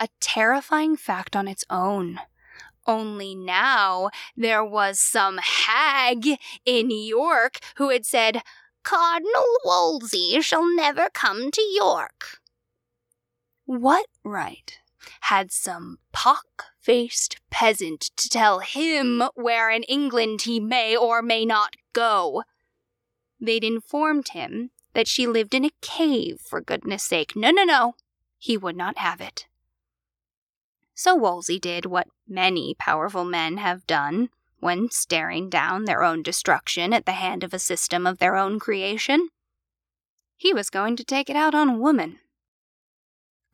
A 0.00 0.08
terrifying 0.20 0.96
fact 0.96 1.36
on 1.36 1.46
its 1.46 1.64
own. 1.70 2.20
Only 2.86 3.34
now 3.34 4.10
there 4.36 4.64
was 4.64 5.00
some 5.00 5.38
hag 5.38 6.26
in 6.66 6.90
York 6.90 7.60
who 7.76 7.90
had 7.90 8.04
said, 8.04 8.42
Cardinal 8.82 9.56
Wolsey 9.64 10.40
shall 10.42 10.66
never 10.76 11.08
come 11.08 11.50
to 11.50 11.62
York. 11.62 12.40
What 13.64 14.06
right 14.22 14.78
had 15.22 15.52
some 15.52 15.98
pock 16.12 16.64
faced 16.80 17.38
peasant 17.50 18.10
to 18.16 18.28
tell 18.28 18.60
him 18.60 19.22
where 19.34 19.70
in 19.70 19.82
England 19.84 20.42
he 20.42 20.60
may 20.60 20.96
or 20.96 21.22
may 21.22 21.44
not 21.44 21.76
go? 21.92 22.42
They'd 23.40 23.64
informed 23.64 24.28
him 24.28 24.70
that 24.94 25.08
she 25.08 25.26
lived 25.26 25.54
in 25.54 25.64
a 25.64 25.70
cave, 25.80 26.40
for 26.40 26.60
goodness 26.60 27.02
sake. 27.02 27.34
No, 27.36 27.50
no, 27.50 27.64
no. 27.64 27.94
He 28.38 28.56
would 28.56 28.76
not 28.76 28.98
have 28.98 29.20
it. 29.20 29.46
So 30.94 31.14
Wolsey 31.16 31.58
did 31.58 31.86
what 31.86 32.08
many 32.28 32.74
powerful 32.78 33.24
men 33.24 33.56
have 33.56 33.86
done 33.86 34.30
when 34.60 34.90
staring 34.90 35.50
down 35.50 35.84
their 35.84 36.02
own 36.02 36.22
destruction 36.22 36.92
at 36.92 37.04
the 37.04 37.12
hand 37.12 37.44
of 37.44 37.52
a 37.52 37.58
system 37.58 38.06
of 38.06 38.18
their 38.18 38.36
own 38.36 38.58
creation. 38.58 39.28
He 40.36 40.54
was 40.54 40.70
going 40.70 40.96
to 40.96 41.04
take 41.04 41.28
it 41.28 41.36
out 41.36 41.54
on 41.54 41.68
a 41.68 41.78
woman. 41.78 42.20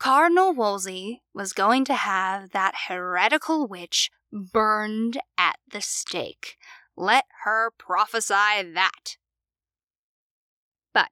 Cardinal 0.00 0.54
Wolsey 0.54 1.22
was 1.34 1.52
going 1.52 1.84
to 1.84 1.94
have 1.94 2.52
that 2.52 2.74
heretical 2.88 3.68
witch 3.68 4.10
burned 4.32 5.18
at 5.36 5.58
the 5.70 5.82
stake. 5.82 6.56
Let 6.96 7.26
her 7.44 7.70
prophesy 7.76 8.62
that. 8.74 9.18
But 10.94 11.10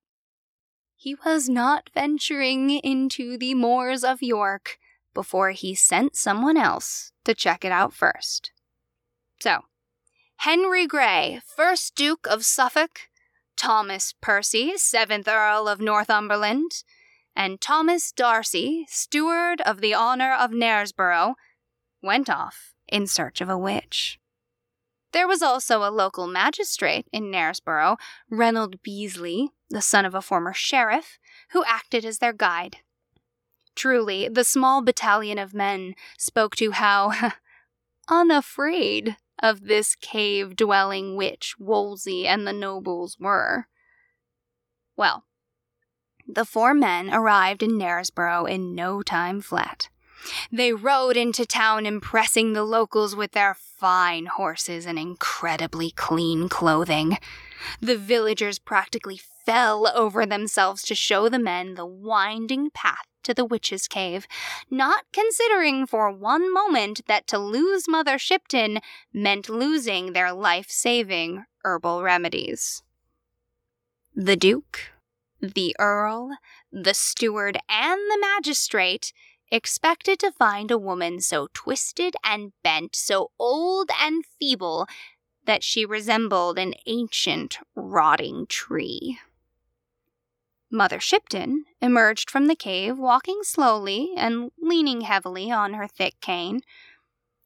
he 0.96 1.14
was 1.14 1.50
not 1.50 1.90
venturing 1.92 2.70
into 2.70 3.36
the 3.36 3.52
moors 3.52 4.02
of 4.04 4.22
York 4.22 4.78
before 5.12 5.50
he 5.50 5.74
sent 5.74 6.16
someone 6.16 6.56
else 6.56 7.12
to 7.26 7.34
check 7.34 7.66
it 7.66 7.72
out 7.72 7.92
first. 7.92 8.52
So, 9.38 9.64
Henry 10.38 10.86
Grey, 10.86 11.42
1st 11.58 11.94
Duke 11.94 12.26
of 12.26 12.46
Suffolk, 12.46 13.00
Thomas 13.54 14.14
Percy, 14.22 14.72
7th 14.78 15.28
Earl 15.28 15.68
of 15.68 15.78
Northumberland, 15.78 16.84
and 17.38 17.60
Thomas 17.60 18.10
Darcy, 18.10 18.84
Steward 18.88 19.60
of 19.60 19.80
the 19.80 19.94
Honor 19.94 20.34
of 20.34 20.50
Knaresborough, 20.50 21.34
went 22.02 22.28
off 22.28 22.74
in 22.88 23.06
search 23.06 23.40
of 23.40 23.48
a 23.48 23.56
witch. 23.56 24.18
There 25.12 25.28
was 25.28 25.40
also 25.40 25.84
a 25.84 25.94
local 25.94 26.26
magistrate 26.26 27.06
in 27.12 27.30
Knaresborough, 27.30 27.96
Reynold 28.28 28.82
Beasley, 28.82 29.50
the 29.70 29.80
son 29.80 30.04
of 30.04 30.16
a 30.16 30.20
former 30.20 30.52
sheriff, 30.52 31.20
who 31.52 31.62
acted 31.64 32.04
as 32.04 32.18
their 32.18 32.32
guide. 32.32 32.78
Truly, 33.76 34.28
the 34.28 34.42
small 34.42 34.82
battalion 34.82 35.38
of 35.38 35.54
men 35.54 35.94
spoke 36.18 36.56
to 36.56 36.72
how 36.72 37.12
unafraid 38.08 39.16
of 39.40 39.66
this 39.66 39.94
cave 39.94 40.56
dwelling 40.56 41.14
witch 41.14 41.54
Wolsey 41.56 42.26
and 42.26 42.48
the 42.48 42.52
nobles 42.52 43.16
were. 43.20 43.68
Well, 44.96 45.27
the 46.28 46.44
four 46.44 46.74
men 46.74 47.12
arrived 47.12 47.62
in 47.62 47.78
Knaresborough 47.78 48.48
in 48.48 48.74
no 48.74 49.02
time 49.02 49.40
flat. 49.40 49.88
They 50.52 50.72
rode 50.72 51.16
into 51.16 51.46
town, 51.46 51.86
impressing 51.86 52.52
the 52.52 52.64
locals 52.64 53.16
with 53.16 53.32
their 53.32 53.54
fine 53.54 54.26
horses 54.26 54.84
and 54.84 54.98
incredibly 54.98 55.90
clean 55.90 56.48
clothing. 56.48 57.18
The 57.80 57.96
villagers 57.96 58.58
practically 58.58 59.20
fell 59.46 59.90
over 59.94 60.26
themselves 60.26 60.82
to 60.82 60.94
show 60.94 61.28
the 61.28 61.38
men 61.38 61.74
the 61.74 61.86
winding 61.86 62.70
path 62.70 63.06
to 63.22 63.32
the 63.32 63.44
witch's 63.44 63.88
cave, 63.88 64.26
not 64.70 65.04
considering 65.12 65.86
for 65.86 66.10
one 66.10 66.52
moment 66.52 67.02
that 67.06 67.26
to 67.28 67.38
lose 67.38 67.88
Mother 67.88 68.18
Shipton 68.18 68.80
meant 69.12 69.48
losing 69.48 70.12
their 70.12 70.32
life 70.32 70.66
saving 70.68 71.44
herbal 71.64 72.02
remedies. 72.02 72.82
The 74.14 74.36
Duke, 74.36 74.92
the 75.40 75.74
Earl, 75.78 76.36
the 76.72 76.94
Steward, 76.94 77.58
and 77.68 78.00
the 78.10 78.18
Magistrate 78.20 79.12
expected 79.50 80.18
to 80.18 80.32
find 80.32 80.70
a 80.70 80.78
woman 80.78 81.20
so 81.20 81.48
twisted 81.54 82.14
and 82.24 82.52
bent, 82.62 82.94
so 82.94 83.30
old 83.38 83.90
and 84.00 84.24
feeble, 84.38 84.86
that 85.44 85.62
she 85.62 85.86
resembled 85.86 86.58
an 86.58 86.74
ancient, 86.86 87.58
rotting 87.74 88.46
tree. 88.46 89.18
Mother 90.70 91.00
Shipton 91.00 91.64
emerged 91.80 92.30
from 92.30 92.46
the 92.46 92.54
cave, 92.54 92.98
walking 92.98 93.40
slowly 93.42 94.12
and 94.16 94.50
leaning 94.60 95.00
heavily 95.00 95.50
on 95.50 95.72
her 95.74 95.86
thick 95.86 96.20
cane. 96.20 96.60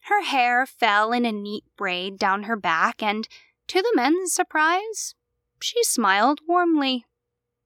Her 0.07 0.23
hair 0.23 0.67
fell 0.67 1.13
in 1.13 1.25
a 1.25 1.31
neat 1.31 1.63
braid 1.77 2.19
down 2.19 2.45
her 2.45 2.57
back, 2.57 3.01
and, 3.01 3.29
to 3.69 3.81
the 3.81 3.93
men's 3.95 4.33
surprise, 4.33 5.15
she 5.61 5.85
smiled 5.85 6.41
warmly. 6.49 7.05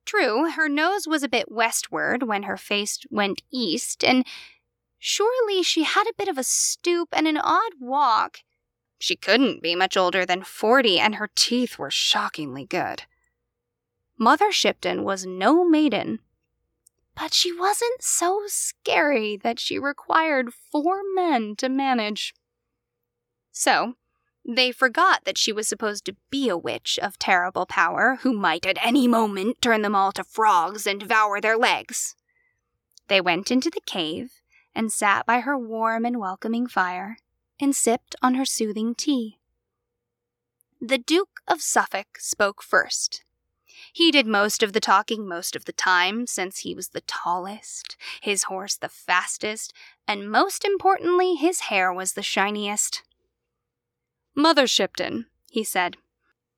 True, 0.07 0.49
her 0.49 0.69
nose 0.69 1.05
was 1.05 1.21
a 1.21 1.27
bit 1.27 1.51
westward 1.51 2.23
when 2.23 2.43
her 2.43 2.55
face 2.55 2.99
went 3.09 3.43
east, 3.51 4.05
and 4.05 4.25
surely 4.97 5.61
she 5.61 5.83
had 5.83 6.07
a 6.07 6.13
bit 6.17 6.29
of 6.29 6.37
a 6.37 6.43
stoop 6.43 7.09
and 7.11 7.27
an 7.27 7.35
odd 7.35 7.73
walk. 7.77 8.39
She 8.99 9.17
couldn't 9.17 9.61
be 9.61 9.75
much 9.75 9.97
older 9.97 10.25
than 10.25 10.45
forty, 10.45 10.97
and 10.97 11.15
her 11.15 11.29
teeth 11.35 11.77
were 11.77 11.91
shockingly 11.91 12.65
good. 12.65 13.03
Mother 14.17 14.49
Shipton 14.49 15.03
was 15.03 15.25
no 15.25 15.67
maiden, 15.67 16.19
but 17.13 17.33
she 17.33 17.51
wasn't 17.51 18.01
so 18.01 18.43
scary 18.47 19.35
that 19.35 19.59
she 19.59 19.77
required 19.77 20.53
four 20.53 21.01
men 21.15 21.53
to 21.57 21.67
manage. 21.67 22.33
So, 23.51 23.95
they 24.47 24.71
forgot 24.71 25.25
that 25.25 25.37
she 25.37 25.51
was 25.51 25.67
supposed 25.67 26.05
to 26.05 26.15
be 26.31 26.47
a 26.47 26.57
witch 26.57 26.97
of 27.01 27.19
terrible 27.19 27.65
power 27.65 28.19
who 28.21 28.31
might 28.31 28.65
at 28.65 28.77
any 28.81 29.05
moment 29.07 29.61
turn 29.61 29.81
them 29.81 29.93
all 29.93 30.13
to 30.13 30.23
frogs 30.23 30.87
and 30.87 31.01
devour 31.01 31.41
their 31.41 31.57
legs. 31.57 32.15
They 33.09 33.19
went 33.19 33.51
into 33.51 33.69
the 33.69 33.81
cave 33.85 34.41
and 34.73 34.91
sat 34.91 35.25
by 35.25 35.41
her 35.41 35.57
warm 35.57 36.05
and 36.05 36.19
welcoming 36.19 36.67
fire 36.67 37.17
and 37.59 37.75
sipped 37.75 38.15
on 38.21 38.35
her 38.35 38.45
soothing 38.45 38.95
tea. 38.95 39.37
The 40.79 40.97
Duke 40.97 41.41
of 41.47 41.61
Suffolk 41.61 42.19
spoke 42.19 42.63
first. 42.63 43.23
He 43.91 44.11
did 44.11 44.27
most 44.27 44.63
of 44.63 44.73
the 44.73 44.79
talking 44.79 45.27
most 45.27 45.55
of 45.55 45.65
the 45.65 45.73
time, 45.73 46.27
since 46.27 46.59
he 46.59 46.73
was 46.73 46.89
the 46.89 47.01
tallest, 47.01 47.97
his 48.21 48.43
horse 48.43 48.75
the 48.75 48.89
fastest, 48.89 49.73
and 50.07 50.31
most 50.31 50.63
importantly, 50.63 51.35
his 51.35 51.61
hair 51.61 51.91
was 51.91 52.13
the 52.13 52.23
shiniest. 52.23 53.03
Mother 54.37 54.67
Shipton, 54.67 55.25
he 55.49 55.63
said, 55.63 55.97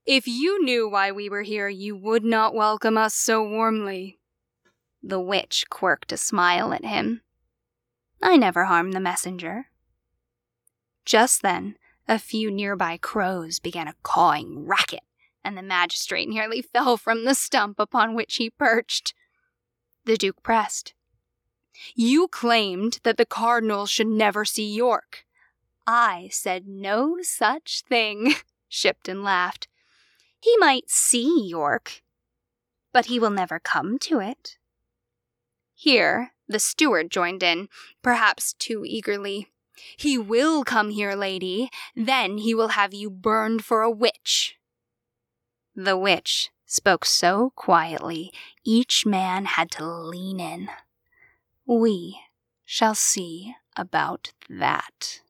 if 0.06 0.28
you 0.28 0.62
knew 0.62 0.90
why 0.90 1.14
we 1.14 1.30
were 1.30 1.44
here, 1.44 1.70
you 1.70 1.96
would 1.96 2.26
not 2.26 2.54
welcome 2.54 2.98
us 2.98 3.14
so 3.14 3.42
warmly. 3.42 4.20
The 5.02 5.20
witch 5.20 5.64
quirked 5.70 6.12
a 6.12 6.18
smile 6.18 6.74
at 6.74 6.84
him. 6.84 7.22
I 8.22 8.36
never 8.36 8.66
harm 8.66 8.92
the 8.92 9.00
messenger, 9.00 9.68
Just 11.06 11.42
then, 11.42 11.78
a 12.06 12.20
few 12.20 12.52
nearby 12.52 12.98
crows 12.98 13.60
began 13.60 13.88
a 13.88 13.96
cawing 14.04 14.66
racket, 14.66 15.04
and 15.42 15.58
the 15.58 15.62
magistrate 15.62 16.28
nearly 16.28 16.62
fell 16.74 16.98
from 16.98 17.24
the 17.24 17.34
stump 17.34 17.80
upon 17.80 18.14
which 18.14 18.36
he 18.36 18.50
perched. 18.50 19.14
The 20.04 20.18
Duke 20.18 20.44
pressed. 20.44 20.94
You 21.96 22.28
claimed 22.28 23.00
that 23.04 23.16
the 23.16 23.26
Cardinal 23.26 23.86
should 23.86 24.08
never 24.08 24.44
see 24.44 24.70
York. 24.70 25.24
I 25.92 26.30
said 26.32 26.68
no 26.68 27.18
such 27.24 27.82
thing, 27.82 28.36
Shipton 28.70 29.24
laughed. 29.24 29.68
He 30.40 30.56
might 30.58 30.88
see 30.92 31.48
York, 31.48 32.04
but 32.94 33.08
he 33.08 33.18
will 33.18 33.32
never 33.32 33.60
come 33.60 33.98
to 34.00 34.20
it. 34.20 34.60
Here, 35.74 36.34
the 36.48 36.60
steward 36.60 37.10
joined 37.10 37.42
in, 37.42 37.70
perhaps 38.04 38.54
too 38.54 38.84
eagerly. 38.86 39.48
He 39.98 40.16
will 40.16 40.64
come 40.64 40.92
here, 40.92 41.16
lady. 41.16 41.72
Then 41.96 42.38
he 42.38 42.54
will 42.54 42.68
have 42.70 42.94
you 42.94 43.10
burned 43.10 43.66
for 43.66 43.82
a 43.82 43.90
witch. 43.90 44.60
The 45.76 45.98
witch 45.98 46.52
spoke 46.68 47.04
so 47.04 47.52
quietly, 47.56 48.32
each 48.64 49.08
man 49.08 49.46
had 49.46 49.72
to 49.72 49.86
lean 49.88 50.40
in. 50.40 50.70
We 51.66 52.20
shall 52.64 52.94
see 52.94 53.56
about 53.76 54.34
that. 54.48 55.22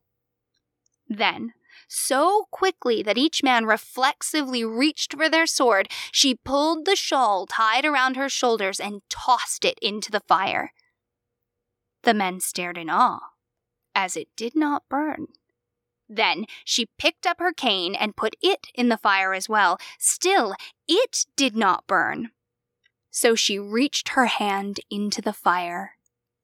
Then, 1.10 1.54
so 1.88 2.46
quickly 2.52 3.02
that 3.02 3.18
each 3.18 3.42
man 3.42 3.66
reflexively 3.66 4.64
reached 4.64 5.14
for 5.14 5.28
their 5.28 5.46
sword, 5.46 5.88
she 6.12 6.36
pulled 6.36 6.84
the 6.84 6.94
shawl 6.94 7.46
tied 7.46 7.84
around 7.84 8.16
her 8.16 8.28
shoulders 8.28 8.78
and 8.78 9.02
tossed 9.08 9.64
it 9.64 9.76
into 9.82 10.12
the 10.12 10.20
fire. 10.20 10.72
The 12.04 12.14
men 12.14 12.38
stared 12.38 12.78
in 12.78 12.88
awe, 12.88 13.18
as 13.92 14.16
it 14.16 14.28
did 14.36 14.54
not 14.54 14.84
burn. 14.88 15.26
Then 16.08 16.46
she 16.64 16.86
picked 16.96 17.26
up 17.26 17.40
her 17.40 17.52
cane 17.52 17.96
and 17.96 18.16
put 18.16 18.36
it 18.40 18.68
in 18.72 18.88
the 18.88 18.96
fire 18.96 19.34
as 19.34 19.48
well. 19.48 19.78
Still, 19.98 20.54
it 20.86 21.26
did 21.34 21.56
not 21.56 21.88
burn. 21.88 22.30
So 23.10 23.34
she 23.34 23.58
reached 23.58 24.10
her 24.10 24.26
hand 24.26 24.78
into 24.90 25.20
the 25.20 25.32
fire, 25.32 25.96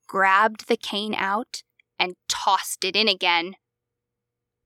grabbed 0.09 0.67
the 0.67 0.77
cane 0.77 1.15
out, 1.15 1.63
and 2.01 2.17
tossed 2.29 2.85
it 2.85 2.97
in 2.97 3.09
again. 3.09 3.55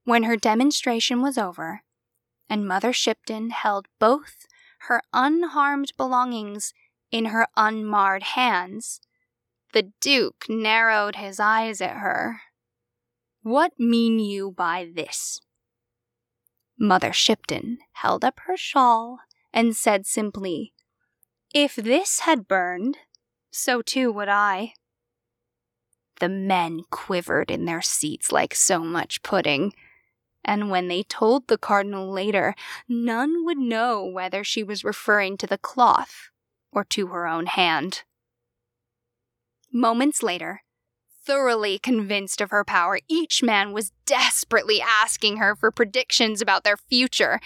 When 0.03 0.23
her 0.23 0.35
demonstration 0.35 1.21
was 1.21 1.37
over, 1.37 1.83
and 2.49 2.67
Mother 2.67 2.91
Shipton 2.91 3.51
held 3.51 3.87
both 3.99 4.45
her 4.87 5.01
unharmed 5.13 5.93
belongings 5.95 6.73
in 7.11 7.25
her 7.25 7.47
unmarred 7.55 8.23
hands, 8.23 8.99
the 9.73 9.91
Duke 10.01 10.45
narrowed 10.49 11.15
his 11.15 11.39
eyes 11.39 11.81
at 11.81 11.97
her. 11.97 12.41
What 13.43 13.73
mean 13.79 14.19
you 14.19 14.51
by 14.51 14.89
this? 14.93 15.39
Mother 16.77 17.13
Shipton 17.13 17.77
held 17.93 18.25
up 18.25 18.39
her 18.45 18.57
shawl 18.57 19.19
and 19.53 19.75
said 19.75 20.07
simply, 20.07 20.73
If 21.53 21.75
this 21.75 22.21
had 22.21 22.47
burned, 22.47 22.97
so 23.51 23.81
too 23.81 24.11
would 24.11 24.29
I. 24.29 24.73
The 26.19 26.29
men 26.29 26.81
quivered 26.89 27.51
in 27.51 27.65
their 27.65 27.81
seats 27.81 28.31
like 28.31 28.55
so 28.55 28.79
much 28.79 29.23
pudding, 29.23 29.73
and 30.43 30.69
when 30.69 30.87
they 30.87 31.03
told 31.03 31.47
the 31.47 31.57
cardinal 31.57 32.11
later, 32.11 32.55
none 32.87 33.45
would 33.45 33.57
know 33.57 34.05
whether 34.05 34.43
she 34.43 34.63
was 34.63 34.83
referring 34.83 35.37
to 35.37 35.47
the 35.47 35.57
cloth 35.57 36.29
or 36.71 36.83
to 36.85 37.07
her 37.07 37.27
own 37.27 37.45
hand. 37.45 38.03
Moments 39.71 40.21
later, 40.21 40.63
thoroughly 41.25 41.79
convinced 41.79 42.41
of 42.41 42.51
her 42.51 42.63
power, 42.63 42.99
each 43.07 43.43
man 43.43 43.71
was 43.71 43.91
desperately 44.05 44.81
asking 44.81 45.37
her 45.37 45.55
for 45.55 45.71
predictions 45.71 46.41
about 46.41 46.63
their 46.63 46.77
future. 46.77 47.39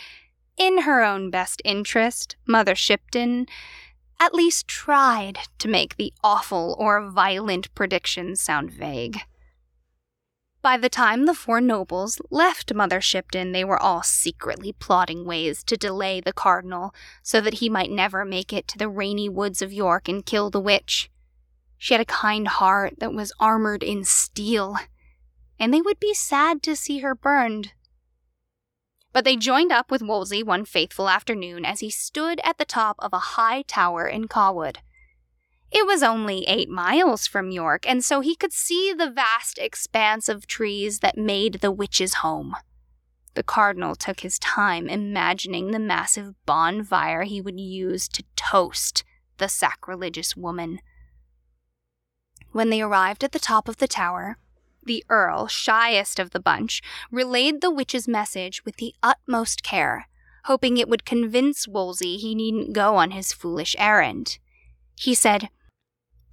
In 0.58 0.84
her 0.84 1.04
own 1.04 1.30
best 1.30 1.62
interest, 1.66 2.36
Mother 2.48 2.76
Shipton 2.76 3.46
at 4.20 4.34
least 4.34 4.68
tried 4.68 5.40
to 5.60 5.68
make 5.68 5.98
the 5.98 6.14
awful 6.24 6.76
or 6.80 7.10
violent 7.10 7.74
predictions 7.76 8.40
sound 8.40 8.72
vague. 8.72 9.20
By 10.66 10.78
the 10.78 10.90
time 10.90 11.28
the 11.28 11.36
four 11.36 11.62
nobles 11.62 12.20
left 12.32 12.74
Mother 12.74 13.00
Shipton, 13.00 13.52
they 13.52 13.64
were 13.64 13.80
all 13.80 14.02
secretly 14.02 14.74
plotting 14.74 15.24
ways 15.24 15.64
to 15.64 15.78
delay 15.78 16.20
the 16.20 16.34
cardinal 16.34 16.92
so 17.22 17.40
that 17.40 17.60
he 17.62 17.70
might 17.70 17.92
never 17.92 18.26
make 18.26 18.52
it 18.52 18.68
to 18.70 18.80
the 18.80 18.90
rainy 18.90 19.30
woods 19.30 19.62
of 19.62 19.72
York 19.72 20.10
and 20.10 20.26
kill 20.26 20.50
the 20.50 20.60
witch. 20.60 21.12
She 21.78 21.94
had 21.94 22.02
a 22.02 22.06
kind 22.06 22.48
heart 22.48 22.96
that 22.98 23.14
was 23.14 23.32
armored 23.40 23.84
in 23.84 24.06
steel, 24.06 24.78
and 25.60 25.72
they 25.72 25.82
would 25.82 26.00
be 26.00 26.16
sad 26.16 26.64
to 26.64 26.76
see 26.76 26.98
her 27.02 27.14
burned. 27.14 27.74
But 29.14 29.24
they 29.24 29.36
joined 29.36 29.72
up 29.72 29.92
with 29.92 30.02
Wolsey 30.02 30.42
one 30.42 30.66
faithful 30.66 31.08
afternoon 31.08 31.64
as 31.64 31.82
he 31.82 31.92
stood 31.92 32.42
at 32.44 32.58
the 32.58 32.66
top 32.66 32.96
of 32.98 33.14
a 33.14 33.36
high 33.38 33.62
tower 33.62 34.08
in 34.08 34.28
Cawood. 34.28 34.80
It 35.78 35.86
was 35.86 36.02
only 36.02 36.46
eight 36.48 36.70
miles 36.70 37.28
from 37.28 37.52
York, 37.52 37.86
and 37.86 38.02
so 38.02 38.22
he 38.22 38.34
could 38.34 38.54
see 38.54 38.94
the 38.94 39.10
vast 39.10 39.58
expanse 39.58 40.30
of 40.30 40.48
trees 40.48 41.00
that 41.00 41.18
made 41.18 41.56
the 41.56 41.70
witch's 41.70 42.14
home. 42.16 42.56
The 43.34 43.44
cardinal 43.44 43.94
took 43.94 44.22
his 44.22 44.40
time 44.40 44.88
imagining 44.88 45.72
the 45.72 45.80
massive 45.80 46.34
bonfire 46.46 47.24
he 47.24 47.42
would 47.42 47.60
use 47.60 48.08
to 48.08 48.24
toast 48.38 49.04
the 49.38 49.50
sacrilegious 49.50 50.38
woman. 50.38 50.80
When 52.54 52.70
they 52.70 52.82
arrived 52.82 53.22
at 53.22 53.34
the 53.34 53.38
top 53.38 53.68
of 53.68 53.76
the 53.76 53.88
tower, 53.88 54.38
the 54.82 55.04
Earl, 55.10 55.48
shyest 55.48 56.20
of 56.20 56.30
the 56.30 56.40
bunch, 56.40 56.82
relayed 57.12 57.60
the 57.60 57.70
witch's 57.70 58.08
message 58.08 58.64
with 58.64 58.78
the 58.78 58.96
utmost 59.04 59.62
care, 59.62 60.08
hoping 60.46 60.78
it 60.78 60.88
would 60.88 61.04
convince 61.04 61.68
Wolsey 61.68 62.16
he 62.16 62.34
needn't 62.34 62.72
go 62.72 62.96
on 62.96 63.12
his 63.12 63.34
foolish 63.34 63.76
errand. 63.78 64.40
He 64.98 65.14
said, 65.14 65.50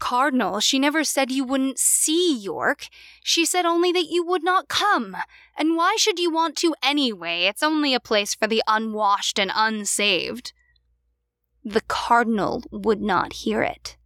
Cardinal, 0.03 0.59
she 0.59 0.81
never 0.81 1.05
said 1.05 1.31
you 1.31 1.45
wouldn't 1.45 1.79
see 1.79 2.37
York. 2.37 2.89
She 3.23 3.45
said 3.45 3.65
only 3.65 3.93
that 3.93 4.11
you 4.11 4.27
would 4.27 4.43
not 4.43 4.67
come. 4.67 5.17
And 5.57 5.77
why 5.77 5.95
should 5.97 6.19
you 6.19 6.29
want 6.29 6.57
to 6.57 6.75
anyway? 6.83 7.45
It's 7.45 7.63
only 7.63 7.95
a 7.95 8.01
place 8.01 8.35
for 8.35 8.49
the 8.49 8.65
unwashed 8.67 9.39
and 9.39 9.53
unsaved. 9.55 10.53
The 11.65 11.83
Cardinal 11.83 12.65
would 12.73 13.01
not 13.01 13.33
hear 13.45 13.63
it. 13.63 13.97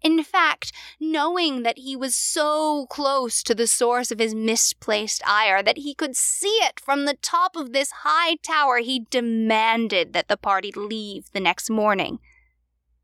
In 0.00 0.22
fact, 0.22 0.70
knowing 1.00 1.64
that 1.64 1.78
he 1.78 1.96
was 1.96 2.14
so 2.14 2.86
close 2.86 3.42
to 3.42 3.52
the 3.52 3.66
source 3.66 4.12
of 4.12 4.20
his 4.20 4.36
misplaced 4.36 5.20
ire 5.26 5.64
that 5.64 5.78
he 5.78 5.94
could 5.94 6.14
see 6.14 6.58
it 6.62 6.78
from 6.78 7.06
the 7.06 7.18
top 7.22 7.56
of 7.56 7.72
this 7.72 7.90
high 8.04 8.36
tower, 8.36 8.78
he 8.78 9.08
demanded 9.10 10.12
that 10.12 10.28
the 10.28 10.36
party 10.36 10.70
leave 10.70 11.32
the 11.32 11.40
next 11.40 11.68
morning 11.68 12.20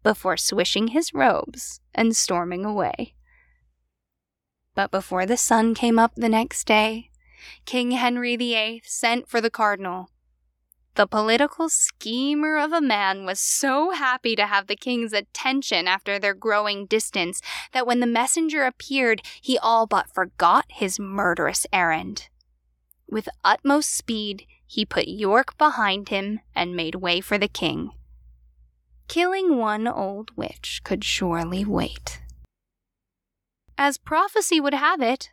before 0.05 0.37
swishing 0.37 0.89
his 0.89 1.13
robes 1.13 1.81
and 1.97 2.15
storming 2.15 2.65
away. 2.65 3.15
But 4.77 4.93
before 4.93 5.27
the 5.27 5.37
sun 5.37 5.75
came 5.75 5.99
up 5.99 6.15
the 6.15 6.29
next 6.29 6.69
day, 6.69 7.11
King 7.65 7.91
Henry 7.91 8.37
VIII 8.37 8.83
sent 8.85 9.29
for 9.29 9.41
the 9.41 9.51
cardinal 9.51 10.11
the 10.97 11.07
political 11.07 11.69
schemer 11.69 12.57
of 12.57 12.73
a 12.73 12.81
man 12.81 13.27
was 13.27 13.39
so 13.39 13.91
happy 13.91 14.35
to 14.35 14.47
have 14.47 14.67
the 14.67 14.77
king's 14.77 15.13
attention 15.13 15.87
after 15.87 16.19
their 16.19 16.33
growing 16.33 16.87
distance 16.87 17.43
that 17.73 17.87
when 17.87 18.01
the 18.01 18.07
messenger 18.07 18.65
appeared, 18.65 19.21
he 19.43 19.59
all 19.59 19.87
but 19.87 20.09
forgot 20.09 20.65
his 20.69 20.99
murderous 20.99 21.67
errand. 21.71 22.29
With 23.09 23.29
utmost 23.45 23.95
speed, 23.95 24.47
he 24.67 24.87
put 24.87 25.07
York 25.07 25.59
behind 25.59 26.09
him 26.09 26.41
and 26.55 26.75
made 26.75 26.97
way 26.97 27.21
for 27.21 27.37
the 27.37 27.47
king. 27.47 27.91
Killing 29.09 29.57
one 29.57 29.87
old 29.87 30.31
witch 30.37 30.81
could 30.85 31.05
surely 31.05 31.65
wait. 31.65 32.21
As 33.79 33.99
prophecy 33.99 34.61
would 34.61 34.75
have 34.75 35.01
it, 35.01 35.31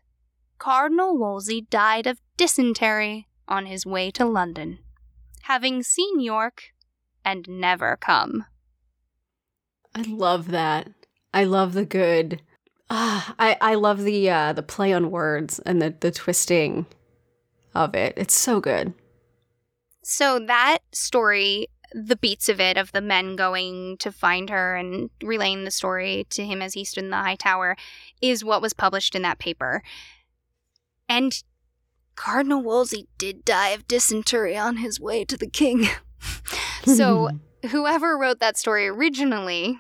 Cardinal 0.60 1.18
Wolsey 1.18 1.62
died 1.62 2.08
of 2.08 2.20
dysentery 2.38 3.28
on 3.48 3.66
his 3.66 3.86
way 3.86 4.12
to 4.12 4.26
London 4.26 4.80
having 5.44 5.84
seen 5.84 6.20
York 6.20 6.74
and 7.24 7.48
never 7.48 7.95
come. 7.98 8.45
I 9.95 10.02
love 10.02 10.50
that. 10.50 10.90
I 11.34 11.44
love 11.44 11.74
the 11.74 11.86
good. 11.86 12.41
Ah, 12.90 13.36
I 13.40 13.58
I 13.62 13.76
love 13.76 14.04
the 14.04 14.30
uh, 14.30 14.54
the 14.54 14.64
play 14.64 14.94
on 14.94 15.12
words 15.12 15.60
and 15.60 15.82
the 15.82 15.95
the 16.00 16.12
twisting 16.12 16.86
of 17.74 17.95
it. 17.95 18.14
It's 18.18 18.34
so 18.34 18.60
good. 18.60 18.94
So 20.04 20.40
that 20.40 20.80
story, 20.91 21.68
the 21.94 22.15
beats 22.15 22.49
of 22.49 22.60
it, 22.60 22.78
of 22.78 22.91
the 22.91 23.02
men 23.02 23.36
going 23.36 23.98
to 23.98 24.11
find 24.11 24.49
her 24.49 24.76
and 24.76 25.10
relaying 25.22 25.64
the 25.64 25.72
story 25.72 26.26
to 26.32 26.45
him 26.45 26.61
as 26.61 26.74
he 26.74 26.84
stood 26.84 27.03
in 27.03 27.10
the 27.10 27.18
high 27.18 27.36
tower, 27.36 27.76
is 28.22 28.44
what 28.44 28.61
was 28.61 28.74
published 28.74 29.15
in 29.15 29.22
that 29.22 29.40
paper. 29.40 29.84
And 31.07 31.44
Cardinal 32.15 32.61
Wolsey 32.61 33.07
did 33.18 33.45
die 33.45 33.70
of 33.70 33.88
dysentery 33.88 34.57
on 34.57 34.78
his 34.78 34.99
way 34.99 35.26
to 35.26 35.38
the 35.38 35.49
king. 35.49 35.88
so, 36.86 37.30
whoever 37.70 38.18
wrote 38.18 38.40
that 38.40 38.57
story 38.57 38.88
originally, 38.88 39.80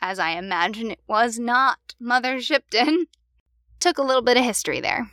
as 0.00 0.18
I 0.18 0.30
imagine 0.30 0.90
it 0.90 1.00
was 1.06 1.38
not 1.38 1.94
Mother 2.00 2.40
Shipton, 2.40 3.06
took 3.80 3.98
a 3.98 4.02
little 4.02 4.22
bit 4.22 4.36
of 4.36 4.44
history 4.44 4.80
there. 4.80 5.10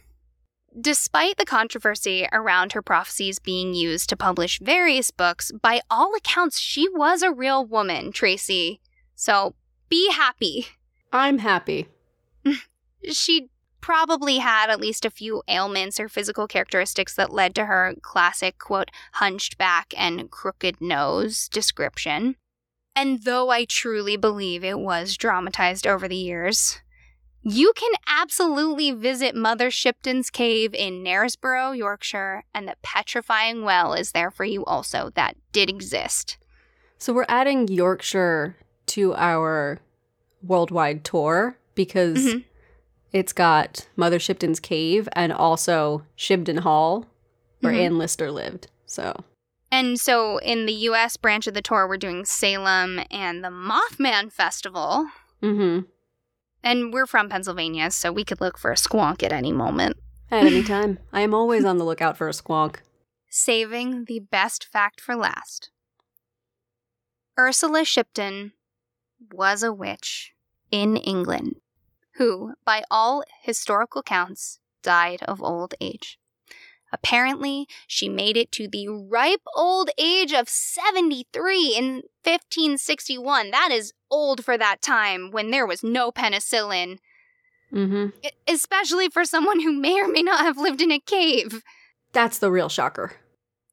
Despite 0.80 1.38
the 1.38 1.46
controversy 1.46 2.28
around 2.34 2.74
her 2.74 2.82
prophecies 2.82 3.40
being 3.40 3.74
used 3.74 4.10
to 4.10 4.18
publish 4.18 4.60
various 4.60 5.10
books, 5.10 5.52
by 5.62 5.82
all 5.90 6.14
accounts, 6.16 6.60
she 6.60 6.90
was 6.90 7.22
a 7.22 7.32
real 7.32 7.66
woman, 7.66 8.12
Tracy. 8.12 8.82
So 9.16 9.56
be 9.88 10.12
happy. 10.12 10.68
I'm 11.12 11.40
happy. 11.40 11.88
She 13.12 13.50
probably 13.82 14.40
had 14.40 14.72
at 14.72 14.80
least 14.80 15.06
a 15.06 15.12
few 15.12 15.44
ailments 15.48 16.00
or 16.00 16.10
physical 16.10 16.48
characteristics 16.48 17.16
that 17.18 17.32
led 17.32 17.54
to 17.54 17.68
her 17.68 17.94
classic, 18.02 18.58
quote, 18.58 18.90
hunched 19.14 19.60
back 19.60 19.94
and 19.96 20.32
crooked 20.32 20.82
nose 20.82 21.48
description. 21.48 22.36
And 22.96 23.24
though 23.24 23.52
I 23.52 23.66
truly 23.66 24.18
believe 24.18 24.64
it 24.64 24.80
was 24.80 25.16
dramatized 25.18 25.86
over 25.86 26.08
the 26.08 26.16
years, 26.16 26.82
you 27.48 27.72
can 27.76 27.92
absolutely 28.08 28.92
visit 28.92 29.36
Mother 29.36 29.70
Shipton's 29.70 30.30
cave 30.32 30.74
in 30.74 31.04
Knaresborough, 31.04 31.78
Yorkshire, 31.78 32.44
and 32.56 32.68
the 32.68 32.76
petrifying 32.82 33.64
well 33.64 33.94
is 33.94 34.12
there 34.14 34.32
for 34.32 34.44
you 34.46 34.66
also. 34.66 35.12
That 35.14 35.36
did 35.52 35.70
exist. 35.70 36.38
So 36.98 37.14
we're 37.14 37.26
adding 37.30 37.68
Yorkshire 37.68 38.58
to 38.88 39.14
our 39.16 39.80
worldwide 40.42 41.04
tour 41.04 41.58
because 41.76 42.18
Mhm. 42.18 42.44
it's 43.12 43.32
got 43.34 43.88
Mother 43.96 44.20
Shipton's 44.20 44.60
cave 44.60 45.08
and 45.14 45.32
also 45.32 46.04
Shibden 46.18 46.60
Hall, 46.60 47.06
where 47.62 47.74
Mhm. 47.74 47.80
Anne 47.80 47.98
Lister 48.00 48.32
lived. 48.32 48.68
So 48.88 49.24
And 49.72 50.00
so 50.00 50.38
in 50.38 50.66
the 50.68 50.74
US 50.74 51.18
branch 51.18 51.48
of 51.48 51.54
the 51.54 51.62
tour, 51.62 51.88
we're 51.88 51.98
doing 51.98 52.24
Salem 52.26 53.02
and 53.12 53.44
the 53.44 53.50
Mothman 53.50 54.32
Festival. 54.32 55.08
mm-hmm. 55.44 55.86
And 56.66 56.92
we're 56.92 57.06
from 57.06 57.30
Pennsylvania, 57.30 57.92
so 57.92 58.12
we 58.12 58.24
could 58.24 58.42
look 58.42 58.58
for 58.58 58.72
a 58.72 58.76
squonk 58.76 59.22
at 59.22 59.32
any 59.32 59.52
moment. 59.54 59.98
at 60.32 60.44
any 60.44 60.64
time. 60.64 60.98
I 61.14 61.22
am 61.22 61.36
always 61.36 61.64
on 61.64 61.78
the 61.78 61.86
lookout 61.86 62.18
for 62.18 62.28
a 62.28 62.32
squonk. 62.32 62.78
Saving 63.30 64.06
the 64.06 64.20
best 64.20 64.66
fact 64.66 65.00
for 65.00 65.16
last. 65.16 65.70
Ursula 67.38 67.86
Shipton 67.86 68.54
was 69.32 69.62
a 69.62 69.72
witch 69.72 70.34
in 70.72 70.98
England 70.98 71.58
who, 72.16 72.54
by 72.66 72.84
all 72.90 73.24
historical 73.44 74.02
counts, 74.02 74.60
died 74.82 75.22
of 75.24 75.44
old 75.44 75.76
age. 75.80 76.18
Apparently, 76.96 77.68
she 77.88 78.08
made 78.08 78.38
it 78.38 78.54
to 78.54 78.70
the 78.70 78.88
ripe 78.88 79.42
old 79.54 79.90
age 79.98 80.32
of 80.32 80.48
73 80.48 81.76
in 81.76 81.86
1561. 82.24 83.52
That 83.52 83.70
is 83.72 83.92
old 84.10 84.46
for 84.46 84.58
that 84.58 84.82
time 84.82 85.30
when 85.30 85.52
there 85.52 85.68
was 85.68 85.84
no 85.84 86.12
penicillin, 86.12 86.98
Mm-hmm. 87.74 88.18
especially 88.48 89.10
for 89.10 89.26
someone 89.26 89.60
who 89.60 89.74
may 89.74 90.00
or 90.00 90.08
may 90.08 90.22
not 90.22 90.40
have 90.42 90.58
lived 90.58 90.82
in 90.82 90.92
a 90.92 91.00
cave. 91.00 91.62
That's 92.14 92.38
the 92.38 92.50
real 92.52 92.70
shocker. 92.70 93.14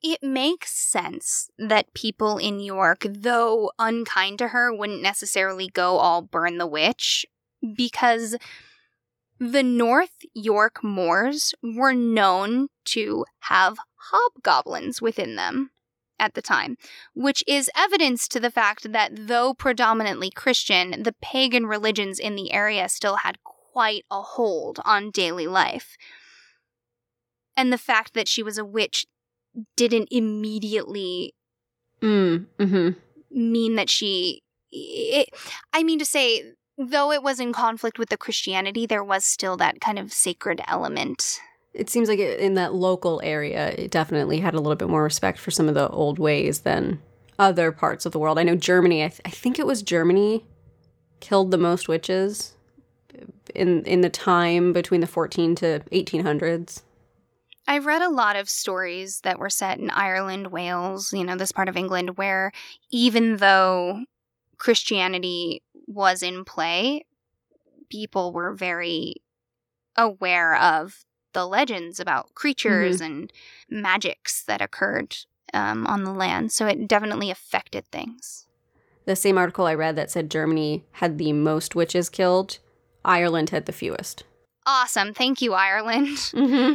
It 0.02 0.20
makes 0.24 0.72
sense 0.72 1.48
that 1.58 1.94
people 1.94 2.38
in 2.38 2.58
York, 2.58 3.06
though 3.08 3.70
unkind 3.78 4.38
to 4.38 4.48
her, 4.48 4.74
wouldn't 4.74 5.02
necessarily 5.02 5.68
go 5.68 5.98
all 5.98 6.22
burn 6.22 6.58
the 6.58 6.66
witch 6.66 7.24
because 7.76 8.34
the 9.50 9.64
North 9.64 10.24
York 10.34 10.84
moors 10.84 11.52
were 11.64 11.94
known 11.94 12.68
to 12.84 13.24
have 13.40 13.76
hobgoblins 13.96 15.02
within 15.02 15.34
them 15.34 15.70
at 16.16 16.34
the 16.34 16.42
time, 16.42 16.76
which 17.12 17.42
is 17.48 17.68
evidence 17.76 18.28
to 18.28 18.38
the 18.38 18.52
fact 18.52 18.92
that 18.92 19.10
though 19.26 19.52
predominantly 19.52 20.30
Christian, 20.30 21.02
the 21.02 21.14
pagan 21.20 21.66
religions 21.66 22.20
in 22.20 22.36
the 22.36 22.52
area 22.52 22.88
still 22.88 23.16
had 23.16 23.42
quite 23.42 24.04
a 24.12 24.22
hold 24.22 24.78
on 24.84 25.10
daily 25.10 25.48
life. 25.48 25.96
And 27.56 27.72
the 27.72 27.78
fact 27.78 28.14
that 28.14 28.28
she 28.28 28.44
was 28.44 28.58
a 28.58 28.64
witch 28.64 29.06
didn't 29.76 30.08
immediately 30.12 31.34
Mm, 32.00 32.46
mm-hmm. 32.58 33.52
mean 33.52 33.76
that 33.76 33.88
she 33.88 34.42
it, 34.72 35.28
i 35.72 35.84
mean 35.84 36.00
to 36.00 36.04
say 36.04 36.42
though 36.90 37.12
it 37.12 37.22
was 37.22 37.40
in 37.40 37.52
conflict 37.52 37.98
with 37.98 38.08
the 38.08 38.16
christianity 38.16 38.86
there 38.86 39.04
was 39.04 39.24
still 39.24 39.56
that 39.56 39.80
kind 39.80 39.98
of 39.98 40.12
sacred 40.12 40.60
element 40.66 41.40
It 41.74 41.88
seems 41.88 42.08
like 42.08 42.18
it, 42.18 42.38
in 42.38 42.54
that 42.54 42.74
local 42.74 43.20
area, 43.24 43.70
it 43.70 43.90
definitely 43.90 44.40
had 44.40 44.52
a 44.54 44.60
little 44.60 44.76
bit 44.76 44.88
more 44.90 45.02
respect 45.02 45.38
for 45.38 45.50
some 45.50 45.68
of 45.68 45.74
the 45.74 45.88
old 45.88 46.18
ways 46.18 46.60
than 46.60 47.00
other 47.38 47.72
parts 47.72 48.04
of 48.04 48.12
the 48.12 48.18
world. 48.18 48.38
I 48.38 48.42
know 48.42 48.56
Germany. 48.56 49.02
I, 49.02 49.08
th- 49.08 49.22
I 49.24 49.30
think 49.30 49.58
it 49.58 49.66
was 49.66 49.82
Germany 49.82 50.44
killed 51.20 51.50
the 51.50 51.56
most 51.56 51.88
witches 51.88 52.56
in 53.54 53.84
in 53.84 54.02
the 54.02 54.10
time 54.10 54.72
between 54.74 55.00
the 55.00 55.06
14 55.06 55.54
to 55.56 55.80
1800s. 55.92 56.82
I've 57.66 57.86
read 57.86 58.02
a 58.02 58.10
lot 58.10 58.36
of 58.36 58.50
stories 58.50 59.20
that 59.20 59.38
were 59.38 59.48
set 59.50 59.78
in 59.78 59.88
ireland 59.90 60.48
wales 60.48 61.12
you 61.12 61.24
know 61.24 61.36
this 61.36 61.52
part 61.52 61.68
of 61.68 61.76
england 61.76 62.16
where 62.18 62.50
even 62.90 63.36
though 63.36 64.04
christianity 64.58 65.62
was 65.94 66.22
in 66.22 66.44
play 66.44 67.04
people 67.92 68.32
were 68.32 68.54
very 68.54 69.16
aware 69.96 70.56
of 70.56 71.04
the 71.34 71.46
legends 71.46 72.00
about 72.00 72.34
creatures 72.34 73.00
and 73.02 73.30
magics 73.68 74.42
that 74.44 74.62
occurred 74.62 75.14
um, 75.52 75.86
on 75.86 76.04
the 76.04 76.12
land. 76.12 76.52
So 76.52 76.66
it 76.66 76.88
definitely 76.88 77.30
affected 77.30 77.86
things. 77.88 78.46
The 79.04 79.14
same 79.14 79.36
article 79.36 79.66
I 79.66 79.74
read 79.74 79.96
that 79.96 80.10
said 80.10 80.30
Germany 80.30 80.84
had 80.92 81.18
the 81.18 81.34
most 81.34 81.74
witches 81.74 82.08
killed, 82.08 82.58
Ireland 83.04 83.50
had 83.50 83.66
the 83.66 83.72
fewest. 83.72 84.24
Awesome. 84.64 85.12
Thank 85.12 85.42
you, 85.42 85.52
Ireland. 85.52 86.16
Mm-hmm. 86.32 86.74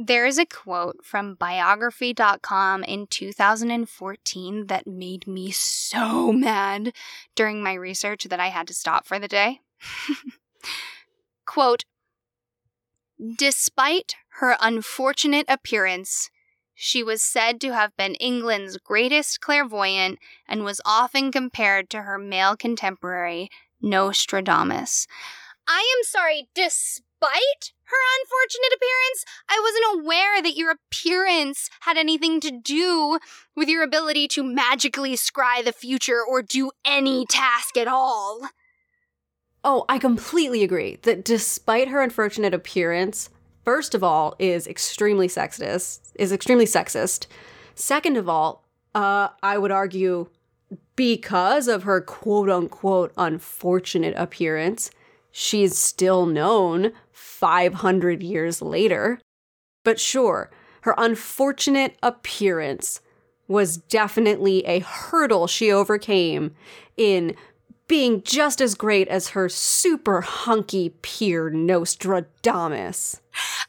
There 0.00 0.26
is 0.26 0.38
a 0.38 0.46
quote 0.46 1.04
from 1.04 1.34
biography.com 1.34 2.84
in 2.84 3.08
2014 3.08 4.66
that 4.68 4.86
made 4.86 5.26
me 5.26 5.50
so 5.50 6.30
mad 6.32 6.92
during 7.34 7.64
my 7.64 7.74
research 7.74 8.22
that 8.24 8.38
I 8.38 8.46
had 8.46 8.68
to 8.68 8.74
stop 8.74 9.06
for 9.06 9.18
the 9.18 9.26
day. 9.26 9.60
quote 11.46 11.84
Despite 13.36 14.14
her 14.38 14.56
unfortunate 14.60 15.46
appearance, 15.48 16.30
she 16.76 17.02
was 17.02 17.20
said 17.20 17.60
to 17.62 17.74
have 17.74 17.96
been 17.96 18.14
England's 18.14 18.76
greatest 18.76 19.40
clairvoyant 19.40 20.20
and 20.46 20.64
was 20.64 20.80
often 20.86 21.32
compared 21.32 21.90
to 21.90 22.02
her 22.02 22.18
male 22.18 22.56
contemporary, 22.56 23.50
Nostradamus. 23.82 25.08
I 25.66 25.80
am 25.98 26.04
sorry, 26.04 26.48
despite 26.54 27.07
her 27.20 27.96
unfortunate 28.20 28.76
appearance, 28.76 29.24
I 29.48 29.60
wasn't 29.62 30.04
aware 30.04 30.42
that 30.42 30.56
your 30.56 30.72
appearance 30.72 31.70
had 31.80 31.96
anything 31.96 32.40
to 32.40 32.50
do 32.50 33.18
with 33.56 33.68
your 33.68 33.82
ability 33.82 34.28
to 34.28 34.42
magically 34.42 35.14
scry 35.14 35.64
the 35.64 35.72
future 35.72 36.20
or 36.26 36.42
do 36.42 36.70
any 36.84 37.26
task 37.26 37.76
at 37.76 37.88
all. 37.88 38.48
Oh, 39.64 39.84
I 39.88 39.98
completely 39.98 40.62
agree 40.62 40.98
that 41.02 41.24
despite 41.24 41.88
her 41.88 42.00
unfortunate 42.02 42.54
appearance, 42.54 43.30
first 43.64 43.94
of 43.94 44.04
all, 44.04 44.36
is 44.38 44.66
extremely 44.66 45.28
sexist, 45.28 46.12
is 46.14 46.32
extremely 46.32 46.64
sexist. 46.64 47.26
Second 47.74 48.16
of 48.16 48.28
all, 48.28 48.64
uh, 48.94 49.28
I 49.42 49.58
would 49.58 49.72
argue 49.72 50.28
because 50.96 51.68
of 51.68 51.82
her 51.84 52.00
quote 52.00 52.48
unquote 52.48 53.12
unfortunate 53.16 54.14
appearance, 54.16 54.90
she's 55.30 55.78
still 55.78 56.26
known 56.26 56.92
500 57.12 58.22
years 58.22 58.60
later. 58.62 59.20
But 59.84 60.00
sure, 60.00 60.50
her 60.82 60.94
unfortunate 60.98 61.96
appearance 62.02 63.00
was 63.46 63.78
definitely 63.78 64.64
a 64.66 64.80
hurdle 64.80 65.46
she 65.46 65.72
overcame 65.72 66.54
in 66.96 67.34
being 67.88 68.22
just 68.22 68.60
as 68.60 68.74
great 68.74 69.08
as 69.08 69.28
her 69.28 69.48
super 69.48 70.20
hunky 70.20 70.90
peer 71.00 71.48
Nostradamus. 71.48 73.20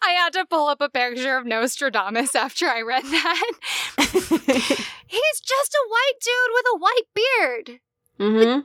I 0.02 0.12
had 0.12 0.34
to 0.34 0.46
pull 0.46 0.68
up 0.68 0.82
a 0.82 0.90
picture 0.90 1.38
of 1.38 1.46
Nostradamus 1.46 2.36
after 2.36 2.68
I 2.68 2.82
read 2.82 3.06
that. 3.06 3.52
he's 3.98 5.40
just 5.40 5.74
a 5.74 5.88
white 5.88 6.20
dude 6.22 6.54
with 6.54 6.66
a 6.74 6.78
white 6.78 7.08
beard. 7.16 7.80
mm-hmm. 8.20 8.60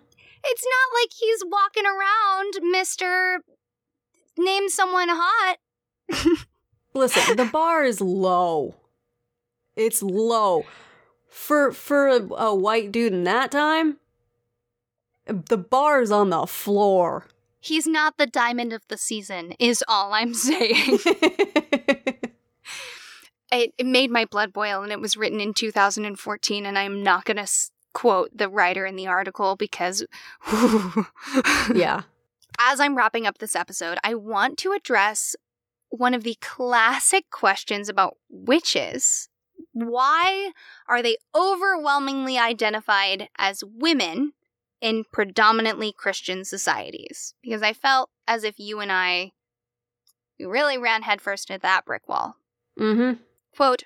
It's 0.46 0.64
not 0.64 1.00
like 1.00 1.10
he's 1.16 1.42
walking 1.46 1.84
around, 1.86 2.54
Mr. 2.74 3.38
Name 4.38 4.68
someone 4.68 5.08
hot. 5.10 5.56
Listen, 6.94 7.36
the 7.36 7.44
bar 7.46 7.82
is 7.84 8.00
low. 8.00 8.74
It's 9.76 10.02
low. 10.02 10.64
For 11.28 11.72
for 11.72 12.06
a, 12.08 12.22
a 12.34 12.54
white 12.54 12.92
dude 12.92 13.12
in 13.12 13.24
that 13.24 13.50
time, 13.50 13.96
the 15.26 15.58
bar's 15.58 16.10
on 16.10 16.30
the 16.30 16.46
floor. 16.46 17.26
He's 17.60 17.86
not 17.86 18.18
the 18.18 18.26
diamond 18.26 18.72
of 18.72 18.82
the 18.88 18.98
season, 18.98 19.54
is 19.58 19.82
all 19.88 20.12
I'm 20.12 20.34
saying. 20.34 20.98
it, 23.50 23.72
it 23.78 23.86
made 23.86 24.10
my 24.10 24.26
blood 24.26 24.52
boil, 24.52 24.82
and 24.82 24.92
it 24.92 25.00
was 25.00 25.16
written 25.16 25.40
in 25.40 25.54
2014, 25.54 26.66
and 26.66 26.78
I'm 26.78 27.02
not 27.02 27.24
going 27.24 27.38
to 27.38 27.44
s- 27.44 27.70
quote 27.94 28.36
the 28.36 28.48
writer 28.48 28.84
in 28.84 28.96
the 28.96 29.06
article 29.06 29.56
because. 29.56 30.04
yeah. 31.74 32.02
As 32.58 32.78
I'm 32.78 32.96
wrapping 32.96 33.26
up 33.26 33.38
this 33.38 33.56
episode, 33.56 33.98
I 34.04 34.14
want 34.14 34.58
to 34.58 34.72
address 34.72 35.34
one 35.88 36.14
of 36.14 36.22
the 36.22 36.36
classic 36.40 37.30
questions 37.30 37.88
about 37.88 38.16
witches. 38.28 39.28
Why 39.72 40.52
are 40.88 41.02
they 41.02 41.16
overwhelmingly 41.34 42.38
identified 42.38 43.28
as 43.38 43.64
women 43.64 44.32
in 44.80 45.04
predominantly 45.12 45.92
Christian 45.92 46.44
societies? 46.44 47.34
Because 47.42 47.62
I 47.62 47.72
felt 47.72 48.10
as 48.28 48.44
if 48.44 48.58
you 48.58 48.80
and 48.80 48.92
I 48.92 49.32
we 50.38 50.44
really 50.46 50.78
ran 50.78 51.02
headfirst 51.02 51.50
into 51.50 51.60
that 51.62 51.84
brick 51.84 52.08
wall. 52.08 52.36
Mm-hmm. 52.78 53.20
Quote 53.56 53.84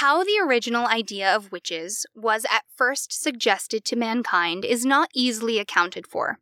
How 0.00 0.22
the 0.22 0.38
original 0.40 0.86
idea 0.86 1.34
of 1.34 1.50
witches 1.50 2.06
was 2.14 2.46
at 2.52 2.62
first 2.76 3.12
suggested 3.12 3.84
to 3.86 3.96
mankind 3.96 4.64
is 4.64 4.86
not 4.86 5.10
easily 5.12 5.58
accounted 5.58 6.06
for. 6.06 6.38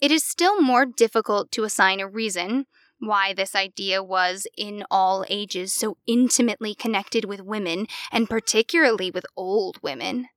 It 0.00 0.12
is 0.12 0.22
still 0.22 0.60
more 0.60 0.86
difficult 0.86 1.50
to 1.50 1.64
assign 1.64 1.98
a 1.98 2.06
reason 2.06 2.66
why 3.00 3.34
this 3.34 3.56
idea 3.56 4.04
was, 4.04 4.46
in 4.56 4.84
all 4.88 5.24
ages, 5.28 5.72
so 5.72 5.96
intimately 6.06 6.76
connected 6.76 7.24
with 7.24 7.40
women, 7.40 7.88
and 8.12 8.30
particularly 8.30 9.10
with 9.10 9.26
old 9.36 9.82
women. 9.82 10.28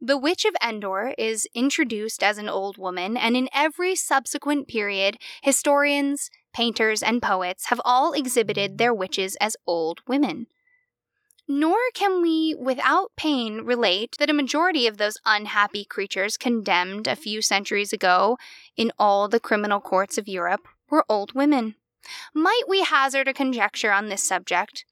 The 0.00 0.16
Witch 0.16 0.44
of 0.44 0.54
Endor 0.62 1.12
is 1.18 1.48
introduced 1.56 2.22
as 2.22 2.38
an 2.38 2.48
old 2.48 2.78
woman, 2.78 3.16
and 3.16 3.36
in 3.36 3.48
every 3.52 3.96
subsequent 3.96 4.68
period, 4.68 5.16
historians, 5.42 6.30
painters, 6.54 7.02
and 7.02 7.20
poets 7.20 7.66
have 7.66 7.80
all 7.84 8.12
exhibited 8.12 8.78
their 8.78 8.94
witches 8.94 9.36
as 9.40 9.56
old 9.66 10.02
women. 10.06 10.46
Nor 11.48 11.76
can 11.94 12.22
we, 12.22 12.56
without 12.58 13.12
pain, 13.16 13.60
relate 13.60 14.16
that 14.18 14.30
a 14.30 14.34
majority 14.34 14.86
of 14.86 14.96
those 14.96 15.18
unhappy 15.24 15.84
creatures 15.84 16.36
condemned 16.36 17.06
a 17.06 17.14
few 17.14 17.40
centuries 17.40 17.92
ago 17.92 18.36
in 18.76 18.92
all 18.98 19.28
the 19.28 19.38
criminal 19.38 19.80
courts 19.80 20.18
of 20.18 20.26
Europe 20.26 20.66
were 20.90 21.04
old 21.08 21.34
women. 21.34 21.76
Might 22.34 22.62
we 22.68 22.82
hazard 22.82 23.28
a 23.28 23.34
conjecture 23.34 23.92
on 23.92 24.08
this 24.08 24.24
subject? 24.24 24.84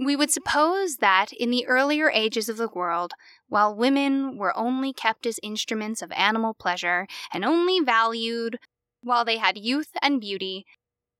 We 0.00 0.14
would 0.14 0.30
suppose 0.30 0.96
that 0.96 1.32
in 1.32 1.50
the 1.50 1.66
earlier 1.66 2.10
ages 2.10 2.48
of 2.48 2.56
the 2.56 2.68
world, 2.68 3.14
while 3.48 3.74
women 3.74 4.38
were 4.38 4.56
only 4.56 4.92
kept 4.92 5.26
as 5.26 5.40
instruments 5.42 6.02
of 6.02 6.12
animal 6.12 6.54
pleasure 6.54 7.08
and 7.32 7.44
only 7.44 7.80
valued 7.80 8.58
while 9.02 9.24
they 9.24 9.38
had 9.38 9.58
youth 9.58 9.90
and 10.00 10.20
beauty, 10.20 10.64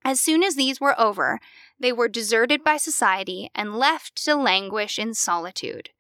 as 0.05 0.21
soon 0.21 0.45
as 0.45 0.55
these 0.55 0.81
were 0.81 0.99
over, 0.99 1.41
they 1.79 1.93
were 1.93 2.09
deserted 2.09 2.65
by 2.65 2.77
society 2.77 3.51
and 3.55 3.79
left 3.79 4.23
to 4.25 4.35
languish 4.35 4.99
in 4.99 5.15
solitude. 5.15 5.91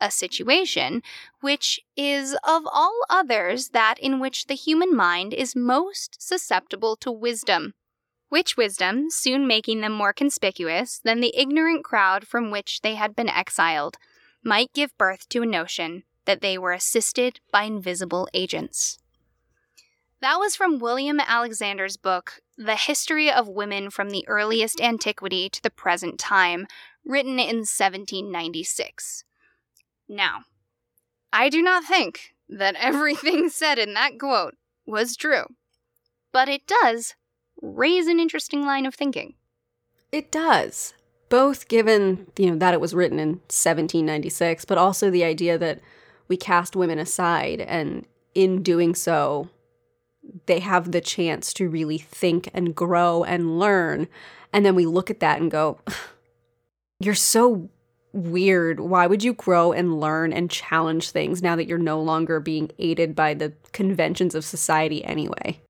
A 0.00 0.10
situation 0.10 1.02
which 1.40 1.80
is 1.96 2.34
of 2.44 2.64
all 2.70 3.00
others 3.08 3.70
that 3.70 3.98
in 3.98 4.20
which 4.20 4.46
the 4.46 4.54
human 4.54 4.94
mind 4.94 5.32
is 5.32 5.56
most 5.56 6.16
susceptible 6.20 6.96
to 6.96 7.10
wisdom 7.10 7.74
which 8.28 8.56
wisdom 8.56 9.10
soon 9.10 9.46
making 9.46 9.80
them 9.80 9.92
more 9.92 10.12
conspicuous 10.12 10.98
than 10.98 11.20
the 11.20 11.34
ignorant 11.36 11.84
crowd 11.84 12.26
from 12.26 12.50
which 12.50 12.80
they 12.82 12.94
had 12.94 13.14
been 13.14 13.28
exiled, 13.28 13.98
might 14.42 14.72
give 14.72 14.96
birth 14.98 15.28
to 15.28 15.42
a 15.42 15.46
notion 15.46 16.02
that 16.24 16.40
they 16.40 16.58
were 16.58 16.72
assisted 16.72 17.40
by 17.52 17.62
invisible 17.62 18.28
agents. 18.34 18.98
That 20.20 20.38
was 20.38 20.56
from 20.56 20.78
William 20.78 21.20
Alexander's 21.20 21.96
book, 21.96 22.40
The 22.58 22.76
History 22.76 23.30
of 23.30 23.48
Women 23.48 23.90
from 23.90 24.10
the 24.10 24.26
Earliest 24.26 24.80
Antiquity 24.80 25.50
to 25.50 25.62
the 25.62 25.70
Present 25.70 26.18
Time, 26.18 26.66
written 27.04 27.38
in 27.38 27.66
1796. 27.66 29.24
Now, 30.08 30.44
I 31.32 31.50
do 31.50 31.60
not 31.60 31.84
think 31.84 32.34
that 32.48 32.74
everything 32.78 33.50
said 33.50 33.78
in 33.78 33.92
that 33.94 34.18
quote 34.18 34.54
was 34.86 35.16
true, 35.16 35.44
but 36.32 36.48
it 36.48 36.66
does 36.66 37.14
raise 37.60 38.06
an 38.06 38.20
interesting 38.20 38.64
line 38.64 38.86
of 38.86 38.94
thinking. 38.94 39.34
It 40.10 40.32
does. 40.32 40.94
Both 41.28 41.68
given, 41.68 42.28
you 42.38 42.50
know, 42.50 42.56
that 42.56 42.72
it 42.72 42.80
was 42.80 42.94
written 42.94 43.18
in 43.18 43.28
1796, 43.50 44.64
but 44.64 44.78
also 44.78 45.10
the 45.10 45.24
idea 45.24 45.58
that 45.58 45.80
we 46.28 46.36
cast 46.36 46.76
women 46.76 46.98
aside 46.98 47.60
and 47.60 48.06
in 48.34 48.62
doing 48.62 48.94
so 48.94 49.50
they 50.46 50.60
have 50.60 50.92
the 50.92 51.00
chance 51.00 51.52
to 51.54 51.68
really 51.68 51.98
think 51.98 52.50
and 52.52 52.74
grow 52.74 53.24
and 53.24 53.58
learn. 53.58 54.08
And 54.52 54.64
then 54.64 54.74
we 54.74 54.86
look 54.86 55.10
at 55.10 55.20
that 55.20 55.40
and 55.40 55.50
go, 55.50 55.78
you're 57.00 57.14
so 57.14 57.68
weird. 58.12 58.80
Why 58.80 59.06
would 59.06 59.22
you 59.22 59.34
grow 59.34 59.72
and 59.72 60.00
learn 60.00 60.32
and 60.32 60.50
challenge 60.50 61.10
things 61.10 61.42
now 61.42 61.56
that 61.56 61.66
you're 61.66 61.78
no 61.78 62.00
longer 62.00 62.40
being 62.40 62.70
aided 62.78 63.14
by 63.14 63.34
the 63.34 63.52
conventions 63.72 64.34
of 64.34 64.44
society 64.44 65.04
anyway? 65.04 65.60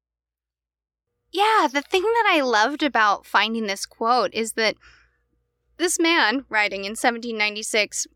Yeah, 1.33 1.69
the 1.71 1.83
thing 1.83 2.03
that 2.03 2.33
I 2.33 2.41
loved 2.41 2.83
about 2.83 3.27
finding 3.27 3.67
this 3.67 3.85
quote 3.85 4.33
is 4.33 4.53
that 4.53 4.77
this 5.77 5.99
man, 5.99 6.47
writing 6.49 6.85
in 6.85 6.93
1796, 6.93 8.07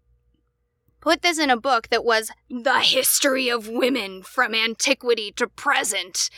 put 1.00 1.22
this 1.22 1.38
in 1.38 1.50
a 1.50 1.56
book 1.56 1.88
that 1.88 2.04
was 2.04 2.30
the 2.48 2.80
history 2.80 3.48
of 3.48 3.68
women 3.68 4.22
from 4.22 4.54
antiquity 4.54 5.32
to 5.32 5.46
present, 5.46 6.30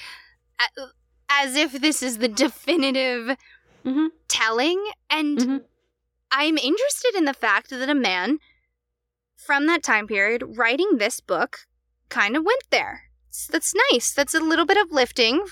as 1.28 1.56
if 1.56 1.72
this 1.72 2.02
is 2.02 2.18
the 2.18 2.28
definitive 2.28 3.36
mm-hmm. 3.84 4.06
telling. 4.28 4.84
And 5.10 5.38
mm-hmm. 5.38 5.56
I'm 6.30 6.58
interested 6.58 7.14
in 7.14 7.24
the 7.24 7.34
fact 7.34 7.70
that 7.70 7.88
a 7.88 7.94
man 7.94 8.38
from 9.36 9.66
that 9.66 9.82
time 9.82 10.06
period 10.06 10.44
writing 10.56 10.98
this 10.98 11.20
book 11.20 11.60
kind 12.08 12.36
of 12.36 12.44
went 12.44 12.64
there. 12.70 13.04
That's 13.50 13.74
nice. 13.90 14.12
That's 14.12 14.34
a 14.34 14.40
little 14.40 14.66
bit 14.66 14.76
uplifting 14.76 15.44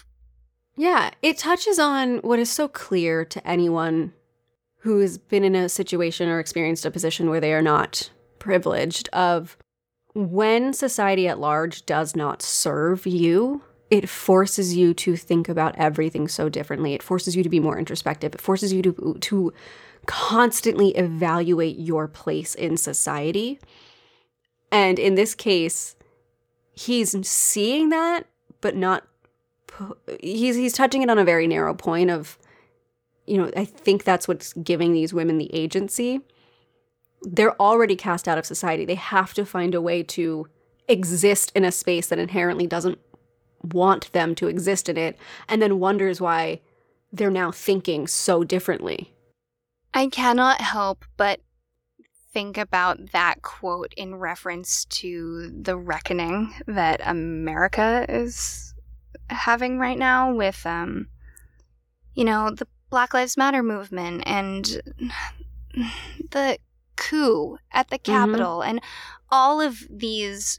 yeah, 0.80 1.10
it 1.20 1.36
touches 1.36 1.78
on 1.78 2.18
what 2.18 2.38
is 2.38 2.50
so 2.50 2.66
clear 2.66 3.22
to 3.26 3.46
anyone 3.46 4.14
who 4.78 5.00
has 5.00 5.18
been 5.18 5.44
in 5.44 5.54
a 5.54 5.68
situation 5.68 6.26
or 6.28 6.40
experienced 6.40 6.86
a 6.86 6.90
position 6.90 7.28
where 7.28 7.38
they 7.38 7.52
are 7.52 7.60
not 7.60 8.10
privileged 8.40 9.08
of 9.12 9.56
when 10.14 10.72
society 10.72 11.28
at 11.28 11.38
large 11.38 11.86
does 11.86 12.16
not 12.16 12.42
serve 12.42 13.06
you, 13.06 13.62
it 13.90 14.08
forces 14.08 14.76
you 14.76 14.92
to 14.94 15.16
think 15.16 15.48
about 15.48 15.76
everything 15.78 16.26
so 16.26 16.48
differently. 16.48 16.94
It 16.94 17.02
forces 17.02 17.36
you 17.36 17.44
to 17.44 17.48
be 17.48 17.60
more 17.60 17.78
introspective. 17.78 18.34
It 18.34 18.40
forces 18.40 18.72
you 18.72 18.82
to 18.82 19.16
to 19.20 19.52
constantly 20.06 20.90
evaluate 20.96 21.78
your 21.78 22.08
place 22.08 22.56
in 22.56 22.76
society. 22.76 23.60
And 24.72 24.98
in 24.98 25.14
this 25.14 25.34
case, 25.34 25.94
he's 26.72 27.14
seeing 27.26 27.90
that 27.90 28.26
but 28.60 28.76
not 28.76 29.04
he's 30.20 30.56
he's 30.56 30.72
touching 30.72 31.02
it 31.02 31.10
on 31.10 31.18
a 31.18 31.24
very 31.24 31.46
narrow 31.46 31.74
point 31.74 32.10
of 32.10 32.38
you 33.26 33.38
know 33.38 33.50
i 33.56 33.64
think 33.64 34.04
that's 34.04 34.26
what's 34.26 34.52
giving 34.54 34.92
these 34.92 35.14
women 35.14 35.38
the 35.38 35.52
agency 35.54 36.20
they're 37.22 37.60
already 37.60 37.96
cast 37.96 38.26
out 38.26 38.38
of 38.38 38.46
society. 38.46 38.84
They 38.84 38.94
have 38.94 39.34
to 39.34 39.44
find 39.44 39.74
a 39.74 39.80
way 39.80 40.02
to 40.04 40.48
exist 40.88 41.52
in 41.54 41.64
a 41.64 41.72
space 41.72 42.08
that 42.08 42.18
inherently 42.18 42.66
doesn't 42.66 42.98
want 43.62 44.10
them 44.12 44.34
to 44.34 44.48
exist 44.48 44.88
in 44.88 44.96
it 44.96 45.18
and 45.48 45.60
then 45.60 45.78
wonders 45.78 46.20
why 46.20 46.60
they're 47.12 47.30
now 47.30 47.50
thinking 47.50 48.06
so 48.06 48.42
differently. 48.42 49.12
I 49.92 50.06
cannot 50.06 50.60
help 50.60 51.04
but 51.16 51.40
think 52.32 52.56
about 52.56 53.12
that 53.12 53.42
quote 53.42 53.92
in 53.96 54.14
reference 54.14 54.84
to 54.84 55.50
the 55.50 55.76
reckoning 55.76 56.54
that 56.68 57.00
america 57.04 58.06
is 58.08 58.72
having 59.28 59.80
right 59.80 59.98
now 59.98 60.32
with 60.32 60.64
um 60.64 61.08
you 62.14 62.24
know 62.24 62.50
the 62.50 62.68
Black 62.90 63.14
Lives 63.14 63.36
Matter 63.36 63.62
movement 63.62 64.22
and 64.26 64.64
the 66.30 66.58
coup 67.00 67.58
at 67.72 67.88
the 67.88 67.98
mm-hmm. 67.98 68.12
Capitol 68.12 68.58
mm-hmm. 68.58 68.70
and 68.70 68.80
all 69.30 69.60
of 69.60 69.86
these 69.90 70.58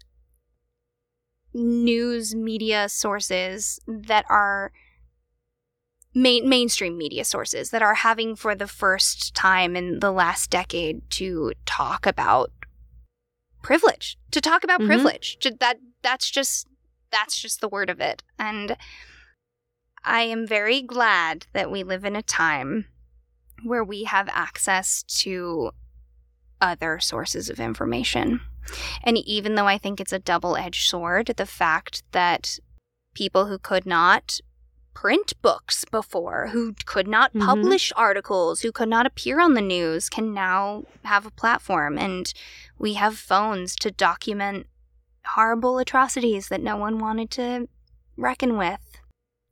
news 1.53 2.33
media 2.35 2.89
sources 2.89 3.79
that 3.87 4.25
are 4.29 4.71
main, 6.13 6.49
mainstream 6.49 6.97
media 6.97 7.23
sources 7.23 7.69
that 7.69 7.81
are 7.81 7.95
having 7.95 8.35
for 8.35 8.55
the 8.55 8.67
first 8.67 9.35
time 9.35 9.75
in 9.75 9.99
the 9.99 10.11
last 10.11 10.49
decade 10.49 11.09
to 11.11 11.53
talk 11.65 12.05
about 12.05 12.51
privilege 13.61 14.17
to 14.31 14.41
talk 14.41 14.63
about 14.63 14.79
mm-hmm. 14.79 14.87
privilege 14.87 15.37
to, 15.39 15.51
that 15.59 15.77
that's 16.01 16.31
just 16.31 16.67
that's 17.11 17.39
just 17.39 17.61
the 17.61 17.69
word 17.69 17.89
of 17.89 17.99
it. 17.99 18.23
And 18.39 18.77
I 20.03 20.21
am 20.21 20.47
very 20.47 20.81
glad 20.81 21.45
that 21.53 21.69
we 21.69 21.83
live 21.83 22.05
in 22.05 22.15
a 22.15 22.23
time 22.23 22.85
where 23.63 23.83
we 23.83 24.05
have 24.05 24.27
access 24.31 25.03
to 25.03 25.71
other 26.61 26.99
sources 26.99 27.49
of 27.49 27.59
information. 27.59 28.41
And 29.03 29.17
even 29.17 29.55
though 29.55 29.67
I 29.67 29.77
think 29.77 29.99
it's 29.99 30.13
a 30.13 30.19
double 30.19 30.55
edged 30.55 30.87
sword, 30.87 31.33
the 31.35 31.45
fact 31.45 32.03
that 32.11 32.59
people 33.13 33.47
who 33.47 33.57
could 33.57 33.85
not 33.85 34.39
print 34.93 35.33
books 35.41 35.85
before, 35.85 36.47
who 36.47 36.75
could 36.85 37.07
not 37.07 37.33
mm-hmm. 37.33 37.45
publish 37.45 37.91
articles, 37.95 38.61
who 38.61 38.71
could 38.71 38.89
not 38.89 39.05
appear 39.05 39.39
on 39.39 39.53
the 39.53 39.61
news, 39.61 40.09
can 40.09 40.33
now 40.33 40.83
have 41.03 41.25
a 41.25 41.31
platform. 41.31 41.97
And 41.97 42.31
we 42.77 42.93
have 42.93 43.17
phones 43.17 43.75
to 43.77 43.91
document 43.91 44.67
horrible 45.25 45.77
atrocities 45.79 46.49
that 46.49 46.61
no 46.61 46.77
one 46.77 46.99
wanted 46.99 47.31
to 47.31 47.67
reckon 48.17 48.57
with. 48.57 48.79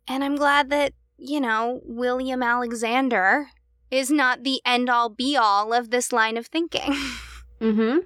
And 0.07 0.23
I'm 0.23 0.36
glad 0.36 0.69
that, 0.72 0.94
you 1.18 1.40
know, 1.40 1.81
William 1.84 2.41
Alexander 2.44 3.48
is 3.91 4.11
not 4.11 4.44
the 4.44 4.61
end 4.66 4.90
all 4.90 5.10
be 5.10 5.36
all 5.36 5.74
of 5.74 5.90
this 5.90 6.11
line 6.11 6.38
of 6.38 6.48
thinking. 6.48 6.95
Mm-hmm. 7.61 7.98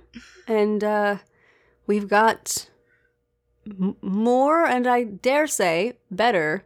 And 0.51 0.84
uh, 0.84 1.18
we've 1.85 2.07
got 2.07 2.69
m- 3.68 3.95
more, 4.01 4.65
and 4.65 4.88
I 4.88 5.03
dare 5.03 5.45
say 5.45 5.93
better, 6.10 6.65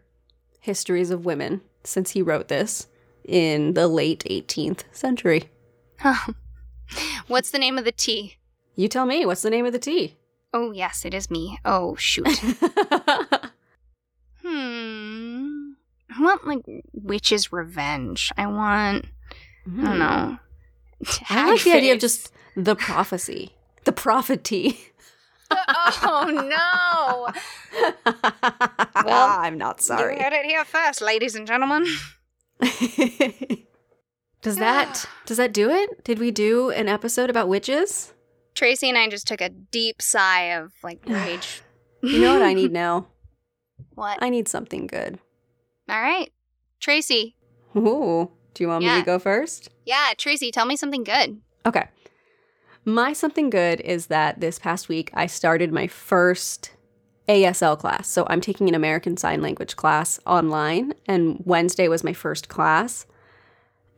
histories 0.62 1.12
of 1.12 1.26
women 1.26 1.60
since 1.84 2.12
he 2.12 2.22
wrote 2.22 2.48
this 2.48 2.88
in 3.26 3.74
the 3.74 3.90
late 3.90 4.24
18th 4.30 4.84
century. 4.92 5.50
Huh. 6.00 6.32
What's 7.28 7.52
the 7.52 7.60
name 7.60 7.78
of 7.78 7.84
the 7.84 7.92
tea? 7.92 8.36
You 8.76 8.88
tell 8.88 9.06
me, 9.06 9.26
what's 9.26 9.42
the 9.42 9.50
name 9.50 9.66
of 9.66 9.74
the 9.74 9.80
tea? 9.80 10.16
Oh, 10.54 10.72
yes, 10.72 11.04
it 11.04 11.14
is 11.14 11.30
me. 11.32 11.58
Oh, 11.66 11.96
shoot. 11.96 12.28
hmm. 14.44 15.57
I 16.16 16.22
want, 16.22 16.48
like, 16.48 16.64
witch's 16.94 17.52
revenge. 17.52 18.32
I 18.38 18.48
want, 18.48 19.06
I 19.66 19.84
don't 19.84 19.86
hmm. 19.86 20.00
know. 20.00 20.38
I 21.30 21.52
like 21.52 21.64
the 21.64 21.74
idea 21.74 21.94
of 21.94 22.00
just 22.00 22.32
the 22.56 22.76
prophecy, 22.76 23.54
the 23.84 23.92
prophet 23.92 24.44
tea. 24.44 24.80
Oh, 25.52 26.00
oh, 26.04 26.26
no. 26.50 27.28
Well, 29.06 29.28
ah, 29.28 29.42
I'm 29.42 29.58
not 29.58 29.80
sorry. 29.80 30.18
You 30.18 30.24
heard 30.24 30.34
it 30.34 30.46
here 30.46 30.66
first, 30.66 31.02
ladies 31.02 31.36
and 31.36 31.48
gentlemen. 31.48 31.86
does 34.42 34.58
that 34.58 35.06
does 35.26 35.38
that 35.38 35.54
do 35.54 35.70
it? 35.70 36.04
Did 36.04 36.20
we 36.20 36.32
do 36.32 36.72
an 36.72 36.90
episode 36.90 37.30
about 37.30 37.48
witches? 37.48 38.14
Tracy 38.56 38.90
and 38.90 38.98
I 38.98 39.08
just 39.08 39.28
took 39.28 39.40
a 39.40 39.50
deep 39.50 40.02
sigh 40.02 40.56
of, 40.56 40.74
like, 40.84 41.00
rage. 41.08 41.62
You 42.02 42.20
know 42.20 42.34
what 42.34 42.42
I 42.42 42.54
need 42.54 42.72
now? 42.74 43.08
What? 43.94 44.18
I 44.22 44.30
need 44.30 44.48
something 44.48 44.88
good. 44.88 45.20
All 45.90 46.02
right. 46.02 46.32
Tracy. 46.80 47.36
Ooh, 47.76 48.30
do 48.54 48.64
you 48.64 48.68
want 48.68 48.84
me 48.84 49.00
to 49.00 49.06
go 49.06 49.20
first? 49.20 49.70
Yeah, 49.86 50.14
Tracy, 50.18 50.52
tell 50.52 50.66
me 50.66 50.76
something 50.76 51.04
good. 51.04 51.40
Okay. 51.66 51.88
My 52.86 53.14
something 53.14 53.50
good 53.50 53.82
is 53.82 54.08
that 54.08 54.40
this 54.40 54.60
past 54.60 54.90
week 54.90 55.12
I 55.14 55.28
started 55.28 55.72
my 55.72 55.88
first 55.88 56.72
ASL 57.28 57.78
class. 57.78 58.08
So 58.08 58.26
I'm 58.30 58.42
taking 58.42 58.70
an 58.70 58.76
American 58.76 59.18
Sign 59.18 59.42
Language 59.42 59.76
class 59.76 60.20
online, 60.26 60.94
and 61.06 61.42
Wednesday 61.46 61.88
was 61.88 62.04
my 62.04 62.14
first 62.14 62.48
class. 62.48 63.06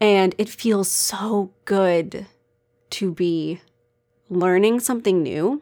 And 0.01 0.33
it 0.37 0.49
feels 0.49 0.89
so 0.89 1.51
good 1.65 2.25
to 2.91 3.13
be 3.13 3.61
learning 4.29 4.79
something 4.79 5.21
new. 5.21 5.61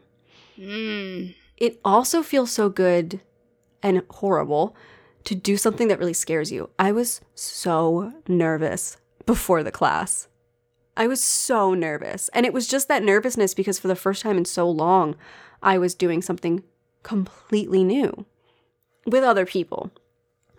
Mm. 0.58 1.34
It 1.56 1.80
also 1.84 2.22
feels 2.22 2.50
so 2.50 2.68
good 2.68 3.20
and 3.82 4.02
horrible 4.10 4.76
to 5.28 5.34
do 5.34 5.58
something 5.58 5.88
that 5.88 5.98
really 5.98 6.14
scares 6.14 6.50
you. 6.50 6.70
I 6.78 6.90
was 6.90 7.20
so 7.34 8.14
nervous 8.28 8.96
before 9.26 9.62
the 9.62 9.70
class. 9.70 10.26
I 10.96 11.06
was 11.06 11.22
so 11.22 11.74
nervous. 11.74 12.30
And 12.32 12.46
it 12.46 12.54
was 12.54 12.66
just 12.66 12.88
that 12.88 13.02
nervousness 13.02 13.52
because 13.52 13.78
for 13.78 13.88
the 13.88 13.94
first 13.94 14.22
time 14.22 14.38
in 14.38 14.46
so 14.46 14.70
long, 14.70 15.16
I 15.62 15.76
was 15.76 15.94
doing 15.94 16.22
something 16.22 16.62
completely 17.02 17.84
new 17.84 18.24
with 19.04 19.22
other 19.22 19.44
people. 19.44 19.90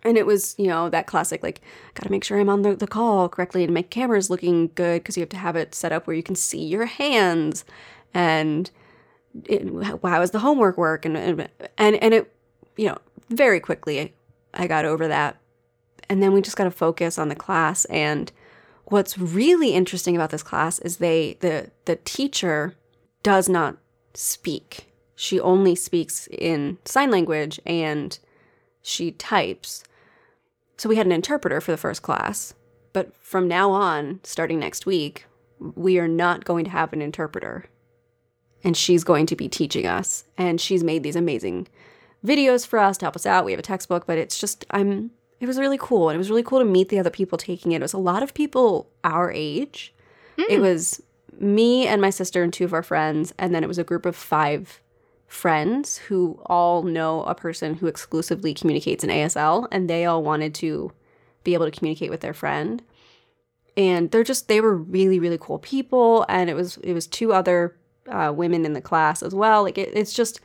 And 0.04 0.20
it 0.20 0.28
was, 0.28 0.54
you 0.60 0.68
know, 0.68 0.88
that 0.88 1.08
classic, 1.08 1.42
like, 1.42 1.62
gotta 1.96 2.12
make 2.12 2.24
sure 2.24 2.40
I'm 2.40 2.48
on 2.48 2.62
the, 2.62 2.76
the 2.76 2.86
call 2.86 3.28
correctly 3.28 3.64
and 3.64 3.74
my 3.74 3.82
camera's 3.82 4.30
looking 4.30 4.70
good 4.76 5.02
because 5.02 5.18
you 5.18 5.22
have 5.22 5.30
to 5.30 5.38
have 5.38 5.56
it 5.56 5.74
set 5.74 5.92
up 5.92 6.06
where 6.06 6.16
you 6.16 6.22
can 6.22 6.36
see 6.36 6.64
your 6.64 6.86
hands. 6.86 7.66
And 8.14 8.70
it, 9.46 9.64
how 10.04 10.20
was 10.20 10.30
the 10.30 10.38
homework 10.38 10.78
work? 10.78 11.06
And, 11.06 11.18
and, 11.18 11.50
and 11.80 12.14
it, 12.14 12.32
you 12.78 12.88
know, 12.88 13.00
very 13.32 13.60
quickly 13.60 14.14
I 14.54 14.68
got 14.68 14.86
over 14.86 15.08
that. 15.08 15.38
And 16.10 16.24
then 16.24 16.34
we 16.34 16.42
just 16.42 16.58
got 16.58 16.64
to 16.64 16.72
focus 16.72 17.18
on 17.18 17.30
the 17.30 17.36
class. 17.36 17.86
And 17.86 18.32
what's 18.86 19.18
really 19.18 19.74
interesting 19.74 20.16
about 20.16 20.32
this 20.32 20.44
class 20.44 20.80
is 20.80 20.98
they, 20.98 21.38
the, 21.42 21.72
the 21.86 21.98
teacher 21.98 22.76
does 23.22 23.48
not 23.48 23.78
speak. 24.14 24.92
She 25.16 25.40
only 25.40 25.76
speaks 25.76 26.28
in 26.32 26.78
sign 26.86 27.12
language 27.12 27.60
and 27.66 28.18
she 28.82 29.12
types. 29.12 29.84
So 30.78 30.90
we 30.90 30.96
had 30.96 31.06
an 31.06 31.12
interpreter 31.12 31.62
for 31.62 31.72
the 31.72 31.78
first 31.78 32.02
class. 32.02 32.54
But 32.94 33.14
from 33.18 33.48
now 33.48 33.72
on, 33.72 34.20
starting 34.24 34.60
next 34.60 34.86
week, 34.86 35.26
we 35.60 36.00
are 36.00 36.08
not 36.08 36.46
going 36.46 36.66
to 36.66 36.72
have 36.72 36.94
an 36.94 37.02
interpreter. 37.02 37.66
And 38.64 38.76
she's 38.76 39.04
going 39.04 39.26
to 39.28 39.36
be 39.36 39.48
teaching 39.48 39.86
us. 39.86 40.24
And 40.38 40.60
she's 40.60 40.84
made 40.84 41.04
these 41.04 41.16
amazing 41.16 41.68
videos 42.26 42.66
for 42.66 42.80
us 42.80 42.98
to 42.98 43.06
help 43.06 43.16
us 43.16 43.26
out. 43.26 43.46
We 43.46 43.52
have 43.52 43.60
a 43.60 43.64
textbook, 43.64 44.06
but 44.06 44.18
it's 44.18 44.40
just, 44.40 44.66
I'm, 44.72 45.12
it 45.40 45.48
was 45.48 45.58
really 45.58 45.78
cool. 45.80 46.10
And 46.10 46.16
it 46.16 46.18
was 46.18 46.30
really 46.30 46.44
cool 46.44 46.60
to 46.60 46.66
meet 46.66 46.90
the 46.90 47.00
other 47.00 47.10
people 47.10 47.38
taking 47.38 47.72
it. 47.72 47.78
It 47.78 47.82
was 47.82 47.94
a 47.94 47.98
lot 47.98 48.24
of 48.24 48.34
people 48.34 48.90
our 49.04 49.32
age. 49.32 49.94
It 50.50 50.60
was 50.60 51.02
me 51.38 51.86
and 51.88 52.02
my 52.02 52.10
sister 52.10 52.44
and 52.44 52.54
two 52.54 52.66
of 52.66 52.74
our 52.74 52.84
friends. 52.84 53.34
And 53.38 53.54
then 53.54 53.64
it 53.64 53.68
was 53.68 53.78
a 53.78 53.84
group 53.84 54.06
of 54.06 54.16
five 54.16 54.82
friends 55.28 55.98
who 55.98 56.42
all 56.46 56.84
know 56.84 57.24
a 57.24 57.36
person 57.36 57.76
who 57.76 57.88
exclusively 57.88 58.54
communicates 58.54 59.04
in 59.04 59.10
ASL. 59.10 59.68
And 59.72 59.90
they 59.90 60.06
all 60.06 60.24
wanted 60.24 60.54
to 60.56 60.92
be 61.44 61.54
able 61.54 61.66
to 61.66 61.78
communicate 61.78 62.10
with 62.10 62.22
their 62.22 62.34
friend. 62.34 62.82
And 63.78 64.12
they're 64.12 64.24
just, 64.24 64.48
they 64.48 64.60
were 64.60 64.76
really, 64.76 65.20
really 65.20 65.38
cool 65.38 65.60
people. 65.60 66.26
And 66.28 66.50
it 66.50 66.54
was, 66.54 66.78
it 66.78 66.94
was 66.94 67.08
two 67.08 67.32
other 67.32 67.78
uh, 68.10 68.34
women 68.36 68.66
in 68.66 68.74
the 68.74 68.82
class 68.82 69.22
as 69.22 69.34
well. 69.34 69.64
Like 69.64 69.78
it, 69.78 69.92
it's 69.94 70.14
just, 70.14 70.42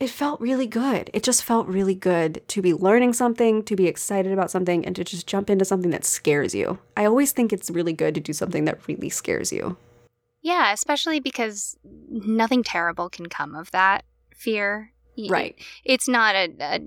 it 0.00 0.10
felt 0.10 0.40
really 0.40 0.66
good. 0.66 1.10
It 1.12 1.24
just 1.24 1.42
felt 1.42 1.66
really 1.66 1.94
good 1.94 2.46
to 2.48 2.62
be 2.62 2.72
learning 2.72 3.14
something, 3.14 3.64
to 3.64 3.74
be 3.74 3.86
excited 3.86 4.32
about 4.32 4.50
something, 4.50 4.84
and 4.86 4.94
to 4.94 5.02
just 5.02 5.26
jump 5.26 5.50
into 5.50 5.64
something 5.64 5.90
that 5.90 6.04
scares 6.04 6.54
you. 6.54 6.78
I 6.96 7.04
always 7.04 7.32
think 7.32 7.52
it's 7.52 7.68
really 7.70 7.92
good 7.92 8.14
to 8.14 8.20
do 8.20 8.32
something 8.32 8.64
that 8.66 8.86
really 8.86 9.08
scares 9.08 9.52
you. 9.52 9.76
Yeah, 10.40 10.72
especially 10.72 11.18
because 11.18 11.76
nothing 12.08 12.62
terrible 12.62 13.10
can 13.10 13.26
come 13.26 13.56
of 13.56 13.72
that 13.72 14.04
fear. 14.34 14.92
Right. 15.28 15.56
It's 15.84 16.06
not 16.06 16.36
a 16.36 16.54
a, 16.60 16.80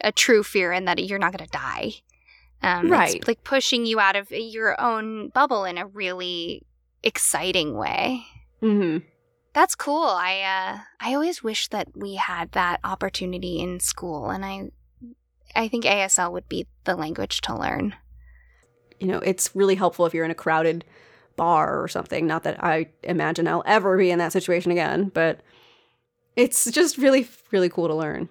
a 0.00 0.12
true 0.12 0.42
fear 0.42 0.72
in 0.72 0.86
that 0.86 1.04
you're 1.04 1.20
not 1.20 1.32
going 1.32 1.46
to 1.48 1.52
die. 1.52 1.92
Um, 2.60 2.90
Right. 2.90 3.14
It's 3.14 3.28
like 3.28 3.44
pushing 3.44 3.86
you 3.86 4.00
out 4.00 4.16
of 4.16 4.32
your 4.32 4.80
own 4.80 5.28
bubble 5.28 5.64
in 5.64 5.78
a 5.78 5.86
really 5.86 6.62
exciting 7.04 7.76
way. 7.76 8.24
Mm-hmm. 8.60 9.06
That's 9.54 9.74
cool. 9.74 10.04
I 10.04 10.40
uh, 10.40 10.78
I 11.00 11.14
always 11.14 11.42
wish 11.42 11.68
that 11.68 11.88
we 11.94 12.14
had 12.14 12.52
that 12.52 12.80
opportunity 12.84 13.60
in 13.60 13.80
school, 13.80 14.30
and 14.30 14.44
I 14.44 14.70
I 15.54 15.68
think 15.68 15.84
ASL 15.84 16.32
would 16.32 16.48
be 16.48 16.66
the 16.84 16.96
language 16.96 17.40
to 17.42 17.56
learn. 17.56 17.94
You 18.98 19.08
know, 19.08 19.18
it's 19.18 19.54
really 19.54 19.74
helpful 19.74 20.06
if 20.06 20.14
you're 20.14 20.24
in 20.24 20.30
a 20.30 20.34
crowded 20.34 20.84
bar 21.36 21.82
or 21.82 21.88
something. 21.88 22.26
Not 22.26 22.44
that 22.44 22.62
I 22.62 22.88
imagine 23.02 23.48
I'll 23.48 23.64
ever 23.66 23.96
be 23.98 24.10
in 24.10 24.18
that 24.18 24.32
situation 24.32 24.70
again, 24.70 25.10
but 25.12 25.40
it's 26.36 26.70
just 26.70 26.98
really, 26.98 27.28
really 27.50 27.68
cool 27.68 27.88
to 27.88 27.94
learn. 27.94 28.28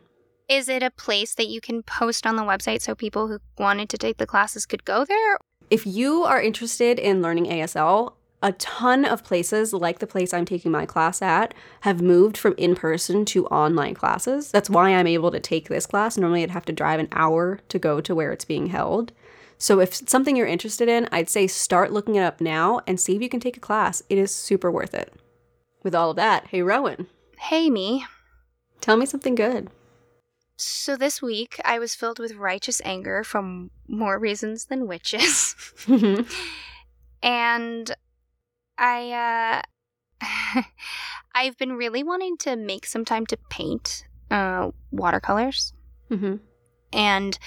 Is 0.50 0.68
it 0.68 0.84
a 0.84 0.92
place 0.92 1.36
that 1.36 1.48
you 1.48 1.62
can 1.62 1.84
post 1.84 2.26
on 2.26 2.36
the 2.36 2.44
website 2.44 2.82
so 2.82 2.96
people 2.96 3.28
who 3.28 3.40
wanted 3.58 3.90
to 3.90 3.98
take 3.98 4.18
the 4.18 4.26
classes 4.26 4.66
could 4.66 4.84
go 4.84 5.06
there? 5.06 5.38
If 5.70 5.86
you 5.86 6.24
are 6.24 6.42
interested 6.42 7.00
in 7.00 7.22
learning 7.22 7.46
ASL, 7.46 8.14
a 8.42 8.52
ton 8.54 9.06
of 9.06 9.24
places, 9.24 9.72
like 9.74 10.00
the 10.00 10.08
place 10.08 10.34
I'm 10.34 10.46
taking 10.46 10.72
my 10.72 10.86
class 10.86 11.22
at, 11.22 11.54
have 11.82 12.02
moved 12.02 12.38
from 12.38 12.56
in 12.58 12.76
person 12.76 13.24
to 13.26 13.46
online 13.48 13.94
classes. 13.94 14.50
That's 14.52 14.70
why 14.70 14.90
I'm 14.90 15.08
able 15.08 15.32
to 15.32 15.40
take 15.40 15.68
this 15.70 15.86
class. 15.86 16.18
Normally, 16.18 16.44
I'd 16.44 16.52
have 16.52 16.66
to 16.66 16.74
drive 16.74 17.00
an 17.00 17.08
hour 17.12 17.60
to 17.70 17.78
go 17.80 18.02
to 18.02 18.16
where 18.16 18.32
it's 18.32 18.46
being 18.46 18.68
held. 18.68 19.12
So, 19.58 19.80
if 19.80 19.94
something 19.94 20.36
you're 20.36 20.48
interested 20.48 20.90
in, 20.90 21.08
I'd 21.12 21.30
say 21.30 21.46
start 21.46 21.92
looking 21.92 22.16
it 22.16 22.24
up 22.24 22.42
now 22.42 22.82
and 22.88 23.00
see 23.00 23.16
if 23.16 23.22
you 23.22 23.30
can 23.30 23.40
take 23.40 23.58
a 23.58 23.62
class. 23.62 24.02
It 24.10 24.18
is 24.18 24.34
super 24.34 24.72
worth 24.72 24.94
it. 24.96 25.14
With 25.84 25.94
all 25.94 26.10
of 26.12 26.16
that, 26.16 26.48
hey, 26.48 26.62
Rowan, 26.64 27.08
Hey, 27.38 27.70
me. 27.70 28.06
tell 28.82 28.98
me 28.98 29.06
something 29.06 29.36
good. 29.36 29.70
So 30.58 30.96
this 30.96 31.22
week 31.24 31.60
I 31.66 31.80
was 31.80 31.96
filled 31.96 32.20
with 32.20 32.36
righteous 32.36 32.82
anger 32.86 33.24
from 33.24 33.72
more 33.88 34.18
reasons 34.20 34.66
than 34.66 34.88
witches. 34.88 35.56
Mm-hmm. 35.88 36.22
and 37.24 37.96
I 38.82 39.64
uh 40.22 40.64
I've 41.36 41.58
been 41.58 41.74
really 41.74 42.04
wanting 42.04 42.38
to 42.40 42.56
make 42.56 42.86
some 42.86 43.06
time 43.06 43.26
to 43.28 43.38
paint 43.50 44.06
uh 44.30 44.72
watercolors 44.92 45.74
hmm 46.10 46.36
and 46.94 47.38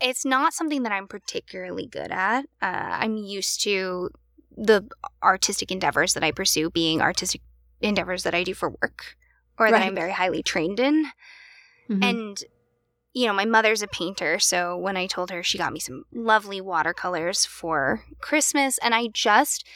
it's 0.00 0.24
not 0.24 0.52
something 0.52 0.82
that 0.82 0.92
I'm 0.92 1.08
particularly 1.08 1.86
good 1.86 2.12
at. 2.12 2.44
Uh, 2.60 2.66
I'm 3.00 3.16
used 3.16 3.62
to 3.62 4.10
the 4.56 4.86
artistic 5.22 5.72
endeavors 5.72 6.14
that 6.14 6.22
I 6.22 6.32
pursue 6.32 6.70
being 6.70 7.00
artistic 7.00 7.40
endeavors 7.80 8.22
that 8.24 8.34
I 8.34 8.44
do 8.44 8.54
for 8.54 8.70
work 8.70 9.16
or 9.58 9.70
that 9.70 9.82
I'm 9.82 9.94
very 9.94 10.12
highly 10.12 10.42
trained 10.42 10.78
in. 10.78 11.06
Mhm. 11.90 12.02
And 12.02 12.44
you 13.14 13.26
know, 13.26 13.32
my 13.32 13.46
mother's 13.46 13.80
a 13.80 13.88
painter, 13.88 14.38
so 14.38 14.76
when 14.76 14.96
I 14.98 15.06
told 15.06 15.30
her, 15.30 15.42
she 15.42 15.56
got 15.56 15.72
me 15.72 15.80
some 15.80 16.04
lovely 16.12 16.60
watercolors 16.60 17.46
for 17.46 18.04
Christmas, 18.20 18.76
and 18.78 18.94
I 18.94 19.06
just 19.06 19.66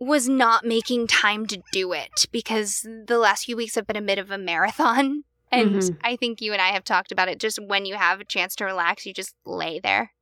was 0.00 0.28
not 0.28 0.64
making 0.64 1.06
time 1.06 1.46
to 1.46 1.62
do 1.72 1.92
it 1.92 2.26
because 2.30 2.86
the 3.06 3.18
last 3.18 3.44
few 3.44 3.56
weeks 3.56 3.74
have 3.74 3.86
been 3.86 3.96
a 3.96 4.02
bit 4.02 4.18
of 4.18 4.30
a 4.30 4.38
marathon. 4.38 5.24
And 5.50 5.76
Mhm. 5.76 5.96
I 6.04 6.14
think 6.16 6.42
you 6.42 6.52
and 6.52 6.60
I 6.60 6.68
have 6.72 6.84
talked 6.84 7.10
about 7.10 7.28
it. 7.28 7.40
Just 7.40 7.58
when 7.58 7.86
you 7.86 7.94
have 7.94 8.20
a 8.20 8.24
chance 8.24 8.54
to 8.56 8.66
relax, 8.66 9.06
you 9.06 9.14
just 9.14 9.34
lay 9.46 9.80
there. 9.80 10.12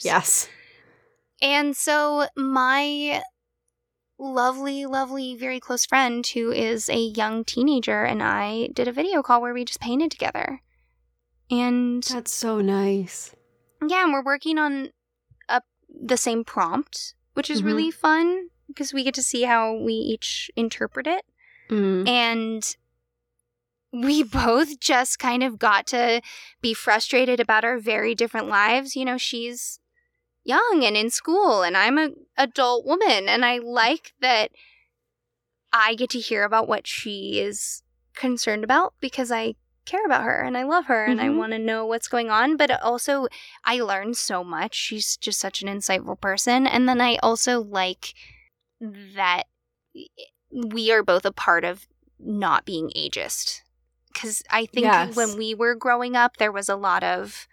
Yes. 0.00 0.48
And 1.42 1.76
so 1.76 2.28
my 2.36 3.20
lovely, 4.16 4.86
lovely, 4.86 5.34
very 5.36 5.58
close 5.58 5.84
friend 5.84 6.24
who 6.26 6.52
is 6.52 6.88
a 6.88 6.96
young 6.98 7.44
teenager 7.44 8.04
and 8.04 8.22
I 8.22 8.68
did 8.72 8.86
a 8.86 8.92
video 8.92 9.22
call 9.22 9.42
where 9.42 9.52
we 9.52 9.64
just 9.64 9.80
painted 9.80 10.12
together. 10.12 10.62
And 11.50 12.04
That's 12.04 12.32
so 12.32 12.60
nice. 12.60 13.34
yeah, 13.86 14.04
and 14.04 14.12
we're 14.12 14.22
working 14.24 14.56
on 14.56 14.90
a, 15.48 15.62
the 15.88 16.16
same 16.16 16.44
prompt, 16.44 17.14
which 17.34 17.50
is 17.50 17.60
Mhm. 17.60 17.66
really 17.66 17.90
fun 17.90 18.50
because 18.66 18.92
we 18.92 19.04
get 19.04 19.14
to 19.14 19.22
see 19.22 19.42
how 19.42 19.74
we 19.74 19.92
each 19.92 20.50
interpret 20.56 21.06
it. 21.06 21.24
Mm. 21.70 22.08
And 22.08 22.76
we 23.92 24.22
both 24.42 24.80
just 24.80 25.18
kind 25.18 25.42
of 25.42 25.58
got 25.58 25.86
to 25.88 26.20
be 26.60 26.74
frustrated 26.74 27.40
about 27.40 27.64
our 27.64 27.78
very 27.78 28.14
different 28.14 28.48
lives. 28.48 28.96
You 28.96 29.04
know, 29.04 29.18
she's 29.18 29.80
young 30.44 30.82
and 30.84 30.96
in 30.96 31.10
school, 31.10 31.62
and 31.62 31.76
I'm 31.76 31.98
a 31.98 32.10
adult 32.36 32.86
woman, 32.86 33.28
and 33.28 33.44
I 33.44 33.58
like 33.58 34.12
that 34.20 34.50
I 35.72 35.94
get 35.94 36.10
to 36.10 36.20
hear 36.20 36.44
about 36.44 36.68
what 36.68 36.86
she 36.86 37.40
is 37.40 37.82
concerned 38.14 38.64
about 38.64 38.94
because 39.00 39.30
I 39.30 39.54
care 39.84 40.04
about 40.04 40.22
her 40.22 40.42
and 40.42 40.56
I 40.56 40.62
love 40.64 40.86
her 40.86 41.04
and 41.04 41.20
I 41.20 41.28
Mhm. 41.28 41.36
want 41.36 41.52
to 41.52 41.58
know 41.58 41.84
what's 41.86 42.08
going 42.08 42.30
on. 42.30 42.56
But 42.56 42.70
also, 42.82 43.28
I 43.64 43.80
learn 43.80 44.14
so 44.14 44.42
much. 44.42 44.74
She's 44.74 45.16
just 45.16 45.38
such 45.38 45.62
an 45.62 45.68
insightful 45.68 46.20
person. 46.20 46.66
And 46.66 46.88
then 46.88 47.00
I 47.00 47.16
also 47.22 47.60
like 47.60 48.14
that 48.80 49.44
we 50.50 50.92
are 50.92 51.02
both 51.02 51.24
a 51.24 51.32
part 51.32 51.64
of 51.64 51.86
not 52.18 52.64
being 52.64 52.90
ageist. 52.96 53.62
Because 54.12 54.42
I 54.50 54.66
think 54.66 54.84
Yes. 54.84 55.14
when 55.16 55.36
we 55.36 55.54
were 55.54 55.74
growing 55.74 56.16
up, 56.16 56.36
there 56.38 56.52
was 56.52 56.68
a 56.68 56.76
lot 56.76 57.02
of 57.04 57.46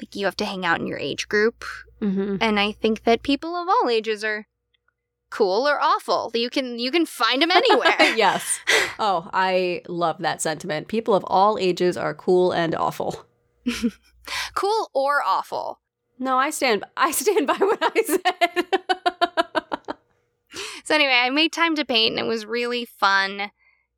like 0.00 0.14
you 0.14 0.24
have 0.26 0.36
to 0.36 0.44
hang 0.44 0.64
out 0.64 0.80
in 0.80 0.86
your 0.86 0.98
age 0.98 1.28
group. 1.28 1.64
hmm 2.00 2.36
And 2.40 2.58
I 2.60 2.72
think 2.72 3.04
that 3.04 3.22
people 3.22 3.54
of 3.56 3.68
all 3.68 3.88
ages 3.90 4.22
are 4.24 4.46
cool 5.30 5.66
or 5.68 5.80
awful. 5.80 6.30
You 6.34 6.50
can 6.50 6.78
you 6.78 6.90
can 6.90 7.04
find 7.06 7.42
them 7.42 7.50
anywhere. 7.50 7.96
yes. 8.16 8.60
Oh, 8.98 9.28
I 9.32 9.82
love 9.88 10.18
that 10.20 10.40
sentiment. 10.40 10.88
People 10.88 11.14
of 11.14 11.24
all 11.26 11.58
ages 11.58 11.96
are 11.96 12.14
cool 12.14 12.52
and 12.52 12.74
awful. 12.74 13.26
cool 14.54 14.90
or 14.94 15.22
awful. 15.24 15.80
No, 16.18 16.38
I 16.38 16.50
stand 16.50 16.84
I 16.96 17.10
stand 17.10 17.46
by 17.46 17.54
what 17.58 17.78
I 17.82 18.02
said. 18.02 18.66
So 20.84 20.94
anyway, 20.94 21.12
I 21.12 21.30
made 21.30 21.52
time 21.52 21.74
to 21.76 21.84
paint 21.84 22.12
and 22.12 22.20
it 22.26 22.28
was 22.28 22.46
really 22.46 22.84
fun 22.84 23.50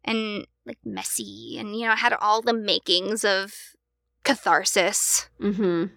and 0.05 0.47
like 0.67 0.79
messy 0.85 1.57
and 1.59 1.77
you 1.77 1.87
know, 1.87 1.95
had 1.95 2.13
all 2.15 2.43
the 2.43 2.53
makings 2.55 3.25
of 3.25 3.53
catharsis. 4.25 5.29
mhm. 5.41 5.91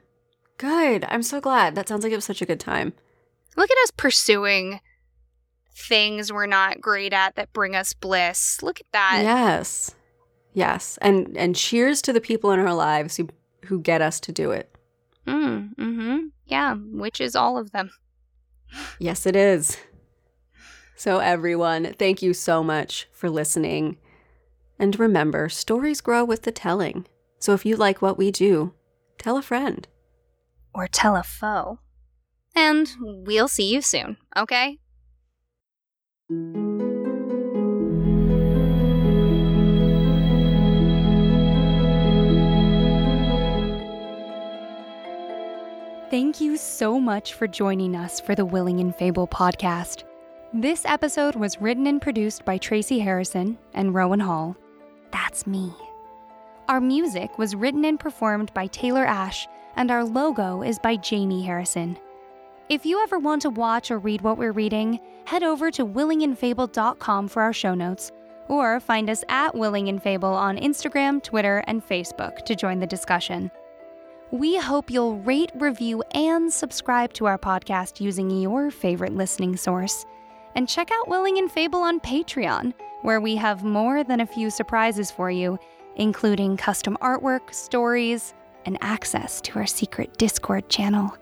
Good. 0.58 1.06
I'm 1.10 1.24
so 1.24 1.42
glad. 1.42 1.74
That 1.76 1.88
sounds 1.88 2.04
like 2.04 2.14
it 2.14 2.18
was 2.18 2.26
such 2.26 2.42
a 2.42 2.46
good 2.46 2.60
time. 2.60 2.94
Look 3.58 3.72
at 3.72 3.78
us 3.84 3.92
pursuing 3.92 4.80
things 5.76 6.32
we're 6.32 6.46
not 6.46 6.80
great 6.80 7.14
at 7.14 7.36
that 7.36 7.52
bring 7.54 7.76
us 7.76 7.94
bliss. 7.94 8.62
Look 8.62 8.80
at 8.80 8.86
that. 8.92 9.22
yes. 9.24 9.96
Yes. 10.54 11.00
And 11.02 11.36
and 11.38 11.56
cheers 11.56 12.02
to 12.04 12.14
the 12.14 12.22
people 12.22 12.52
in 12.52 12.60
our 12.60 12.74
lives 12.74 13.18
who 13.18 13.30
who 13.66 13.80
get 13.82 14.02
us 14.02 14.20
to 14.22 14.32
do 14.32 14.52
it. 14.52 14.76
Mm, 15.26 15.76
mm-hmm. 15.76 16.18
Yeah, 16.46 16.76
which 16.76 17.20
is 17.22 17.36
all 17.36 17.58
of 17.58 17.72
them. 17.72 17.92
Yes, 19.00 19.26
it 19.26 19.36
is. 19.36 19.78
So, 21.02 21.18
everyone, 21.18 21.96
thank 21.98 22.22
you 22.22 22.32
so 22.32 22.64
much 22.64 23.08
for 23.12 23.28
listening. 23.28 23.98
And 24.78 25.00
remember, 25.00 25.50
stories 25.50 26.00
grow 26.00 26.24
with 26.24 26.44
the 26.44 26.52
telling. 26.52 27.08
So, 27.40 27.56
if 27.56 27.66
you 27.66 27.76
like 27.76 28.04
what 28.04 28.20
we 28.20 28.30
do, 28.30 28.76
tell 29.18 29.36
a 29.36 29.42
friend. 29.42 29.88
Or 30.76 30.88
tell 30.88 31.16
a 31.16 31.24
foe. 31.24 31.80
And 32.56 32.88
we'll 33.00 33.48
see 33.48 33.74
you 33.74 33.82
soon, 33.82 34.18
okay? 34.38 34.78
Thank 46.12 46.40
you 46.40 46.58
so 46.58 47.00
much 47.00 47.34
for 47.34 47.48
joining 47.48 47.96
us 47.96 48.20
for 48.20 48.36
the 48.36 48.46
Willing 48.46 48.80
and 48.80 48.96
Fable 48.96 49.28
podcast. 49.28 50.04
This 50.54 50.84
episode 50.84 51.38
was 51.38 51.62
written 51.62 51.88
and 51.88 52.02
produced 52.02 52.44
by 52.44 52.58
Tracy 52.58 53.00
Harrison 53.00 53.58
and 53.74 53.96
Rowan 53.96 54.20
Hall. 54.20 54.58
That's 55.10 55.48
me. 55.48 55.72
Our 56.68 56.82
music 56.82 57.38
was 57.38 57.56
written 57.56 57.86
and 57.86 57.98
performed 57.98 58.54
by 58.54 58.68
Taylor 58.68 59.06
Ash, 59.06 59.48
and 59.78 59.90
our 59.90 60.04
logo 60.04 60.62
is 60.62 60.78
by 60.78 60.98
Jamie 60.98 61.42
Harrison. 61.42 61.98
If 62.68 62.86
you 62.86 63.02
ever 63.02 63.18
want 63.18 63.44
to 63.44 63.50
watch 63.50 63.92
or 63.92 64.00
read 64.00 64.24
what 64.24 64.38
we're 64.38 64.52
reading, 64.52 65.00
head 65.24 65.42
over 65.42 65.72
to 65.72 65.86
willingandfable.com 65.86 67.30
for 67.30 67.42
our 67.42 67.54
show 67.54 67.74
notes, 67.74 68.12
or 68.50 68.82
find 68.82 69.10
us 69.10 69.24
at 69.30 69.56
Willing 69.56 69.88
and 69.88 70.04
Fable 70.04 70.34
on 70.34 70.58
Instagram, 70.58 71.24
Twitter, 71.24 71.64
and 71.68 71.82
Facebook 71.82 72.44
to 72.44 72.58
join 72.58 72.80
the 72.80 72.86
discussion. 72.86 73.50
We 74.32 74.58
hope 74.58 74.92
you'll 74.92 75.20
rate, 75.20 75.52
review, 75.56 76.04
and 76.14 76.52
subscribe 76.52 77.14
to 77.14 77.26
our 77.28 77.38
podcast 77.38 78.02
using 78.02 78.30
your 78.30 78.70
favorite 78.70 79.16
listening 79.16 79.56
source. 79.56 80.06
And 80.56 80.68
check 80.68 80.90
out 80.92 81.08
Willing 81.08 81.38
and 81.38 81.52
Fable 81.52 81.80
on 81.80 82.00
Patreon, 82.00 82.74
where 83.02 83.22
we 83.22 83.36
have 83.36 83.64
more 83.64 84.04
than 84.04 84.20
a 84.20 84.26
few 84.26 84.50
surprises 84.50 85.10
for 85.10 85.32
you, 85.32 85.58
including 85.96 86.58
custom 86.58 86.98
artwork, 87.02 87.54
stories, 87.54 88.34
and 88.66 88.78
access 88.82 89.42
to 89.42 89.60
our 89.60 89.66
secret 89.66 90.18
Discord 90.18 90.70
channel. 90.70 91.16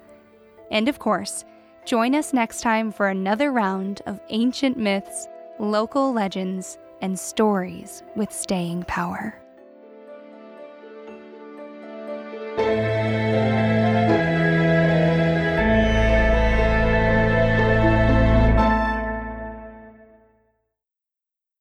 And 0.72 0.88
of 0.88 1.00
course, 1.00 1.46
join 1.86 2.16
us 2.16 2.34
next 2.34 2.62
time 2.62 2.92
for 2.92 3.08
another 3.08 3.52
round 3.52 4.02
of 4.06 4.20
ancient 4.30 4.78
myths, 4.78 5.28
local 5.60 6.14
legends, 6.14 6.78
and 7.02 7.18
stories 7.18 8.04
with 8.16 8.32
staying 8.32 8.84
power. 8.84 9.40